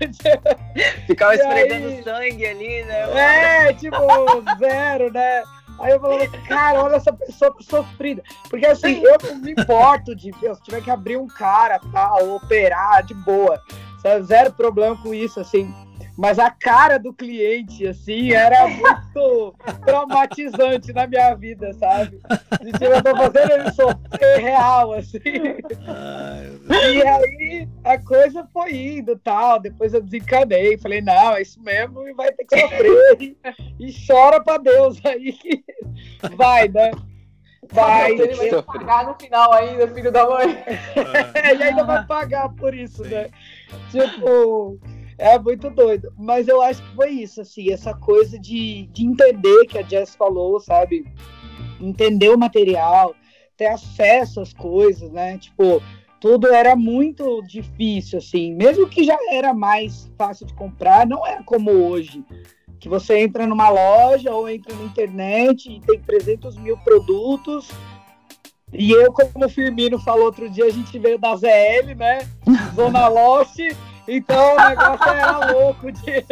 Ficava 1.06 1.36
E 1.36 1.40
aí? 1.40 1.46
esfregando 1.62 2.02
sangue 2.04 2.46
ali, 2.46 2.82
né? 2.84 3.66
É, 3.68 3.72
tipo, 3.74 3.96
zero, 4.58 5.12
né? 5.12 5.42
Aí 5.78 5.92
eu 5.92 6.00
falava, 6.00 6.26
cara, 6.48 6.82
olha 6.82 6.96
essa 6.96 7.12
pessoa 7.12 7.54
sofrida. 7.60 8.22
Porque 8.50 8.66
assim, 8.66 9.00
eu 9.02 9.16
não 9.22 9.36
me 9.36 9.52
importo 9.52 10.14
de 10.14 10.32
se 10.32 10.62
tiver 10.62 10.82
que 10.82 10.90
abrir 10.90 11.16
um 11.16 11.26
cara, 11.26 11.80
tal, 11.92 12.34
operar 12.34 13.04
de 13.04 13.14
boa. 13.14 13.60
Sabe? 14.02 14.24
Zero 14.24 14.52
problema 14.52 14.96
com 14.96 15.14
isso, 15.14 15.40
assim. 15.40 15.72
Mas 16.18 16.36
a 16.40 16.50
cara 16.50 16.98
do 16.98 17.14
cliente, 17.14 17.86
assim, 17.86 18.32
era 18.32 18.66
muito 18.66 19.54
traumatizante 19.86 20.92
na 20.92 21.06
minha 21.06 21.32
vida, 21.36 21.72
sabe? 21.74 22.18
De 22.60 22.72
tipo, 22.72 22.86
eu 22.86 23.02
tô 23.04 23.16
fazendo 23.16 23.52
ele 23.52 23.70
sofrer 23.70 24.40
real, 24.40 24.94
assim. 24.94 25.20
e 26.92 27.06
aí 27.06 27.68
a 27.84 27.96
coisa 27.98 28.44
foi 28.52 28.74
indo 28.74 29.16
tal. 29.16 29.60
Depois 29.60 29.94
eu 29.94 30.02
desencanei, 30.02 30.76
falei, 30.76 31.00
não, 31.00 31.36
é 31.36 31.42
isso 31.42 31.62
mesmo, 31.62 32.08
e 32.08 32.12
vai 32.12 32.32
ter 32.32 32.44
que 32.46 32.58
sofrer. 32.58 33.36
e, 33.78 33.92
chora 34.04 34.42
pra 34.42 34.58
Deus 34.58 35.00
aí 35.06 35.32
que 35.32 35.62
vai, 36.34 36.66
né? 36.66 36.90
Vai, 37.70 38.10
ele 38.10 38.34
vai 38.34 38.62
pagar 38.62 39.06
no 39.06 39.14
final 39.14 39.52
ainda, 39.52 39.86
filho 39.86 40.10
da 40.10 40.28
mãe. 40.28 40.48
É, 41.34 41.54
e 41.54 41.62
ainda 41.62 41.84
vai 41.84 42.04
pagar 42.06 42.48
por 42.56 42.74
isso, 42.74 43.04
Sim. 43.04 43.10
né? 43.10 43.30
Tipo, 43.92 44.80
é 45.18 45.38
muito 45.38 45.68
doido. 45.68 46.12
Mas 46.16 46.46
eu 46.48 46.62
acho 46.62 46.82
que 46.82 46.94
foi 46.94 47.10
isso, 47.10 47.40
assim, 47.40 47.70
essa 47.70 47.92
coisa 47.92 48.38
de, 48.38 48.86
de 48.92 49.04
entender 49.04 49.66
que 49.66 49.76
a 49.76 49.82
Jess 49.82 50.14
falou, 50.14 50.60
sabe? 50.60 51.04
Entender 51.80 52.30
o 52.30 52.38
material, 52.38 53.14
ter 53.56 53.66
acesso 53.66 54.40
às 54.40 54.54
coisas, 54.54 55.10
né? 55.10 55.36
Tipo, 55.36 55.82
tudo 56.20 56.46
era 56.48 56.74
muito 56.76 57.42
difícil, 57.42 58.18
assim. 58.18 58.54
Mesmo 58.54 58.88
que 58.88 59.04
já 59.04 59.18
era 59.30 59.52
mais 59.52 60.10
fácil 60.16 60.46
de 60.46 60.54
comprar, 60.54 61.06
não 61.06 61.26
é 61.26 61.42
como 61.42 61.70
hoje. 61.70 62.24
Que 62.80 62.88
você 62.88 63.18
entra 63.18 63.46
numa 63.46 63.68
loja 63.68 64.32
ou 64.32 64.48
entra 64.48 64.74
na 64.74 64.84
internet 64.84 65.70
e 65.70 65.80
tem 65.80 66.00
300 66.00 66.56
mil 66.56 66.76
produtos. 66.78 67.68
E 68.72 68.92
eu, 68.92 69.12
como 69.12 69.46
o 69.46 69.48
Firmino 69.48 69.98
falou 69.98 70.26
outro 70.26 70.48
dia, 70.48 70.66
a 70.66 70.70
gente 70.70 70.96
veio 70.98 71.18
da 71.18 71.34
ZL, 71.34 71.94
né? 71.96 72.20
Zona 72.74 73.08
Lost. 73.08 73.58
Então 74.08 74.56
o 74.56 74.68
negócio 74.68 75.08
era 75.08 75.52
louco 75.52 75.92
de, 75.92 76.24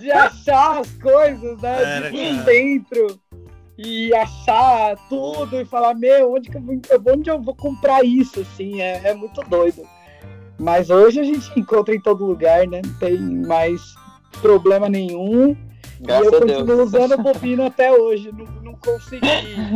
de 0.00 0.10
achar 0.10 0.80
as 0.80 0.90
coisas, 0.94 1.60
né? 1.60 1.96
Era, 1.96 2.10
de 2.10 2.16
ir 2.16 2.42
dentro 2.44 3.20
e 3.76 4.14
achar 4.14 4.96
tudo 5.08 5.60
e 5.60 5.66
falar, 5.66 5.94
meu, 5.94 6.32
onde, 6.32 6.48
que 6.50 6.56
eu, 6.56 7.02
onde 7.06 7.30
eu 7.30 7.40
vou 7.40 7.54
comprar 7.54 8.02
isso? 8.02 8.40
Assim, 8.40 8.80
é, 8.80 9.02
é 9.04 9.14
muito 9.14 9.40
doido. 9.42 9.82
Mas 10.58 10.88
hoje 10.88 11.20
a 11.20 11.24
gente 11.24 11.50
encontra 11.58 11.94
em 11.94 12.00
todo 12.00 12.24
lugar, 12.24 12.66
né? 12.66 12.80
Não 12.84 12.94
tem 12.94 13.18
mais 13.18 13.94
problema 14.40 14.88
nenhum. 14.88 15.54
Graças 16.00 16.32
e 16.32 16.34
eu 16.34 16.40
continuo 16.40 16.82
usando 16.82 17.18
bobina 17.18 17.66
até 17.66 17.92
hoje. 17.92 18.30
Não, 18.32 18.46
não 18.62 18.74
consegui 18.76 19.26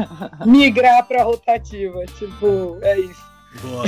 migrar 0.46 1.06
para 1.06 1.22
rotativa. 1.24 2.04
Tipo, 2.18 2.78
é 2.82 3.00
isso. 3.00 3.26
Boa. 3.62 3.84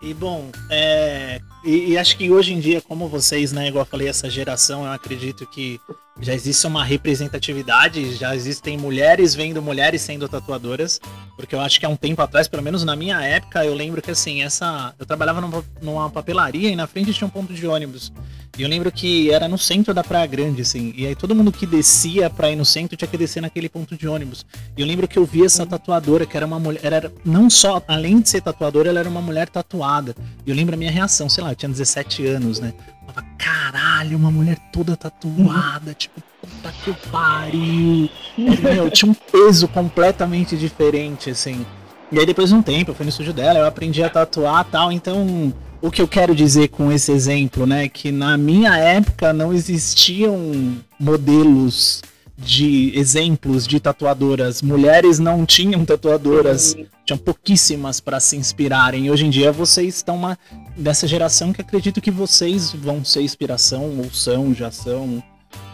E 0.00 0.14
bom, 0.14 0.48
é, 0.70 1.40
e, 1.64 1.92
e, 1.92 1.98
acho 1.98 2.16
que 2.16 2.30
hoje 2.30 2.52
em 2.52 2.60
dia, 2.60 2.80
como 2.80 3.08
vocês, 3.08 3.52
né, 3.52 3.68
igual 3.68 3.82
eu 3.82 3.88
falei, 3.88 4.08
essa 4.08 4.28
geração, 4.28 4.84
eu 4.84 4.92
acredito 4.92 5.46
que 5.46 5.80
já 6.20 6.34
existe 6.34 6.66
uma 6.66 6.84
representatividade, 6.84 8.14
já 8.16 8.34
existem 8.36 8.76
mulheres 8.76 9.34
vendo 9.34 9.62
mulheres 9.62 10.02
sendo 10.02 10.28
tatuadoras, 10.28 11.00
porque 11.36 11.54
eu 11.54 11.60
acho 11.60 11.80
que 11.80 11.86
há 11.86 11.88
um 11.88 11.96
tempo 11.96 12.20
atrás, 12.20 12.46
pelo 12.46 12.62
menos 12.62 12.84
na 12.84 12.94
minha 12.94 13.20
época, 13.22 13.64
eu 13.64 13.74
lembro 13.74 14.02
que 14.02 14.10
assim, 14.10 14.42
essa. 14.42 14.94
Eu 14.98 15.06
trabalhava 15.06 15.40
numa, 15.80 16.10
papelaria 16.10 16.70
e 16.70 16.76
na 16.76 16.86
frente 16.86 17.14
tinha 17.14 17.26
um 17.26 17.30
ponto 17.30 17.52
de 17.52 17.66
ônibus. 17.66 18.12
E 18.58 18.62
eu 18.62 18.68
lembro 18.68 18.92
que 18.92 19.30
era 19.30 19.48
no 19.48 19.56
centro 19.56 19.94
da 19.94 20.04
Praia 20.04 20.26
Grande, 20.26 20.60
assim. 20.60 20.92
E 20.94 21.06
aí 21.06 21.16
todo 21.16 21.34
mundo 21.34 21.50
que 21.50 21.66
descia 21.66 22.28
pra 22.28 22.50
ir 22.50 22.56
no 22.56 22.66
centro 22.66 22.94
tinha 22.98 23.08
que 23.08 23.16
descer 23.16 23.40
naquele 23.40 23.66
ponto 23.66 23.96
de 23.96 24.06
ônibus. 24.06 24.44
E 24.76 24.82
eu 24.82 24.86
lembro 24.86 25.08
que 25.08 25.18
eu 25.18 25.24
vi 25.24 25.42
essa 25.42 25.64
tatuadora, 25.64 26.26
que 26.26 26.36
era 26.36 26.44
uma 26.44 26.58
mulher. 26.58 26.80
Era, 26.84 27.12
não 27.24 27.48
só, 27.48 27.82
além 27.88 28.20
de 28.20 28.28
ser 28.28 28.42
tatuadora, 28.42 28.90
ela 28.90 29.00
era 29.00 29.08
uma 29.08 29.22
mulher 29.22 29.48
tatuada. 29.48 30.14
E 30.44 30.50
eu 30.50 30.54
lembro 30.54 30.74
a 30.74 30.78
minha 30.78 30.90
reação, 30.90 31.30
sei 31.30 31.42
lá, 31.42 31.51
eu 31.52 31.56
tinha 31.56 31.68
17 31.68 32.26
anos, 32.26 32.60
né? 32.60 32.72
Eu 32.76 33.14
falava, 33.14 33.34
caralho, 33.38 34.16
uma 34.16 34.30
mulher 34.30 34.58
toda 34.72 34.96
tatuada, 34.96 35.94
tipo, 35.94 36.20
puta 36.40 36.72
que 36.84 36.92
pariu. 37.08 38.10
Meu, 38.36 38.90
tinha 38.90 39.10
um 39.10 39.14
peso 39.14 39.68
completamente 39.68 40.56
diferente, 40.56 41.30
assim. 41.30 41.64
E 42.10 42.18
aí 42.18 42.26
depois 42.26 42.50
de 42.50 42.54
um 42.54 42.62
tempo, 42.62 42.90
eu 42.90 42.94
fui 42.94 43.04
no 43.04 43.10
estúdio 43.10 43.32
dela, 43.32 43.58
eu 43.58 43.66
aprendi 43.66 44.02
a 44.02 44.10
tatuar 44.10 44.64
tal, 44.64 44.92
então 44.92 45.52
o 45.80 45.90
que 45.90 46.02
eu 46.02 46.06
quero 46.06 46.34
dizer 46.34 46.68
com 46.68 46.92
esse 46.92 47.10
exemplo, 47.10 47.66
né? 47.66 47.88
Que 47.88 48.12
na 48.12 48.36
minha 48.36 48.76
época 48.76 49.32
não 49.32 49.52
existiam 49.52 50.76
modelos 50.98 52.02
de 52.44 52.92
exemplos 52.98 53.66
de 53.66 53.78
tatuadoras. 53.78 54.62
Mulheres 54.62 55.18
não 55.18 55.46
tinham 55.46 55.84
tatuadoras, 55.84 56.76
tinham 57.04 57.18
pouquíssimas 57.18 58.00
para 58.00 58.20
se 58.20 58.36
inspirarem. 58.36 59.10
Hoje 59.10 59.26
em 59.26 59.30
dia 59.30 59.52
vocês 59.52 59.96
estão 59.96 60.16
uma, 60.16 60.38
dessa 60.76 61.06
geração 61.06 61.52
que 61.52 61.60
acredito 61.60 62.00
que 62.00 62.10
vocês 62.10 62.72
vão 62.72 63.04
ser 63.04 63.22
inspiração, 63.22 63.98
ou 63.98 64.10
são, 64.12 64.54
já 64.54 64.70
são, 64.70 65.22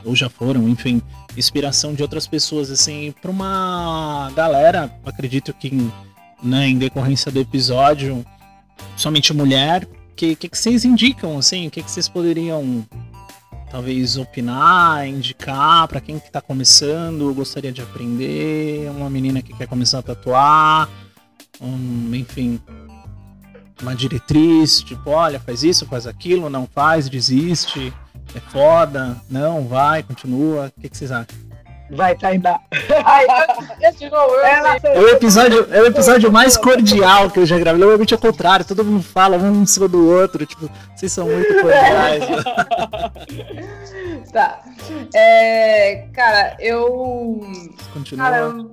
ou 0.05 0.15
já 0.15 0.29
foram, 0.29 0.69
enfim, 0.69 1.01
inspiração 1.37 1.95
de 1.95 2.03
outras 2.03 2.27
pessoas, 2.27 2.71
assim, 2.71 3.15
para 3.21 3.31
uma 3.31 4.31
galera, 4.35 4.93
acredito 5.05 5.53
que 5.55 5.91
né, 6.43 6.69
em 6.69 6.79
decorrência 6.79 7.33
do 7.33 7.41
episódio, 7.41 8.25
somente 8.97 9.33
mulher, 9.33 9.89
que, 10.19 10.35
que, 10.35 10.49
que 10.49 10.59
vocês 10.59 10.85
indicam, 10.85 11.39
assim? 11.39 11.69
O 11.69 11.71
que, 11.71 11.81
que 11.81 11.91
vocês 11.91 12.09
poderiam 12.09 12.85
talvez 13.71 14.17
opinar, 14.17 15.07
indicar 15.07 15.87
para 15.89 16.01
quem 16.01 16.19
que 16.19 16.31
tá 16.31 16.41
começando, 16.41 17.33
gostaria 17.35 17.73
de 17.73 17.83
aprender, 17.83 18.91
uma 18.91 19.11
menina 19.11 19.43
que 19.43 19.53
quer 19.57 19.67
começar 19.67 19.99
a 19.99 20.03
tatuar, 20.03 20.89
um, 21.61 22.15
enfim, 22.15 22.61
uma 23.83 23.95
diretriz, 23.95 24.81
tipo, 24.83 25.11
olha, 25.11 25.39
faz 25.39 25.63
isso, 25.63 25.87
faz 25.87 26.07
aquilo, 26.07 26.49
não 26.49 26.67
faz, 26.67 27.09
desiste, 27.09 27.93
é 28.35 28.41
foda, 28.41 29.21
não, 29.31 29.67
vai, 29.67 30.03
continua, 30.03 30.73
o 30.77 30.81
que, 30.81 30.89
que 30.89 30.97
vocês 30.97 31.13
acham? 31.13 31.48
Vai, 31.91 32.15
Tainá. 32.17 32.61
Ela... 34.45 34.77
é, 34.83 35.01
o 35.01 35.09
episódio, 35.09 35.67
é 35.71 35.81
o 35.81 35.87
episódio 35.87 36.31
mais 36.31 36.57
cordial 36.57 37.31
que 37.31 37.41
eu 37.41 37.47
já 37.47 37.59
gravei. 37.59 37.81
Normalmente 37.81 38.13
é 38.13 38.17
o 38.17 38.21
contrário, 38.21 38.65
todo 38.65 38.85
mundo 38.85 39.03
fala 39.03 39.37
um 39.37 39.63
em 39.63 39.67
cima 39.67 39.89
do 39.89 40.07
outro. 40.09 40.45
Tipo, 40.45 40.69
vocês 40.95 41.13
são 41.13 41.27
muito 41.27 41.49
cordiais. 41.63 42.25
tá. 44.33 44.61
É, 45.15 46.07
cara, 46.13 46.57
eu. 46.61 47.41
Continua. 47.95 48.25
Cara, 48.25 48.37
eu, 48.39 48.71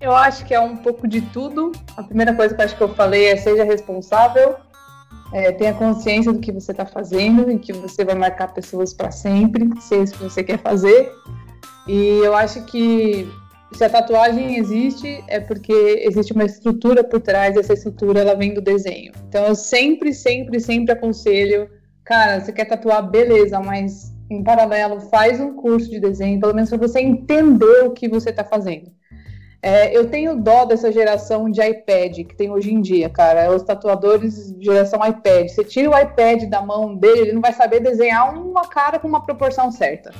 eu 0.00 0.14
acho 0.14 0.44
que 0.44 0.54
é 0.54 0.60
um 0.60 0.76
pouco 0.76 1.08
de 1.08 1.20
tudo. 1.20 1.72
A 1.96 2.02
primeira 2.02 2.34
coisa 2.34 2.54
que 2.54 2.60
eu 2.60 2.64
acho 2.64 2.76
que 2.76 2.82
eu 2.82 2.94
falei 2.94 3.26
é 3.26 3.36
seja 3.36 3.64
responsável. 3.64 4.56
É, 5.32 5.50
tenha 5.50 5.72
consciência 5.72 6.30
do 6.30 6.40
que 6.40 6.52
você 6.52 6.72
está 6.72 6.84
fazendo 6.84 7.50
e 7.50 7.58
que 7.58 7.72
você 7.72 8.04
vai 8.04 8.14
marcar 8.14 8.52
pessoas 8.52 8.92
para 8.92 9.10
sempre, 9.10 9.66
se 9.80 9.94
é 9.94 10.02
isso 10.02 10.12
que 10.12 10.24
você 10.24 10.44
quer 10.44 10.58
fazer. 10.58 11.10
E 11.86 12.20
eu 12.24 12.34
acho 12.34 12.64
que 12.64 13.28
se 13.72 13.84
a 13.84 13.90
tatuagem 13.90 14.56
existe, 14.56 15.24
é 15.28 15.40
porque 15.40 15.72
existe 16.06 16.32
uma 16.32 16.44
estrutura 16.44 17.02
por 17.02 17.20
trás, 17.20 17.56
essa 17.56 17.72
estrutura 17.72 18.20
ela 18.20 18.34
vem 18.34 18.54
do 18.54 18.60
desenho. 18.60 19.12
Então 19.28 19.46
eu 19.46 19.54
sempre, 19.54 20.12
sempre, 20.12 20.60
sempre 20.60 20.92
aconselho, 20.92 21.68
cara, 22.04 22.40
você 22.40 22.52
quer 22.52 22.66
tatuar, 22.66 23.08
beleza, 23.10 23.58
mas 23.60 24.12
em 24.30 24.42
paralelo 24.42 25.00
faz 25.00 25.40
um 25.40 25.56
curso 25.56 25.90
de 25.90 26.00
desenho, 26.00 26.40
pelo 26.40 26.54
menos 26.54 26.70
para 26.70 26.78
você 26.78 27.00
entender 27.00 27.84
o 27.84 27.90
que 27.90 28.08
você 28.08 28.30
está 28.30 28.44
fazendo. 28.44 28.90
É, 29.64 29.96
eu 29.96 30.08
tenho 30.08 30.42
dó 30.42 30.64
dessa 30.64 30.90
geração 30.90 31.48
de 31.48 31.62
iPad 31.62 32.26
que 32.26 32.34
tem 32.34 32.50
hoje 32.50 32.74
em 32.74 32.80
dia, 32.80 33.08
cara. 33.08 33.54
Os 33.54 33.62
tatuadores 33.62 34.52
geração 34.58 34.98
iPad. 35.06 35.48
Você 35.48 35.62
tira 35.62 35.88
o 35.88 35.96
iPad 35.96 36.48
da 36.48 36.60
mão 36.60 36.96
dele, 36.96 37.20
ele 37.20 37.32
não 37.32 37.40
vai 37.40 37.52
saber 37.52 37.78
desenhar 37.78 38.36
uma 38.36 38.66
cara 38.66 38.98
com 38.98 39.06
uma 39.06 39.24
proporção 39.24 39.70
certa. 39.70 40.10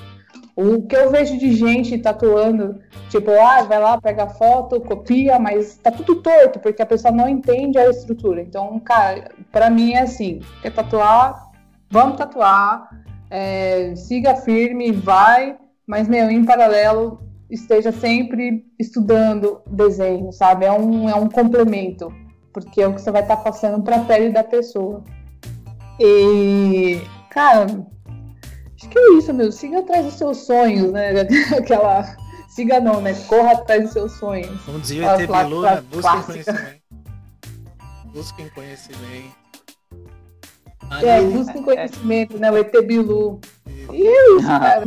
O 0.55 0.83
que 0.83 0.95
eu 0.95 1.11
vejo 1.11 1.39
de 1.39 1.53
gente 1.53 1.97
tatuando, 1.99 2.79
tipo, 3.09 3.31
ah, 3.31 3.63
vai 3.63 3.81
lá, 3.81 4.01
pega 4.01 4.25
a 4.25 4.29
foto, 4.29 4.81
copia, 4.81 5.39
mas 5.39 5.77
tá 5.77 5.91
tudo 5.91 6.17
torto, 6.17 6.59
porque 6.61 6.83
a 6.83 6.87
pessoa 6.87 7.13
não 7.13 7.29
entende 7.29 7.79
a 7.79 7.89
estrutura. 7.89 8.43
Então, 8.43 8.79
cara, 8.81 9.31
para 9.51 9.71
mim 9.71 9.93
é 9.93 10.03
assim, 10.03 10.41
quer 10.61 10.73
tatuar, 10.73 11.51
vamos 11.91 12.19
tatuar, 12.19 12.89
é, 13.31 13.95
siga 13.97 14.37
firme, 14.37 14.93
vai, 14.93 15.57
mas, 15.87 16.07
meu, 16.07 16.31
em 16.31 16.45
paralelo, 16.45 17.19
esteja 17.51 17.93
sempre 17.93 18.65
estudando 18.79 19.61
desenho, 19.67 20.33
sabe? 20.33 20.67
É 20.67 20.73
um, 20.73 21.09
é 21.09 21.15
um 21.15 21.29
complemento, 21.29 22.13
porque 22.53 22.83
é 22.83 22.87
o 22.87 22.95
que 22.95 23.01
você 23.01 23.11
vai 23.11 23.23
estar 23.23 23.37
tá 23.37 23.43
passando 23.43 23.83
para 23.83 23.97
a 23.97 24.05
pele 24.05 24.31
da 24.31 24.45
pessoa. 24.45 25.03
E, 25.99 27.01
cara, 27.31 27.67
Acho 28.83 28.89
que 28.89 28.99
é 28.99 29.13
isso, 29.13 29.33
meu. 29.33 29.53
Siga 29.53 29.79
atrás 29.79 30.05
dos 30.05 30.15
seus 30.15 30.39
sonhos, 30.39 30.91
né? 30.91 31.13
Aquela. 31.57 32.17
Siga 32.49 32.81
não, 32.81 33.01
né? 33.01 33.15
Corra 33.29 33.53
atrás 33.53 33.85
dos 33.85 33.93
seus 33.93 34.13
sonhos. 34.13 34.61
Como 34.63 34.81
dizia 34.81 35.07
o 35.07 35.21
ET 35.21 35.31
Bilu, 35.31 35.63
né? 35.63 35.85
Busquem 35.89 36.23
conhecimento. 36.23 36.83
Busquem 38.13 38.49
conhecimento. 38.49 39.37
É, 41.01 41.21
busquem 41.23 41.63
conhecimento, 41.63 42.39
né? 42.39 42.51
O 42.51 42.59
ET 42.59 42.73
Bilu. 42.85 43.41
E 43.93 44.05
é 44.05 44.37
isso, 44.37 44.49
cara. 44.49 44.83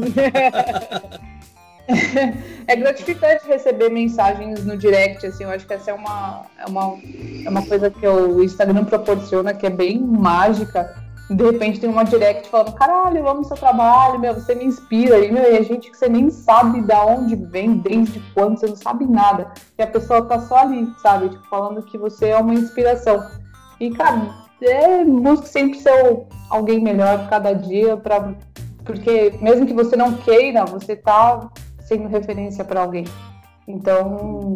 é 2.67 2.75
gratificante 2.75 3.47
receber 3.47 3.89
mensagens 3.89 4.65
no 4.65 4.75
direct, 4.75 5.25
assim, 5.25 5.45
eu 5.45 5.51
acho 5.51 5.65
que 5.65 5.73
essa 5.73 5.91
é 5.91 5.93
uma, 5.93 6.45
é 6.57 6.65
uma, 6.65 6.97
é 7.45 7.49
uma 7.49 7.65
coisa 7.65 7.89
que 7.89 8.05
o 8.07 8.43
Instagram 8.43 8.83
proporciona, 8.85 9.53
que 9.53 9.65
é 9.65 9.69
bem 9.69 9.99
mágica 9.99 11.04
de 11.29 11.43
repente 11.43 11.79
tem 11.79 11.89
uma 11.89 12.05
direct 12.05 12.47
falando, 12.49 12.73
caralho, 12.73 13.17
eu 13.17 13.27
amo 13.27 13.43
seu 13.43 13.57
trabalho, 13.57 14.19
meu, 14.19 14.35
você 14.35 14.53
me 14.53 14.65
inspira. 14.65 15.25
E, 15.25 15.31
meu, 15.31 15.43
e 15.51 15.57
a 15.57 15.63
gente 15.63 15.89
que 15.89 15.97
você 15.97 16.07
nem 16.07 16.29
sabe 16.29 16.81
da 16.81 17.03
onde 17.03 17.35
vem, 17.35 17.77
desde 17.77 18.19
quando, 18.33 18.59
você 18.59 18.67
não 18.67 18.75
sabe 18.75 19.05
nada. 19.05 19.51
E 19.77 19.81
a 19.81 19.87
pessoa 19.87 20.25
tá 20.25 20.39
só 20.39 20.57
ali, 20.57 20.87
sabe? 21.01 21.29
Tipo, 21.29 21.47
falando 21.47 21.81
que 21.81 21.97
você 21.97 22.29
é 22.29 22.37
uma 22.37 22.53
inspiração. 22.53 23.25
E, 23.79 23.89
cara, 23.91 24.35
é, 24.61 25.03
busque 25.03 25.49
sempre 25.49 25.79
ser 25.79 26.27
alguém 26.49 26.79
melhor 26.79 27.27
cada 27.27 27.53
dia, 27.53 27.97
pra, 27.97 28.35
porque 28.83 29.33
mesmo 29.41 29.65
que 29.65 29.73
você 29.73 29.95
não 29.95 30.13
queira, 30.13 30.63
você 30.65 30.95
tá 30.95 31.49
sendo 31.79 32.07
referência 32.07 32.63
para 32.63 32.81
alguém. 32.81 33.05
Então, 33.67 34.53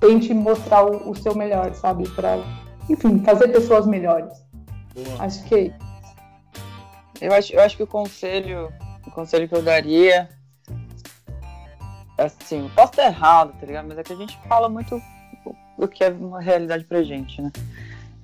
tente 0.00 0.32
mostrar 0.32 0.84
o, 0.84 1.10
o 1.10 1.16
seu 1.16 1.34
melhor, 1.34 1.74
sabe? 1.74 2.08
Para, 2.10 2.38
enfim, 2.88 3.18
fazer 3.24 3.48
pessoas 3.48 3.86
melhores. 3.86 4.44
Boa. 4.94 5.24
Acho 5.24 5.44
que 5.44 5.54
é. 5.54 5.94
Eu 7.20 7.32
acho, 7.32 7.52
eu 7.52 7.60
acho 7.60 7.76
que 7.76 7.82
o 7.82 7.86
conselho, 7.86 8.72
o 9.06 9.10
conselho 9.10 9.48
que 9.48 9.54
eu 9.54 9.62
daria, 9.62 10.28
assim, 12.18 12.70
posso 12.74 12.92
estar 12.92 13.06
errado, 13.06 13.58
tá 13.58 13.66
ligado? 13.66 13.86
Mas 13.88 13.98
é 13.98 14.02
que 14.02 14.12
a 14.12 14.16
gente 14.16 14.38
fala 14.48 14.68
muito 14.68 15.00
o 15.76 15.88
que 15.88 16.04
é 16.04 16.08
uma 16.08 16.40
realidade 16.40 16.84
pra 16.84 17.02
gente, 17.02 17.40
né? 17.40 17.50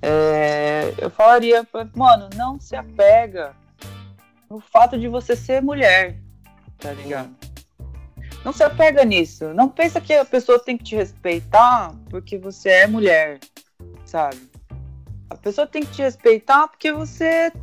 É, 0.01 0.93
eu 0.97 1.09
falaria, 1.09 1.67
mano, 1.95 2.29
não 2.35 2.59
se 2.59 2.75
apega 2.75 3.53
no 4.49 4.59
fato 4.59 4.99
de 4.99 5.07
você 5.07 5.35
ser 5.35 5.61
mulher, 5.61 6.17
tá 6.77 6.91
ligado? 6.91 7.29
Não 8.43 8.51
se 8.51 8.63
apega 8.63 9.05
nisso. 9.05 9.53
Não 9.53 9.69
pensa 9.69 10.01
que 10.01 10.13
a 10.13 10.25
pessoa 10.25 10.59
tem 10.59 10.77
que 10.77 10.83
te 10.83 10.95
respeitar 10.95 11.93
porque 12.09 12.37
você 12.37 12.69
é 12.69 12.87
mulher, 12.87 13.39
sabe? 14.03 14.50
A 15.31 15.37
pessoa 15.37 15.65
tem 15.65 15.81
que 15.81 15.91
te 15.91 16.01
respeitar 16.01 16.67
porque 16.67 16.91
você 16.91 17.53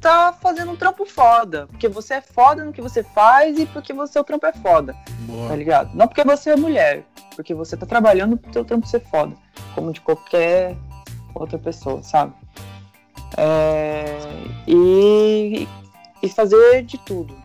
tá 0.00 0.32
fazendo 0.32 0.72
um 0.72 0.76
trampo 0.76 1.06
foda. 1.06 1.68
Porque 1.68 1.88
você 1.88 2.14
é 2.14 2.20
foda 2.20 2.64
no 2.64 2.72
que 2.72 2.82
você 2.82 3.04
faz 3.04 3.58
e 3.58 3.66
porque 3.66 3.92
você 3.92 4.18
o 4.18 4.24
trampo 4.24 4.44
é 4.44 4.52
foda. 4.52 4.94
Boa. 5.20 5.48
Tá 5.48 5.56
ligado? 5.56 5.94
Não 5.94 6.08
porque 6.08 6.24
você 6.24 6.50
é 6.50 6.56
mulher. 6.56 7.04
Porque 7.36 7.54
você 7.54 7.76
tá 7.76 7.86
trabalhando 7.86 8.36
pro 8.36 8.50
teu 8.50 8.64
trampo 8.64 8.88
ser 8.88 9.00
foda. 9.00 9.36
Como 9.74 9.92
de 9.92 10.00
qualquer 10.00 10.76
outra 11.32 11.58
pessoa, 11.58 12.02
sabe? 12.02 12.34
É, 13.36 14.04
e, 14.66 15.68
e 16.20 16.28
fazer 16.28 16.82
de 16.82 16.98
tudo. 16.98 17.36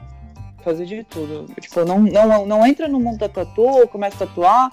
Fazer 0.63 0.85
de 0.85 1.03
tudo. 1.03 1.53
Tipo, 1.59 1.85
não, 1.85 1.99
não, 1.99 2.45
não 2.47 2.65
entra 2.65 2.87
no 2.87 2.99
mundo 2.99 3.19
da 3.19 3.29
tatu 3.29 3.61
ou 3.61 3.87
começa 3.87 4.23
a 4.23 4.27
tatuar 4.27 4.71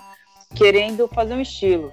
querendo 0.54 1.06
fazer 1.08 1.34
um 1.34 1.40
estilo. 1.40 1.92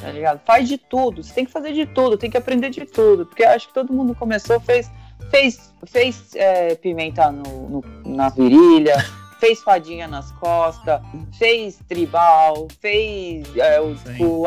Tá 0.00 0.10
ligado? 0.10 0.40
Faz 0.44 0.68
de 0.68 0.76
tudo. 0.78 1.22
Você 1.22 1.32
tem 1.32 1.44
que 1.44 1.52
fazer 1.52 1.72
de 1.72 1.86
tudo, 1.86 2.18
tem 2.18 2.30
que 2.30 2.36
aprender 2.36 2.70
de 2.70 2.84
tudo. 2.84 3.26
Porque 3.26 3.44
acho 3.44 3.68
que 3.68 3.74
todo 3.74 3.92
mundo 3.92 4.14
começou, 4.14 4.60
fez, 4.60 4.90
fez, 5.30 5.72
fez 5.86 6.34
é, 6.34 6.74
pimenta 6.74 7.30
no, 7.30 7.68
no, 7.68 7.84
na 8.04 8.28
virilha. 8.28 8.96
fez 9.44 9.62
fadinha 9.62 10.08
nas 10.08 10.30
costas, 10.32 11.02
fez 11.38 11.78
tribal, 11.86 12.66
fez 12.80 13.46
é, 13.56 13.78
o, 13.78 13.94
o, 14.20 14.44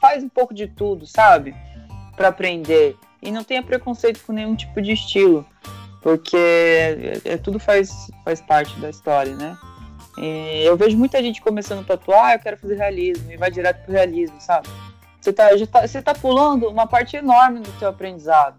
faz 0.00 0.22
um 0.22 0.28
pouco 0.28 0.54
de 0.54 0.68
tudo, 0.68 1.04
sabe? 1.04 1.52
Para 2.16 2.28
aprender. 2.28 2.96
E 3.20 3.32
não 3.32 3.42
tenha 3.42 3.62
preconceito 3.62 4.20
com 4.24 4.32
nenhum 4.32 4.54
tipo 4.54 4.80
de 4.80 4.92
estilo, 4.92 5.44
porque 6.00 6.36
é, 6.36 7.20
é, 7.24 7.36
tudo 7.36 7.58
faz, 7.58 7.90
faz 8.24 8.40
parte 8.40 8.78
da 8.78 8.88
história, 8.88 9.34
né? 9.34 9.56
E 10.16 10.62
eu 10.64 10.76
vejo 10.76 10.96
muita 10.96 11.22
gente 11.22 11.42
começando 11.42 11.80
a 11.80 11.84
tatuar, 11.84 12.24
ah, 12.24 12.34
eu 12.34 12.38
quero 12.38 12.56
fazer 12.56 12.76
realismo, 12.76 13.32
e 13.32 13.36
vai 13.36 13.50
direto 13.50 13.84
pro 13.84 13.92
realismo, 13.92 14.40
sabe? 14.40 14.68
Você 15.20 15.32
tá, 15.32 15.48
tá, 15.72 15.86
você 15.86 16.02
tá 16.02 16.14
pulando 16.14 16.68
uma 16.68 16.86
parte 16.86 17.16
enorme 17.16 17.60
do 17.60 17.70
seu 17.78 17.88
aprendizado, 17.88 18.56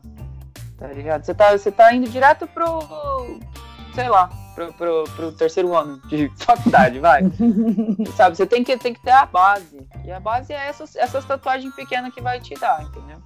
tá 0.77 0.87
ligado? 0.87 1.23
Você 1.23 1.33
tá, 1.33 1.51
você 1.51 1.71
tá 1.71 1.93
indo 1.93 2.09
direto 2.09 2.47
pro, 2.47 2.79
sei 3.93 4.09
lá, 4.09 4.29
pro, 4.55 4.73
pro, 4.73 5.03
pro 5.15 5.31
terceiro 5.31 5.75
ano 5.75 6.01
de 6.07 6.29
faculdade, 6.37 6.99
vai. 6.99 7.21
Sabe, 8.17 8.35
você 8.35 8.45
tem 8.45 8.63
que, 8.63 8.75
tem 8.77 8.93
que 8.93 9.01
ter 9.01 9.11
a 9.11 9.25
base. 9.25 9.87
E 10.03 10.11
a 10.11 10.19
base 10.19 10.53
é 10.53 10.67
essas, 10.67 10.95
essas 10.95 11.23
tatuagens 11.23 11.73
pequenas 11.75 12.13
que 12.13 12.21
vai 12.21 12.39
te 12.39 12.55
dar, 12.55 12.81
entendeu? 12.81 13.21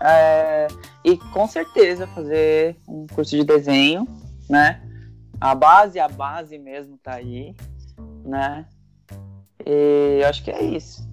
É, 0.00 0.68
e 1.04 1.16
com 1.16 1.46
certeza 1.46 2.06
fazer 2.08 2.76
um 2.86 3.06
curso 3.06 3.36
de 3.36 3.44
desenho, 3.44 4.06
né? 4.48 4.80
A 5.40 5.54
base, 5.54 5.98
a 5.98 6.08
base 6.08 6.58
mesmo 6.58 6.98
tá 6.98 7.14
aí, 7.14 7.54
né? 8.24 8.66
E 9.64 10.22
acho 10.24 10.42
que 10.42 10.50
é 10.50 10.62
isso. 10.62 11.08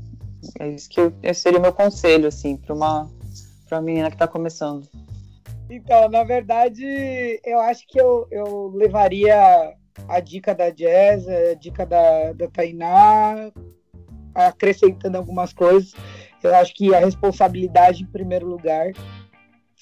É 0.59 0.67
isso 0.69 0.89
que 0.89 0.99
eu, 0.99 1.33
seria 1.33 1.59
o 1.59 1.61
meu 1.61 1.73
conselho, 1.73 2.27
assim, 2.27 2.57
para 2.57 2.73
uma, 2.73 3.09
uma 3.71 3.81
menina 3.81 4.09
que 4.09 4.17
tá 4.17 4.27
começando. 4.27 4.87
Então, 5.69 6.07
na 6.09 6.23
verdade, 6.23 7.39
eu 7.43 7.59
acho 7.59 7.87
que 7.87 7.99
eu, 7.99 8.27
eu 8.29 8.71
levaria 8.75 9.73
a 10.07 10.19
dica 10.19 10.53
da 10.53 10.69
Jazz, 10.69 11.27
a 11.27 11.53
dica 11.55 11.85
da, 11.85 12.33
da 12.33 12.47
Tainá, 12.47 13.51
acrescentando 14.33 15.17
algumas 15.17 15.53
coisas. 15.53 15.93
Eu 16.43 16.53
acho 16.55 16.75
que 16.75 16.93
a 16.93 16.99
responsabilidade 16.99 18.03
em 18.03 18.07
primeiro 18.07 18.45
lugar, 18.45 18.91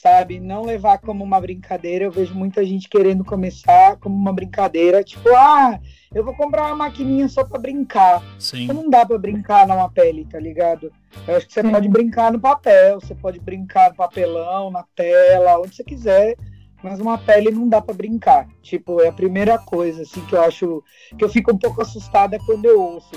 sabe? 0.03 0.37
Não 0.37 0.65
levar 0.65 0.97
como 0.97 1.23
uma 1.23 1.39
brincadeira. 1.39 2.03
Eu 2.03 2.11
vejo 2.11 2.35
muita 2.35 2.65
gente 2.65 2.89
querendo 2.89 3.23
começar 3.23 3.95
como 3.97 4.13
uma 4.13 4.33
brincadeira, 4.33 5.01
tipo, 5.01 5.29
ah, 5.29 5.79
eu 6.13 6.25
vou 6.25 6.35
comprar 6.35 6.67
uma 6.67 6.75
maquininha 6.75 7.29
só 7.29 7.45
para 7.45 7.57
brincar. 7.57 8.21
Sim. 8.37 8.67
Não 8.67 8.89
dá 8.89 9.05
para 9.05 9.17
brincar 9.17 9.65
numa 9.65 9.89
pele, 9.89 10.27
tá 10.29 10.37
ligado? 10.37 10.91
Eu 11.25 11.37
acho 11.37 11.47
que 11.47 11.53
você 11.53 11.61
Sim. 11.61 11.71
pode 11.71 11.87
brincar 11.87 12.33
no 12.33 12.39
papel, 12.39 12.99
você 12.99 13.15
pode 13.15 13.39
brincar 13.39 13.91
no 13.91 13.95
papelão, 13.95 14.69
na 14.69 14.83
tela, 14.93 15.57
onde 15.61 15.73
você 15.73 15.85
quiser, 15.85 16.35
mas 16.83 16.99
uma 16.99 17.17
pele 17.17 17.49
não 17.49 17.69
dá 17.69 17.81
para 17.81 17.93
brincar. 17.93 18.45
Tipo, 18.61 18.99
é 18.99 19.07
a 19.07 19.13
primeira 19.13 19.57
coisa 19.57 20.01
assim 20.01 20.19
que 20.25 20.35
eu 20.35 20.41
acho 20.41 20.83
que 21.17 21.23
eu 21.23 21.29
fico 21.29 21.53
um 21.53 21.57
pouco 21.57 21.81
assustada 21.81 22.37
quando 22.45 22.65
eu 22.65 22.81
ouço. 22.81 23.15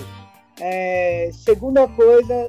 É, 0.61 1.31
segunda 1.33 1.89
coisa, 1.89 2.49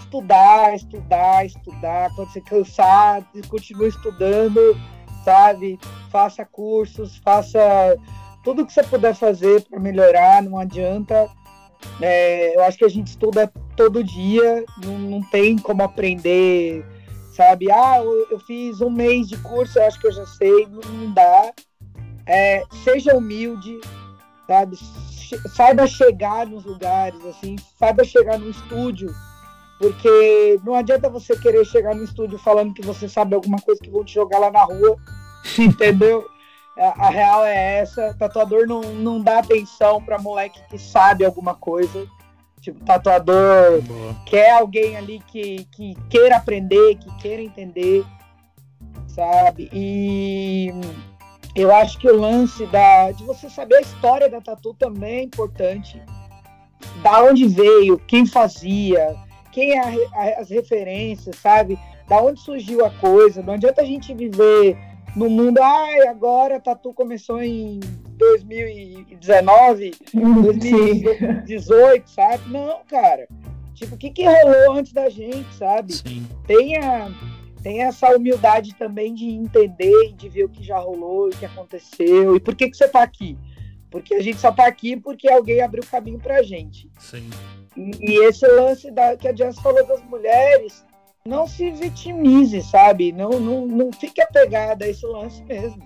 estudar, 0.00 0.74
estudar, 0.74 1.46
estudar. 1.46 2.14
Quando 2.14 2.32
você 2.32 2.40
cansar, 2.40 3.22
continue 3.48 3.88
estudando, 3.88 4.76
sabe? 5.24 5.78
Faça 6.10 6.44
cursos, 6.44 7.16
faça 7.18 7.60
tudo 8.44 8.66
que 8.66 8.72
você 8.72 8.82
puder 8.82 9.14
fazer 9.14 9.62
para 9.62 9.80
melhorar, 9.80 10.42
não 10.42 10.58
adianta. 10.58 11.28
É, 12.00 12.56
eu 12.56 12.62
acho 12.64 12.78
que 12.78 12.84
a 12.84 12.88
gente 12.88 13.08
estuda 13.08 13.50
todo 13.76 14.04
dia, 14.04 14.64
não, 14.84 14.98
não 14.98 15.22
tem 15.22 15.58
como 15.58 15.82
aprender, 15.82 16.84
sabe? 17.34 17.70
Ah, 17.70 17.98
eu, 17.98 18.26
eu, 18.30 18.40
fiz 18.40 18.80
um 18.80 18.90
mês 18.90 19.28
de 19.28 19.36
curso, 19.38 19.78
eu 19.78 19.86
acho 19.86 20.00
que 20.00 20.06
eu 20.06 20.12
já 20.12 20.26
sei, 20.26 20.66
não, 20.66 20.80
não 20.90 21.12
dá. 21.12 21.52
É, 22.26 22.62
seja 22.84 23.16
humilde, 23.16 23.80
sabe? 24.46 24.76
Saiba 25.56 25.86
chegar 25.86 26.46
nos 26.46 26.64
lugares, 26.64 27.24
assim, 27.24 27.56
saiba 27.78 28.04
chegar 28.04 28.38
no 28.38 28.50
estúdio, 28.50 29.12
porque 29.82 30.60
não 30.64 30.76
adianta 30.76 31.10
você 31.10 31.36
querer 31.36 31.64
chegar 31.64 31.92
no 31.92 32.04
estúdio 32.04 32.38
falando 32.38 32.72
que 32.72 32.86
você 32.86 33.08
sabe 33.08 33.34
alguma 33.34 33.58
coisa 33.58 33.80
que 33.82 33.90
vão 33.90 34.04
te 34.04 34.14
jogar 34.14 34.38
lá 34.38 34.48
na 34.48 34.62
rua, 34.62 34.96
entendeu? 35.58 36.24
A, 36.78 37.08
a, 37.08 37.10
real 37.10 37.44
é 37.44 37.80
essa, 37.80 38.14
tatuador 38.14 38.64
não, 38.68 38.80
não 38.80 39.20
dá 39.20 39.40
atenção 39.40 40.00
para 40.00 40.20
moleque 40.20 40.62
que 40.70 40.78
sabe 40.78 41.24
alguma 41.24 41.56
coisa. 41.56 42.06
Tipo, 42.60 42.84
tatuador 42.84 43.82
Boa. 43.82 44.14
quer 44.24 44.52
alguém 44.52 44.96
ali 44.96 45.20
que, 45.26 45.64
que 45.72 45.96
queira 46.08 46.36
aprender, 46.36 46.94
que 46.98 47.16
queira 47.16 47.42
entender, 47.42 48.04
sabe? 49.08 49.68
E 49.72 50.72
eu 51.56 51.74
acho 51.74 51.98
que 51.98 52.08
o 52.08 52.16
lance 52.16 52.64
da, 52.66 53.10
de 53.10 53.24
você 53.24 53.50
saber 53.50 53.78
a 53.78 53.80
história 53.80 54.30
da 54.30 54.40
tatu 54.40 54.74
também 54.74 55.18
é 55.18 55.22
importante. 55.24 56.00
Da 57.02 57.20
onde 57.24 57.48
veio, 57.48 57.98
quem 57.98 58.24
fazia, 58.24 59.16
quem 59.52 59.72
é 59.72 59.80
a, 59.80 59.88
a, 60.14 60.40
as 60.40 60.50
referências, 60.50 61.36
sabe? 61.36 61.78
Da 62.08 62.20
onde 62.20 62.40
surgiu 62.40 62.84
a 62.84 62.90
coisa. 62.90 63.42
Não 63.42 63.54
adianta 63.54 63.82
a 63.82 63.84
gente 63.84 64.12
viver 64.14 64.76
no 65.14 65.28
mundo, 65.28 65.58
ai, 65.62 66.08
agora 66.08 66.58
Tatu 66.58 66.92
começou 66.94 67.42
em 67.42 67.78
2019, 68.16 69.92
2018, 70.14 72.10
sabe? 72.10 72.50
Não, 72.50 72.80
cara. 72.88 73.28
Tipo, 73.74 73.94
o 73.94 73.98
que, 73.98 74.10
que 74.10 74.24
rolou 74.24 74.72
antes 74.78 74.92
da 74.92 75.08
gente, 75.10 75.52
sabe? 75.54 75.92
Sim. 75.92 76.26
Tenha, 76.46 77.10
tenha 77.62 77.86
essa 77.86 78.16
humildade 78.16 78.74
também 78.74 79.12
de 79.12 79.28
entender 79.28 80.08
e 80.08 80.12
de 80.12 80.28
ver 80.28 80.44
o 80.44 80.48
que 80.48 80.62
já 80.62 80.78
rolou, 80.78 81.26
o 81.26 81.30
que 81.30 81.44
aconteceu 81.44 82.36
e 82.36 82.40
por 82.40 82.54
que, 82.54 82.70
que 82.70 82.76
você 82.76 82.88
tá 82.88 83.02
aqui. 83.02 83.36
Porque 83.90 84.14
a 84.14 84.22
gente 84.22 84.38
só 84.38 84.50
tá 84.50 84.66
aqui 84.66 84.96
porque 84.96 85.28
alguém 85.28 85.60
abriu 85.60 85.84
caminho 85.84 86.18
pra 86.18 86.42
gente. 86.42 86.90
Sim. 86.98 87.28
E, 87.76 87.90
e 88.00 88.24
esse 88.24 88.46
lance 88.46 88.90
da, 88.90 89.16
que 89.16 89.28
a 89.28 89.34
Jess 89.34 89.58
falou 89.60 89.86
das 89.86 90.02
mulheres, 90.04 90.84
não 91.24 91.46
se 91.46 91.70
vitimize, 91.70 92.62
sabe? 92.62 93.12
Não, 93.12 93.30
não, 93.30 93.66
não 93.66 93.92
fique 93.92 94.20
apegada 94.20 94.84
a 94.84 94.88
esse 94.88 95.06
lance 95.06 95.42
mesmo. 95.44 95.82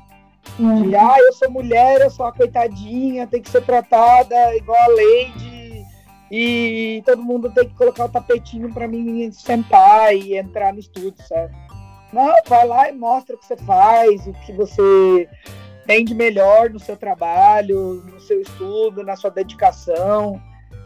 Uhum. 0.59 0.89
De, 0.89 0.97
ah, 0.97 1.17
eu 1.19 1.33
sou 1.33 1.51
mulher, 1.51 2.01
eu 2.01 2.11
sou 2.11 2.27
a 2.27 2.33
coitadinha, 2.33 3.27
tem 3.27 3.43
que 3.43 3.51
ser 3.51 3.63
tratada 3.65 4.57
igual 4.57 4.79
a 4.81 4.89
Lady, 4.89 5.85
e 6.31 7.03
todo 7.05 7.23
mundo 7.23 7.51
tem 7.51 7.69
que 7.69 7.75
colocar 7.75 8.07
o 8.07 8.09
tapetinho 8.09 8.73
para 8.73 8.89
mim 8.89 9.31
sentar 9.33 10.15
e 10.15 10.37
entrar 10.37 10.73
no 10.73 10.81
estúdio, 10.81 11.25
sabe? 11.27 11.55
Não, 12.13 12.35
vai 12.47 12.67
lá 12.67 12.89
e 12.89 12.93
mostra 12.93 13.37
o 13.37 13.39
que 13.39 13.47
você 13.47 13.57
faz, 13.59 14.27
o 14.27 14.33
que 14.33 14.53
você 14.53 15.29
tem 15.87 16.05
de 16.05 16.15
melhor 16.15 16.71
no 16.71 16.81
seu 16.81 16.97
trabalho, 16.97 18.03
no 18.05 18.21
seu 18.21 18.41
estudo, 18.41 19.05
na 19.05 19.17
sua 19.17 19.31
dedicação. 19.31 20.41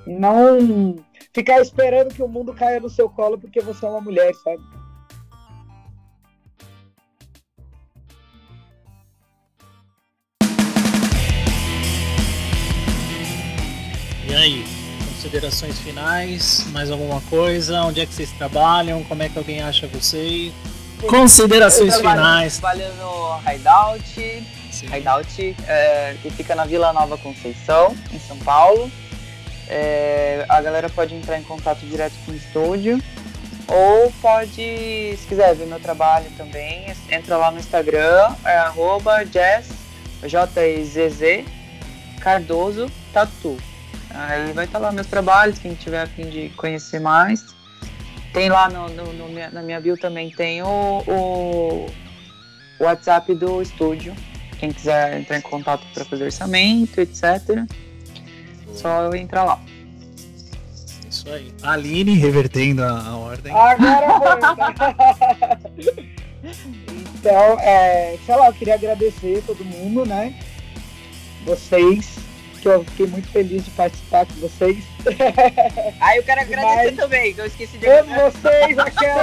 Não 0.07 0.97
ficar 1.33 1.61
esperando 1.61 2.15
que 2.15 2.23
o 2.23 2.29
mundo 2.29 2.53
caia 2.55 2.81
no 2.81 2.89
seu 2.89 3.09
colo 3.09 3.39
porque 3.39 3.61
você 3.61 3.85
é 3.85 3.89
uma 3.89 4.01
mulher, 4.01 4.35
sabe? 4.35 4.63
E 14.29 14.35
aí, 14.35 14.65
considerações 15.09 15.79
finais? 15.81 16.65
Mais 16.73 16.91
alguma 16.91 17.21
coisa? 17.23 17.83
Onde 17.83 18.01
é 18.01 18.07
que 18.07 18.15
vocês 18.15 18.31
trabalham? 18.33 19.03
Como 19.05 19.23
é 19.23 19.29
que 19.29 19.37
alguém 19.39 19.61
acha 19.61 19.87
vocês? 19.89 20.53
Considerações 21.09 21.95
Eu 21.95 22.01
trabalho- 22.01 22.21
finais. 22.23 22.59
Trabalho 22.59 22.95
no 22.97 23.53
Hideout, 23.53 24.45
Sim. 24.71 24.87
Hideout 24.95 25.57
é, 25.67 26.15
que 26.23 26.31
fica 26.31 26.55
na 26.55 26.65
Vila 26.65 26.93
Nova 26.93 27.17
Conceição, 27.19 27.97
em 28.13 28.19
São 28.21 28.37
Paulo. 28.39 28.91
É, 29.71 30.45
a 30.49 30.61
galera 30.61 30.89
pode 30.91 31.15
entrar 31.15 31.39
em 31.39 31.43
contato 31.45 31.79
direto 31.87 32.15
com 32.27 32.33
o 32.33 32.35
estúdio. 32.35 33.01
Ou 33.69 34.11
pode, 34.21 35.17
se 35.17 35.27
quiser 35.29 35.55
ver 35.55 35.67
meu 35.67 35.79
trabalho 35.79 36.27
também, 36.37 36.93
entra 37.09 37.37
lá 37.37 37.53
no 37.53 37.61
Instagram, 37.61 38.35
é 38.45 38.57
arroba 38.59 39.25
jazz, 39.25 39.69
Cardoso 42.21 42.91
Tatu. 43.13 43.57
Aí 44.13 44.53
vai 44.53 44.65
estar 44.65 44.81
lá 44.81 44.91
meus 44.91 45.07
trabalhos, 45.07 45.61
quem 45.61 45.75
tiver 45.75 46.03
a 46.03 46.07
fim 46.09 46.29
de 46.29 46.49
conhecer 46.57 46.99
mais. 46.99 47.45
Tem 48.33 48.49
lá 48.49 48.69
no, 48.69 48.89
no- 48.89 49.13
no 49.13 49.51
na 49.53 49.63
minha 49.63 49.81
bio 49.81 49.97
também 49.97 50.31
tem 50.31 50.63
o 50.65 51.03
o 51.07 51.87
WhatsApp 52.81 53.33
do 53.37 53.63
estúdio. 53.63 54.15
Quem 54.59 54.73
quiser 54.73 55.19
entrar 55.21 55.39
em 55.39 55.41
contato 55.43 55.87
para 55.95 56.05
fazer 56.05 56.25
orçamento, 56.25 56.99
etc. 57.01 57.65
Só 58.75 59.03
eu 59.03 59.15
entrar 59.15 59.45
lá. 59.45 59.61
Isso 61.09 61.29
aí. 61.29 61.53
Aline 61.63 62.15
revertendo 62.15 62.83
a, 62.85 63.01
a 63.01 63.17
ordem. 63.17 63.53
Agora 63.53 64.07
foi. 64.19 65.91
então, 67.19 67.59
é, 67.61 68.17
sei 68.25 68.37
lá, 68.37 68.47
eu 68.47 68.53
queria 68.55 68.75
agradecer 68.75 69.43
todo 69.47 69.65
mundo, 69.65 70.07
né? 70.07 70.35
Vocês, 71.45 72.17
que 72.61 72.69
eu 72.69 72.85
fiquei 72.85 73.07
muito 73.07 73.29
feliz 73.29 73.65
de 73.65 73.71
participar 73.73 74.27
com 74.27 74.35
vocês. 74.35 74.85
Ah, 76.01 76.17
eu 76.17 76.23
quero 76.23 76.41
agradecer 76.41 76.91
Mas- 76.91 76.97
também, 76.97 77.35
que 77.35 77.41
eu 77.41 77.47
esqueci 77.47 77.77
de 77.79 77.87
Amo 77.87 78.15
vocês, 78.15 78.77
aquela 78.79 79.23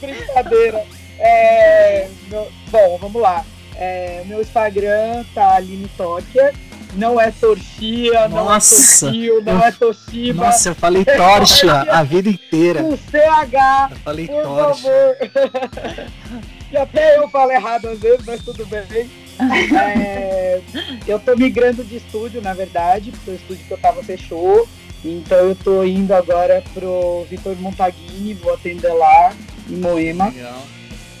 Brincadeira. 0.00 0.84
É, 1.18 2.08
meu- 2.28 2.50
bom, 2.70 2.98
vamos 2.98 3.20
lá. 3.20 3.44
É, 3.78 4.22
meu 4.26 4.40
Instagram 4.40 5.24
tá 5.34 5.54
Aline 5.54 5.88
Tóquia. 5.96 6.52
Não 6.94 7.20
é 7.20 7.30
Torchia, 7.30 8.28
não 8.28 8.40
é 8.40 8.44
Nossa. 8.44 9.06
Torchio, 9.06 9.42
não 9.44 9.64
é 9.64 9.72
Toshiba. 9.72 10.46
Nossa, 10.46 10.70
eu 10.70 10.74
falei 10.74 11.04
torcha 11.04 11.82
a 11.92 12.02
vida 12.02 12.28
inteira. 12.30 12.82
Com 12.82 12.96
CH, 12.96 13.90
Eu 13.90 13.96
falei 13.98 14.26
por 14.26 14.42
torcha. 14.42 14.82
favor. 14.82 16.06
e 16.72 16.76
até 16.76 17.18
eu 17.18 17.28
falo 17.28 17.52
errado 17.52 17.88
às 17.88 17.98
vezes, 18.00 18.24
mas 18.26 18.42
tudo 18.42 18.66
bem. 18.66 19.08
É, 19.40 20.60
eu 21.06 21.20
tô 21.20 21.36
migrando 21.36 21.84
de 21.84 21.96
estúdio, 21.96 22.42
na 22.42 22.54
verdade, 22.54 23.12
porque 23.12 23.30
o 23.30 23.34
estúdio 23.34 23.64
que 23.66 23.72
eu 23.72 23.78
tava 23.78 24.02
fechou. 24.02 24.68
Então 25.04 25.38
eu 25.38 25.54
tô 25.54 25.84
indo 25.84 26.12
agora 26.12 26.62
pro 26.74 27.24
Vitor 27.30 27.54
Montaguini, 27.56 28.34
vou 28.34 28.54
atender 28.54 28.92
lá 28.92 29.32
em 29.70 29.76
Moema. 29.76 30.30
Legal. 30.30 30.62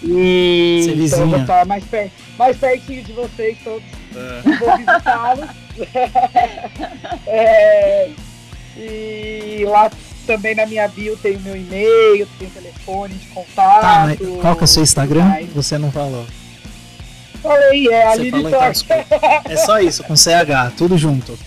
E 0.02 0.82
Ser 0.84 0.96
então 0.96 1.20
eu 1.20 1.28
vou 1.28 1.40
estar 1.40 1.66
mais, 1.66 1.84
per 1.84 2.10
mais 2.38 2.56
pertinho 2.56 3.02
de 3.02 3.12
vocês 3.12 3.58
todos. 3.64 3.82
É. 4.14 4.56
Vou 4.58 4.76
visitá-los. 4.76 5.48
É, 7.26 8.10
e 8.76 9.64
lá 9.64 9.90
também 10.26 10.54
na 10.54 10.66
minha 10.66 10.88
bio 10.88 11.16
tem 11.16 11.36
o 11.36 11.40
meu 11.40 11.56
e-mail, 11.56 12.26
tem 12.38 12.48
telefone 12.50 13.14
de 13.14 13.26
contato. 13.28 13.80
Tá, 13.80 14.04
mas 14.06 14.40
qual 14.40 14.56
que 14.56 14.62
é 14.62 14.64
o 14.64 14.68
seu 14.68 14.82
Instagram? 14.82 15.24
Ai, 15.24 15.48
Você 15.54 15.78
não 15.78 15.90
falou. 15.92 16.26
Falei, 17.42 17.88
é 17.88 18.06
Aline 18.06 18.30
falou 18.30 18.48
então. 18.48 18.60
É 19.48 19.56
só 19.56 19.80
isso, 19.80 20.02
com 20.04 20.16
CH, 20.16 20.74
tudo 20.76 20.98
junto. 20.98 21.38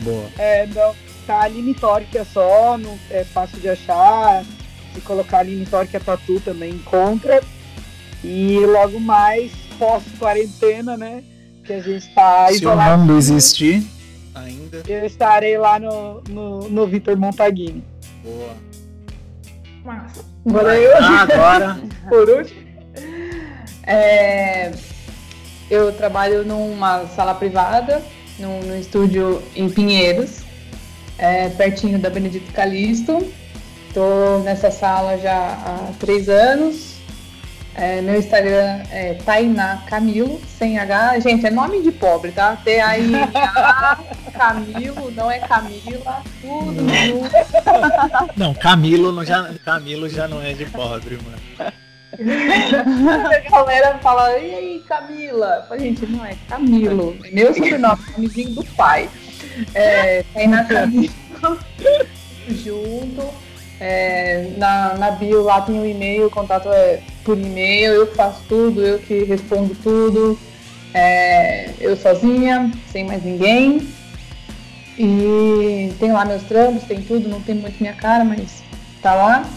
Boa. 0.00 0.28
É, 0.38 0.66
não, 0.66 0.94
tá 1.26 1.42
Aline 1.42 1.74
Torque 1.74 2.18
é 2.18 2.24
só, 2.24 2.78
não, 2.78 2.98
é 3.10 3.24
fácil 3.24 3.58
de 3.60 3.68
achar. 3.68 4.44
Se 4.94 5.00
colocar 5.02 5.38
Aline 5.40 5.66
Torque 5.66 5.96
a 5.96 6.00
Tatu 6.00 6.40
também 6.40 6.70
encontra. 6.70 7.40
E 8.22 8.58
logo 8.66 9.00
mais, 9.00 9.50
pós-quarentena, 9.78 10.96
né? 10.96 11.22
Que 11.64 11.72
a 11.74 11.80
gente 11.80 12.08
tá 12.14 12.46
Se 12.48 12.52
o 12.54 12.56
isolado. 12.56 12.98
mundo 12.98 13.16
existir 13.18 13.82
ainda. 14.34 14.82
Eu 14.86 15.04
estarei 15.06 15.56
lá 15.58 15.78
no, 15.78 16.22
no, 16.28 16.68
no 16.68 16.86
Vitor 16.86 17.16
Montaguini. 17.16 17.82
Boa. 18.22 18.54
Agora 20.46 20.76
eu, 20.78 20.96
Ah, 20.96 21.22
agora. 21.22 21.80
por 22.08 22.28
último. 22.28 22.60
É, 23.86 24.72
eu 25.70 25.92
trabalho 25.92 26.44
numa 26.44 27.06
sala 27.06 27.34
privada, 27.34 28.02
num, 28.38 28.60
num 28.60 28.78
estúdio 28.78 29.42
em 29.56 29.68
Pinheiros, 29.68 30.40
é, 31.18 31.48
pertinho 31.48 31.98
da 31.98 32.10
Benedito 32.10 32.52
Calixto. 32.52 33.26
Estou 33.88 34.40
nessa 34.44 34.70
sala 34.70 35.18
já 35.18 35.34
há 35.34 35.92
três 35.98 36.28
anos. 36.28 36.89
É, 37.74 38.02
meu 38.02 38.18
Instagram 38.18 38.82
é 38.90 39.14
Tainá 39.24 39.82
Camilo, 39.86 40.40
sem 40.58 40.78
H. 40.78 41.20
Gente, 41.20 41.46
é 41.46 41.50
nome 41.50 41.82
de 41.82 41.92
pobre, 41.92 42.32
tá? 42.32 42.56
T-A-I-N-A 42.56 43.98
Camilo, 44.36 45.10
não 45.12 45.30
é 45.30 45.38
Camila, 45.38 46.22
tudo 46.40 46.74
junto. 46.74 47.30
Não, 48.36 48.54
Camilo, 48.54 49.12
não 49.12 49.24
já, 49.24 49.52
Camilo 49.64 50.08
já 50.08 50.26
não 50.26 50.42
é 50.42 50.52
de 50.52 50.64
pobre, 50.66 51.18
mano. 51.18 51.72
A 52.12 53.50
galera 53.50 53.98
fala, 53.98 54.36
e 54.38 54.54
aí, 54.54 54.84
Camila? 54.88 55.60
Eu 55.60 55.68
falo, 55.68 55.80
gente, 55.80 56.06
não, 56.06 56.24
é 56.24 56.36
Camilo. 56.48 57.16
É 57.24 57.30
Meu 57.30 57.54
sobrenome, 57.54 58.02
nomezinho 58.12 58.50
do 58.50 58.64
pai. 58.74 59.08
É, 59.74 60.24
Tainá 60.34 60.64
Camilo. 60.64 61.14
Junto. 62.48 63.49
É, 63.80 64.50
na, 64.58 64.94
na 64.94 65.10
bio 65.12 65.42
lá 65.42 65.62
tem 65.62 65.80
o 65.80 65.86
e-mail, 65.86 66.26
o 66.26 66.30
contato 66.30 66.68
é 66.68 67.00
por 67.24 67.38
e-mail, 67.38 67.94
eu 67.94 68.06
que 68.06 68.14
faço 68.14 68.42
tudo, 68.46 68.84
eu 68.84 68.98
que 68.98 69.24
respondo 69.24 69.74
tudo. 69.82 70.38
É, 70.92 71.70
eu 71.80 71.96
sozinha, 71.96 72.70
sem 72.92 73.04
mais 73.04 73.24
ninguém. 73.24 73.88
E 74.98 75.92
tem 75.98 76.12
lá 76.12 76.26
meus 76.26 76.42
trampos, 76.42 76.84
tem 76.84 77.00
tudo, 77.00 77.26
não 77.26 77.40
tem 77.40 77.54
muito 77.54 77.80
minha 77.80 77.94
cara, 77.94 78.22
mas 78.22 78.62
tá 79.00 79.14
lá. 79.14 79.48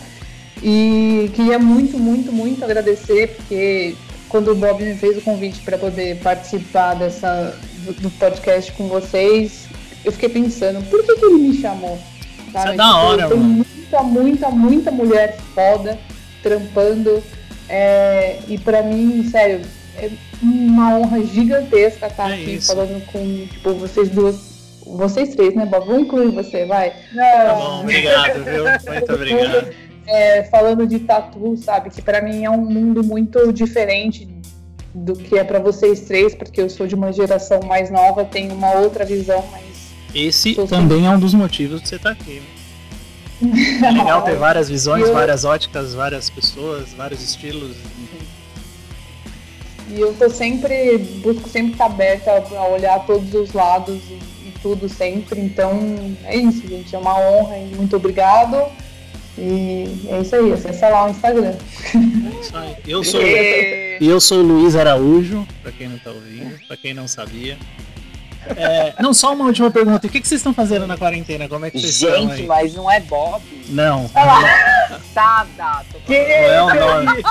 E 0.61 1.29
queria 1.35 1.59
muito, 1.59 1.97
muito, 1.97 2.31
muito 2.31 2.63
agradecer, 2.63 3.35
porque 3.35 3.95
quando 4.29 4.51
o 4.51 4.55
Bob 4.55 4.81
me 4.81 4.95
fez 4.95 5.17
o 5.17 5.21
convite 5.21 5.61
para 5.61 5.77
poder 5.77 6.17
participar 6.19 6.93
dessa, 6.93 7.59
do, 7.85 8.09
podcast 8.11 8.71
com 8.71 8.87
vocês, 8.87 9.67
eu 10.05 10.13
fiquei 10.13 10.29
pensando, 10.29 10.81
por 10.89 11.03
que, 11.03 11.15
que 11.15 11.25
ele 11.25 11.49
me 11.49 11.61
chamou? 11.61 11.99
Isso 12.47 12.57
é 12.57 12.75
da 12.75 12.97
hora, 12.97 13.27
tem 13.27 13.37
mano. 13.37 13.72
Muita, 14.01 14.49
muita, 14.49 14.49
muita 14.49 14.91
mulher 14.91 15.37
foda 15.53 15.99
trampando. 16.41 17.21
é, 17.69 18.39
e 18.47 18.57
para 18.57 18.81
mim, 18.81 19.23
sério, 19.29 19.61
é 19.97 20.09
uma 20.41 20.97
honra 20.97 21.23
gigantesca 21.23 22.07
estar 22.07 22.29
É 22.31 22.33
aqui 22.33 22.55
isso. 22.55 22.67
falando 22.67 23.05
com 23.11 23.47
tipo, 23.47 23.73
vocês 23.75 24.09
duas. 24.09 24.53
Vocês 24.85 25.33
três, 25.33 25.55
né, 25.55 25.65
Bob? 25.65 25.85
Vou 25.85 25.99
incluir 25.99 26.31
você, 26.31 26.65
vai. 26.65 26.91
Tá 27.15 27.55
bom, 27.55 27.81
obrigado, 27.81 28.43
viu? 28.43 28.63
Muito 28.93 29.13
obrigado. 29.13 29.73
É, 30.05 30.43
falando 30.43 30.85
de 30.85 30.99
tatu, 30.99 31.55
sabe? 31.55 31.89
Que 31.89 32.01
pra 32.01 32.21
mim 32.21 32.43
é 32.43 32.49
um 32.49 32.57
mundo 32.65 33.01
muito 33.01 33.53
diferente 33.53 34.27
do 34.93 35.13
que 35.13 35.37
é 35.37 35.43
pra 35.45 35.59
vocês 35.59 36.01
três, 36.01 36.35
porque 36.35 36.61
eu 36.61 36.69
sou 36.69 36.85
de 36.85 36.93
uma 36.95 37.13
geração 37.13 37.61
mais 37.61 37.89
nova, 37.89 38.25
tenho 38.25 38.53
uma 38.53 38.71
outra 38.73 39.05
visão, 39.05 39.43
mas 39.51 39.63
Esse 40.13 40.53
também 40.67 41.07
é 41.07 41.09
um 41.09 41.17
dos 41.17 41.33
motivos 41.33 41.81
de 41.81 41.87
você 41.87 41.95
estar 41.95 42.11
aqui. 42.11 42.41
É 43.41 43.91
legal 43.91 44.21
ter 44.23 44.35
várias 44.37 44.69
visões, 44.69 45.07
Eu- 45.07 45.13
várias 45.13 45.43
óticas, 45.45 45.93
várias 45.93 46.29
pessoas, 46.29 46.89
vários 46.93 47.21
estilos. 47.23 47.75
E 49.89 49.99
eu 49.99 50.13
tô 50.13 50.29
sempre, 50.29 50.97
busco 51.23 51.47
sempre 51.49 51.73
estar 51.73 51.85
aberta 51.85 52.31
a 52.31 52.67
olhar 52.67 53.05
todos 53.05 53.33
os 53.33 53.53
lados 53.53 54.01
e, 54.09 54.13
e 54.47 54.53
tudo 54.61 54.89
sempre. 54.89 55.39
Então 55.39 56.15
é 56.23 56.35
isso, 56.35 56.67
gente. 56.67 56.95
É 56.95 56.97
uma 56.97 57.15
honra 57.19 57.57
e 57.57 57.75
muito 57.75 57.95
obrigado. 57.95 58.57
E 59.37 60.07
é 60.09 60.21
isso 60.21 60.35
aí, 60.35 60.51
acessa 60.53 60.89
lá 60.89 61.05
o 61.07 61.09
Instagram. 61.11 61.53
Isso 62.41 62.55
aí. 62.57 62.75
Eu 62.87 63.03
sou, 63.03 63.21
E- 63.21 63.97
e 64.01 64.07
eu 64.07 64.19
sou 64.21 64.39
o 64.39 64.41
Luiz 64.41 64.75
Araújo, 64.75 65.45
pra 65.61 65.71
quem 65.71 65.89
não 65.89 65.97
tá 65.99 66.11
ouvindo, 66.11 66.55
pra 66.67 66.77
quem 66.77 66.93
não 66.93 67.07
sabia. 67.07 67.57
É, 68.55 68.93
não, 69.01 69.13
só 69.13 69.33
uma 69.33 69.45
última 69.45 69.71
pergunta. 69.71 70.07
O 70.07 70.09
que, 70.09 70.19
que 70.19 70.27
vocês 70.27 70.39
estão 70.39 70.53
fazendo 70.53 70.85
na 70.85 70.97
quarentena? 70.97 71.47
Como 71.47 71.65
é 71.65 71.71
que 71.71 71.79
vocês 71.79 72.01
estão 72.01 72.29
Gente, 72.29 72.41
aí? 72.41 72.47
mas 72.47 72.73
não 72.73 72.89
é 72.89 72.99
Bob. 72.99 73.41
Não. 73.69 74.09
cansada. 74.09 75.85
Tô 75.91 75.99
Que 76.05 76.19
Meu 76.19 76.67
nome, 76.67 77.23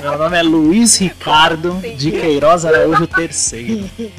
meu 0.00 0.18
nome 0.18 0.38
é 0.38 0.42
Luiz 0.42 0.96
Ricardo 0.98 1.80
de 1.96 2.10
Queiroz 2.10 2.64
Araújo 2.64 3.08
III. 3.18 4.12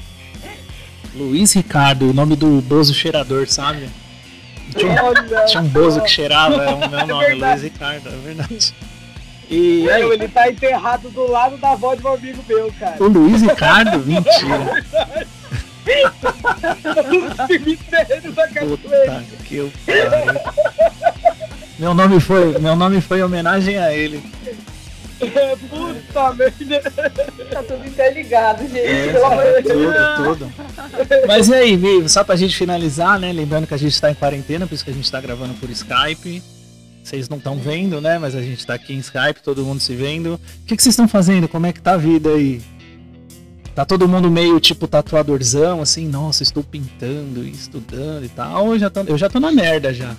Luiz 1.16 1.54
Ricardo, 1.54 2.10
o 2.10 2.14
nome 2.14 2.36
do 2.36 2.62
Bozo 2.62 2.94
cheirador, 2.94 3.48
sabe? 3.48 3.90
Tinha 4.76 5.04
um, 5.04 5.46
tinha 5.46 5.62
um 5.62 5.68
Bozo 5.68 6.02
que 6.02 6.10
cheirava, 6.10 6.64
é 6.64 6.74
o 6.74 6.90
meu 6.90 7.08
nome, 7.08 7.26
verdade. 7.28 7.62
Luiz 7.62 7.62
Ricardo, 7.62 8.10
é 8.10 8.28
verdade. 8.28 8.74
E 9.50 9.90
aí, 9.90 10.02
ele 10.02 10.28
tá 10.28 10.50
enterrado 10.50 11.10
do 11.10 11.30
lado 11.30 11.58
da 11.58 11.74
avó 11.74 11.94
de 11.94 12.04
um 12.04 12.14
amigo 12.14 12.44
meu, 12.48 12.74
cara. 12.80 12.96
o 13.04 13.08
Luiz 13.08 13.42
Ricardo? 13.42 14.00
Mentira. 14.00 14.84
No 15.84 17.48
cemitério 17.48 18.32
da 18.32 18.48
cachoeira. 18.48 18.78
Puta 18.78 19.44
que 19.44 19.56
eu. 19.56 19.72
Meu 21.80 21.94
nome 21.94 22.20
foi, 22.20 22.58
meu 22.60 22.76
nome 22.76 23.02
foi 23.02 23.20
em 23.20 23.24
homenagem 23.24 23.78
a 23.78 23.92
ele. 23.94 24.24
Puta 25.70 26.34
merda. 26.34 26.92
Tá 27.52 27.64
tudo 27.64 27.86
interligado, 27.88 28.64
gente. 28.64 28.80
É, 28.80 29.12
Pelo 29.14 29.26
amor 29.26 29.44
de 29.44 29.62
Deus. 29.64 29.96
tudo, 30.18 30.38
tudo. 30.40 30.54
Mas 31.28 31.48
e 31.48 31.54
aí, 31.54 31.78
meio, 31.78 32.08
só 32.10 32.24
pra 32.24 32.36
gente 32.36 32.56
finalizar, 32.56 33.20
né? 33.20 33.32
Lembrando 33.32 33.68
que 33.68 33.74
a 33.74 33.78
gente 33.78 34.00
tá 34.00 34.12
em 34.12 34.16
quarentena, 34.16 34.68
por 34.68 34.74
isso 34.76 34.84
que 34.84 34.92
a 34.92 34.94
gente 34.94 35.10
tá 35.12 35.22
gravando 35.22 35.54
por 35.56 35.70
Skype. 35.70 36.42
Vocês 37.04 37.28
não 37.28 37.38
estão 37.38 37.58
vendo, 37.58 38.00
né? 38.00 38.18
Mas 38.18 38.36
a 38.36 38.42
gente 38.42 38.66
tá 38.66 38.74
aqui 38.76 38.94
em 38.94 39.00
Skype, 39.00 39.42
todo 39.44 39.64
mundo 39.64 39.80
se 39.80 39.94
vendo. 39.94 40.36
O 40.36 40.66
que, 40.66 40.76
que 40.76 40.84
vocês 40.84 40.94
estão 40.94 41.08
fazendo? 41.08 41.48
Como 41.48 41.66
é 41.66 41.74
que 41.74 41.82
tá 41.82 41.94
a 41.94 41.98
vida 41.98 42.30
aí? 42.30 42.62
Tá 43.76 43.84
todo 43.84 44.08
mundo 44.08 44.30
meio 44.30 44.60
tipo 44.60 44.88
tatuadorzão, 44.88 45.82
assim, 45.82 46.08
nossa, 46.08 46.44
estou 46.44 46.64
pintando 46.64 47.44
e 47.44 47.50
estudando 47.50 48.24
e 48.24 48.30
tal. 48.30 48.68
Eu 48.68 48.80
já 48.80 48.90
tô, 48.90 49.02
eu 49.02 49.18
já 49.18 49.28
tô 49.30 49.40
na 49.40 49.52
merda 49.52 49.92
já. 49.92 50.16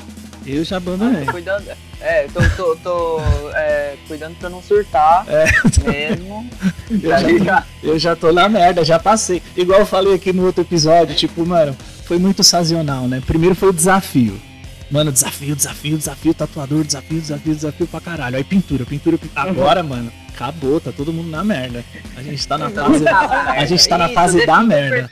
Eu 0.46 0.62
já 0.64 0.76
abandonei. 0.76 1.24
Cuidando, 1.24 1.64
é, 2.00 2.26
tô, 2.34 2.40
tô, 2.56 2.76
tô 2.76 3.20
é, 3.54 3.94
cuidando 4.06 4.36
pra 4.36 4.50
não 4.50 4.60
surtar 4.60 5.24
É. 5.28 5.46
mesmo. 5.88 6.50
Eu 6.90 7.10
já, 7.10 7.18
ligado? 7.20 7.66
eu 7.82 7.98
já 7.98 8.16
tô 8.16 8.32
na 8.32 8.48
merda, 8.48 8.84
já 8.84 8.98
passei. 8.98 9.40
Igual 9.56 9.80
eu 9.80 9.86
falei 9.86 10.14
aqui 10.14 10.32
no 10.32 10.44
outro 10.44 10.62
episódio, 10.62 11.14
tipo, 11.14 11.46
mano, 11.46 11.74
foi 12.04 12.18
muito 12.18 12.42
sazonal, 12.44 13.08
né? 13.08 13.22
Primeiro 13.24 13.54
foi 13.54 13.70
o 13.70 13.72
desafio. 13.72 14.38
Mano, 14.94 15.10
desafio, 15.10 15.56
desafio, 15.56 15.98
desafio, 15.98 16.32
tatuador, 16.32 16.84
desafio, 16.84 17.20
desafio, 17.20 17.52
desafio 17.52 17.86
pra 17.88 18.00
caralho. 18.00 18.36
Aí 18.36 18.44
pintura, 18.44 18.86
pintura, 18.86 19.18
pintura. 19.18 19.50
Agora, 19.50 19.82
mano, 19.82 20.12
acabou, 20.32 20.80
tá 20.80 20.92
todo 20.92 21.12
mundo 21.12 21.28
na 21.30 21.42
merda. 21.42 21.84
A 22.16 22.22
gente 22.22 22.46
tá 22.46 22.56
na 22.56 22.70
fase. 22.70 23.04
A 23.08 23.66
gente 23.66 23.88
tá 23.88 23.98
na 23.98 24.04
Isso, 24.06 24.14
fase 24.14 24.46
da 24.46 24.58
definiu 24.58 24.68
merda. 24.68 25.10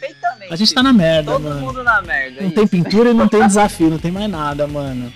A 0.48 0.54
gente 0.54 0.72
tá 0.72 0.82
na 0.84 0.92
merda, 0.92 1.32
Todo 1.32 1.42
mano. 1.42 1.60
mundo 1.60 1.82
na 1.82 2.00
merda. 2.00 2.40
Não 2.42 2.46
isso. 2.46 2.54
tem 2.54 2.66
pintura 2.68 3.10
e 3.10 3.14
não 3.14 3.26
tem 3.26 3.44
desafio, 3.44 3.90
não 3.90 3.98
tem 3.98 4.12
mais 4.12 4.30
nada, 4.30 4.68
mano. 4.68 5.12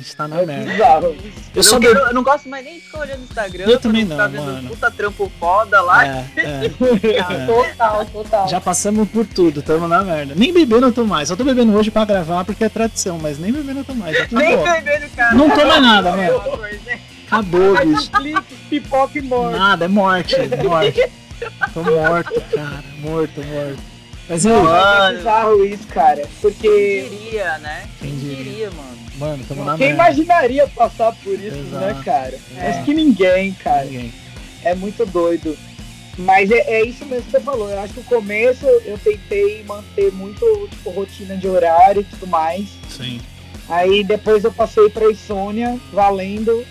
A 0.00 0.02
gente 0.02 0.16
tá 0.16 0.26
na 0.26 0.40
É 0.40 0.46
merda. 0.46 0.70
bizarro. 0.70 1.04
Eu 1.08 1.16
Eu, 1.56 1.62
só 1.62 1.74
não 1.74 1.80
quero- 1.82 2.00
eu 2.00 2.14
não 2.14 2.22
gosto 2.22 2.48
mais 2.48 2.64
nem 2.64 2.76
de 2.76 2.80
ficar 2.80 3.00
olhando 3.00 3.20
o 3.20 3.24
Instagram. 3.24 3.64
Eu 3.66 3.78
também 3.78 4.04
não, 4.06 4.16
vendo 4.16 4.42
mano. 4.42 4.68
Puta 4.70 4.90
trampo 4.90 5.30
foda 5.38 5.78
lá. 5.82 6.06
É, 6.06 6.24
é. 6.40 7.46
Total, 7.46 8.06
total. 8.06 8.48
Já 8.48 8.60
passamos 8.62 9.06
por 9.10 9.26
tudo, 9.26 9.60
tamo 9.60 9.86
na 9.86 10.02
merda. 10.02 10.32
Nem 10.34 10.54
bebendo 10.54 10.86
eu 10.86 10.92
tô 10.92 11.04
mais. 11.04 11.28
Só 11.28 11.36
tô 11.36 11.44
bebendo 11.44 11.76
hoje 11.76 11.90
pra 11.90 12.06
gravar 12.06 12.46
porque 12.46 12.64
é 12.64 12.70
tradição, 12.70 13.18
mas 13.18 13.38
nem 13.38 13.52
bebendo 13.52 13.80
eu 13.80 13.84
tô 13.84 13.92
mais. 13.94 14.16
Já 14.16 14.26
Nem 14.30 14.56
bebendo, 14.56 15.06
cara. 15.14 15.34
Não 15.34 15.50
tô 15.50 15.66
mais 15.66 15.82
nada, 15.82 16.10
mano. 16.12 16.56
né? 16.86 17.00
Acabou, 17.26 17.74
Faz 17.76 17.88
bicho. 17.90 18.10
clique, 18.12 18.54
pipoca 18.70 19.18
e 19.18 19.22
morte. 19.22 19.58
Nada, 19.58 19.84
é 19.84 19.88
morte, 19.88 20.36
morte. 20.66 21.10
Tô 21.74 21.82
morto, 21.82 22.40
cara. 22.54 22.84
Morto, 23.00 23.44
morto. 23.44 23.78
Mas 24.28 24.44
eu, 24.46 24.74
É 24.74 25.12
bizarro 25.14 25.64
isso, 25.64 25.86
cara. 25.88 26.22
Quem 26.22 26.26
Porque 26.40 27.08
diria, 27.10 27.58
né? 27.58 27.84
Quem 28.00 28.10
Quem 28.10 28.18
diria, 28.18 28.70
mano? 28.70 28.99
Mano, 29.20 29.44
tamo 29.46 29.64
na 29.64 29.76
quem 29.76 29.88
merda. 29.88 30.02
imaginaria 30.02 30.66
passar 30.68 31.14
por 31.22 31.34
isso, 31.34 31.56
Exato. 31.56 31.84
né, 31.94 32.02
cara? 32.04 32.38
É. 32.56 32.70
Acho 32.70 32.84
que 32.84 32.94
ninguém, 32.94 33.52
cara. 33.52 33.84
Ninguém. 33.84 34.12
É 34.64 34.74
muito 34.74 35.06
doido. 35.06 35.56
Mas 36.18 36.50
é, 36.50 36.58
é 36.58 36.84
isso 36.84 37.04
mesmo 37.06 37.24
que 37.24 37.30
você 37.30 37.40
falou. 37.40 37.70
Eu 37.70 37.80
acho 37.80 37.94
que 37.94 38.00
no 38.00 38.06
começo 38.06 38.66
eu 38.66 38.98
tentei 38.98 39.62
manter 39.64 40.12
muito 40.12 40.68
tipo, 40.70 40.90
rotina 40.90 41.36
de 41.36 41.46
horário 41.46 42.00
e 42.00 42.04
tudo 42.04 42.26
mais. 42.26 42.68
Sim. 42.88 43.20
Aí 43.68 44.02
depois 44.02 44.42
eu 44.44 44.52
passei 44.52 44.90
pra 44.90 45.10
insônia, 45.10 45.78
valendo. 45.92 46.66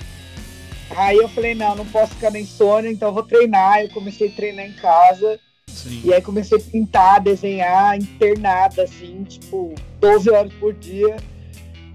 Aí 0.96 1.18
eu 1.18 1.30
falei, 1.30 1.56
não, 1.56 1.76
não 1.76 1.86
posso 1.86 2.14
ficar 2.16 2.32
na 2.32 2.40
insônia, 2.40 2.90
então 2.92 3.10
eu 3.10 3.14
vou 3.14 3.24
treinar. 3.24 3.82
Eu 3.82 3.90
comecei 3.90 4.28
a 4.28 4.32
treinar 4.32 4.66
em 4.66 4.74
casa. 4.74 5.40
Sim. 5.68 6.02
E 6.04 6.14
aí 6.14 6.22
comecei 6.22 6.58
a 6.58 6.62
pintar, 6.62 7.22
desenhar, 7.22 7.96
internada, 7.96 8.84
assim, 8.84 9.24
tipo, 9.24 9.74
12 10.02 10.30
horas 10.30 10.52
por 10.60 10.74
dia. 10.74 11.16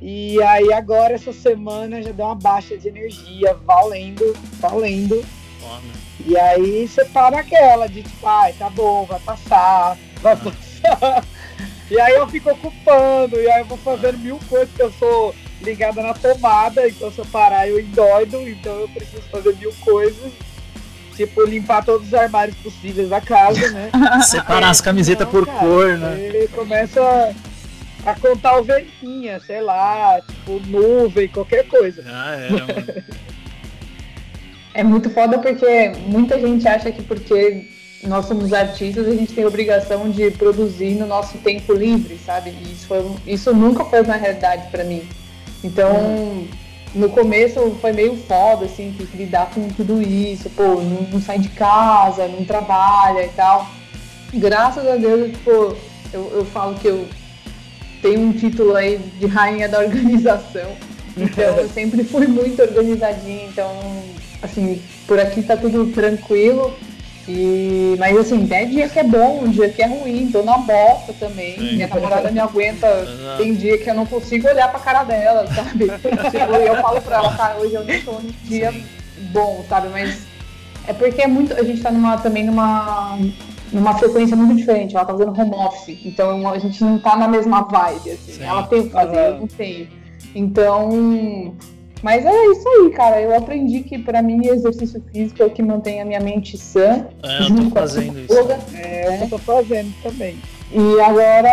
E 0.07 0.39
aí 0.43 0.71
agora, 0.71 1.15
essa 1.15 1.33
semana, 1.33 2.03
já 2.03 2.13
deu 2.13 2.27
uma 2.27 2.35
baixa 2.35 2.77
de 2.77 2.89
energia, 2.89 3.57
valendo, 3.65 4.37
valendo. 4.61 5.25
E 6.27 6.37
aí 6.37 6.87
você 6.87 7.07
tá 7.07 7.31
naquela 7.31 7.89
de 7.89 8.03
tipo, 8.03 8.27
ai, 8.27 8.53
tá 8.53 8.69
bom, 8.69 9.07
vai 9.07 9.19
passar, 9.21 9.97
vai 10.21 10.37
passar. 10.37 11.25
E 11.91 12.01
aí 12.01 12.15
eu 12.15 12.27
fico 12.27 12.51
ocupando, 12.51 13.39
e 13.39 13.51
aí 13.51 13.61
eu 13.61 13.67
vou 13.67 13.77
fazendo 13.77 14.19
mil 14.19 14.41
coisas 14.49 14.75
que 14.75 14.83
eu 14.83 14.91
sou 14.93 15.35
ligada 15.61 16.03
na 16.03 16.15
tomada, 16.15 16.89
então 16.89 17.13
se 17.13 17.19
eu 17.19 17.27
parar 17.27 17.69
eu 17.69 17.79
endoido, 17.79 18.41
então 18.49 18.73
eu 18.81 18.89
preciso 18.89 19.23
fazer 19.31 19.55
mil 19.57 19.73
coisas. 19.81 20.33
Tipo, 21.15 21.45
limpar 21.45 21.85
todos 21.85 22.09
os 22.09 22.15
armários 22.15 22.57
possíveis 22.57 23.11
da 23.11 23.21
casa, 23.21 23.71
né? 23.71 23.91
Separar 24.25 24.71
as 24.71 24.81
camisetas 24.81 25.27
Não, 25.27 25.31
por 25.31 25.47
cara, 25.47 25.59
cor, 25.59 25.99
né? 25.99 26.19
Ele 26.19 26.49
começa 26.49 27.35
a, 28.05 28.15
contar 28.15 28.59
ovelhinha, 28.59 29.41
sei 29.41 29.61
lá, 29.61 30.21
tipo, 30.21 30.61
nuvem, 30.67 31.29
qualquer 31.29 31.67
coisa. 31.67 32.03
Era, 32.03 32.51
mano. 32.51 33.05
É 34.75 34.83
muito 34.83 35.09
foda 35.11 35.39
porque 35.39 35.93
muita 36.07 36.41
gente 36.41 36.67
acha 36.67 36.91
que 36.91 37.01
porque 37.01 37.69
nós 38.03 38.27
somos 38.27 38.53
artistas, 38.53 39.07
a 39.07 39.15
gente 39.15 39.33
tem 39.33 39.45
a 39.45 39.49
obrigação 39.49 40.11
de 40.11 40.31
produzir 40.33 40.95
no 40.95 41.07
nosso 41.07 41.39
tempo 41.39 41.73
livre, 41.73 42.19
sabe? 42.19 42.51
E 42.51 42.73
isso, 42.73 42.87
foi, 42.87 43.05
isso 43.27 43.55
nunca 43.55 43.85
foi 43.85 44.03
uma 44.03 44.17
realidade 44.17 44.69
pra 44.71 44.83
mim. 44.85 45.09
Então, 45.63 46.45
no 46.95 47.09
começo 47.09 47.77
foi 47.81 47.93
meio 47.93 48.17
foda, 48.17 48.67
assim, 48.67 48.95
ter 48.99 49.07
que 49.07 49.17
lidar 49.17 49.51
com 49.51 49.69
tudo 49.69 50.03
isso, 50.03 50.51
pô, 50.51 50.63
não, 50.63 51.03
não 51.13 51.21
sai 51.21 51.39
de 51.39 51.49
casa, 51.51 52.29
não 52.29 52.45
trabalha 52.45 53.25
e 53.25 53.31
tal. 53.31 53.67
Graças 54.35 54.87
a 54.87 54.97
Deus, 54.97 55.31
tipo, 55.31 55.77
eu, 56.13 56.33
eu 56.35 56.45
falo 56.45 56.75
que 56.75 56.89
eu 56.89 57.07
tenho 58.05 58.21
um 58.21 58.33
título 58.33 58.77
aí 58.77 58.99
de 59.19 59.27
rainha 59.27 59.67
da 59.67 59.79
organização. 59.79 60.77
Então 61.17 61.57
eu 61.57 61.69
sempre 61.71 62.05
fui 62.05 62.27
muito 62.27 62.61
organizadinha, 62.61 63.47
então 63.47 63.73
assim, 64.43 64.83
por 65.07 65.19
aqui 65.19 65.43
tá 65.43 65.57
tudo 65.57 65.87
tranquilo. 65.87 66.77
E, 67.27 67.97
mas 67.99 68.15
assim, 68.19 68.47
tem 68.47 68.69
dia 68.69 68.87
que 68.87 68.99
é 68.99 69.03
bom, 69.03 69.45
um 69.45 69.51
dia 69.51 69.71
que 69.71 69.81
é 69.81 69.87
ruim, 69.87 70.29
tô 70.31 70.43
na 70.43 70.59
bosta 70.59 71.15
também. 71.19 71.57
Sim. 71.57 71.77
Minha 71.77 71.87
namorada 71.87 72.31
me 72.31 72.39
aguenta, 72.39 72.87
tem 73.39 73.55
dia 73.55 73.79
que 73.79 73.89
eu 73.89 73.95
não 73.95 74.05
consigo 74.05 74.47
olhar 74.47 74.71
pra 74.71 74.81
cara 74.81 75.05
dela, 75.05 75.47
sabe? 75.55 75.87
Tipo, 76.31 76.55
eu 76.57 76.77
falo 76.83 77.01
pra 77.01 77.17
ela, 77.17 77.35
cara, 77.35 77.57
hoje 77.57 77.73
eu 77.73 77.85
não 77.85 78.01
tô 78.03 78.13
num 78.13 78.35
dia 78.45 78.75
bom, 79.33 79.65
sabe? 79.67 79.89
Mas 79.89 80.19
é 80.87 80.93
porque 80.93 81.23
é 81.23 81.27
muito. 81.27 81.55
A 81.55 81.63
gente 81.63 81.81
tá 81.81 81.91
numa, 81.91 82.19
também 82.19 82.45
numa, 82.45 83.19
numa 83.75 83.95
frequência 83.99 84.37
muito 84.37 84.57
diferente. 84.57 84.97
Ela 84.97 85.05
tá 85.05 85.13
fazendo 85.13 85.39
home 85.39 85.55
office, 85.55 85.99
então 86.05 86.49
a 86.49 86.59
gente 86.59 86.83
não 86.83 86.99
tá 86.99 87.17
na 87.17 87.29
mesma 87.29 87.63
vibe, 87.63 88.11
assim. 88.11 88.33
Sim. 88.33 88.45
Ela 88.45 88.63
tem 88.65 88.81
o 88.81 88.85
que 88.85 88.91
fazer, 88.91 89.29
eu 89.29 89.41
não 89.41 89.47
tenho. 89.47 89.89
Então. 90.35 91.55
Mas 92.03 92.27
é 92.27 92.47
isso 92.49 92.69
aí, 92.69 92.91
cara. 92.91 93.21
Eu 93.21 93.35
aprendi 93.35 93.81
que 93.81 93.99
pra 93.99 94.21
mim 94.21 94.47
exercício 94.47 95.03
físico 95.11 95.43
é 95.43 95.47
o 95.47 95.51
que 95.51 95.63
mantém 95.63 96.03
a 96.03 96.05
minha 96.05 96.21
mente 96.21 96.59
sã. 96.59 97.07
É, 97.23 97.39
eu 97.39 97.43
junto 97.45 97.65
tô 97.65 97.71
com 97.71 97.79
a 97.79 97.81
fazendo 97.81 98.21
isso. 98.21 98.35
É, 98.75 99.09
o 99.09 99.19
que 99.19 99.25
eu 99.25 99.29
tô 99.31 99.39
fazendo 99.39 99.95
também. 100.03 100.37
E 100.77 101.01
agora, 101.01 101.53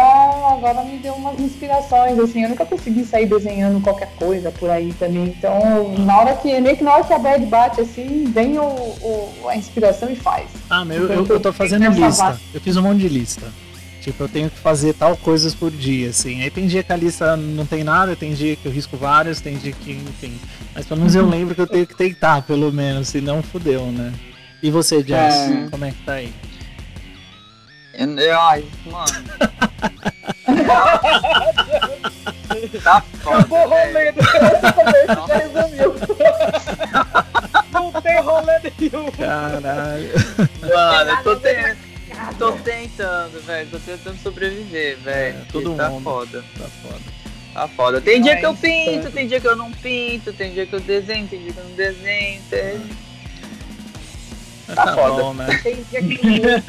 agora 0.51 0.83
me 0.83 0.97
deu 0.97 1.13
umas 1.13 1.39
inspirações, 1.39 2.17
assim, 2.17 2.41
eu 2.41 2.49
nunca 2.49 2.65
consegui 2.65 3.05
sair 3.05 3.27
desenhando 3.27 3.79
qualquer 3.79 4.09
coisa 4.15 4.51
por 4.51 4.67
aí 4.69 4.91
também. 4.93 5.25
Então, 5.25 5.93
na 5.99 6.17
hora 6.17 6.33
que, 6.35 6.59
meio 6.59 6.75
que 6.75 6.83
na 6.83 6.95
hora 6.95 7.03
que 7.03 7.13
a 7.13 7.19
bad 7.19 7.45
bate, 7.45 7.81
assim, 7.81 8.23
vem 8.33 8.57
o, 8.57 8.63
o- 8.63 9.31
a 9.47 9.55
inspiração 9.55 10.09
e 10.09 10.15
faz. 10.15 10.47
Ah, 10.67 10.83
mas 10.83 10.97
eu, 10.97 11.07
eu, 11.07 11.25
eu 11.27 11.39
tô 11.39 11.53
fazendo 11.53 11.87
lista. 11.91 12.23
vaga. 12.23 12.39
Eu 12.51 12.59
fiz 12.61 12.75
um 12.77 12.81
monte 12.81 13.01
de 13.01 13.09
lista. 13.09 13.45
Tipo, 14.01 14.23
eu 14.23 14.27
tenho 14.29 14.49
que 14.49 14.57
fazer 14.57 14.95
tal 14.95 15.15
coisas 15.15 15.53
por 15.53 15.69
dia, 15.69 16.09
assim. 16.09 16.41
Aí 16.41 16.49
tem 16.49 16.65
dia 16.65 16.81
que 16.81 16.91
a 16.91 16.95
lista 16.95 17.37
não 17.37 17.67
tem 17.67 17.83
nada, 17.83 18.15
tem 18.15 18.33
dia 18.33 18.55
que 18.55 18.65
eu 18.65 18.71
risco 18.71 18.97
vários, 18.97 19.39
tem 19.39 19.55
dia 19.57 19.71
que, 19.71 19.91
enfim. 19.91 20.33
Mas 20.73 20.87
pelo 20.87 20.99
menos 21.01 21.13
eu 21.13 21.23
lembro 21.29 21.53
que 21.53 21.61
eu 21.61 21.67
tenho 21.67 21.85
que 21.85 21.95
tentar, 21.95 22.41
pelo 22.41 22.71
menos, 22.73 23.09
senão 23.09 23.43
fudeu, 23.43 23.85
né? 23.85 24.11
E 24.63 24.71
você, 24.71 25.03
Jess, 25.03 25.51
É. 25.51 25.67
como 25.69 25.85
é 25.85 25.91
que 25.91 25.97
tá 26.03 26.13
aí? 26.13 26.33
Ai, 28.03 28.65
mano. 28.85 29.23
tá 32.83 33.01
foda. 33.21 33.37
Acabou 33.37 33.59
o 33.59 33.69
rolê 33.69 34.11
do 34.11 34.21
começo, 34.23 35.25
resumiu. 35.27 35.95
Não 37.71 37.91
tem 38.01 38.21
rolê 38.21 38.59
nenhum. 38.79 39.11
Caralho. 39.11 40.09
Mano, 40.61 41.11
eu 41.11 41.23
tô, 41.23 41.35
te- 41.35 41.77
tô 42.37 42.51
tentando, 42.53 43.39
velho. 43.45 43.69
Tô 43.69 43.79
tentando 43.79 44.17
sobreviver, 44.21 44.97
velho. 44.99 45.37
É, 45.39 45.45
todo 45.51 45.75
tá 45.75 45.89
mundo. 45.89 46.03
foda. 46.03 46.43
Tá 46.57 46.65
foda. 46.81 47.01
Tá 47.53 47.67
foda. 47.67 48.01
Tem 48.01 48.21
dia 48.21 48.37
que 48.37 48.45
eu 48.45 48.55
pinto, 48.55 49.11
tem 49.11 49.27
dia 49.27 49.39
que 49.39 49.47
eu 49.47 49.55
não 49.55 49.71
pinto, 49.71 50.33
tem 50.33 50.51
dia 50.53 50.65
que 50.65 50.73
eu 50.73 50.79
desenho, 50.79 51.27
tem 51.27 51.39
dia 51.41 51.53
que 51.53 51.59
eu 51.59 51.63
não 51.65 51.75
desenho. 51.75 52.41
Tem... 52.49 52.81
Tá, 54.75 54.95
foda. 54.95 55.23
bom, 55.23 55.33
né? 55.33 55.59
Tem 55.63 55.75
dia 55.89 56.01
que 56.01 56.13
eu 56.13 56.61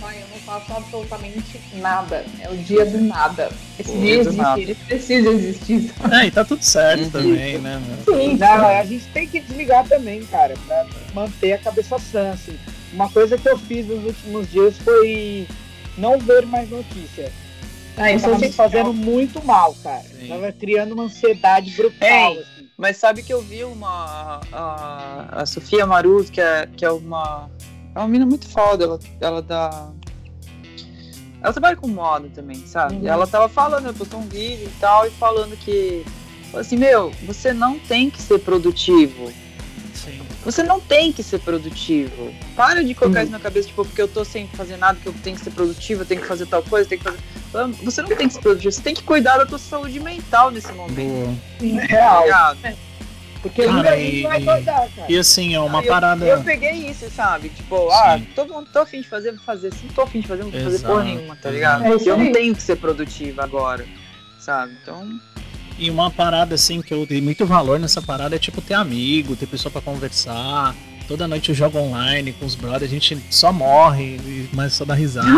pai, 0.00 0.16
eu 0.22 0.28
não 0.30 0.38
faço 0.44 0.72
absolutamente 0.72 1.60
nada. 1.74 2.24
É 2.40 2.50
o 2.50 2.56
dia 2.56 2.84
do 2.86 3.00
nada. 3.02 3.50
Esse 3.78 3.90
Pô, 3.92 3.98
dia 3.98 4.14
existe, 4.20 4.36
nada. 4.36 4.60
ele 4.60 4.74
precisa 4.74 5.28
existir. 5.30 5.92
É, 6.12 6.26
e 6.26 6.30
tá 6.30 6.44
tudo 6.44 6.62
certo 6.64 7.02
Uhum. 7.04 7.10
também, 7.10 7.58
né, 7.58 7.80
meu? 8.06 8.18
Sim, 8.18 8.36
Não, 8.36 8.66
a 8.68 8.84
gente 8.84 9.06
tem 9.08 9.26
que 9.28 9.40
desligar 9.40 9.86
também, 9.86 10.24
cara, 10.26 10.54
pra 10.66 10.86
manter 11.14 11.52
a 11.54 11.58
cabeça 11.58 11.98
sã, 11.98 12.30
assim. 12.30 12.58
Uma 12.92 13.08
coisa 13.10 13.36
que 13.36 13.48
eu 13.48 13.58
fiz 13.58 13.86
nos 13.86 14.04
últimos 14.04 14.50
dias 14.50 14.76
foi 14.78 15.46
não 15.98 16.18
ver 16.18 16.46
mais 16.46 16.68
notícia. 16.70 17.30
Ah, 17.96 18.10
Isso 18.10 18.28
tá 18.28 18.36
me 18.38 18.50
fazendo 18.50 18.92
muito 18.92 19.44
mal, 19.44 19.74
cara. 19.82 20.02
Sim. 20.02 20.28
Tava 20.28 20.50
criando 20.52 20.92
uma 20.92 21.04
ansiedade 21.04 21.70
brutal, 21.72 22.32
Ei. 22.34 22.38
assim. 22.40 22.53
Mas 22.76 22.96
sabe 22.96 23.22
que 23.22 23.32
eu 23.32 23.40
vi 23.40 23.64
uma. 23.64 24.40
A, 24.52 25.42
a 25.42 25.46
Sofia 25.46 25.86
Maruz, 25.86 26.28
que 26.28 26.40
é, 26.40 26.68
que 26.76 26.84
é 26.84 26.90
uma. 26.90 27.48
É 27.94 27.98
uma 27.98 28.08
mina 28.08 28.26
muito 28.26 28.48
foda, 28.48 28.84
ela, 28.84 28.98
ela 29.20 29.42
dá. 29.42 29.90
Ela 31.40 31.52
trabalha 31.52 31.76
com 31.76 31.86
moda 31.86 32.28
também, 32.34 32.66
sabe? 32.66 32.96
Uhum. 32.96 33.06
Ela 33.06 33.26
tava 33.26 33.48
falando, 33.48 33.84
ela 33.84 33.94
postou 33.94 34.18
um 34.18 34.26
vídeo 34.28 34.66
e 34.66 34.80
tal, 34.80 35.06
e 35.06 35.10
falando 35.10 35.56
que. 35.56 36.04
Assim, 36.54 36.76
meu, 36.76 37.10
você 37.24 37.52
não 37.52 37.78
tem 37.78 38.10
que 38.10 38.20
ser 38.20 38.38
produtivo. 38.40 39.32
Você 40.44 40.62
não 40.62 40.78
tem 40.80 41.12
que 41.12 41.22
ser 41.22 41.38
produtivo. 41.40 42.34
Para 42.54 42.84
de 42.84 42.94
colocar 42.94 43.20
Uhum. 43.20 43.24
isso 43.24 43.32
na 43.32 43.40
cabeça, 43.40 43.68
tipo, 43.68 43.84
porque 43.84 44.02
eu 44.02 44.08
tô 44.08 44.24
sem 44.24 44.46
fazer 44.48 44.76
nada, 44.76 44.98
que 45.00 45.06
eu 45.08 45.14
tenho 45.22 45.36
que 45.36 45.42
ser 45.44 45.50
produtivo, 45.50 46.02
eu 46.02 46.06
tenho 46.06 46.20
que 46.20 46.26
fazer 46.26 46.46
tal 46.46 46.62
coisa, 46.62 46.84
eu 46.84 46.88
tenho 46.90 47.00
que 47.00 47.10
fazer. 47.10 47.74
Você 47.84 48.02
não 48.02 48.08
tem 48.08 48.28
que 48.28 48.34
ser 48.34 48.40
produtivo, 48.40 48.72
você 48.72 48.82
tem 48.82 48.94
que 48.94 49.02
cuidar 49.02 49.38
da 49.38 49.46
tua 49.46 49.58
saúde 49.58 49.98
mental 50.00 50.50
nesse 50.50 50.72
momento. 50.72 51.38
Tá 51.58 51.86
Real. 51.86 52.24
ligado? 52.24 52.58
Porque 53.40 53.62
Cara, 53.66 53.96
gente 53.96 54.22
vai 54.22 54.40
e- 54.40 54.44
doidar, 54.44 54.88
cara. 54.96 55.06
E 55.12 55.18
assim, 55.18 55.54
é 55.54 55.60
uma 55.60 55.82
eu, 55.82 55.88
parada. 55.88 56.24
Eu 56.24 56.42
peguei 56.42 56.72
isso, 56.88 57.10
sabe? 57.10 57.50
Tipo, 57.50 57.90
ah, 57.90 58.18
Sim. 58.18 58.26
todo 58.34 58.54
mundo 58.54 58.68
tô 58.72 58.78
afim 58.80 59.02
de 59.02 59.08
fazer, 59.08 59.32
vou 59.32 59.44
fazer. 59.44 59.72
Se 59.74 59.84
não 59.84 59.92
tô 59.92 60.00
afim 60.02 60.20
de 60.20 60.26
fazer, 60.28 60.44
não 60.44 60.50
vou 60.50 60.60
fazer 60.62 60.78
porra 60.80 61.04
nenhuma, 61.04 61.36
tá 61.36 61.50
ligado? 61.50 61.84
É 61.84 61.90
eu 61.90 62.16
não 62.16 62.32
tenho 62.32 62.54
que 62.54 62.62
ser 62.62 62.76
produtiva 62.76 63.44
agora, 63.44 63.84
sabe? 64.40 64.74
Então, 64.82 65.06
E 65.78 65.90
uma 65.90 66.10
parada 66.10 66.54
assim 66.54 66.80
que 66.80 66.94
eu 66.94 67.04
dei 67.04 67.20
muito 67.20 67.44
valor 67.44 67.80
nessa 67.80 68.00
parada 68.00 68.36
é 68.36 68.38
tipo 68.38 68.60
ter 68.60 68.74
amigo, 68.74 69.34
ter 69.34 69.46
pessoa 69.46 69.72
pra 69.72 69.80
conversar. 69.80 70.74
Toda 71.06 71.28
noite 71.28 71.50
eu 71.50 71.54
jogo 71.54 71.78
online 71.78 72.32
com 72.32 72.46
os 72.46 72.54
brothers, 72.54 72.84
a 72.84 72.86
gente 72.86 73.18
só 73.28 73.52
morre, 73.52 74.18
mas 74.52 74.72
só 74.72 74.84
dá 74.84 74.94
risada. 74.94 75.28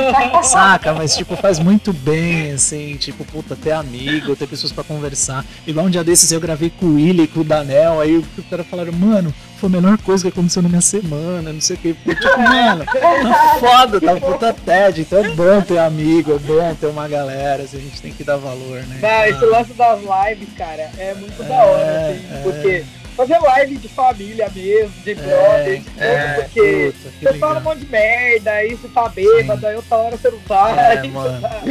saca? 0.42 0.94
Mas 0.94 1.14
tipo, 1.14 1.36
faz 1.36 1.58
muito 1.58 1.92
bem, 1.92 2.52
assim, 2.52 2.96
tipo, 2.96 3.24
puta, 3.24 3.54
ter 3.54 3.72
amigo, 3.72 4.34
ter 4.34 4.46
pessoas 4.46 4.72
pra 4.72 4.82
conversar. 4.82 5.44
Igual 5.66 5.86
um 5.86 5.90
dia 5.90 6.02
desses 6.02 6.32
eu 6.32 6.40
gravei 6.40 6.70
com 6.70 6.86
o 6.86 6.94
Willy 6.94 7.24
e 7.24 7.28
com 7.28 7.40
o 7.40 7.44
Danel, 7.44 8.00
aí 8.00 8.16
os 8.16 8.26
caras 8.48 8.66
falaram, 8.66 8.92
mano, 8.92 9.34
foi 9.58 9.68
a 9.68 9.72
melhor 9.72 9.98
coisa 9.98 10.22
que 10.22 10.28
aconteceu 10.28 10.62
na 10.62 10.70
minha 10.70 10.80
semana, 10.80 11.52
não 11.52 11.60
sei 11.60 11.76
o 11.76 11.78
que. 11.78 11.92
Tipo, 11.92 12.38
mano, 12.38 12.84
tá 12.86 13.56
foda, 13.60 14.00
tá 14.00 14.14
um 14.14 14.20
puta 14.20 14.54
TED, 14.54 15.02
então 15.02 15.18
é 15.18 15.28
bom 15.28 15.60
ter 15.60 15.78
amigo, 15.78 16.34
é 16.34 16.38
bom 16.38 16.74
ter 16.74 16.86
uma 16.86 17.06
galera, 17.06 17.64
assim, 17.64 17.76
a 17.76 17.80
gente 17.80 18.00
tem 18.00 18.12
que 18.12 18.24
dar 18.24 18.38
valor, 18.38 18.82
né? 18.86 18.98
Não, 19.02 19.36
esse 19.36 19.44
lance 19.44 19.74
das 19.74 20.00
lives, 20.00 20.48
cara, 20.56 20.90
é 20.96 21.14
muito 21.14 21.42
da 21.42 21.62
hora, 21.62 22.08
assim, 22.08 22.26
é. 22.30 22.40
porque 22.42 22.84
fazer 23.16 23.38
live 23.38 23.76
de 23.76 23.88
família 23.88 24.50
mesmo, 24.54 24.92
de 25.04 25.14
brother, 25.14 25.78
de 25.78 25.84
tudo, 25.84 26.02
é, 26.02 26.34
porque 26.42 26.92
puta, 26.92 27.32
você 27.32 27.38
fala 27.38 27.52
um 27.52 27.58
legal. 27.58 27.74
monte 27.74 27.84
de 27.84 27.90
merda, 27.92 28.50
aí 28.52 28.74
você 28.74 28.88
tá 28.88 29.08
bêbado, 29.08 29.66
aí 29.66 29.76
outra 29.76 29.96
hora 29.96 30.16
você 30.16 30.30
não 30.30 30.40
tá, 30.40 30.70
É, 30.70 31.02
você 31.08 31.40
tá 31.40 31.62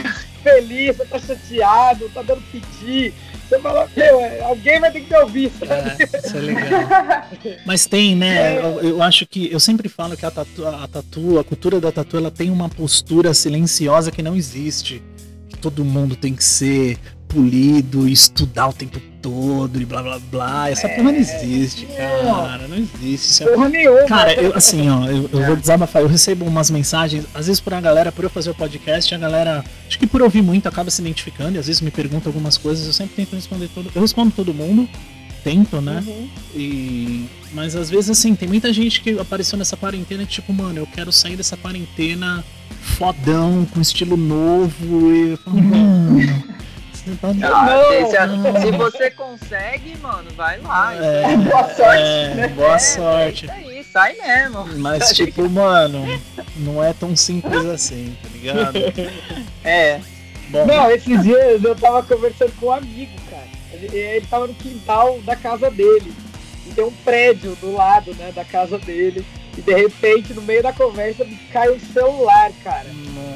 feliz, 0.44 0.98
você 0.98 1.06
tá 1.06 1.20
chateado, 1.20 2.10
tá 2.10 2.22
dando 2.22 2.42
piti. 2.52 3.14
Você 3.50 3.60
fala, 3.60 3.90
meu, 3.98 4.20
é, 4.22 4.42
alguém 4.42 4.80
vai 4.80 4.92
ter 4.92 5.02
que 5.02 5.12
me 5.12 5.20
ouvir, 5.20 5.52
sabe? 5.58 6.04
É, 6.04 6.18
isso 6.20 6.38
é 6.38 6.40
legal. 6.40 6.70
Mas 7.66 7.88
tem, 7.88 8.16
né? 8.16 8.60
Eu, 8.60 8.80
eu 8.82 9.02
acho 9.02 9.26
que. 9.26 9.52
Eu 9.52 9.60
sempre 9.60 9.90
falo 9.90 10.16
que 10.16 10.24
a 10.24 10.30
tatu, 10.30 10.68
a 10.68 10.88
tatu, 10.88 11.40
a 11.40 11.44
cultura 11.44 11.80
da 11.80 11.92
tatu, 11.92 12.16
ela 12.16 12.30
tem 12.30 12.52
uma 12.52 12.70
postura 12.70 13.34
silenciosa 13.34 14.12
que 14.12 14.22
não 14.22 14.36
existe. 14.36 15.02
Todo 15.60 15.84
mundo 15.84 16.16
tem 16.16 16.36
que 16.36 16.44
ser 16.44 17.00
polido 17.30 18.10
e 18.10 18.12
estudar 18.12 18.68
o 18.68 18.74
tempo 18.74 19.00
todo 19.22 19.80
e 19.80 19.86
blá 19.86 20.02
blá 20.02 20.20
blá. 20.20 20.70
Essa 20.70 20.90
porra 20.90 21.12
não 21.12 21.20
existe, 21.20 21.86
cara. 21.86 22.68
Não 22.68 22.78
existe. 22.78 23.44
É 23.44 23.48
Porra 23.48 23.70
nenhuma. 23.70 24.04
Cara, 24.06 24.34
eu, 24.34 24.56
assim, 24.56 24.90
ó, 24.90 25.06
eu, 25.06 25.30
eu 25.32 25.46
vou 25.46 25.56
desabafar. 25.56 26.02
Eu 26.02 26.08
recebo 26.08 26.46
umas 26.46 26.70
mensagens, 26.72 27.26
às 27.34 27.46
vezes 27.46 27.62
por 27.62 27.74
a 27.74 27.80
galera, 27.80 28.12
por 28.12 28.24
eu 28.24 28.30
fazer 28.30 28.50
o 28.50 28.56
podcast, 28.56 29.14
a 29.14 29.18
galera, 29.18 29.64
acho 29.88 30.00
que 30.00 30.08
por 30.08 30.22
ouvir 30.22 30.42
muito, 30.42 30.68
acaba 30.68 30.90
se 30.90 31.02
identificando 31.02 31.56
e 31.56 31.60
às 31.60 31.68
vezes 31.68 31.82
me 31.82 31.92
pergunta 31.92 32.28
algumas 32.28 32.58
coisas. 32.58 32.86
Eu 32.88 32.94
sempre 32.94 33.16
tento 33.16 33.36
responder 33.36 33.70
todo. 33.74 33.92
Eu 33.94 34.02
respondo 34.02 34.32
todo 34.32 34.54
mundo, 34.54 34.90
tento, 35.44 35.80
né? 35.80 36.04
E. 36.56 37.26
Mas 37.54 37.76
às 37.76 37.90
vezes, 37.90 38.12
assim, 38.12 38.36
tem 38.36 38.48
muita 38.48 38.72
gente 38.74 39.02
que 39.02 39.18
apareceu 39.20 39.58
nessa 39.58 39.78
quarentena 39.78 40.24
que, 40.24 40.32
tipo, 40.34 40.54
mano, 40.54 40.80
eu 40.80 40.88
quero 40.88 41.12
sair 41.12 41.36
dessa 41.36 41.58
quarentena 41.58 42.44
fodão, 42.80 43.66
com 43.72 43.82
estilo 43.82 44.18
novo. 44.18 45.12
E 45.12 45.32
eu 45.32 45.38
falo, 45.38 45.62
mano. 45.62 46.44
Ah, 47.44 47.82
se, 48.10 48.28
não. 48.28 48.62
se 48.62 48.72
você 48.72 49.12
consegue, 49.12 49.98
mano, 49.98 50.30
vai 50.36 50.60
lá. 50.62 50.94
É, 50.96 51.36
Boa 51.38 51.64
sorte, 51.76 52.02
é, 52.04 52.34
né? 52.36 52.48
boa 52.50 52.76
É, 52.76 52.80
sorte. 52.80 53.50
É 53.50 53.60
isso 53.62 53.68
aí, 53.70 53.84
sai 53.84 54.14
mesmo. 54.16 54.66
Mas, 54.78 55.10
tipo, 55.14 55.50
mano, 55.50 56.06
não 56.58 56.84
é 56.84 56.94
tão 56.94 57.16
simples 57.16 57.66
assim, 57.66 58.16
tá 58.22 58.30
ligado? 58.34 58.80
É. 59.64 60.00
Bom, 60.50 60.66
Não, 60.66 60.90
esses 60.92 61.22
dias 61.24 61.64
eu 61.64 61.76
tava 61.76 62.02
conversando 62.04 62.52
com 62.60 62.68
um 62.68 62.72
amigo, 62.72 63.12
cara. 63.30 63.48
Ele, 63.72 63.96
ele 63.98 64.26
tava 64.28 64.48
no 64.48 64.54
quintal 64.56 65.20
da 65.22 65.36
casa 65.36 65.70
dele. 65.70 66.12
E 66.66 66.72
tem 66.72 66.84
um 66.84 66.92
prédio 66.92 67.56
do 67.56 67.74
lado, 67.74 68.14
né, 68.16 68.32
da 68.34 68.44
casa 68.46 68.78
dele. 68.78 69.26
E 69.58 69.62
de 69.62 69.74
repente, 69.74 70.34
no 70.34 70.42
meio 70.42 70.64
da 70.64 70.72
conversa, 70.74 71.24
me 71.26 71.36
cai 71.52 71.70
um 71.72 71.80
celular, 71.80 72.52
cara. 72.64 72.88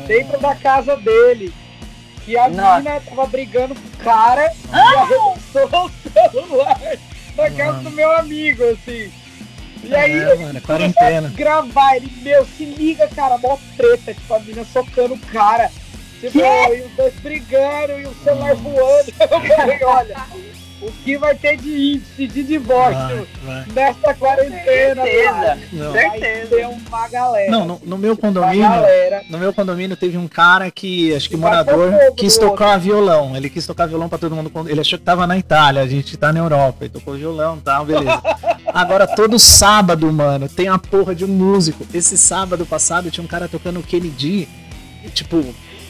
Dentro 0.07 0.39
da 0.39 0.55
casa 0.55 0.95
dele. 0.95 1.53
E 2.27 2.37
a 2.37 2.49
Nossa. 2.49 2.77
menina 2.79 3.01
tava 3.01 3.25
brigando 3.27 3.75
com 3.75 3.87
o 3.87 4.03
cara 4.03 4.51
e 4.71 4.75
arremessou 4.75 5.85
o 5.85 5.91
celular 6.11 6.79
na 7.35 7.51
casa 7.51 7.79
do 7.79 7.91
meu 7.91 8.11
amigo, 8.11 8.63
assim. 8.69 9.11
E 9.83 9.93
aí, 9.93 10.17
é, 10.17 10.35
mano, 10.35 10.57
é 10.57 10.61
quarentena. 10.61 11.29
gravar. 11.35 11.97
Ele, 11.97 12.09
meu, 12.21 12.45
se 12.45 12.63
liga, 12.63 13.07
cara, 13.09 13.37
mó 13.37 13.57
treta, 13.75 14.13
tipo, 14.13 14.33
a 14.33 14.39
mina 14.39 14.63
socando 14.63 15.15
o 15.15 15.19
cara. 15.19 15.69
Tipo, 16.21 16.39
e 16.39 16.81
os 16.83 16.91
dois 16.93 17.13
brigando 17.15 17.99
e 17.99 18.07
o 18.07 18.15
celular 18.23 18.55
voando. 18.55 19.13
Eu 19.19 19.55
falei, 19.57 19.83
olha, 19.83 20.15
o 20.85 20.91
que 21.03 21.17
vai 21.17 21.35
ter 21.35 21.57
de 21.57 21.93
índice 21.93 22.27
de 22.27 22.43
divórcio 22.43 23.27
Vai, 23.43 23.63
vai. 23.63 23.65
nessa 23.73 24.13
quarentena, 24.13 25.03
Certeza. 25.03 25.57
Não. 25.71 25.91
Vai 25.91 26.19
Certeza. 26.19 26.55
ter 26.55 26.67
uma 26.67 27.07
galera. 27.07 27.51
Não, 27.51 27.65
no, 27.65 27.81
no 27.83 27.97
meu 27.97 28.17
condomínio, 28.17 28.69
no 29.29 29.37
meu 29.37 29.53
condomínio 29.53 29.95
teve 29.95 30.17
um 30.17 30.27
cara 30.27 30.69
que, 30.69 31.13
acho 31.15 31.29
que 31.29 31.37
Vai 31.37 31.51
morador, 31.51 31.93
quis 32.17 32.37
tocar 32.37 32.77
violão. 32.77 33.35
Ele 33.35 33.49
quis 33.49 33.65
tocar 33.65 33.87
violão 33.87 34.09
pra 34.09 34.17
todo 34.17 34.35
mundo. 34.35 34.51
Ele 34.67 34.81
achou 34.81 34.99
que 34.99 35.05
tava 35.05 35.25
na 35.25 35.37
Itália, 35.37 35.81
a 35.81 35.87
gente 35.87 36.17
tá 36.17 36.31
na 36.33 36.39
Europa. 36.39 36.85
Ele 36.85 36.89
tocou 36.89 37.15
violão 37.15 37.57
e 37.57 37.61
tal, 37.61 37.85
beleza. 37.85 38.21
Agora, 38.73 39.05
todo 39.07 39.37
sábado, 39.37 40.11
mano, 40.11 40.49
tem 40.49 40.67
a 40.67 40.77
porra 40.79 41.13
de 41.13 41.23
um 41.23 41.27
músico. 41.27 41.85
Esse 41.93 42.17
sábado 42.17 42.65
passado 42.65 43.11
tinha 43.11 43.23
um 43.23 43.27
cara 43.27 43.47
tocando 43.47 43.81
Kennedy, 43.83 44.47
e, 45.03 45.09
tipo, 45.09 45.43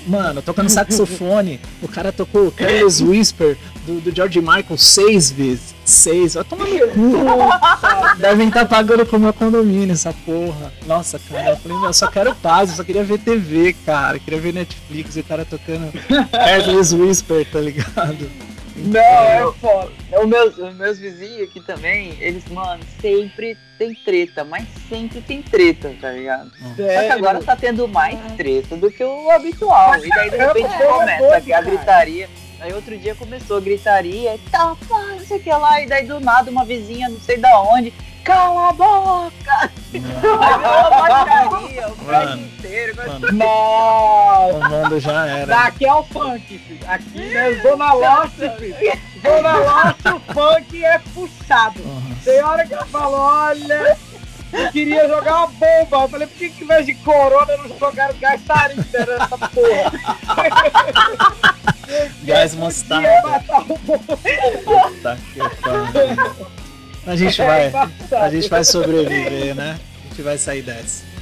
mano, 0.07 0.41
tocando 0.41 0.69
saxofone. 0.69 1.59
o 1.81 1.87
cara 1.87 2.11
tocou 2.11 2.51
Careless 2.51 3.03
Whisper 3.03 3.57
do, 3.85 3.99
do 4.01 4.15
George 4.15 4.39
Michael 4.39 4.77
seis 4.77 5.31
vezes. 5.31 5.73
Seis. 5.85 6.33
Vai 6.35 6.43
tomar 6.43 6.65
no 6.65 6.87
cu. 6.89 8.17
Devem 8.19 8.47
estar 8.47 8.65
pagando 8.65 9.05
com 9.05 9.17
o 9.17 9.19
meu 9.19 9.33
condomínio 9.33 9.93
essa 9.93 10.13
porra. 10.25 10.71
Nossa, 10.85 11.19
cara, 11.19 11.51
eu 11.51 11.57
falei, 11.57 11.77
meu, 11.77 11.87
eu 11.87 11.93
só 11.93 12.07
quero 12.07 12.33
paz, 12.35 12.69
eu 12.69 12.75
só 12.77 12.83
queria 12.83 13.03
ver 13.03 13.19
TV, 13.19 13.75
cara. 13.85 14.17
Eu 14.17 14.21
queria 14.21 14.39
ver 14.39 14.53
Netflix 14.53 15.15
e 15.15 15.19
o 15.19 15.23
cara 15.23 15.45
tocando 15.45 15.91
Careless 16.31 16.95
Whisper, 16.95 17.45
tá 17.51 17.59
ligado? 17.59 18.29
Não, 18.75 18.99
é 18.99 19.53
foda. 19.61 19.91
Os 20.19 20.27
meus, 20.27 20.57
os 20.57 20.73
meus 20.75 20.97
vizinhos 20.97 21.43
aqui 21.47 21.61
também, 21.61 22.17
eles, 22.19 22.43
mano, 22.49 22.81
sempre 22.99 23.55
tem 23.77 23.93
treta, 23.93 24.43
mas 24.43 24.65
sempre 24.89 25.21
tem 25.21 25.43
treta, 25.43 25.93
tá 26.01 26.09
ligado? 26.11 26.49
Só 26.59 26.69
que 26.69 26.75
Sério. 26.77 27.13
agora 27.13 27.43
tá 27.43 27.55
tendo 27.55 27.87
mais 27.87 28.17
treta 28.35 28.75
do 28.75 28.89
que 28.89 29.03
o 29.03 29.29
habitual. 29.29 29.95
E 30.03 30.09
daí 30.09 30.29
de 30.31 30.37
repente 30.37 30.73
É, 30.73 30.87
começa 30.87 31.19
doido, 31.19 31.33
aqui 31.33 31.53
a 31.53 31.57
cara. 31.61 31.69
gritaria. 31.69 32.29
Aí 32.63 32.71
outro 32.71 32.97
dia 32.97 33.13
começou 33.13 33.57
a 33.57 33.59
gritaria, 33.59 34.35
e 34.35 34.39
tá, 34.49 34.73
pá, 34.87 34.97
não 35.09 35.19
sei 35.19 35.35
o 35.35 35.43
que 35.43 35.49
lá, 35.49 35.81
e 35.81 35.85
daí 35.85 36.07
do 36.07 36.21
nada 36.21 36.49
uma 36.49 36.63
vizinha, 36.63 37.09
não 37.09 37.19
sei 37.19 37.35
da 37.37 37.59
onde, 37.59 37.91
cala 38.23 38.69
a 38.69 38.71
boca! 38.71 39.69
Aí 39.93 39.99
uma 39.99 40.89
baixaria, 40.89 41.87
o 41.89 41.95
prédio 41.97 42.37
inteiro. 42.37 42.95
mano, 42.95 43.31
Nossa. 43.33 44.53
o 44.53 44.69
mundo 44.69 44.97
já 44.97 45.27
era. 45.27 45.45
Daqui 45.45 45.85
é 45.85 45.93
o 45.93 46.03
funk, 46.03 46.57
filho. 46.57 46.79
Aqui 46.87 47.35
é 47.35 47.53
Zona 47.61 47.93
Leste, 47.95 48.49
filho. 48.57 48.99
Zona 49.21 49.57
Leste, 49.57 50.07
o 50.07 50.33
funk 50.33 50.85
é 50.85 50.99
puxado. 51.13 51.81
Uhum. 51.81 52.15
Tem 52.23 52.41
hora 52.41 52.65
que 52.65 52.73
ela 52.73 52.85
fala, 52.85 53.49
olha, 53.49 53.97
eu 54.53 54.71
queria 54.71 55.05
jogar 55.09 55.39
uma 55.39 55.47
bomba. 55.47 56.03
Eu 56.03 56.07
falei, 56.07 56.27
por 56.27 56.37
que, 56.37 56.49
que 56.49 56.63
em 56.63 56.67
vez 56.67 56.85
de 56.85 56.93
corona 56.95 57.57
não 57.57 57.77
jogaram 57.77 58.15
gás 58.19 58.39
sarinda 58.45 59.05
nessa 59.05 59.37
porra? 59.37 59.91
Gás 62.23 62.55
mostarda. 62.55 63.43
Puta 64.63 65.17
que 65.33 65.39
pariu. 65.61 66.53
A 67.05 67.15
gente 67.15 67.37
vai, 67.37 67.71
a 68.11 68.29
gente 68.29 68.49
vai 68.49 68.63
sobreviver, 68.63 69.55
né? 69.55 69.77
A 70.05 70.09
gente 70.09 70.21
vai 70.21 70.37
sair 70.37 70.61
dessa. 70.61 71.12